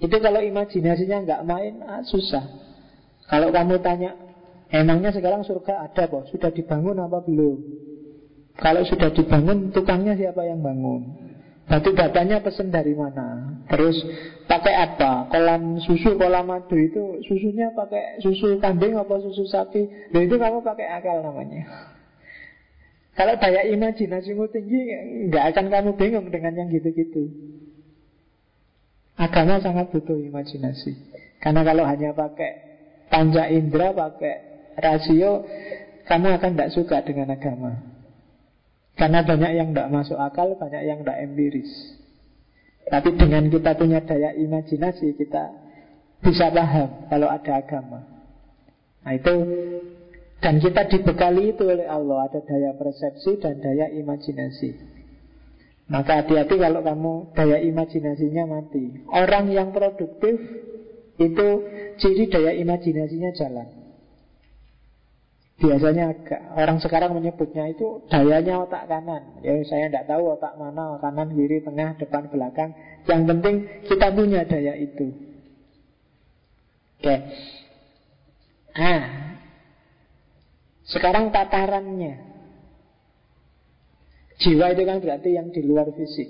Itu 0.00 0.16
kalau 0.24 0.40
imajinasinya 0.40 1.20
nggak 1.20 1.42
main, 1.44 1.84
ah, 1.84 2.00
susah. 2.00 2.48
Kalau 3.28 3.52
kamu 3.52 3.84
tanya, 3.84 4.16
emangnya 4.72 5.12
sekarang 5.12 5.44
surga 5.44 5.84
ada 5.84 6.08
kok? 6.08 6.32
Sudah 6.32 6.48
dibangun 6.48 6.96
apa 6.96 7.20
belum? 7.20 7.60
Kalau 8.56 8.88
sudah 8.88 9.12
dibangun, 9.12 9.68
tukangnya 9.68 10.16
siapa 10.16 10.48
yang 10.48 10.64
bangun? 10.64 11.24
Batu 11.64 11.96
batanya 11.96 12.44
pesen 12.44 12.68
dari 12.68 12.92
mana? 12.92 13.60
Terus 13.68 13.96
pakai 14.44 14.74
apa? 14.80 15.28
Kolam 15.32 15.80
susu, 15.80 16.16
kolam 16.20 16.48
madu 16.48 16.76
itu 16.76 17.20
susunya 17.24 17.72
pakai 17.72 18.20
susu 18.20 18.60
kambing 18.60 18.96
apa 18.96 19.16
susu 19.20 19.48
sapi? 19.48 20.12
Nah 20.12 20.20
itu 20.20 20.36
kamu 20.36 20.60
pakai 20.60 20.86
akal 20.88 21.24
namanya. 21.24 21.93
Kalau 23.14 23.34
daya 23.38 23.62
imajinasimu 23.70 24.50
tinggi, 24.50 24.80
nggak 25.30 25.54
akan 25.54 25.66
kamu 25.70 25.90
bingung 25.94 26.26
dengan 26.34 26.54
yang 26.58 26.68
gitu-gitu. 26.70 27.30
Agama 29.14 29.62
sangat 29.62 29.94
butuh 29.94 30.18
imajinasi. 30.18 30.98
Karena 31.38 31.62
kalau 31.62 31.86
hanya 31.86 32.10
pakai 32.10 32.52
panca 33.06 33.46
indera, 33.46 33.94
pakai 33.94 34.34
rasio, 34.74 35.46
kamu 36.10 36.26
akan 36.42 36.50
tidak 36.58 36.72
suka 36.74 37.06
dengan 37.06 37.30
agama. 37.30 37.78
Karena 38.98 39.22
banyak 39.22 39.52
yang 39.62 39.68
tidak 39.70 39.90
masuk 39.94 40.18
akal, 40.18 40.58
banyak 40.58 40.82
yang 40.82 41.06
tidak 41.06 41.18
empiris. 41.22 41.70
Tapi 42.90 43.14
dengan 43.14 43.46
kita 43.46 43.78
punya 43.78 44.02
daya 44.02 44.34
imajinasi, 44.34 45.14
kita 45.14 45.54
bisa 46.18 46.50
paham 46.50 47.06
kalau 47.06 47.28
ada 47.30 47.52
agama. 47.62 48.00
Nah 49.04 49.12
itu 49.14 49.34
dan 50.44 50.60
kita 50.60 50.84
dibekali 50.92 51.56
itu 51.56 51.64
oleh 51.64 51.88
Allah. 51.88 52.28
Ada 52.28 52.44
daya 52.44 52.76
persepsi 52.76 53.40
dan 53.40 53.64
daya 53.64 53.88
imajinasi. 53.88 54.76
Maka 55.88 56.20
hati-hati 56.20 56.60
kalau 56.60 56.84
kamu 56.84 57.32
daya 57.32 57.64
imajinasinya 57.64 58.44
mati. 58.44 59.08
Orang 59.08 59.48
yang 59.48 59.72
produktif 59.72 60.36
Itu 61.14 61.62
ciri 61.96 62.28
daya 62.28 62.52
imajinasinya 62.60 63.30
jalan. 63.32 63.68
Biasanya 65.62 66.10
agak 66.10 66.40
Orang 66.58 66.82
sekarang 66.82 67.14
menyebutnya 67.14 67.70
itu 67.70 68.02
Dayanya 68.10 68.66
otak 68.66 68.90
kanan. 68.90 69.40
Ya 69.40 69.56
saya 69.64 69.88
tidak 69.88 70.10
tahu 70.10 70.34
otak 70.34 70.60
mana 70.60 70.98
Kanan, 71.00 71.32
kiri, 71.32 71.64
tengah, 71.64 71.96
depan, 71.96 72.28
belakang. 72.28 72.74
Yang 73.08 73.22
penting 73.32 73.54
kita 73.88 74.12
punya 74.12 74.44
daya 74.44 74.76
itu. 74.76 75.08
Oke. 77.00 77.06
Okay. 77.06 77.18
Ah, 78.74 79.23
sekarang 80.84 81.32
tatarannya. 81.32 82.36
Jiwa 84.34 84.74
itu 84.74 84.82
kan 84.84 84.98
berarti 85.00 85.30
yang 85.32 85.48
di 85.54 85.62
luar 85.64 85.88
fisik. 85.94 86.28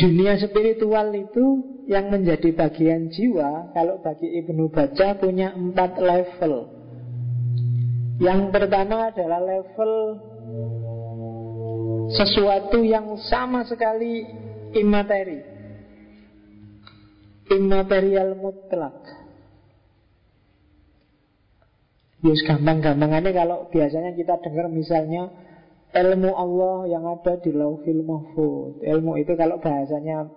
Dunia 0.00 0.38
spiritual 0.40 1.12
itu 1.12 1.44
yang 1.84 2.08
menjadi 2.08 2.56
bagian 2.56 3.12
jiwa 3.12 3.76
Kalau 3.76 4.00
bagi 4.00 4.32
Ibnu 4.32 4.72
Baca 4.72 5.12
punya 5.20 5.52
empat 5.52 6.00
level. 6.00 6.54
Yang 8.20 8.40
pertama 8.48 9.12
adalah 9.12 9.40
level 9.44 9.92
Sesuatu 12.10 12.80
yang 12.80 13.16
sama 13.28 13.62
sekali 13.68 14.24
imateri. 14.72 15.40
Imaterial 17.50 18.38
mutlak 18.38 19.19
Yes, 22.20 22.44
gampang-gampangannya 22.44 23.32
kalau 23.32 23.72
biasanya 23.72 24.12
kita 24.12 24.44
dengar 24.44 24.68
misalnya 24.68 25.32
ilmu 25.96 26.36
Allah 26.36 26.84
yang 26.92 27.08
ada 27.08 27.40
di 27.40 27.48
lauhil 27.48 28.04
mahfud. 28.04 28.84
Ilmu 28.84 29.16
itu 29.16 29.32
kalau 29.40 29.56
bahasanya 29.56 30.28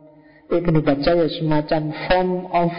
Ibnu 0.48 0.80
Baca 0.80 1.12
ya 1.12 1.28
semacam 1.28 1.82
form 2.08 2.32
of 2.52 2.72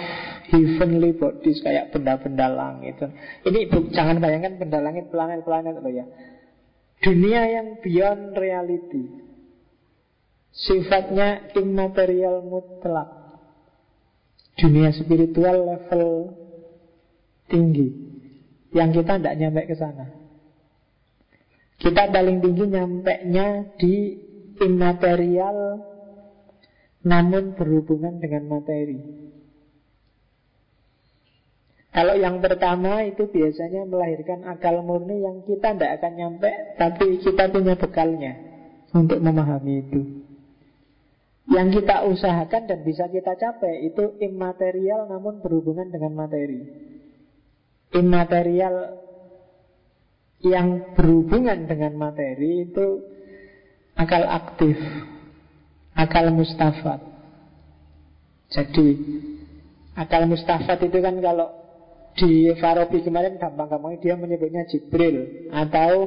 heavenly 0.49 1.13
bodies 1.13 1.61
kayak 1.61 1.93
benda-benda 1.93 2.49
langit. 2.49 2.97
Ini 3.45 3.69
jangan 3.93 4.25
bayangkan 4.25 4.57
benda 4.57 4.81
langit 4.81 5.13
planet-planet 5.13 5.85
loh 5.85 5.93
ya. 5.93 6.07
Dunia 7.05 7.45
yang 7.45 7.85
beyond 7.85 8.33
reality. 8.33 9.21
Sifatnya 10.55 11.53
immaterial 11.53 12.41
mutlak. 12.41 13.37
Dunia 14.57 14.97
spiritual 14.97 15.77
level 15.77 16.33
tinggi 17.53 18.14
yang 18.75 18.91
kita 18.91 19.23
tidak 19.23 19.39
nyampe 19.39 19.71
ke 19.71 19.75
sana. 19.79 20.11
Kita 21.79 22.11
paling 22.11 22.43
tinggi 22.43 22.65
nyampe 22.67 23.15
nya 23.31 23.71
di 23.79 24.19
immaterial 24.59 25.79
namun 27.05 27.55
berhubungan 27.55 28.19
dengan 28.19 28.51
materi. 28.51 28.99
Kalau 31.95 32.19
yang 32.19 32.43
pertama 32.43 33.07
itu 33.07 33.31
biasanya 33.31 33.87
melahirkan 33.87 34.43
akal 34.51 34.83
murni 34.83 35.23
yang 35.23 35.47
kita 35.47 35.79
tidak 35.79 36.03
akan 36.03 36.13
nyampe, 36.19 36.51
tapi 36.75 37.23
kita 37.23 37.47
punya 37.55 37.79
bekalnya 37.79 38.35
untuk 38.91 39.23
memahami 39.23 39.75
itu. 39.87 40.01
Yang 41.47 41.79
kita 41.79 42.03
usahakan 42.11 42.67
dan 42.67 42.83
bisa 42.83 43.07
kita 43.07 43.39
capai 43.39 43.87
itu 43.87 44.19
immaterial 44.19 45.07
namun 45.07 45.39
berhubungan 45.39 45.87
dengan 45.95 46.19
materi. 46.19 46.67
Immaterial 47.95 48.77
yang 50.45 50.93
berhubungan 50.99 51.65
dengan 51.65 51.97
materi 51.97 52.69
itu 52.69 53.01
akal 53.97 54.27
aktif, 54.29 54.77
akal 55.97 56.29
mustafat. 56.35 57.01
Jadi 58.53 58.89
akal 59.95 60.27
mustafat 60.29 60.85
itu 60.85 60.99
kan 61.01 61.17
kalau 61.23 61.49
di 62.15 62.51
Farabi 62.59 63.03
kemarin 63.03 63.39
gampang-gampang 63.39 63.99
dia 63.99 64.15
menyebutnya 64.15 64.67
Jibril 64.71 65.51
atau 65.51 66.07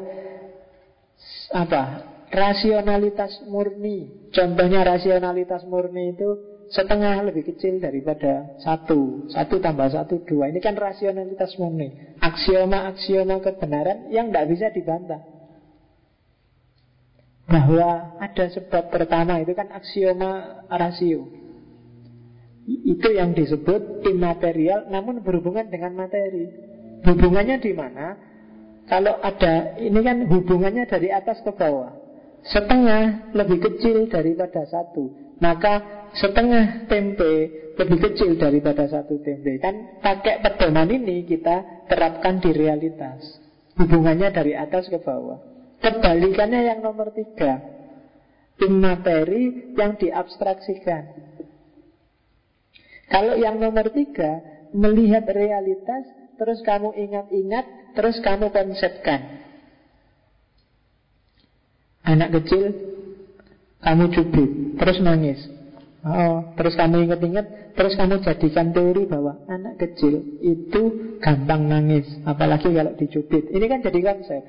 apa 1.52 1.84
rasionalitas 2.32 3.44
murni. 3.48 4.30
Contohnya 4.32 4.84
rasionalitas 4.84 5.64
murni 5.68 6.16
itu 6.16 6.57
setengah 6.72 7.24
lebih 7.28 7.54
kecil 7.54 7.80
daripada 7.80 8.58
satu. 8.60 9.28
Satu 9.32 9.60
tambah 9.64 9.88
satu 9.92 10.24
dua. 10.28 10.52
Ini 10.52 10.60
kan 10.60 10.76
rasionalitas 10.76 11.56
murni. 11.60 12.18
Aksioma-aksioma 12.20 13.40
kebenaran 13.44 14.12
yang 14.12 14.32
tidak 14.32 14.46
bisa 14.52 14.68
dibantah. 14.72 15.22
Bahwa 17.48 18.20
ada 18.20 18.46
sebab 18.52 18.92
pertama 18.92 19.40
itu 19.40 19.56
kan 19.56 19.72
aksioma 19.72 20.64
rasio. 20.68 21.32
Itu 22.68 23.16
yang 23.16 23.32
disebut 23.32 24.04
imaterial 24.04 24.92
namun 24.92 25.24
berhubungan 25.24 25.72
dengan 25.72 25.96
materi. 25.96 26.52
Hubungannya 27.08 27.64
di 27.64 27.72
mana? 27.72 28.20
Kalau 28.88 29.20
ada, 29.20 29.80
ini 29.80 30.00
kan 30.00 30.28
hubungannya 30.28 30.88
dari 30.88 31.12
atas 31.12 31.40
ke 31.44 31.52
bawah. 31.56 31.92
Setengah 32.48 33.36
lebih 33.36 33.60
kecil 33.60 34.08
daripada 34.08 34.64
satu. 34.68 35.27
Maka 35.38 35.74
setengah 36.18 36.90
tempe 36.90 37.34
lebih 37.78 38.00
kecil 38.10 38.36
daripada 38.42 38.90
satu 38.90 39.22
tempe. 39.22 39.62
Kan 39.62 40.02
pakai 40.02 40.42
pedoman 40.42 40.90
ini 40.90 41.24
kita 41.30 41.86
terapkan 41.86 42.42
di 42.42 42.50
realitas. 42.52 43.22
Hubungannya 43.78 44.34
dari 44.34 44.58
atas 44.58 44.90
ke 44.90 44.98
bawah. 44.98 45.38
Kebalikannya 45.78 46.74
yang 46.74 46.80
nomor 46.82 47.14
tiga. 47.14 47.62
Imateri 48.58 49.78
yang 49.78 50.02
diabstraksikan. 50.02 51.04
Kalau 53.08 53.38
yang 53.38 53.62
nomor 53.62 53.94
tiga, 53.94 54.42
melihat 54.74 55.30
realitas, 55.30 56.10
terus 56.36 56.60
kamu 56.66 56.92
ingat-ingat, 56.98 57.66
terus 57.94 58.18
kamu 58.20 58.50
konsepkan. 58.50 59.46
Anak 62.04 62.42
kecil, 62.42 62.97
kamu 63.82 64.06
cubit, 64.14 64.50
terus 64.82 64.98
nangis. 65.00 65.40
Oh, 66.08 66.56
terus 66.56 66.78
kamu 66.80 67.10
ingat-ingat, 67.10 67.76
terus 67.76 67.98
kamu 68.00 68.24
jadikan 68.24 68.72
teori 68.72 69.04
bahwa 69.10 69.44
anak 69.52 69.76
kecil 69.82 70.40
itu 70.40 71.18
gampang 71.20 71.68
nangis, 71.68 72.08
apalagi 72.24 72.72
kalau 72.72 72.96
dicubit. 72.96 73.50
Ini 73.52 73.66
kan 73.68 73.84
jadi 73.84 74.00
konsep. 74.02 74.44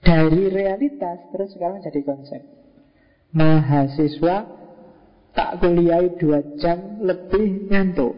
Dari 0.00 0.42
realitas 0.52 1.28
terus 1.32 1.52
sekarang 1.56 1.80
jadi 1.80 2.00
konsep. 2.04 2.42
Mahasiswa 3.30 4.36
tak 5.32 5.50
kuliah 5.62 6.02
dua 6.18 6.42
jam 6.58 7.00
lebih 7.04 7.70
ngantuk. 7.70 8.14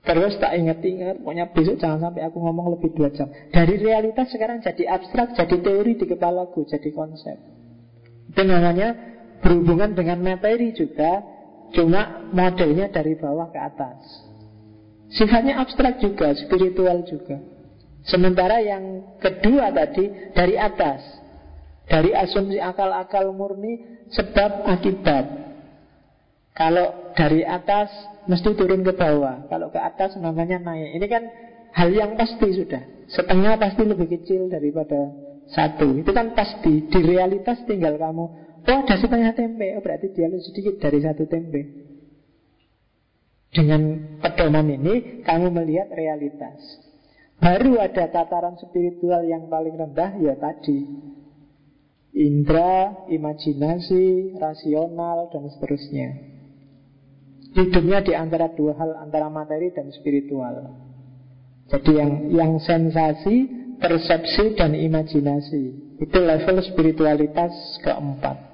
Terus 0.00 0.40
tak 0.40 0.56
ingat-ingat, 0.56 1.20
pokoknya 1.20 1.52
besok 1.52 1.76
jangan 1.76 2.08
sampai 2.08 2.24
aku 2.24 2.40
ngomong 2.40 2.72
lebih 2.78 2.96
dua 2.96 3.12
jam. 3.12 3.28
Dari 3.52 3.76
realitas 3.76 4.32
sekarang 4.32 4.64
jadi 4.64 4.88
abstrak, 4.88 5.36
jadi 5.36 5.60
teori 5.60 5.92
di 6.00 6.06
kepalaku, 6.08 6.64
jadi 6.64 6.88
konsep. 6.96 7.59
Namanya 8.36 8.94
Berhubungan 9.40 9.96
dengan 9.96 10.20
materi 10.20 10.76
juga 10.76 11.24
Cuma 11.70 12.26
modelnya 12.34 12.90
dari 12.90 13.14
bawah 13.14 13.46
ke 13.54 13.60
atas. 13.62 14.02
Sifatnya 15.14 15.62
abstrak 15.62 16.02
juga, 16.02 16.34
spiritual 16.34 17.06
juga. 17.06 17.38
Sementara 18.02 18.58
yang 18.58 19.14
kedua 19.22 19.70
tadi 19.70 20.34
Dari 20.34 20.54
atas. 20.58 21.02
Dari 21.86 22.10
asumsi 22.14 22.58
akal-akal 22.58 23.30
murni 23.34 24.02
Sebab 24.10 24.66
akibat. 24.66 25.26
Kalau 26.54 27.14
dari 27.14 27.46
atas 27.46 27.90
Mesti 28.28 28.52
turun 28.54 28.84
ke 28.84 28.92
bawah. 28.92 29.48
Kalau 29.48 29.72
ke 29.72 29.80
atas 29.80 30.14
namanya 30.20 30.60
naik. 30.60 31.00
Ini 31.00 31.06
kan 31.08 31.22
hal 31.72 31.90
yang 31.90 32.14
pasti 32.14 32.52
sudah. 32.52 32.82
Setengah 33.10 33.56
pasti 33.56 33.82
lebih 33.82 34.06
kecil 34.06 34.46
daripada 34.52 35.10
satu. 35.50 35.98
Itu 35.98 36.10
kan 36.14 36.32
pasti 36.34 36.86
Di 36.86 37.00
realitas 37.02 37.62
tinggal 37.66 37.98
kamu 37.98 38.50
Oh 38.60 38.78
ada 38.84 38.96
setengah 39.00 39.32
tempe. 39.32 39.72
Oh 39.76 39.82
berarti 39.82 40.12
dia 40.12 40.28
lebih 40.28 40.44
sedikit 40.44 40.74
dari 40.78 41.00
satu 41.00 41.24
tempe. 41.24 41.60
Dengan 43.50 43.82
pedoman 44.22 44.68
ini 44.68 45.24
Kamu 45.24 45.48
melihat 45.50 45.90
realitas. 45.90 46.60
Baru 47.40 47.80
ada 47.80 48.04
tataran 48.12 48.60
spiritual 48.60 49.24
yang 49.24 49.48
paling 49.48 49.74
rendah 49.74 50.20
Ya 50.20 50.36
tadi. 50.36 50.84
Indra, 52.10 53.06
imajinasi, 53.06 54.34
rasional, 54.34 55.30
dan 55.30 55.46
seterusnya. 55.46 56.08
Hidupnya 57.54 58.02
di 58.02 58.12
antara 58.18 58.50
dua 58.50 58.74
hal 58.74 58.98
Antara 58.98 59.30
materi 59.30 59.70
dan 59.70 59.94
spiritual. 59.94 60.74
Jadi 61.70 61.92
yang, 61.94 62.12
yang 62.34 62.52
sensasi, 62.58 63.59
persepsi, 63.80 64.54
dan 64.54 64.76
imajinasi 64.76 65.96
Itu 65.98 66.18
level 66.20 66.60
spiritualitas 66.62 67.52
keempat 67.80 68.50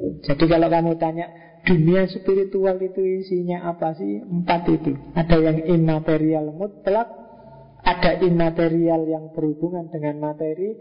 jadi 0.00 0.44
kalau 0.48 0.68
kamu 0.68 0.92
tanya 0.96 1.26
dunia 1.64 2.08
spiritual 2.08 2.76
itu 2.80 3.00
isinya 3.20 3.68
apa 3.68 3.92
sih? 3.96 4.24
Empat 4.24 4.62
itu. 4.68 4.96
Ada 5.12 5.36
yang 5.36 5.58
imaterial 5.68 6.52
mutlak, 6.56 7.08
ada 7.84 8.12
imaterial 8.20 9.04
yang 9.08 9.32
berhubungan 9.36 9.92
dengan 9.92 10.20
materi, 10.20 10.76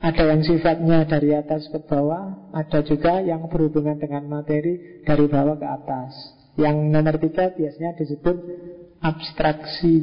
ada 0.00 0.22
yang 0.32 0.40
sifatnya 0.42 1.04
dari 1.06 1.36
atas 1.36 1.68
ke 1.68 1.78
bawah, 1.84 2.52
ada 2.56 2.80
juga 2.82 3.20
yang 3.20 3.46
berhubungan 3.52 4.00
dengan 4.00 4.26
materi 4.26 5.04
dari 5.04 5.24
bawah 5.28 5.56
ke 5.60 5.68
atas. 5.68 6.12
Yang 6.56 6.76
nomor 6.92 7.16
tiga 7.16 7.52
biasanya 7.52 7.96
disebut 7.96 8.36
abstraksi. 9.00 9.96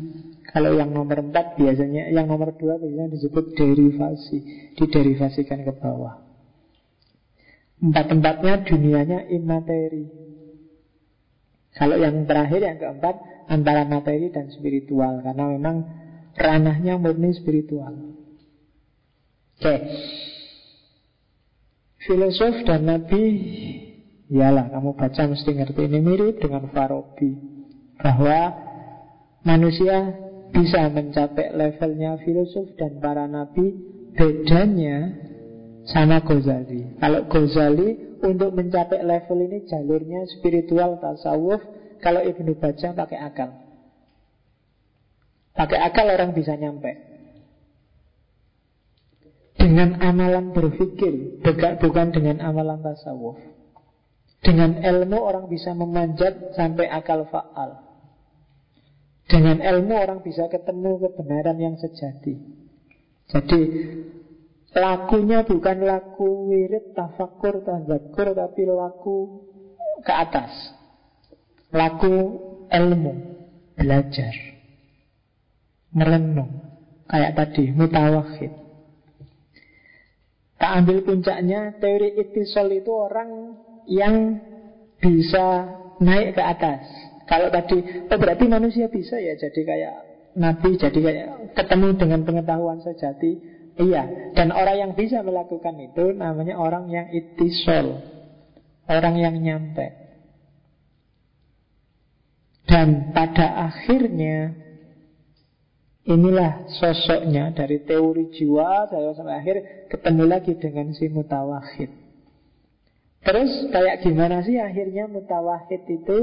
Kalau 0.49 0.73
yang 0.73 0.89
nomor 0.89 1.21
empat 1.21 1.57
biasanya, 1.61 2.09
yang 2.09 2.25
nomor 2.25 2.57
dua 2.57 2.81
biasanya 2.81 3.13
disebut 3.13 3.53
derivasi, 3.53 4.37
diderivasikan 4.75 5.61
ke 5.61 5.73
bawah. 5.77 6.29
Empat-empatnya 7.79 8.67
dunianya 8.67 9.19
imateri 9.31 10.03
Kalau 11.79 11.95
yang 11.95 12.27
terakhir, 12.27 12.59
yang 12.59 12.75
keempat 12.75 13.15
Antara 13.47 13.87
materi 13.87 14.27
dan 14.35 14.51
spiritual 14.51 15.23
Karena 15.23 15.47
memang 15.55 15.75
ranahnya 16.35 16.99
murni 16.99 17.31
spiritual 17.39 18.19
Oke 19.59 19.63
okay. 19.63 19.79
Filosof 22.03 22.67
dan 22.67 22.83
Nabi 22.83 23.23
Iyalah, 24.29 24.75
kamu 24.75 24.99
baca 24.99 25.21
mesti 25.31 25.49
ngerti 25.55 25.87
Ini 25.87 25.99
mirip 26.03 26.43
dengan 26.43 26.67
Farabi 26.75 27.31
Bahwa 27.95 28.39
manusia 29.47 30.27
bisa 30.49 30.89
mencapai 30.89 31.53
levelnya 31.53 32.17
filosof 32.25 32.73
dan 32.75 32.97
para 32.99 33.29
nabi 33.29 33.75
Bedanya 34.09 35.15
sama 35.87 36.19
Ghazali. 36.19 36.99
Kalau 36.99 37.29
Ghazali 37.31 38.19
untuk 38.19 38.51
mencapai 38.51 38.99
level 38.99 39.47
ini 39.47 39.63
jalurnya 39.69 40.27
spiritual 40.27 40.99
tasawuf, 40.99 41.61
kalau 42.03 42.19
Ibnu 42.19 42.57
Baca 42.59 42.91
pakai 42.91 43.19
akal. 43.21 43.49
Pakai 45.55 45.79
akal 45.79 46.09
orang 46.11 46.35
bisa 46.35 46.57
nyampe. 46.59 47.09
dengan 49.59 49.99
amalan 49.99 50.55
berpikir, 50.55 51.43
bukan 51.83 52.09
dengan 52.15 52.39
amalan 52.39 52.79
tasawuf. 52.79 53.37
Dengan 54.39 54.79
ilmu 54.79 55.19
orang 55.19 55.51
bisa 55.51 55.75
memanjat 55.75 56.55
sampai 56.55 56.87
akal 56.87 57.27
faal. 57.27 57.88
Dengan 59.29 59.61
ilmu 59.61 59.93
orang 59.93 60.25
bisa 60.25 60.49
ketemu 60.49 60.97
kebenaran 61.05 61.57
yang 61.61 61.77
sejati. 61.77 62.33
Jadi 63.29 63.61
lakunya 64.73 65.45
bukan 65.45 65.85
laku 65.85 66.49
wirid, 66.49 66.97
tafakur, 66.97 67.61
tazakur, 67.61 68.33
tapi 68.33 68.61
laku 68.65 69.17
ke 70.01 70.13
atas. 70.13 70.49
Laku 71.69 72.41
ilmu, 72.73 73.13
belajar, 73.77 74.33
merenung. 75.93 76.65
Kayak 77.05 77.37
tadi, 77.37 77.69
mutawahid. 77.69 78.53
Tak 80.57 80.71
ambil 80.81 81.05
puncaknya, 81.05 81.77
teori 81.77 82.17
itisol 82.17 82.73
itu 82.73 82.91
orang 82.93 83.29
yang 83.85 84.41
bisa 84.97 85.69
naik 86.01 86.33
ke 86.33 86.43
atas. 86.43 86.83
Kalau 87.29 87.53
tadi, 87.53 87.77
oh 88.09 88.17
berarti 88.17 88.49
manusia 88.49 88.89
bisa 88.89 89.21
ya 89.21 89.37
jadi 89.37 89.61
kayak 89.61 89.95
nabi, 90.33 90.81
jadi 90.81 90.97
kayak 90.97 91.27
ketemu 91.53 91.87
dengan 92.01 92.25
pengetahuan 92.25 92.81
sejati. 92.81 93.37
Iya, 93.79 94.33
dan 94.35 94.49
orang 94.51 94.75
yang 94.75 94.91
bisa 94.97 95.21
melakukan 95.21 95.77
itu 95.79 96.11
namanya 96.11 96.57
orang 96.57 96.89
yang 96.89 97.07
itisol, 97.13 98.01
orang 98.89 99.15
yang 99.15 99.37
nyampe. 99.39 99.93
Dan 102.65 103.13
pada 103.13 103.71
akhirnya 103.71 104.57
inilah 106.09 106.65
sosoknya 106.81 107.53
dari 107.53 107.85
teori 107.85 108.33
jiwa 108.33 108.89
saya 108.89 109.13
sampai 109.13 109.37
akhir 109.37 109.55
ketemu 109.93 110.23
lagi 110.25 110.53
dengan 110.57 110.91
si 110.97 111.05
mutawahid. 111.07 111.93
Terus 113.21 113.51
kayak 113.69 114.01
gimana 114.01 114.41
sih 114.41 114.57
akhirnya 114.57 115.05
mutawahid 115.05 115.81
itu? 115.87 116.19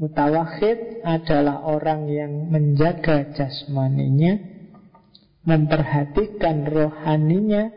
Mutawahid 0.00 1.04
adalah 1.04 1.60
orang 1.60 2.08
yang 2.08 2.48
menjaga 2.48 3.36
jasmaninya, 3.36 4.40
memperhatikan 5.44 6.64
rohaninya, 6.64 7.68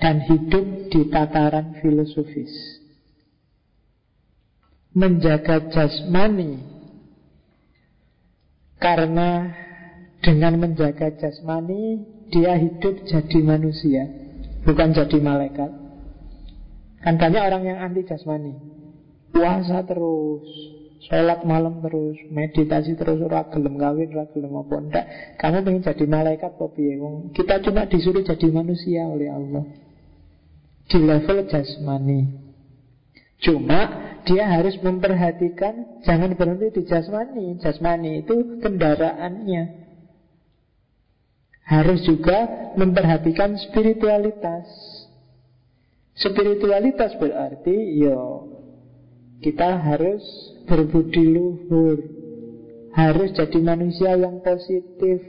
dan 0.00 0.24
hidup 0.24 0.88
di 0.88 1.12
tataran 1.12 1.76
filosofis. 1.84 2.80
Menjaga 4.96 5.68
jasmani 5.68 6.64
karena 8.80 9.52
dengan 10.24 10.56
menjaga 10.56 11.20
jasmani 11.20 12.00
dia 12.32 12.56
hidup 12.56 13.04
jadi 13.04 13.38
manusia, 13.44 14.08
bukan 14.64 14.96
jadi 14.96 15.20
malaikat. 15.20 15.70
Kan 17.04 17.20
banyak 17.20 17.42
orang 17.44 17.62
yang 17.62 17.78
anti 17.78 18.02
jasmani 18.08 18.56
Puasa 19.28 19.86
terus 19.86 20.77
Sholat 21.06 21.46
malam 21.46 21.78
terus 21.78 22.18
Meditasi 22.26 22.98
terus 22.98 23.22
Ora 23.22 23.46
gelem 23.46 23.78
kawin 23.78 24.10
Ora 24.10 24.26
gelem 24.34 24.52
apa 24.58 24.76
enggak 24.82 25.06
Kamu 25.38 25.62
pengen 25.62 25.82
jadi 25.86 26.04
malaikat 26.10 26.52
apa 26.58 26.66
Wong 26.98 27.30
Kita 27.30 27.62
cuma 27.62 27.86
disuruh 27.86 28.26
jadi 28.26 28.48
manusia 28.50 29.06
oleh 29.06 29.30
Allah. 29.30 29.64
Di 30.88 30.98
level 30.98 31.46
jasmani. 31.46 32.20
Cuma 33.38 33.80
dia 34.26 34.50
harus 34.50 34.74
memperhatikan 34.82 36.02
Jangan 36.02 36.34
berhenti 36.34 36.74
di 36.74 36.82
jasmani. 36.88 37.60
Jasmani 37.62 38.26
itu 38.26 38.58
kendaraannya. 38.58 39.86
Harus 41.68 42.00
juga 42.08 42.72
memperhatikan 42.80 43.52
spiritualitas. 43.68 44.64
Spiritualitas 46.16 47.14
berarti 47.20 48.00
yo 48.00 48.57
kita 49.38 49.78
harus 49.78 50.22
berbudi 50.66 51.22
luhur, 51.22 51.98
harus 52.94 53.30
jadi 53.34 53.58
manusia 53.62 54.18
yang 54.18 54.42
positif. 54.42 55.22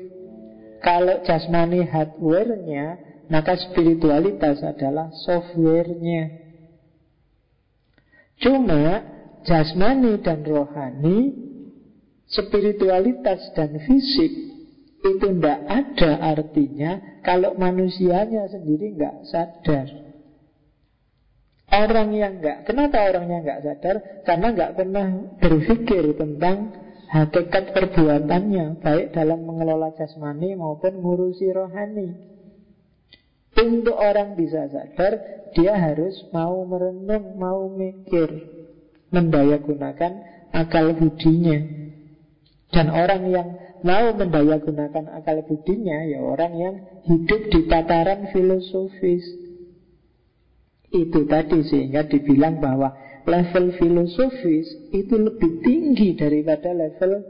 Kalau 0.79 1.21
jasmani 1.27 1.83
hardware-nya, 1.85 2.85
maka 3.29 3.53
spiritualitas 3.59 4.63
adalah 4.63 5.11
software-nya. 5.27 6.39
Cuma 8.39 9.03
jasmani 9.43 10.23
dan 10.23 10.41
rohani, 10.47 11.35
spiritualitas 12.25 13.51
dan 13.53 13.75
fisik 13.83 14.31
itu 14.99 15.15
tidak 15.19 15.59
ada 15.67 16.35
artinya 16.35 17.21
kalau 17.23 17.55
manusianya 17.55 18.47
sendiri 18.51 18.95
nggak 18.99 19.15
sadar. 19.27 20.08
Orang 21.69 22.17
yang 22.17 22.41
enggak, 22.41 22.65
kenapa 22.65 22.97
orangnya 23.13 23.45
enggak 23.45 23.61
sadar? 23.61 23.95
Karena 24.25 24.47
enggak 24.49 24.73
pernah 24.73 25.07
berpikir 25.37 26.17
tentang 26.17 26.73
hakikat 27.09 27.77
perbuatannya, 27.77 28.81
baik 28.81 29.13
dalam 29.13 29.45
mengelola 29.45 29.93
jasmani 29.93 30.57
maupun 30.57 30.97
ngurusi 30.97 31.49
rohani. 31.53 32.09
Untuk 33.53 33.97
orang 33.97 34.33
bisa 34.33 34.65
sadar, 34.69 35.45
dia 35.53 35.73
harus 35.77 36.15
mau 36.33 36.61
merenung, 36.65 37.37
mau 37.37 37.69
mikir, 37.69 38.29
mendaya 39.13 39.57
gunakan 39.61 40.13
akal 40.53 40.93
budinya. 40.97 41.59
Dan 42.69 42.93
orang 42.93 43.23
yang 43.33 43.47
mau 43.81 44.13
mendaya 44.13 44.61
gunakan 44.61 45.05
akal 45.17 45.41
budinya, 45.45 46.05
ya 46.05 46.21
orang 46.21 46.53
yang 46.57 46.75
hidup 47.09 47.49
di 47.49 47.65
tataran 47.65 48.29
filosofis, 48.29 49.48
itu 50.89 51.25
tadi 51.29 51.61
sehingga 51.65 52.09
dibilang 52.09 52.57
bahwa 52.57 52.93
level 53.29 53.77
filosofis 53.77 54.89
itu 54.89 55.15
lebih 55.15 55.61
tinggi 55.61 56.17
daripada 56.17 56.73
level 56.73 57.21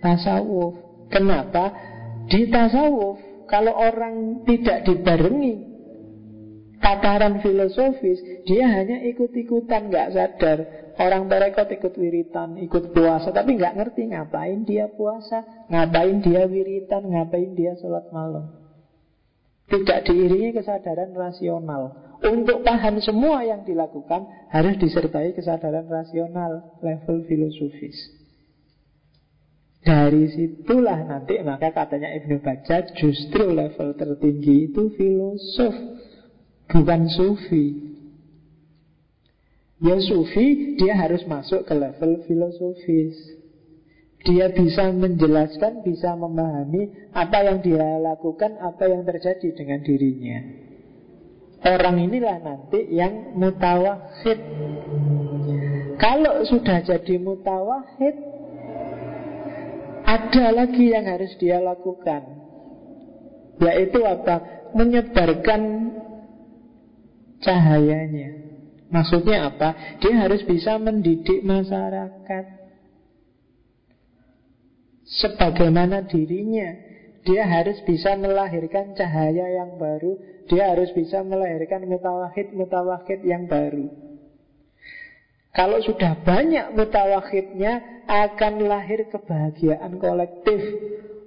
tasawuf. 0.00 0.74
Kenapa? 1.12 1.72
Di 2.28 2.48
tasawuf 2.48 3.46
kalau 3.48 3.72
orang 3.76 4.44
tidak 4.44 4.84
dibarengi 4.84 5.68
tataran 6.78 7.42
filosofis, 7.42 8.22
dia 8.46 8.70
hanya 8.70 9.02
ikut-ikutan, 9.04 9.90
nggak 9.90 10.08
sadar. 10.14 10.58
Orang 10.98 11.30
berekot 11.30 11.70
ikut 11.70 11.94
wiritan, 11.94 12.58
ikut 12.58 12.90
puasa, 12.90 13.30
tapi 13.30 13.54
nggak 13.54 13.76
ngerti 13.78 14.10
ngapain 14.10 14.66
dia 14.66 14.90
puasa, 14.90 15.66
ngapain 15.70 16.18
dia 16.18 16.42
wiritan, 16.50 17.06
ngapain 17.06 17.54
dia 17.54 17.78
sholat 17.78 18.10
malam. 18.10 18.50
Tidak 19.68 19.98
diiringi 20.08 20.56
kesadaran 20.56 21.14
rasional. 21.14 22.07
Untuk 22.18 22.66
paham 22.66 22.98
semua 22.98 23.46
yang 23.46 23.62
dilakukan 23.62 24.50
harus 24.50 24.74
disertai 24.82 25.38
kesadaran 25.38 25.86
rasional 25.86 26.74
level 26.82 27.22
filosofis. 27.30 27.94
Dari 29.78 30.26
situlah 30.34 31.06
nanti 31.06 31.38
maka 31.46 31.70
katanya 31.70 32.10
Ibnu 32.18 32.42
Bajjah 32.42 32.90
justru 32.98 33.54
level 33.54 33.94
tertinggi 33.94 34.66
itu 34.68 34.90
filosof 34.98 35.74
bukan 36.66 37.06
sufi. 37.06 37.94
Ya 39.78 40.02
sufi 40.02 40.74
dia 40.74 40.98
harus 40.98 41.22
masuk 41.22 41.62
ke 41.62 41.74
level 41.78 42.26
filosofis. 42.26 43.14
Dia 44.26 44.50
bisa 44.50 44.90
menjelaskan, 44.90 45.86
bisa 45.86 46.18
memahami 46.18 47.14
apa 47.14 47.46
yang 47.46 47.62
dia 47.62 48.02
lakukan, 48.02 48.58
apa 48.58 48.90
yang 48.90 49.06
terjadi 49.06 49.54
dengan 49.54 49.78
dirinya. 49.86 50.67
Orang 51.58 51.98
inilah 51.98 52.38
nanti 52.38 52.86
yang 52.94 53.34
mutawahid 53.34 54.38
Kalau 55.98 56.46
sudah 56.46 56.86
jadi 56.86 57.18
mutawahid 57.18 58.14
Ada 60.06 60.54
lagi 60.54 60.94
yang 60.94 61.02
harus 61.10 61.34
dia 61.42 61.58
lakukan 61.58 62.22
Yaitu 63.58 64.06
apa? 64.06 64.70
Menyebarkan 64.78 65.62
cahayanya 67.42 68.38
Maksudnya 68.94 69.50
apa? 69.50 69.98
Dia 69.98 70.14
harus 70.14 70.46
bisa 70.46 70.78
mendidik 70.78 71.42
masyarakat 71.42 72.46
Sebagaimana 75.08 76.06
dirinya 76.06 76.86
dia 77.26 77.44
harus 77.44 77.82
bisa 77.84 78.16
melahirkan 78.16 78.96
cahaya 78.96 79.52
yang 79.52 79.76
baru 79.76 80.37
Dia 80.48 80.72
harus 80.72 80.88
bisa 80.96 81.20
melahirkan 81.20 81.84
mutawahid-mutawahid 81.84 83.20
yang 83.22 83.44
baru. 83.44 83.88
Kalau 85.52 85.80
sudah 85.82 86.22
banyak 86.22 86.76
mutawahidnya 86.76 88.04
Akan 88.08 88.62
lahir 88.62 89.10
kebahagiaan 89.10 89.96
kolektif. 89.96 90.60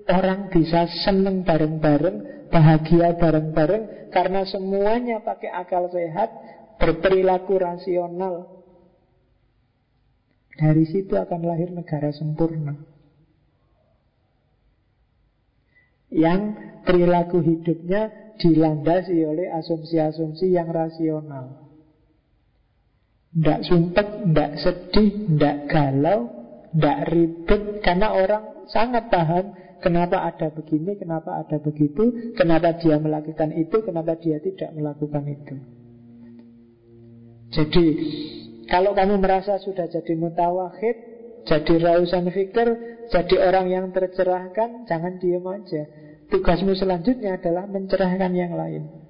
Orang 0.08 0.50
bisa 0.54 0.88
seneng 1.06 1.44
bareng-bareng 1.44 2.50
Bahagia 2.50 3.18
bareng-bareng 3.18 4.14
Karena 4.14 4.48
semuanya 4.48 5.20
pakai 5.22 5.52
akal 5.52 5.90
sehat 5.92 6.30
Berperilaku 6.82 7.62
rasional. 7.62 8.62
Dari 10.58 10.86
situ 10.90 11.14
akan 11.14 11.42
lahir 11.46 11.70
negara 11.70 12.10
sempurna. 12.10 12.74
Yang 16.10 16.42
perilaku 16.84 17.40
hidupnya 17.40 18.31
dilandasi 18.40 19.18
oleh 19.26 19.52
asumsi-asumsi 19.52 20.54
yang 20.54 20.70
rasional. 20.72 21.62
Tidak 23.32 23.60
sumpek, 23.64 24.08
tidak 24.28 24.52
sedih, 24.60 25.12
tidak 25.24 25.56
galau, 25.72 26.42
tidak 26.76 27.00
ribet 27.12 27.62
Karena 27.80 28.12
orang 28.12 28.68
sangat 28.68 29.08
paham 29.08 29.56
Kenapa 29.80 30.28
ada 30.30 30.52
begini, 30.52 31.00
kenapa 31.00 31.40
ada 31.40 31.58
begitu 31.64 32.36
Kenapa 32.36 32.76
dia 32.76 33.00
melakukan 33.00 33.56
itu, 33.56 33.88
kenapa 33.88 34.20
dia 34.20 34.36
tidak 34.44 34.76
melakukan 34.76 35.24
itu 35.32 35.56
Jadi 37.56 37.86
Kalau 38.68 38.92
kamu 38.92 39.16
merasa 39.24 39.64
sudah 39.64 39.88
jadi 39.88 40.12
mutawahid 40.16 40.96
Jadi 41.48 41.74
rausan 41.80 42.28
fikir 42.36 42.68
Jadi 43.16 43.36
orang 43.40 43.72
yang 43.72 43.86
tercerahkan 43.96 44.92
Jangan 44.92 45.24
diam 45.24 45.48
aja 45.48 45.88
Tugasmu 46.32 46.72
selanjutnya 46.80 47.36
adalah 47.36 47.68
mencerahkan 47.68 48.32
yang 48.32 48.56
lain 48.56 49.02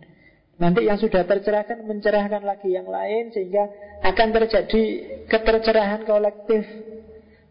Nanti 0.62 0.86
yang 0.86 1.02
sudah 1.02 1.26
tercerahkan 1.26 1.90
mencerahkan 1.90 2.46
lagi 2.46 2.70
yang 2.70 2.86
lain 2.86 3.34
sehingga 3.34 3.66
akan 4.06 4.30
terjadi 4.30 4.82
ketercerahan 5.26 6.06
kolektif. 6.06 6.62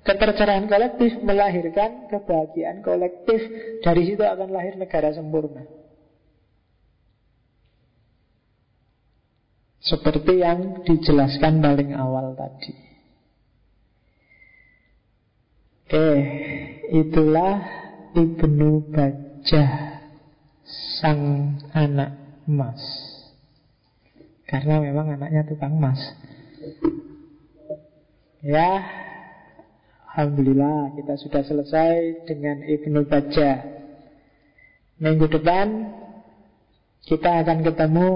Ketercerahan 0.07 0.71
kolektif 0.71 1.19
melahirkan 1.19 2.07
kebahagiaan 2.07 2.87
kolektif. 2.87 3.43
Dari 3.83 4.03
situ 4.07 4.23
akan 4.23 4.55
lahir 4.55 4.79
negara 4.79 5.11
sempurna. 5.11 5.67
Seperti 9.83 10.39
yang 10.39 10.87
dijelaskan 10.87 11.59
paling 11.59 11.91
awal 11.99 12.39
tadi. 12.39 12.73
Eh, 15.91 16.23
itulah 16.95 17.59
Ibnu 18.15 18.95
Bajah 19.41 19.73
sang 21.01 21.57
anak 21.73 22.13
emas 22.45 22.77
Karena 24.45 24.85
memang 24.85 25.17
anaknya 25.17 25.49
tukang 25.49 25.81
emas 25.81 25.97
Ya 28.45 28.85
Alhamdulillah 30.13 30.93
kita 30.93 31.17
sudah 31.25 31.41
selesai 31.49 32.29
dengan 32.29 32.69
Ibnu 32.69 33.09
Baja 33.09 33.65
Minggu 35.01 35.25
depan 35.33 35.89
Kita 37.09 37.41
akan 37.41 37.65
ketemu 37.65 38.09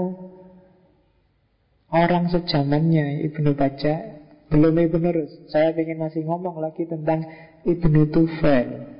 Orang 1.89 2.29
sejamannya 2.29 3.25
Ibnu 3.33 3.57
Baja 3.57 4.13
Belum 4.53 4.77
Ibnu 4.77 5.09
Rus 5.09 5.49
Saya 5.49 5.73
ingin 5.73 6.05
masih 6.05 6.21
ngomong 6.21 6.61
lagi 6.61 6.85
tentang 6.85 7.25
Ibnu 7.65 8.13
Tufel 8.13 8.94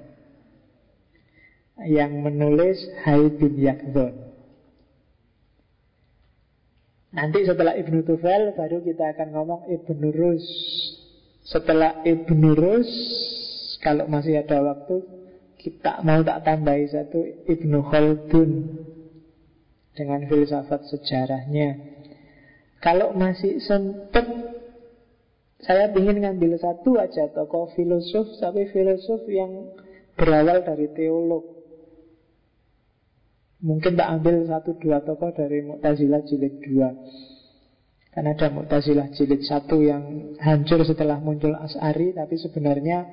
Yang 1.76 2.12
menulis 2.24 2.80
Hai 3.04 3.28
bin 3.36 3.60
Yakdon 3.60 4.26
Nanti 7.16 7.48
setelah 7.48 7.80
Ibnu 7.80 8.04
Tufel 8.04 8.52
baru 8.60 8.84
kita 8.84 9.16
akan 9.16 9.28
ngomong 9.32 9.62
Ibnu 9.72 10.12
Rus. 10.12 10.44
Setelah 11.48 12.04
Ibnu 12.04 12.52
Rus, 12.60 12.92
kalau 13.80 14.12
masih 14.12 14.44
ada 14.44 14.60
waktu, 14.60 15.00
kita 15.56 16.04
mau 16.04 16.20
tak 16.28 16.44
tambahi 16.44 16.92
satu 16.92 17.48
Ibnu 17.48 17.88
Khaldun 17.88 18.52
dengan 19.96 20.28
filsafat 20.28 20.92
sejarahnya. 20.92 21.80
Kalau 22.84 23.16
masih 23.16 23.64
sempat, 23.64 24.28
saya 25.64 25.88
ingin 25.96 26.20
ngambil 26.20 26.60
satu 26.60 27.00
aja 27.00 27.32
tokoh 27.32 27.72
filosof, 27.80 28.28
tapi 28.44 28.68
filosof 28.76 29.24
yang 29.32 29.72
berawal 30.20 30.68
dari 30.68 30.92
teolog. 30.92 31.55
Mungkin 33.66 33.98
tak 33.98 34.22
ambil 34.22 34.46
satu 34.46 34.78
dua 34.78 35.02
tokoh 35.02 35.34
dari 35.34 35.66
Mu'tazilah 35.66 36.22
jilid 36.30 36.62
dua. 36.62 36.94
Karena 38.14 38.38
ada 38.38 38.54
Mu'tazilah 38.54 39.10
jilid 39.18 39.42
satu 39.42 39.82
yang 39.82 40.38
hancur 40.38 40.86
setelah 40.86 41.20
muncul 41.20 41.52
As'ari 41.52 42.16
Tapi 42.16 42.40
sebenarnya 42.40 43.04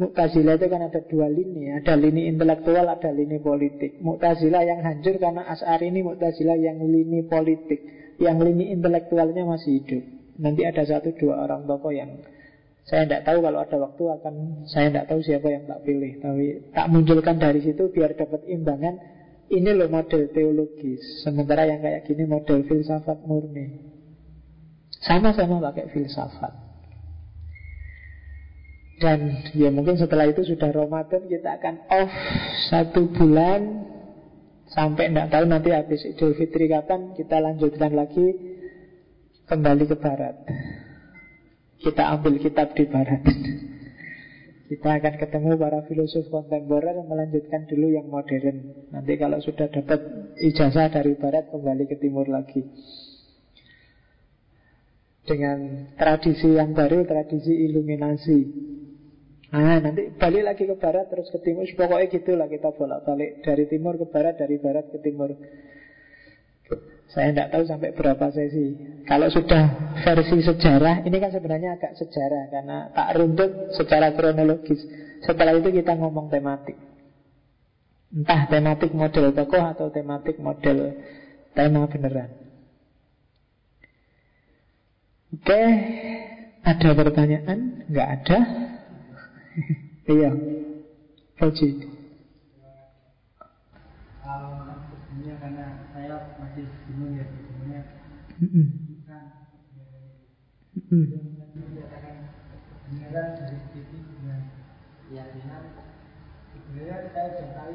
Mu'tazilah 0.00 0.56
itu 0.56 0.66
kan 0.72 0.88
ada 0.88 1.04
dua 1.04 1.28
lini 1.28 1.68
Ada 1.70 2.00
lini 2.00 2.32
intelektual, 2.32 2.88
ada 2.88 3.12
lini 3.12 3.36
politik. 3.44 4.00
Mu'tazilah 4.00 4.64
yang 4.64 4.80
hancur 4.80 5.20
karena 5.20 5.44
As'ari 5.44 5.92
ini 5.92 6.00
Mu'tazilah 6.00 6.56
yang 6.56 6.80
lini 6.80 7.28
politik. 7.28 7.84
Yang 8.16 8.36
lini 8.48 8.72
intelektualnya 8.72 9.44
masih 9.44 9.84
hidup. 9.84 10.02
Nanti 10.40 10.64
ada 10.64 10.80
satu 10.80 11.12
dua 11.12 11.44
orang 11.44 11.68
tokoh 11.68 11.92
yang 11.92 12.24
saya 12.88 13.04
tidak 13.04 13.28
tahu 13.28 13.44
kalau 13.44 13.60
ada 13.60 13.76
waktu 13.84 14.02
akan 14.16 14.34
saya 14.64 14.88
tidak 14.88 15.12
tahu 15.12 15.20
siapa 15.20 15.44
yang 15.52 15.68
tak 15.68 15.84
pilih. 15.84 16.24
Tapi 16.24 16.72
tak 16.72 16.86
munculkan 16.88 17.36
dari 17.36 17.60
situ 17.60 17.92
biar 17.92 18.16
dapat 18.16 18.48
imbangan 18.48 19.17
ini 19.48 19.70
loh 19.72 19.88
model 19.88 20.28
teologis 20.32 21.24
Sementara 21.24 21.64
yang 21.64 21.80
kayak 21.80 22.04
gini 22.04 22.24
model 22.28 22.64
filsafat 22.68 23.24
murni. 23.24 23.80
Sama-sama 24.98 25.62
pakai 25.70 25.88
filsafat. 25.94 26.52
Dan 28.98 29.46
ya 29.54 29.70
mungkin 29.70 29.94
setelah 29.94 30.26
itu 30.26 30.42
sudah 30.42 30.74
Ramadan 30.74 31.22
Kita 31.30 31.54
akan 31.60 31.74
off 31.86 32.12
satu 32.68 33.08
bulan. 33.14 33.86
Sampai 34.68 35.08
tidak 35.08 35.32
tahu 35.32 35.44
nanti 35.48 35.72
habis 35.72 36.04
Idul 36.04 36.36
Fitri 36.36 36.68
kapan 36.68 37.16
Kita 37.16 37.40
lanjutkan 37.40 37.96
lagi 37.96 38.26
Kembali 39.48 39.84
ke 39.88 39.96
Barat. 39.96 40.36
Kita 41.80 42.12
ambil 42.12 42.36
kitab 42.36 42.76
di 42.76 42.84
Barat 42.84 43.24
kita 44.68 45.00
akan 45.00 45.14
ketemu 45.16 45.56
para 45.56 45.80
filosof 45.88 46.28
kontemporer 46.28 46.92
melanjutkan 47.00 47.64
dulu 47.64 47.88
yang 47.88 48.04
modern. 48.12 48.84
Nanti 48.92 49.16
kalau 49.16 49.40
sudah 49.40 49.72
dapat 49.72 49.96
ijazah 50.36 50.92
dari 50.92 51.16
barat 51.16 51.48
kembali 51.48 51.88
ke 51.88 51.96
timur 51.96 52.28
lagi. 52.28 52.68
Dengan 55.24 55.88
tradisi 55.96 56.52
yang 56.52 56.76
baru, 56.76 57.08
tradisi 57.08 57.52
iluminasi. 57.64 58.40
Nah, 59.48 59.80
nanti 59.80 60.12
balik 60.12 60.44
lagi 60.44 60.64
ke 60.68 60.76
barat 60.76 61.08
terus 61.08 61.32
ke 61.32 61.40
timur. 61.40 61.64
Pokoknya 61.64 62.12
gitulah 62.12 62.48
kita 62.52 62.68
bolak-balik 62.76 63.40
dari 63.40 63.64
timur 63.72 63.96
ke 63.96 64.04
barat, 64.04 64.36
dari 64.36 64.60
barat 64.60 64.92
ke 64.92 65.00
timur. 65.00 65.32
Saya 67.08 67.32
tidak 67.32 67.48
tahu 67.56 67.64
sampai 67.64 67.96
berapa 67.96 68.28
sesi. 68.28 68.76
Kalau 69.08 69.32
sudah 69.32 69.96
versi 70.04 70.44
sejarah, 70.44 71.00
ini 71.08 71.16
kan 71.16 71.32
sebenarnya 71.32 71.80
agak 71.80 71.96
sejarah 71.96 72.52
karena 72.52 72.92
tak 72.92 73.08
runtut 73.16 73.72
secara 73.72 74.12
kronologis. 74.12 74.84
Setelah 75.24 75.56
itu 75.56 75.72
kita 75.72 75.96
ngomong 75.96 76.28
tematik. 76.28 76.76
Entah 78.12 78.48
tematik 78.52 78.92
model 78.92 79.32
tokoh 79.32 79.64
atau 79.64 79.88
tematik 79.88 80.36
model 80.36 81.00
tema 81.56 81.88
beneran. 81.88 82.28
Oke, 85.28 85.62
ada 86.64 86.88
pertanyaan? 86.92 87.88
Enggak 87.88 88.08
ada? 88.20 88.38
iya, 90.12 90.32
Fauji. 98.38 98.70
dari 103.34 103.58
sisi 103.74 103.98
keyakinan 105.10 105.64
sebenarnya 106.54 107.10
saya 107.10 107.30
tahu 107.50 107.72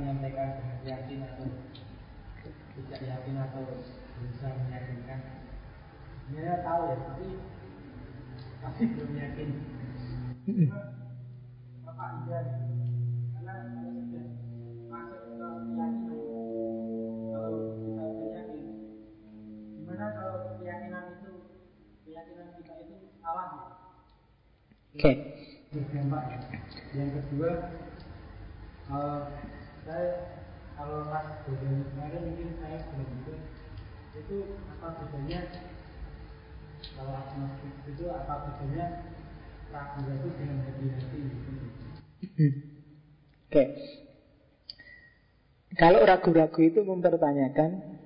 yang 0.00 0.18
yakin 0.88 1.20
atau 1.20 1.46
tidak 2.80 3.00
yakin 3.04 3.34
atau 3.44 3.64
meyakinkan 4.72 5.20
tahu 6.64 6.80
ya 6.88 6.96
tapi 6.96 7.28
tapi 8.64 8.82
belum 8.96 9.12
yakin 9.20 9.48
keyakinan 22.06 22.54
kita 22.62 22.74
itu 22.86 22.94
salah? 23.18 23.82
Oke. 24.94 25.02
Okay. 25.02 25.14
Yang 26.94 27.10
kedua, 27.18 27.50
uh, 28.94 29.20
saya 29.82 30.08
kalau 30.78 31.10
pas 31.10 31.42
bedanya 31.44 31.82
kemarin 31.90 32.22
mungkin 32.30 32.48
saya 32.62 32.78
belum 32.94 33.10
itu 33.20 33.34
itu 34.16 34.36
apa 34.70 34.86
bedanya 35.02 35.40
kalau 36.94 37.12
agnostik 37.12 37.74
itu 37.90 38.04
apa 38.08 38.34
bedanya 38.48 38.86
ragu-ragu 39.74 40.28
dengan 40.38 40.58
hati-hati 40.62 41.18
gitu. 41.18 41.50
Oke. 41.50 42.54
Okay. 43.50 43.68
Kalau 45.76 46.00
ragu-ragu 46.08 46.60
itu 46.62 46.80
mempertanyakan 46.80 48.00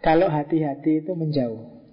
kalau 0.00 0.32
hati-hati 0.32 1.04
itu 1.04 1.12
menjauh 1.12 1.83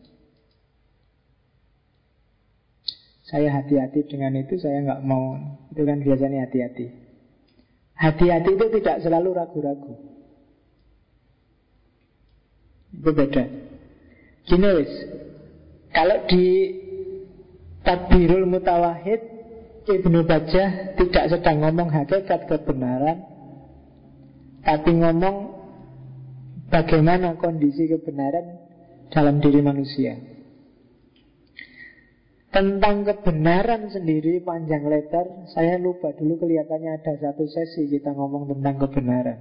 Saya 3.31 3.47
hati-hati 3.55 4.03
dengan 4.11 4.35
itu 4.35 4.59
Saya 4.59 4.83
nggak 4.83 5.01
mau 5.07 5.39
Itu 5.71 5.87
kan 5.87 6.03
biasanya 6.03 6.51
hati-hati 6.51 6.91
Hati-hati 8.01 8.57
itu 8.57 8.65
tidak 8.81 9.05
selalu 9.05 9.29
ragu-ragu. 9.37 9.93
Itu 12.97 13.11
beda. 13.13 13.43
Gini 14.49 14.69
wis. 14.73 14.93
Kalau 15.93 16.25
di 16.25 16.45
Tadbirul 17.85 18.49
Mutawahid 18.49 19.21
Ibnu 19.85 20.25
Bajah 20.25 20.97
tidak 20.97 21.25
sedang 21.29 21.61
ngomong 21.61 21.93
hakikat 21.93 22.49
kebenaran 22.49 23.21
Tapi 24.65 24.91
ngomong 24.97 25.35
Bagaimana 26.73 27.37
kondisi 27.37 27.85
kebenaran 27.85 28.65
Dalam 29.13 29.43
diri 29.43 29.61
manusia 29.61 30.30
Tentang 32.51 33.07
kebenaran 33.07 33.87
sendiri 33.89 34.43
Panjang 34.43 34.83
lebar 34.85 35.47
Saya 35.55 35.79
lupa 35.79 36.11
dulu 36.11 36.45
kelihatannya 36.45 36.99
ada 36.99 37.13
satu 37.15 37.47
sesi 37.47 37.87
Kita 37.87 38.11
ngomong 38.11 38.51
tentang 38.51 38.75
kebenaran 38.87 39.39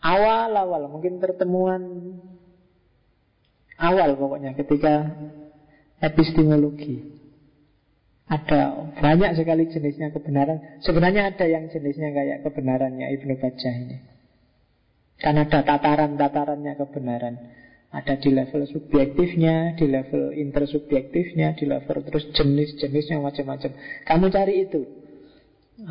Awal-awal 0.00 0.88
Mungkin 0.88 1.20
pertemuan 1.20 1.82
Awal 3.76 4.14
pokoknya 4.16 4.56
ketika 4.56 5.10
epistemologi 6.02 7.22
ada 8.32 8.88
banyak 8.96 9.36
sekali 9.36 9.68
jenisnya 9.68 10.08
kebenaran. 10.08 10.80
Sebenarnya 10.80 11.36
ada 11.36 11.44
yang 11.44 11.68
jenisnya 11.68 12.16
kayak 12.16 12.48
kebenarannya 12.48 13.12
Ibnu 13.20 13.36
Bajjah 13.36 13.74
ini. 13.76 13.96
Kan 15.20 15.36
ada 15.36 15.60
tataran-tatarannya 15.60 16.72
kebenaran. 16.80 17.34
Ada 17.92 18.16
di 18.16 18.32
level 18.32 18.64
subjektifnya, 18.64 19.76
di 19.76 19.84
level 19.84 20.32
intersubjektifnya, 20.32 21.52
di 21.52 21.68
level 21.68 22.00
terus 22.08 22.24
jenis-jenisnya 22.32 23.20
macam-macam. 23.20 23.68
Kamu 24.08 24.32
cari 24.32 24.64
itu. 24.64 24.80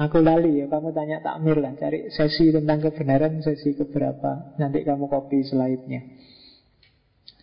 Aku 0.02 0.18
lali 0.18 0.62
ya, 0.62 0.66
kamu 0.66 0.98
tanya 0.98 1.22
takmir 1.22 1.62
lah, 1.62 1.78
cari 1.78 2.10
sesi 2.10 2.50
tentang 2.50 2.82
kebenaran, 2.82 3.46
sesi 3.46 3.78
keberapa. 3.78 4.58
Nanti 4.58 4.82
kamu 4.82 5.06
copy 5.14 5.46
slide-nya. 5.46 6.02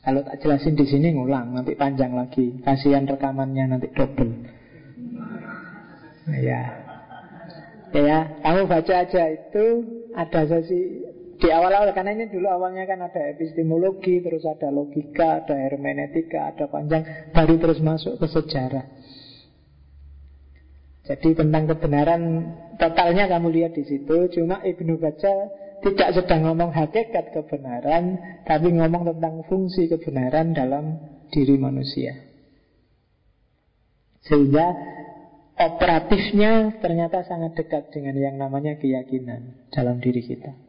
Kalau 0.02 0.26
tak 0.26 0.42
jelasin 0.42 0.74
di 0.74 0.86
sini 0.90 1.14
ngulang, 1.14 1.54
nanti 1.54 1.78
panjang 1.78 2.18
lagi. 2.18 2.58
Kasihan 2.64 3.06
rekamannya 3.06 3.78
nanti 3.78 3.90
double. 3.94 4.32
Ya. 6.34 6.62
Ya, 7.94 8.18
kamu 8.44 8.68
baca 8.68 8.94
aja 9.06 9.22
itu 9.32 9.64
ada 10.12 10.44
sesi 10.44 11.07
di 11.38 11.48
awal-awal 11.54 11.94
karena 11.94 12.18
ini 12.18 12.26
dulu 12.26 12.50
awalnya 12.50 12.82
kan 12.84 12.98
ada 12.98 13.30
epistemologi, 13.30 14.18
terus 14.18 14.42
ada 14.42 14.74
logika, 14.74 15.46
ada 15.46 15.54
hermeneutika, 15.54 16.50
ada 16.50 16.66
panjang, 16.66 17.30
baru 17.30 17.54
terus 17.62 17.78
masuk 17.78 18.18
ke 18.18 18.26
sejarah. 18.26 18.86
Jadi 21.08 21.38
tentang 21.38 21.64
kebenaran 21.72 22.22
totalnya 22.76 23.30
kamu 23.32 23.48
lihat 23.48 23.72
di 23.72 23.86
situ. 23.88 24.28
Cuma 24.34 24.60
Ibnu 24.60 25.00
Baca 25.00 25.34
tidak 25.80 26.08
sedang 26.12 26.44
ngomong 26.44 26.68
hakikat 26.74 27.32
kebenaran, 27.32 28.20
tapi 28.44 28.76
ngomong 28.76 29.16
tentang 29.16 29.40
fungsi 29.48 29.88
kebenaran 29.88 30.52
dalam 30.52 31.00
diri 31.32 31.56
manusia. 31.56 32.12
Sehingga 34.28 34.68
operatifnya 35.56 36.76
ternyata 36.84 37.24
sangat 37.24 37.56
dekat 37.56 37.88
dengan 37.88 38.18
yang 38.20 38.36
namanya 38.36 38.76
keyakinan 38.76 39.70
dalam 39.72 40.04
diri 40.04 40.20
kita. 40.20 40.67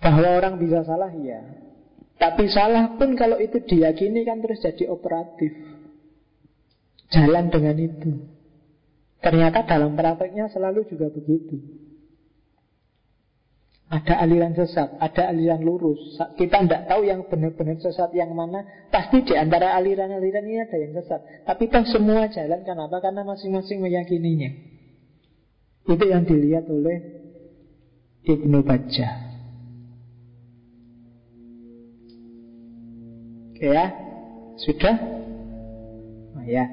Bahwa 0.00 0.36
orang 0.36 0.60
bisa 0.60 0.84
salah, 0.84 1.10
ya. 1.12 1.66
Tapi 2.16 2.48
salah 2.48 2.96
pun 2.96 3.12
kalau 3.12 3.36
itu 3.36 3.60
diyakini 3.60 4.24
kan 4.24 4.40
terus 4.40 4.64
jadi 4.64 4.88
operatif. 4.88 5.52
Jalan 7.12 7.52
dengan 7.52 7.76
itu. 7.76 8.12
Ternyata 9.20 9.68
dalam 9.68 9.94
prakteknya 9.94 10.48
selalu 10.48 10.88
juga 10.88 11.12
begitu. 11.12 11.60
Ada 13.86 14.18
aliran 14.18 14.50
sesat, 14.58 14.98
ada 14.98 15.30
aliran 15.30 15.62
lurus. 15.62 16.18
Kita 16.34 16.58
tidak 16.66 16.90
tahu 16.90 17.06
yang 17.06 17.22
benar-benar 17.30 17.78
sesat 17.78 18.10
yang 18.18 18.34
mana. 18.34 18.66
Pasti 18.90 19.22
di 19.22 19.34
antara 19.38 19.78
aliran-aliran 19.78 20.42
ini 20.42 20.58
ada 20.58 20.74
yang 20.74 20.92
sesat. 20.98 21.46
Tapi 21.46 21.70
kan 21.70 21.86
semua 21.86 22.26
jalan 22.26 22.66
kenapa? 22.66 22.98
Karena 22.98 23.22
masing-masing 23.22 23.78
meyakininya. 23.78 24.50
Itu 25.86 26.02
yang 26.02 26.26
dilihat 26.26 26.66
oleh 26.66 26.98
Ibnu 28.26 28.58
Bajjah. 28.66 29.25
Oke 33.56 33.72
ya, 33.72 33.88
sudah? 34.60 34.96
Nah, 36.36 36.44
ya. 36.44 36.68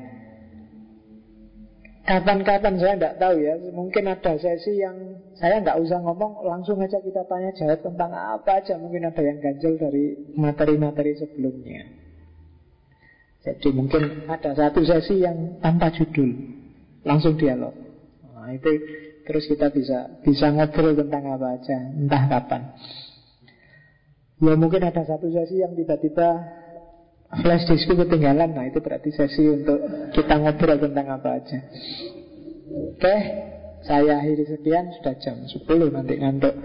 Kapan-kapan 2.03 2.75
saya 2.75 2.99
tidak 2.99 3.15
tahu 3.23 3.39
ya. 3.39 3.55
Mungkin 3.71 4.03
ada 4.11 4.35
sesi 4.35 4.83
yang 4.83 5.15
Saya 5.39 5.63
nggak 5.63 5.79
usah 5.79 6.03
ngomong 6.03 6.43
Langsung 6.43 6.83
aja 6.83 6.99
kita 6.99 7.23
tanya 7.23 7.55
jawab 7.55 7.79
tentang 7.79 8.11
apa 8.11 8.59
aja. 8.59 8.75
Mungkin 8.75 9.07
ada 9.07 9.23
yang 9.23 9.39
ganjel 9.39 9.79
dari 9.79 10.35
materi-materi 10.35 11.15
sebelumnya. 11.15 11.87
Jadi 13.47 13.71
mungkin 13.71 14.27
ada 14.27 14.51
satu 14.51 14.83
sesi 14.83 15.23
yang 15.23 15.63
tanpa 15.63 15.87
judul. 15.95 16.35
Langsung 17.07 17.39
dialog. 17.39 17.71
Nah 18.27 18.51
itu 18.51 18.71
terus 19.23 19.47
kita 19.47 19.71
bisa 19.71 20.19
Bisa 20.19 20.51
ngobrol 20.51 20.99
tentang 20.99 21.31
apa 21.31 21.55
aja 21.55 21.95
Entah 21.95 22.27
kapan. 22.27 22.75
Ya 24.43 24.59
mungkin 24.59 24.83
ada 24.83 25.07
satu 25.07 25.31
sesi 25.31 25.63
yang 25.63 25.71
tiba-tiba 25.71 26.59
flash 27.41 27.65
diskku 27.65 27.97
ketinggalan. 27.97 28.53
Nah 28.53 28.69
itu 28.69 28.83
berarti 28.83 29.09
sesi 29.09 29.49
untuk 29.49 29.79
kita 30.13 30.37
ngobrol 30.37 30.77
tentang 30.77 31.07
apa 31.17 31.29
aja. 31.41 31.59
Oke 32.73 33.15
Saya 33.83 34.21
akhiri 34.21 34.45
sekian. 34.47 34.93
Sudah 34.99 35.15
jam 35.19 35.43
10 35.43 35.95
nanti 35.95 36.15
ngantuk. 36.19 36.55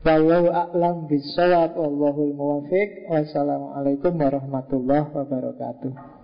Wallahu 0.00 0.48
a'lam 0.48 1.12
bisawab 1.12 1.76
Wallahul 1.76 2.32
muwafiq 2.32 3.04
Wassalamualaikum 3.04 4.16
warahmatullahi 4.16 5.12
wabarakatuh 5.12 6.19